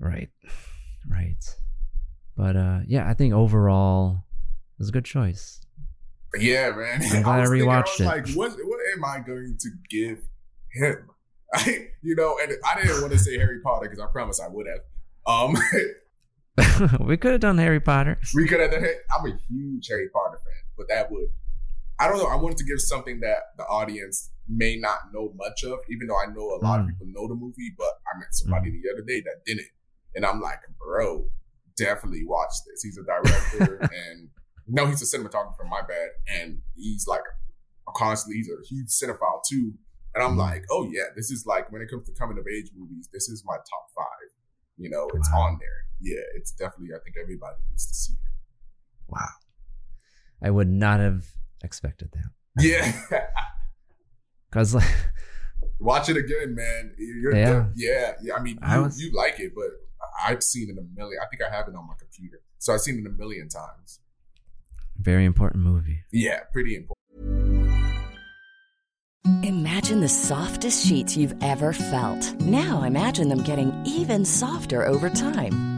Right. 0.00 0.30
Right. 1.08 1.44
But 2.36 2.56
uh 2.56 2.80
yeah, 2.86 3.08
I 3.08 3.14
think 3.14 3.34
overall 3.34 4.24
was 4.78 4.88
a 4.88 4.92
good 4.92 5.04
choice. 5.04 5.60
Yeah, 6.38 6.70
man. 6.70 7.00
I'm 7.02 7.22
glad 7.22 7.26
I 7.26 7.40
was 7.40 7.50
thinking, 7.50 7.68
rewatched 7.68 8.00
I 8.00 8.04
it. 8.04 8.06
like, 8.26 8.28
what 8.36 8.50
what 8.52 8.80
am 8.94 9.04
I 9.04 9.20
going 9.26 9.56
to 9.60 9.70
give 9.90 10.18
him? 10.72 11.08
you 12.02 12.14
know, 12.14 12.36
and 12.42 12.52
I 12.66 12.80
didn't 12.82 13.00
want 13.00 13.12
to 13.14 13.18
say 13.18 13.38
Harry 13.38 13.60
Potter 13.64 13.88
because 13.88 13.98
I 14.00 14.06
promise 14.12 14.40
I 14.40 14.48
would 14.48 14.66
have. 14.66 14.80
Um, 15.26 15.56
we 17.06 17.16
could 17.16 17.32
have 17.32 17.40
done 17.40 17.58
Harry 17.58 17.80
Potter. 17.80 18.18
We 18.34 18.46
could 18.46 18.60
have 18.60 18.70
done 18.70 18.84
it. 18.84 18.96
I'm 19.16 19.26
a 19.26 19.38
huge 19.48 19.86
Harry 19.88 20.08
Potter 20.10 20.36
fan, 20.38 20.62
but 20.76 20.88
that 20.88 21.10
would 21.10 21.28
I 22.00 22.06
don't 22.08 22.18
know. 22.18 22.26
I 22.28 22.36
wanted 22.36 22.58
to 22.58 22.64
give 22.64 22.80
something 22.80 23.20
that 23.20 23.38
the 23.56 23.64
audience 23.64 24.30
may 24.48 24.76
not 24.76 24.98
know 25.12 25.32
much 25.34 25.64
of, 25.64 25.78
even 25.90 26.06
though 26.06 26.16
I 26.16 26.26
know 26.26 26.54
a 26.54 26.60
lot 26.64 26.78
of 26.80 26.86
Mm. 26.86 26.90
people 26.90 27.06
know 27.10 27.26
the 27.28 27.34
movie, 27.34 27.74
but 27.76 27.88
I 28.14 28.18
met 28.20 28.28
somebody 28.32 28.70
the 28.70 28.88
other 28.92 29.02
day 29.04 29.20
that 29.22 29.42
didn't. 29.44 29.66
And 30.14 30.24
I'm 30.24 30.40
like, 30.40 30.60
bro, 30.78 31.26
definitely 31.76 32.24
watch 32.24 32.52
this. 32.68 32.82
He's 32.84 32.98
a 32.98 33.02
director 33.02 33.78
and 33.82 34.28
no, 34.68 34.86
he's 34.86 35.02
a 35.02 35.18
cinematographer. 35.18 35.68
My 35.68 35.80
bad, 35.80 36.10
and 36.28 36.60
he's 36.76 37.06
like 37.06 37.20
a, 37.20 37.92
constantly 37.96 38.38
he's 38.38 38.48
a 38.48 38.66
huge 38.68 38.88
cinephile 38.88 39.42
too. 39.48 39.72
And 40.14 40.22
I'm 40.22 40.30
mm-hmm. 40.30 40.40
like, 40.40 40.64
oh 40.70 40.88
yeah, 40.92 41.04
this 41.16 41.30
is 41.30 41.46
like 41.46 41.70
when 41.72 41.82
it 41.82 41.88
comes 41.90 42.06
to 42.08 42.12
coming 42.12 42.38
of 42.38 42.46
age 42.46 42.70
movies, 42.76 43.08
this 43.12 43.28
is 43.28 43.44
my 43.46 43.56
top 43.56 43.86
five. 43.94 44.30
You 44.76 44.90
know, 44.90 45.08
it's 45.14 45.30
Wow. 45.32 45.40
on 45.42 45.58
there. 45.60 45.68
Yeah, 46.00 46.22
it's 46.36 46.52
definitely. 46.52 46.94
I 46.94 46.98
think 47.02 47.16
everybody 47.20 47.56
needs 47.68 47.86
to 47.86 47.94
see 47.94 48.12
it. 48.12 48.30
Wow. 49.08 49.28
I 50.42 50.50
would 50.50 50.68
not 50.68 51.00
have 51.00 51.24
expected 51.64 52.10
that. 52.12 52.30
Yeah, 52.62 52.92
Cause 54.50 54.74
like, 54.74 54.88
watch 55.78 56.08
it 56.08 56.16
again, 56.16 56.54
man. 56.54 56.94
You're 56.96 57.34
Yeah. 57.34 57.48
yeah, 57.48 57.66
yeah, 57.74 58.12
yeah. 58.22 58.34
I 58.34 58.40
mean, 58.40 58.54
you, 58.54 58.60
I 58.62 58.78
was- 58.78 59.00
you 59.00 59.12
like 59.12 59.38
it, 59.40 59.52
but 59.54 59.70
I've 60.24 60.42
seen 60.42 60.70
it 60.70 60.78
a 60.78 60.98
million. 60.98 61.20
I 61.22 61.26
think 61.26 61.42
I 61.42 61.54
have 61.54 61.68
it 61.68 61.74
on 61.74 61.86
my 61.86 61.94
computer, 61.98 62.40
so 62.58 62.72
I've 62.72 62.80
seen 62.80 62.98
it 62.98 63.06
a 63.06 63.10
million 63.10 63.48
times. 63.48 64.00
Very 64.98 65.24
important 65.24 65.62
movie. 65.62 66.04
Yeah, 66.12 66.40
pretty 66.52 66.76
important. 66.76 66.98
Imagine 69.44 70.00
the 70.00 70.08
softest 70.08 70.86
sheets 70.86 71.16
you've 71.16 71.34
ever 71.42 71.72
felt. 71.72 72.34
Now 72.40 72.82
imagine 72.82 73.28
them 73.28 73.42
getting 73.42 73.72
even 73.84 74.24
softer 74.24 74.86
over 74.86 75.10
time. 75.10 75.77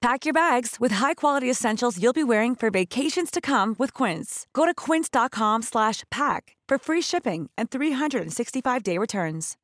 Pack 0.00 0.24
your 0.24 0.32
bags 0.32 0.76
with 0.78 0.92
high-quality 0.92 1.50
essentials 1.50 2.00
you'll 2.00 2.12
be 2.12 2.22
wearing 2.22 2.54
for 2.54 2.70
vacations 2.70 3.32
to 3.32 3.40
come 3.40 3.74
with 3.80 3.92
Quince. 3.92 4.46
Go 4.52 4.64
to 4.64 4.72
quince.com 4.72 5.62
slash 5.62 6.04
pack 6.08 6.54
for 6.68 6.78
free 6.78 7.02
shipping 7.02 7.50
and 7.58 7.68
365-day 7.68 8.96
returns. 8.96 9.56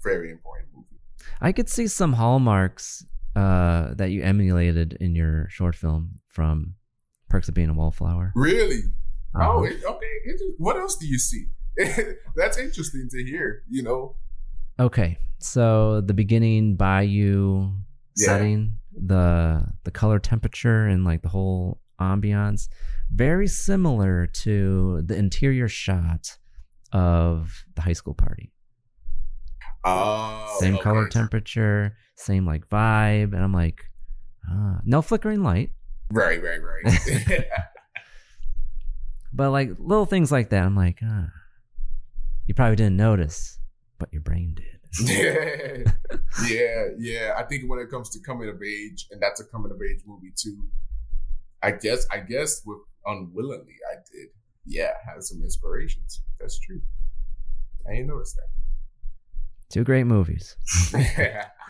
Very 0.00 0.30
important 0.30 0.68
movie. 0.72 0.86
I 1.40 1.50
could 1.50 1.68
see 1.68 1.88
some 1.88 2.12
hallmarks 2.12 3.04
uh, 3.34 3.94
that 3.94 4.10
you 4.12 4.22
emulated 4.22 4.96
in 5.00 5.16
your 5.16 5.48
short 5.48 5.74
film 5.74 6.20
from 6.28 6.74
Perks 7.28 7.48
of 7.48 7.54
Being 7.54 7.70
a 7.70 7.74
Wallflower. 7.74 8.30
Really? 8.36 8.82
Uh-huh. 9.34 9.50
Oh, 9.50 9.66
okay. 9.66 10.06
What 10.58 10.76
else 10.76 10.94
do 10.94 11.08
you 11.08 11.18
see? 11.18 11.46
That's 12.36 12.56
interesting 12.56 13.08
to 13.10 13.24
hear. 13.24 13.64
You 13.68 13.82
know. 13.82 14.14
Okay, 14.80 15.18
so 15.38 16.00
the 16.00 16.14
beginning 16.14 16.76
bayou 16.76 17.70
Yeah. 18.16 18.26
setting, 18.26 18.76
the 18.92 19.64
the 19.84 19.90
color 19.90 20.18
temperature 20.18 20.86
and 20.86 21.04
like 21.04 21.22
the 21.22 21.28
whole 21.28 21.80
ambiance, 22.00 22.68
very 23.12 23.48
similar 23.48 24.26
to 24.26 25.02
the 25.02 25.16
interior 25.16 25.68
shot 25.68 26.38
of 26.92 27.64
the 27.74 27.82
high 27.82 27.92
school 27.92 28.14
party. 28.14 28.52
Oh, 29.84 30.56
same 30.60 30.74
okay. 30.74 30.82
color 30.82 31.08
temperature, 31.08 31.96
same 32.16 32.46
like 32.46 32.68
vibe, 32.68 33.32
and 33.32 33.42
I'm 33.42 33.52
like, 33.52 33.84
ah, 34.48 34.80
no 34.84 35.02
flickering 35.02 35.42
light, 35.42 35.70
Right, 36.10 36.40
right, 36.42 36.60
right. 36.62 37.44
but 39.32 39.50
like 39.50 39.70
little 39.78 40.06
things 40.06 40.30
like 40.32 40.50
that. 40.50 40.64
I'm 40.64 40.76
like, 40.76 41.00
ah, 41.04 41.28
you 42.46 42.54
probably 42.54 42.76
didn't 42.76 42.96
notice, 42.96 43.57
but 43.98 44.12
your 44.12 44.22
brain 44.22 44.54
did. 44.56 44.66
yeah, 46.48 46.84
yeah. 46.98 47.34
I 47.36 47.42
think 47.44 47.68
when 47.68 47.78
it 47.78 47.90
comes 47.90 48.10
to 48.10 48.20
coming 48.20 48.48
of 48.48 48.62
age, 48.62 49.06
and 49.10 49.20
that's 49.20 49.40
a 49.40 49.44
coming 49.44 49.70
of 49.70 49.78
age 49.82 50.02
movie 50.06 50.32
too. 50.36 50.68
I 51.62 51.72
guess, 51.72 52.06
I 52.12 52.18
guess, 52.18 52.62
with 52.64 52.78
unwillingly, 53.04 53.74
I 53.92 53.96
did. 54.12 54.28
Yeah, 54.64 54.92
had 55.06 55.22
some 55.24 55.42
inspirations. 55.42 56.22
That's 56.38 56.58
true. 56.60 56.80
I 57.88 57.94
ain't 57.94 58.06
noticed 58.06 58.38
Two 59.70 59.84
great 59.84 60.04
movies. 60.04 60.56
that. 60.92 61.52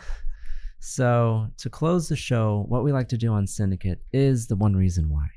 So, 0.81 1.47
to 1.57 1.69
close 1.69 2.07
the 2.07 2.15
show, 2.15 2.65
what 2.69 2.85
we 2.85 2.93
like 2.93 3.09
to 3.09 3.17
do 3.17 3.33
on 3.33 3.45
Cinedicate 3.45 3.99
is 4.13 4.47
the 4.47 4.55
one 4.55 4.77
reason 4.77 5.09
why. 5.09 5.27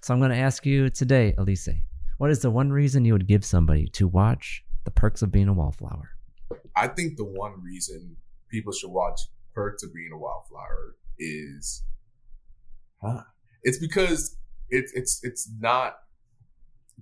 So, 0.00 0.14
I'm 0.14 0.18
going 0.18 0.30
to 0.30 0.38
ask 0.38 0.64
you 0.64 0.88
today, 0.88 1.34
Elise, 1.36 1.68
what 2.16 2.30
is 2.30 2.40
the 2.40 2.50
one 2.50 2.72
reason 2.72 3.04
you 3.04 3.12
would 3.12 3.28
give 3.28 3.44
somebody 3.44 3.88
to 3.88 4.08
watch 4.08 4.64
The 4.84 4.90
Perks 4.90 5.20
of 5.20 5.30
Being 5.30 5.48
a 5.48 5.52
Wallflower? 5.52 6.08
I 6.76 6.88
think 6.88 7.16
the 7.16 7.24
one 7.24 7.62
reason 7.62 8.16
people 8.50 8.72
should 8.72 8.90
watch 8.90 9.20
Perks 9.54 9.82
of 9.82 9.92
Being 9.92 10.10
a 10.12 10.18
Wildflower 10.18 10.96
is, 11.18 11.82
huh? 13.02 13.22
It's 13.62 13.78
because 13.78 14.36
it's 14.70 14.92
it's 14.92 15.20
it's 15.22 15.50
not 15.58 15.96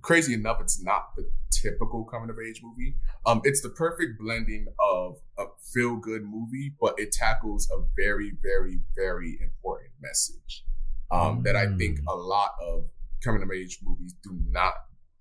crazy 0.01 0.33
enough. 0.33 0.59
It's 0.61 0.81
not 0.81 1.15
the 1.15 1.29
typical 1.51 2.03
coming 2.05 2.29
of 2.29 2.37
age 2.39 2.61
movie. 2.63 2.95
Um, 3.25 3.41
it's 3.43 3.61
the 3.61 3.69
perfect 3.69 4.19
blending 4.19 4.67
of 4.79 5.17
a 5.37 5.45
feel 5.73 5.97
good 5.97 6.23
movie, 6.23 6.73
but 6.79 6.95
it 6.97 7.11
tackles 7.11 7.69
a 7.71 7.83
very 7.95 8.33
very 8.41 8.79
very 8.95 9.37
important 9.41 9.91
message. 10.01 10.63
Um, 11.09 11.43
that 11.43 11.55
I 11.55 11.73
think 11.77 11.99
a 12.09 12.13
lot 12.13 12.51
of 12.61 12.89
coming 13.23 13.41
of 13.41 13.49
age 13.51 13.79
movies 13.81 14.13
do 14.23 14.37
not 14.49 14.73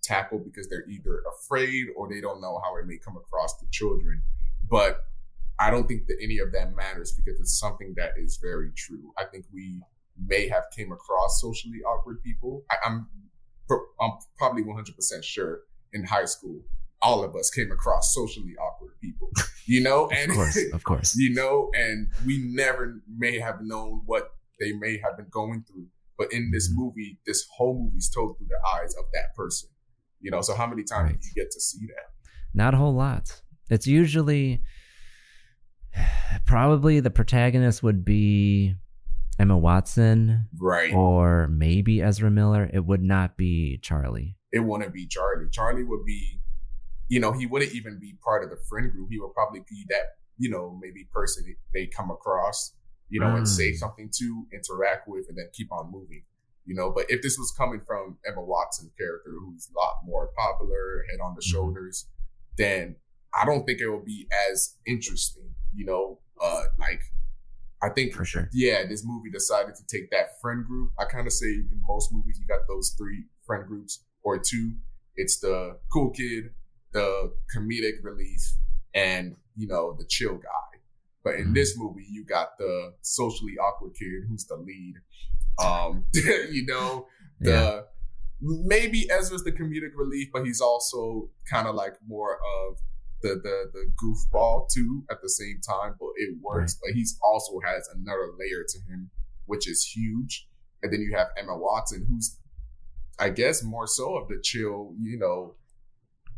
tackle 0.07 0.39
because 0.39 0.69
they're 0.69 0.89
either 0.89 1.23
afraid 1.35 1.87
or 1.97 2.09
they 2.09 2.21
don't 2.21 2.41
know 2.41 2.61
how 2.65 2.77
it 2.79 2.87
may 2.87 2.99
come 2.99 3.17
across 3.17 3.59
to 3.59 3.67
children. 3.73 4.23
But 4.71 4.99
I 5.59 5.71
don't 5.71 5.87
think 5.89 6.07
that 6.09 6.17
any 6.23 6.39
of 6.39 6.53
that 6.53 6.75
matters 6.77 7.13
because 7.17 7.41
it's 7.41 7.59
something 7.59 7.95
that 7.97 8.13
is 8.17 8.39
very 8.43 8.71
true. 8.77 9.13
I 9.19 9.25
think 9.25 9.47
we 9.53 9.81
may 10.33 10.49
have 10.49 10.65
came 10.77 10.93
across 10.93 11.41
socially 11.41 11.81
awkward 11.87 12.23
people. 12.23 12.65
I, 12.71 12.77
I'm 12.87 13.09
I'm 14.01 14.13
probably 14.39 14.63
100% 14.63 15.25
sure 15.25 15.61
in 15.93 16.05
high 16.05 16.25
school, 16.27 16.61
all 17.03 17.25
of 17.25 17.35
us 17.35 17.51
came 17.51 17.73
across 17.73 18.15
socially 18.15 18.55
awkward 18.57 18.93
people, 19.01 19.31
you 19.67 19.83
know, 19.83 20.09
and 20.11 20.31
Of 20.31 20.37
course, 20.37 20.59
of 20.75 20.85
course. 20.85 21.17
you 21.17 21.35
know, 21.35 21.71
and 21.75 22.09
we 22.25 22.39
never 22.55 23.03
may 23.25 23.39
have 23.41 23.59
known 23.63 24.03
what 24.07 24.31
they 24.61 24.73
may 24.73 25.01
have 25.05 25.17
been 25.17 25.27
going 25.31 25.65
through. 25.67 25.87
But 26.19 26.33
in 26.33 26.51
this 26.53 26.71
Mm-hmm. 26.71 26.81
movie, 26.81 27.19
this 27.27 27.45
whole 27.57 27.77
movie 27.83 27.99
is 27.99 28.09
told 28.15 28.39
through 28.39 28.47
the 28.49 28.61
eyes 28.79 28.95
of 28.95 29.05
that 29.13 29.35
person, 29.35 29.69
you 30.21 30.31
know. 30.31 30.41
So 30.41 30.55
how 30.55 30.67
many 30.67 30.83
times 30.85 31.13
do 31.13 31.29
you 31.29 31.35
get 31.43 31.51
to 31.51 31.61
see 31.61 31.87
that? 31.89 32.11
Not 32.55 32.75
a 32.75 32.77
whole 32.77 32.95
lot. 32.95 33.43
It's 33.71 33.87
usually 33.87 34.63
probably 36.47 37.01
the 37.01 37.11
protagonist 37.11 37.83
would 37.83 38.05
be 38.05 38.75
Emma 39.39 39.57
Watson, 39.59 40.47
Right. 40.59 40.93
Or 40.93 41.49
maybe 41.49 42.01
Ezra 42.03 42.31
Miller. 42.31 42.71
It 42.73 42.85
would 42.87 43.03
not 43.03 43.37
be 43.37 43.79
Charlie. 43.83 44.37
it 44.53 44.61
wouldn't 44.61 44.95
be 44.95 45.07
Charlie. 45.07 45.49
Charlie 45.53 45.85
would 45.85 46.05
be, 46.07 46.41
you 47.09 47.21
know, 47.21 47.33
he 47.33 47.45
wouldn't 47.47 47.73
even 47.75 47.99
be 48.01 48.17
part 48.25 48.43
of 48.43 48.49
the 48.51 48.57
friend 48.69 48.91
group. 48.91 49.09
He 49.11 49.19
would 49.19 49.35
probably 49.35 49.61
be 49.69 49.85
that, 49.91 50.03
you 50.39 50.49
know, 50.49 50.79
maybe 50.81 51.07
person 51.13 51.45
they 51.75 51.87
come 51.87 52.11
across, 52.11 52.75
you 53.11 53.21
know, 53.21 53.37
and 53.37 53.45
Mm. 53.45 53.49
say 53.49 53.73
something 53.75 54.09
to, 54.17 54.47
interact 54.55 55.07
with, 55.09 55.27
and 55.29 55.37
then 55.37 55.49
keep 55.53 55.71
on 55.73 55.91
moving. 55.93 56.23
You 56.67 56.75
know, 56.75 56.91
but 56.91 57.07
if 57.09 57.23
this 57.23 57.39
was 57.39 57.55
coming 57.57 57.81
from 57.87 58.19
Emma 58.27 58.43
Watson 58.43 58.91
character, 58.99 59.31
who's 59.31 59.69
a 59.71 59.79
lot 59.79 59.95
more 60.05 60.31
popular, 60.37 61.05
head 61.11 61.21
on 61.23 61.35
the 61.37 61.43
shoulders, 61.43 62.09
then 62.59 62.97
I 63.33 63.45
don't 63.45 63.65
think 63.65 63.81
it 63.81 63.89
will 63.89 64.05
be 64.05 64.27
as 64.51 64.75
interesting. 64.87 65.55
You 65.75 65.87
know, 65.87 66.19
uh, 66.43 66.65
like 66.79 67.01
I 67.83 67.91
think 67.91 68.15
for 68.15 68.25
sure. 68.25 68.49
Yeah, 68.53 68.85
this 68.89 69.05
movie 69.05 69.31
decided 69.31 69.75
to 69.77 69.87
take 69.87 70.11
that 70.11 70.41
friend 70.41 70.65
group. 70.67 70.93
I 70.99 71.05
kind 71.05 71.27
of 71.27 71.33
say 71.33 71.47
in 71.47 71.81
most 71.87 72.13
movies 72.13 72.39
you 72.41 72.47
got 72.47 72.67
those 72.69 72.95
three 72.99 73.25
friend 73.47 73.67
groups 73.67 74.05
or 74.23 74.39
two. 74.39 74.73
It's 75.15 75.39
the 75.39 75.79
cool 75.93 76.11
kid, 76.11 76.51
the 76.93 77.33
comedic 77.55 78.03
relief, 78.03 78.41
and 78.95 79.37
you 79.57 79.67
know 79.67 79.95
the 79.99 80.05
chill 80.05 80.35
guy. 80.35 80.76
But 81.27 81.35
in 81.35 81.47
mm-hmm. 81.47 81.55
this 81.55 81.77
movie, 81.77 82.07
you 82.09 82.25
got 82.25 82.57
the 82.57 82.93
socially 83.03 83.55
awkward 83.59 83.95
kid 83.99 84.23
who's 84.29 84.47
the 84.47 84.55
lead. 84.55 84.95
Um, 85.59 86.05
you 86.15 86.65
know 86.67 87.09
the. 87.41 87.51
Yeah. 87.51 87.81
Maybe 88.41 89.11
Ezra's 89.11 89.43
the 89.43 89.51
comedic 89.51 89.97
relief, 89.97 90.29
but 90.33 90.45
he's 90.45 90.61
also 90.61 91.31
kind 91.51 91.67
of 91.67 91.75
like 91.75 91.95
more 92.07 92.35
of 92.35 92.77
the 93.23 93.41
the 93.43 93.71
the 93.73 93.91
goofball 94.01 94.69
too 94.73 95.05
at 95.11 95.21
the 95.21 95.29
same 95.29 95.59
time, 95.69 95.97
but 95.99 96.11
it 96.17 96.37
works. 96.41 96.79
Right. 96.85 96.93
But 96.93 96.97
he's 96.97 97.19
also 97.25 97.59
has 97.65 97.89
another 97.97 98.29
layer 98.39 98.63
to 98.69 98.79
him, 98.89 99.11
which 99.47 99.67
is 99.69 99.83
huge. 99.85 100.47
And 100.83 100.93
then 100.93 101.01
you 101.01 101.17
have 101.17 101.29
Emma 101.37 101.57
Watson, 101.57 102.07
who's 102.09 102.39
I 103.19 103.31
guess 103.31 103.65
more 103.65 103.89
so 103.89 104.17
of 104.17 104.29
the 104.29 104.39
chill, 104.41 104.95
you 105.03 105.19
know, 105.19 105.57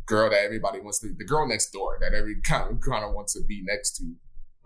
girl 0.06 0.30
that 0.30 0.44
everybody 0.44 0.80
wants 0.80 1.00
to, 1.00 1.12
the 1.18 1.24
girl 1.24 1.46
next 1.46 1.72
door 1.72 1.98
that 2.00 2.14
every 2.14 2.40
kind 2.44 2.70
of 2.70 2.80
kind 2.80 3.04
of 3.04 3.12
wants 3.12 3.34
to 3.34 3.40
be 3.46 3.62
next 3.66 3.96
to, 3.96 4.14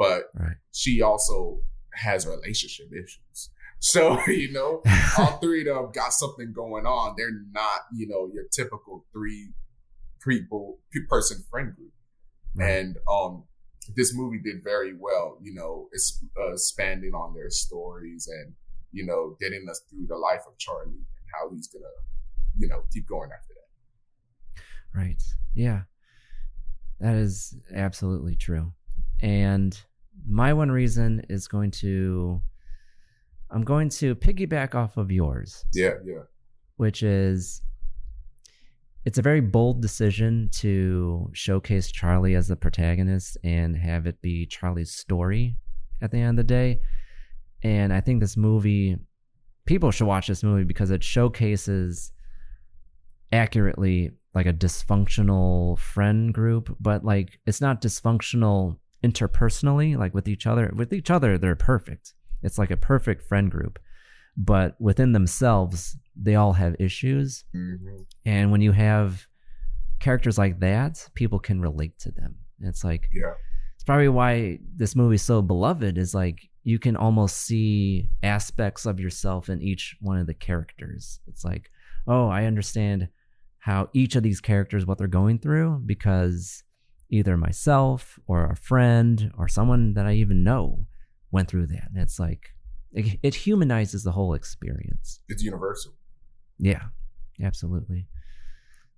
but 0.02 0.24
right. 0.34 0.56
she 0.72 1.00
also 1.00 1.60
has 1.94 2.26
relationship 2.26 2.86
issues. 2.92 3.50
So 3.84 4.16
you 4.28 4.52
know, 4.52 4.80
all 5.18 5.38
three 5.38 5.68
of 5.68 5.74
them 5.74 5.90
got 5.92 6.12
something 6.12 6.52
going 6.52 6.86
on. 6.86 7.16
They're 7.18 7.32
not, 7.50 7.80
you 7.92 8.06
know, 8.06 8.30
your 8.32 8.44
typical 8.52 9.04
three 9.12 9.54
people 10.24 10.78
person 11.08 11.42
friend 11.50 11.74
group. 11.74 11.90
And 12.60 12.96
um, 13.10 13.42
this 13.96 14.14
movie 14.14 14.38
did 14.38 14.62
very 14.62 14.94
well, 14.96 15.36
you 15.42 15.52
know, 15.52 15.88
it's 15.90 16.24
uh, 16.40 16.52
expanding 16.52 17.12
on 17.12 17.34
their 17.34 17.50
stories 17.50 18.28
and, 18.28 18.54
you 18.92 19.04
know, 19.04 19.36
getting 19.40 19.66
us 19.68 19.82
through 19.90 20.06
the 20.06 20.16
life 20.16 20.42
of 20.46 20.56
Charlie 20.58 20.92
and 20.92 21.26
how 21.34 21.52
he's 21.52 21.66
going 21.66 21.82
to, 21.82 22.58
you 22.58 22.68
know, 22.68 22.82
keep 22.92 23.08
going 23.08 23.30
after 23.34 23.54
that. 23.54 24.62
Right. 24.96 25.22
Yeah. 25.56 25.82
That 27.00 27.16
is 27.16 27.56
absolutely 27.74 28.36
true. 28.36 28.74
And 29.20 29.76
my 30.26 30.52
one 30.52 30.70
reason 30.70 31.24
is 31.28 31.48
going 31.48 31.70
to, 31.72 32.40
I'm 33.50 33.62
going 33.62 33.88
to 33.90 34.14
piggyback 34.14 34.74
off 34.74 34.96
of 34.96 35.10
yours. 35.10 35.64
Yeah, 35.74 35.94
yeah. 36.04 36.22
Which 36.76 37.02
is 37.02 37.62
it's 39.04 39.18
a 39.18 39.22
very 39.22 39.40
bold 39.40 39.82
decision 39.82 40.48
to 40.52 41.28
showcase 41.32 41.90
Charlie 41.90 42.36
as 42.36 42.48
the 42.48 42.56
protagonist 42.56 43.36
and 43.42 43.76
have 43.76 44.06
it 44.06 44.20
be 44.22 44.46
Charlie's 44.46 44.92
story 44.92 45.56
at 46.00 46.12
the 46.12 46.18
end 46.18 46.38
of 46.38 46.46
the 46.46 46.54
day. 46.54 46.80
And 47.64 47.92
I 47.92 48.00
think 48.00 48.20
this 48.20 48.36
movie, 48.36 48.96
people 49.66 49.90
should 49.90 50.06
watch 50.06 50.28
this 50.28 50.44
movie 50.44 50.64
because 50.64 50.90
it 50.90 51.02
showcases 51.02 52.12
accurately 53.32 54.12
like 54.34 54.46
a 54.46 54.52
dysfunctional 54.52 55.78
friend 55.78 56.32
group, 56.32 56.76
but 56.78 57.04
like 57.04 57.40
it's 57.44 57.60
not 57.60 57.82
dysfunctional 57.82 58.78
interpersonally, 59.02 59.96
like 59.96 60.14
with 60.14 60.28
each 60.28 60.46
other. 60.46 60.72
With 60.74 60.92
each 60.92 61.10
other, 61.10 61.38
they're 61.38 61.56
perfect. 61.56 62.14
It's 62.42 62.58
like 62.58 62.70
a 62.70 62.76
perfect 62.76 63.22
friend 63.22 63.50
group. 63.50 63.78
But 64.36 64.80
within 64.80 65.12
themselves, 65.12 65.96
they 66.16 66.34
all 66.34 66.54
have 66.54 66.76
issues. 66.78 67.44
Mm-hmm. 67.54 68.02
And 68.24 68.50
when 68.50 68.62
you 68.62 68.72
have 68.72 69.26
characters 70.00 70.38
like 70.38 70.60
that, 70.60 71.06
people 71.14 71.38
can 71.38 71.60
relate 71.60 71.98
to 72.00 72.10
them. 72.10 72.36
It's 72.60 72.84
like, 72.84 73.08
yeah. 73.12 73.32
it's 73.74 73.84
probably 73.84 74.08
why 74.08 74.58
this 74.74 74.96
movie 74.96 75.16
is 75.16 75.22
so 75.22 75.42
beloved 75.42 75.98
is 75.98 76.14
like 76.14 76.48
you 76.64 76.78
can 76.78 76.96
almost 76.96 77.38
see 77.38 78.08
aspects 78.22 78.86
of 78.86 79.00
yourself 79.00 79.48
in 79.48 79.60
each 79.60 79.96
one 80.00 80.18
of 80.18 80.26
the 80.26 80.34
characters. 80.34 81.20
It's 81.26 81.44
like, 81.44 81.70
oh, 82.06 82.28
I 82.28 82.44
understand 82.44 83.08
how 83.58 83.88
each 83.92 84.16
of 84.16 84.22
these 84.22 84.40
characters 84.40 84.86
what 84.86 84.98
they're 84.98 85.08
going 85.08 85.38
through 85.38 85.82
because 85.86 86.62
either 87.12 87.36
myself 87.36 88.18
or 88.26 88.46
a 88.46 88.56
friend 88.56 89.30
or 89.38 89.46
someone 89.46 89.94
that 89.94 90.06
I 90.06 90.14
even 90.14 90.42
know 90.42 90.86
went 91.30 91.48
through 91.48 91.66
that. 91.68 91.88
And 91.92 92.02
it's 92.02 92.18
like 92.18 92.50
it, 92.92 93.18
it 93.22 93.34
humanizes 93.34 94.02
the 94.02 94.12
whole 94.12 94.34
experience. 94.34 95.20
It's 95.28 95.42
universal. 95.42 95.92
Yeah, 96.58 96.82
absolutely. 97.42 98.06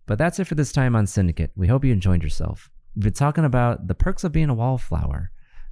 But 0.06 0.18
that's 0.18 0.38
it 0.38 0.46
for 0.46 0.54
this 0.54 0.72
time 0.72 0.94
on 0.94 1.06
Cinedicate. 1.06 1.50
We 1.56 1.66
hope 1.66 1.84
you 1.84 1.92
enjoyed 1.92 2.22
yourself. 2.22 2.70
We've 2.94 3.04
been 3.04 3.12
talking 3.12 3.44
about 3.44 3.88
The 3.88 3.94
Perks 3.94 4.22
of 4.22 4.32
Being 4.32 4.50
a 4.50 4.54
Wallflower 4.54 5.30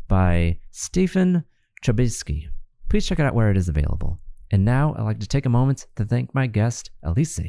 by 0.09 0.59
Stephen 0.71 1.45
Chbosky. 1.85 2.49
Please 2.89 3.07
check 3.07 3.19
it 3.19 3.27
out 3.27 3.35
where 3.35 3.51
it 3.51 3.57
is 3.57 3.69
available. 3.69 4.19
And 4.51 4.65
now 4.65 4.95
I'd 4.99 5.05
like 5.05 5.21
to 5.21 5.29
take 5.29 5.47
a 5.47 5.51
moment 5.51 5.87
to 5.97 6.05
thank 6.05 6.35
my 6.35 6.47
guest, 6.47 6.91
Elise, 7.03 7.41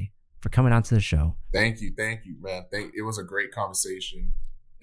for 0.41 0.49
coming 0.49 0.71
on 0.71 0.83
to 0.83 0.95
the 0.95 1.01
show. 1.01 1.35
Thank 1.53 1.81
you. 1.81 1.93
Thank 1.97 2.25
you, 2.25 2.35
man. 2.41 2.65
Thank 2.71 2.93
it 2.95 3.01
was 3.01 3.17
a 3.17 3.23
great 3.23 3.51
conversation. 3.51 4.33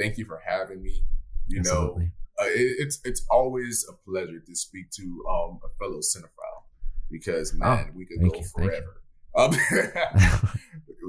Thank 0.01 0.17
you 0.17 0.25
for 0.25 0.41
having 0.47 0.83
me. 0.83 1.05
You 1.47 1.61
Absolutely. 1.61 2.05
know, 2.05 2.11
uh, 2.41 2.49
it, 2.49 2.77
it's 2.79 3.01
it's 3.05 3.27
always 3.31 3.87
a 3.89 3.93
pleasure 4.09 4.41
to 4.41 4.55
speak 4.55 4.91
to 4.93 5.03
um, 5.29 5.61
a 5.65 5.69
fellow 5.79 5.99
cinephile 5.99 6.65
because 7.11 7.53
man, 7.55 7.89
oh, 7.89 7.93
we 7.95 8.07
could 8.07 8.21
go 8.21 8.35
you, 8.35 8.45
forever. 8.45 9.03
Um, 9.37 9.51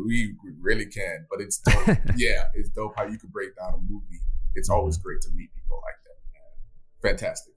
we, 0.05 0.35
we 0.43 0.51
really 0.59 0.87
can, 0.87 1.25
but 1.29 1.39
it's 1.39 1.59
dope. 1.59 1.97
yeah, 2.17 2.49
it's 2.53 2.69
dope 2.69 2.93
how 2.97 3.05
you 3.05 3.17
can 3.17 3.29
break 3.29 3.55
down 3.55 3.73
a 3.73 3.77
movie. 3.77 4.21
It's 4.55 4.69
always 4.69 4.97
great 4.97 5.21
to 5.21 5.29
meet 5.29 5.53
people 5.55 5.79
like 5.83 5.95
that. 6.03 7.07
Man. 7.07 7.11
Fantastic. 7.13 7.53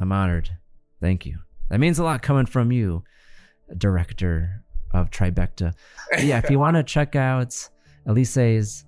I'm 0.00 0.10
honored. 0.10 0.50
Thank 1.00 1.26
you. 1.26 1.38
That 1.68 1.80
means 1.80 1.98
a 1.98 2.04
lot 2.04 2.22
coming 2.22 2.46
from 2.46 2.72
you, 2.72 3.04
director 3.76 4.64
of 4.92 5.10
Tribeca. 5.10 5.74
yeah, 6.18 6.38
if 6.38 6.50
you 6.50 6.58
want 6.58 6.76
to 6.76 6.82
check 6.82 7.14
out 7.16 7.68
Elise's 8.06 8.84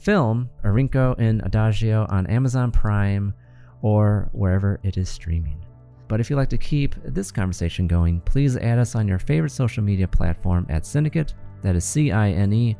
film, 0.00 0.50
Arinco 0.64 1.18
in 1.20 1.40
Adagio, 1.42 2.06
on 2.10 2.26
Amazon 2.26 2.72
Prime 2.72 3.34
or 3.82 4.28
wherever 4.32 4.80
it 4.82 4.96
is 4.96 5.08
streaming. 5.08 5.64
But 6.08 6.20
if 6.20 6.28
you'd 6.28 6.36
like 6.36 6.50
to 6.50 6.58
keep 6.58 6.96
this 7.04 7.30
conversation 7.30 7.86
going, 7.86 8.20
please 8.22 8.56
add 8.56 8.78
us 8.78 8.96
on 8.96 9.06
your 9.06 9.20
favorite 9.20 9.50
social 9.50 9.84
media 9.84 10.08
platform 10.08 10.66
at 10.68 10.82
Cinedicate, 10.82 11.34
That 11.62 11.76
is 11.76 11.84
C 11.84 12.10
I 12.10 12.30
N 12.30 12.52
E 12.52 12.76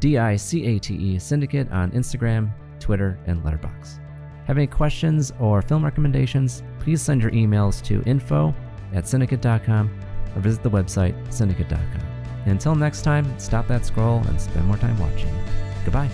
D 0.00 0.18
I 0.18 0.36
C 0.36 0.66
A 0.66 0.78
T 0.78 0.94
E 0.94 1.16
Cinedicate 1.16 1.72
on 1.72 1.90
Instagram, 1.92 2.52
Twitter, 2.80 3.18
and 3.26 3.42
Letterboxd. 3.42 4.00
Have 4.46 4.58
any 4.58 4.66
questions 4.66 5.32
or 5.40 5.62
film 5.62 5.82
recommendations? 5.82 6.62
Please 6.78 7.00
send 7.00 7.22
your 7.22 7.30
emails 7.30 7.82
to 7.84 8.02
info 8.02 8.54
at 8.92 9.04
cinedicate.com 9.04 9.90
or 10.36 10.40
visit 10.40 10.62
the 10.62 10.70
website 10.70 11.14
cinedicate.com. 11.28 12.02
And 12.42 12.52
until 12.52 12.74
next 12.74 13.02
time, 13.02 13.38
stop 13.38 13.66
that 13.68 13.86
scroll 13.86 14.18
and 14.26 14.38
spend 14.38 14.66
more 14.66 14.76
time 14.76 14.98
watching. 14.98 15.34
Goodbye. 15.84 16.10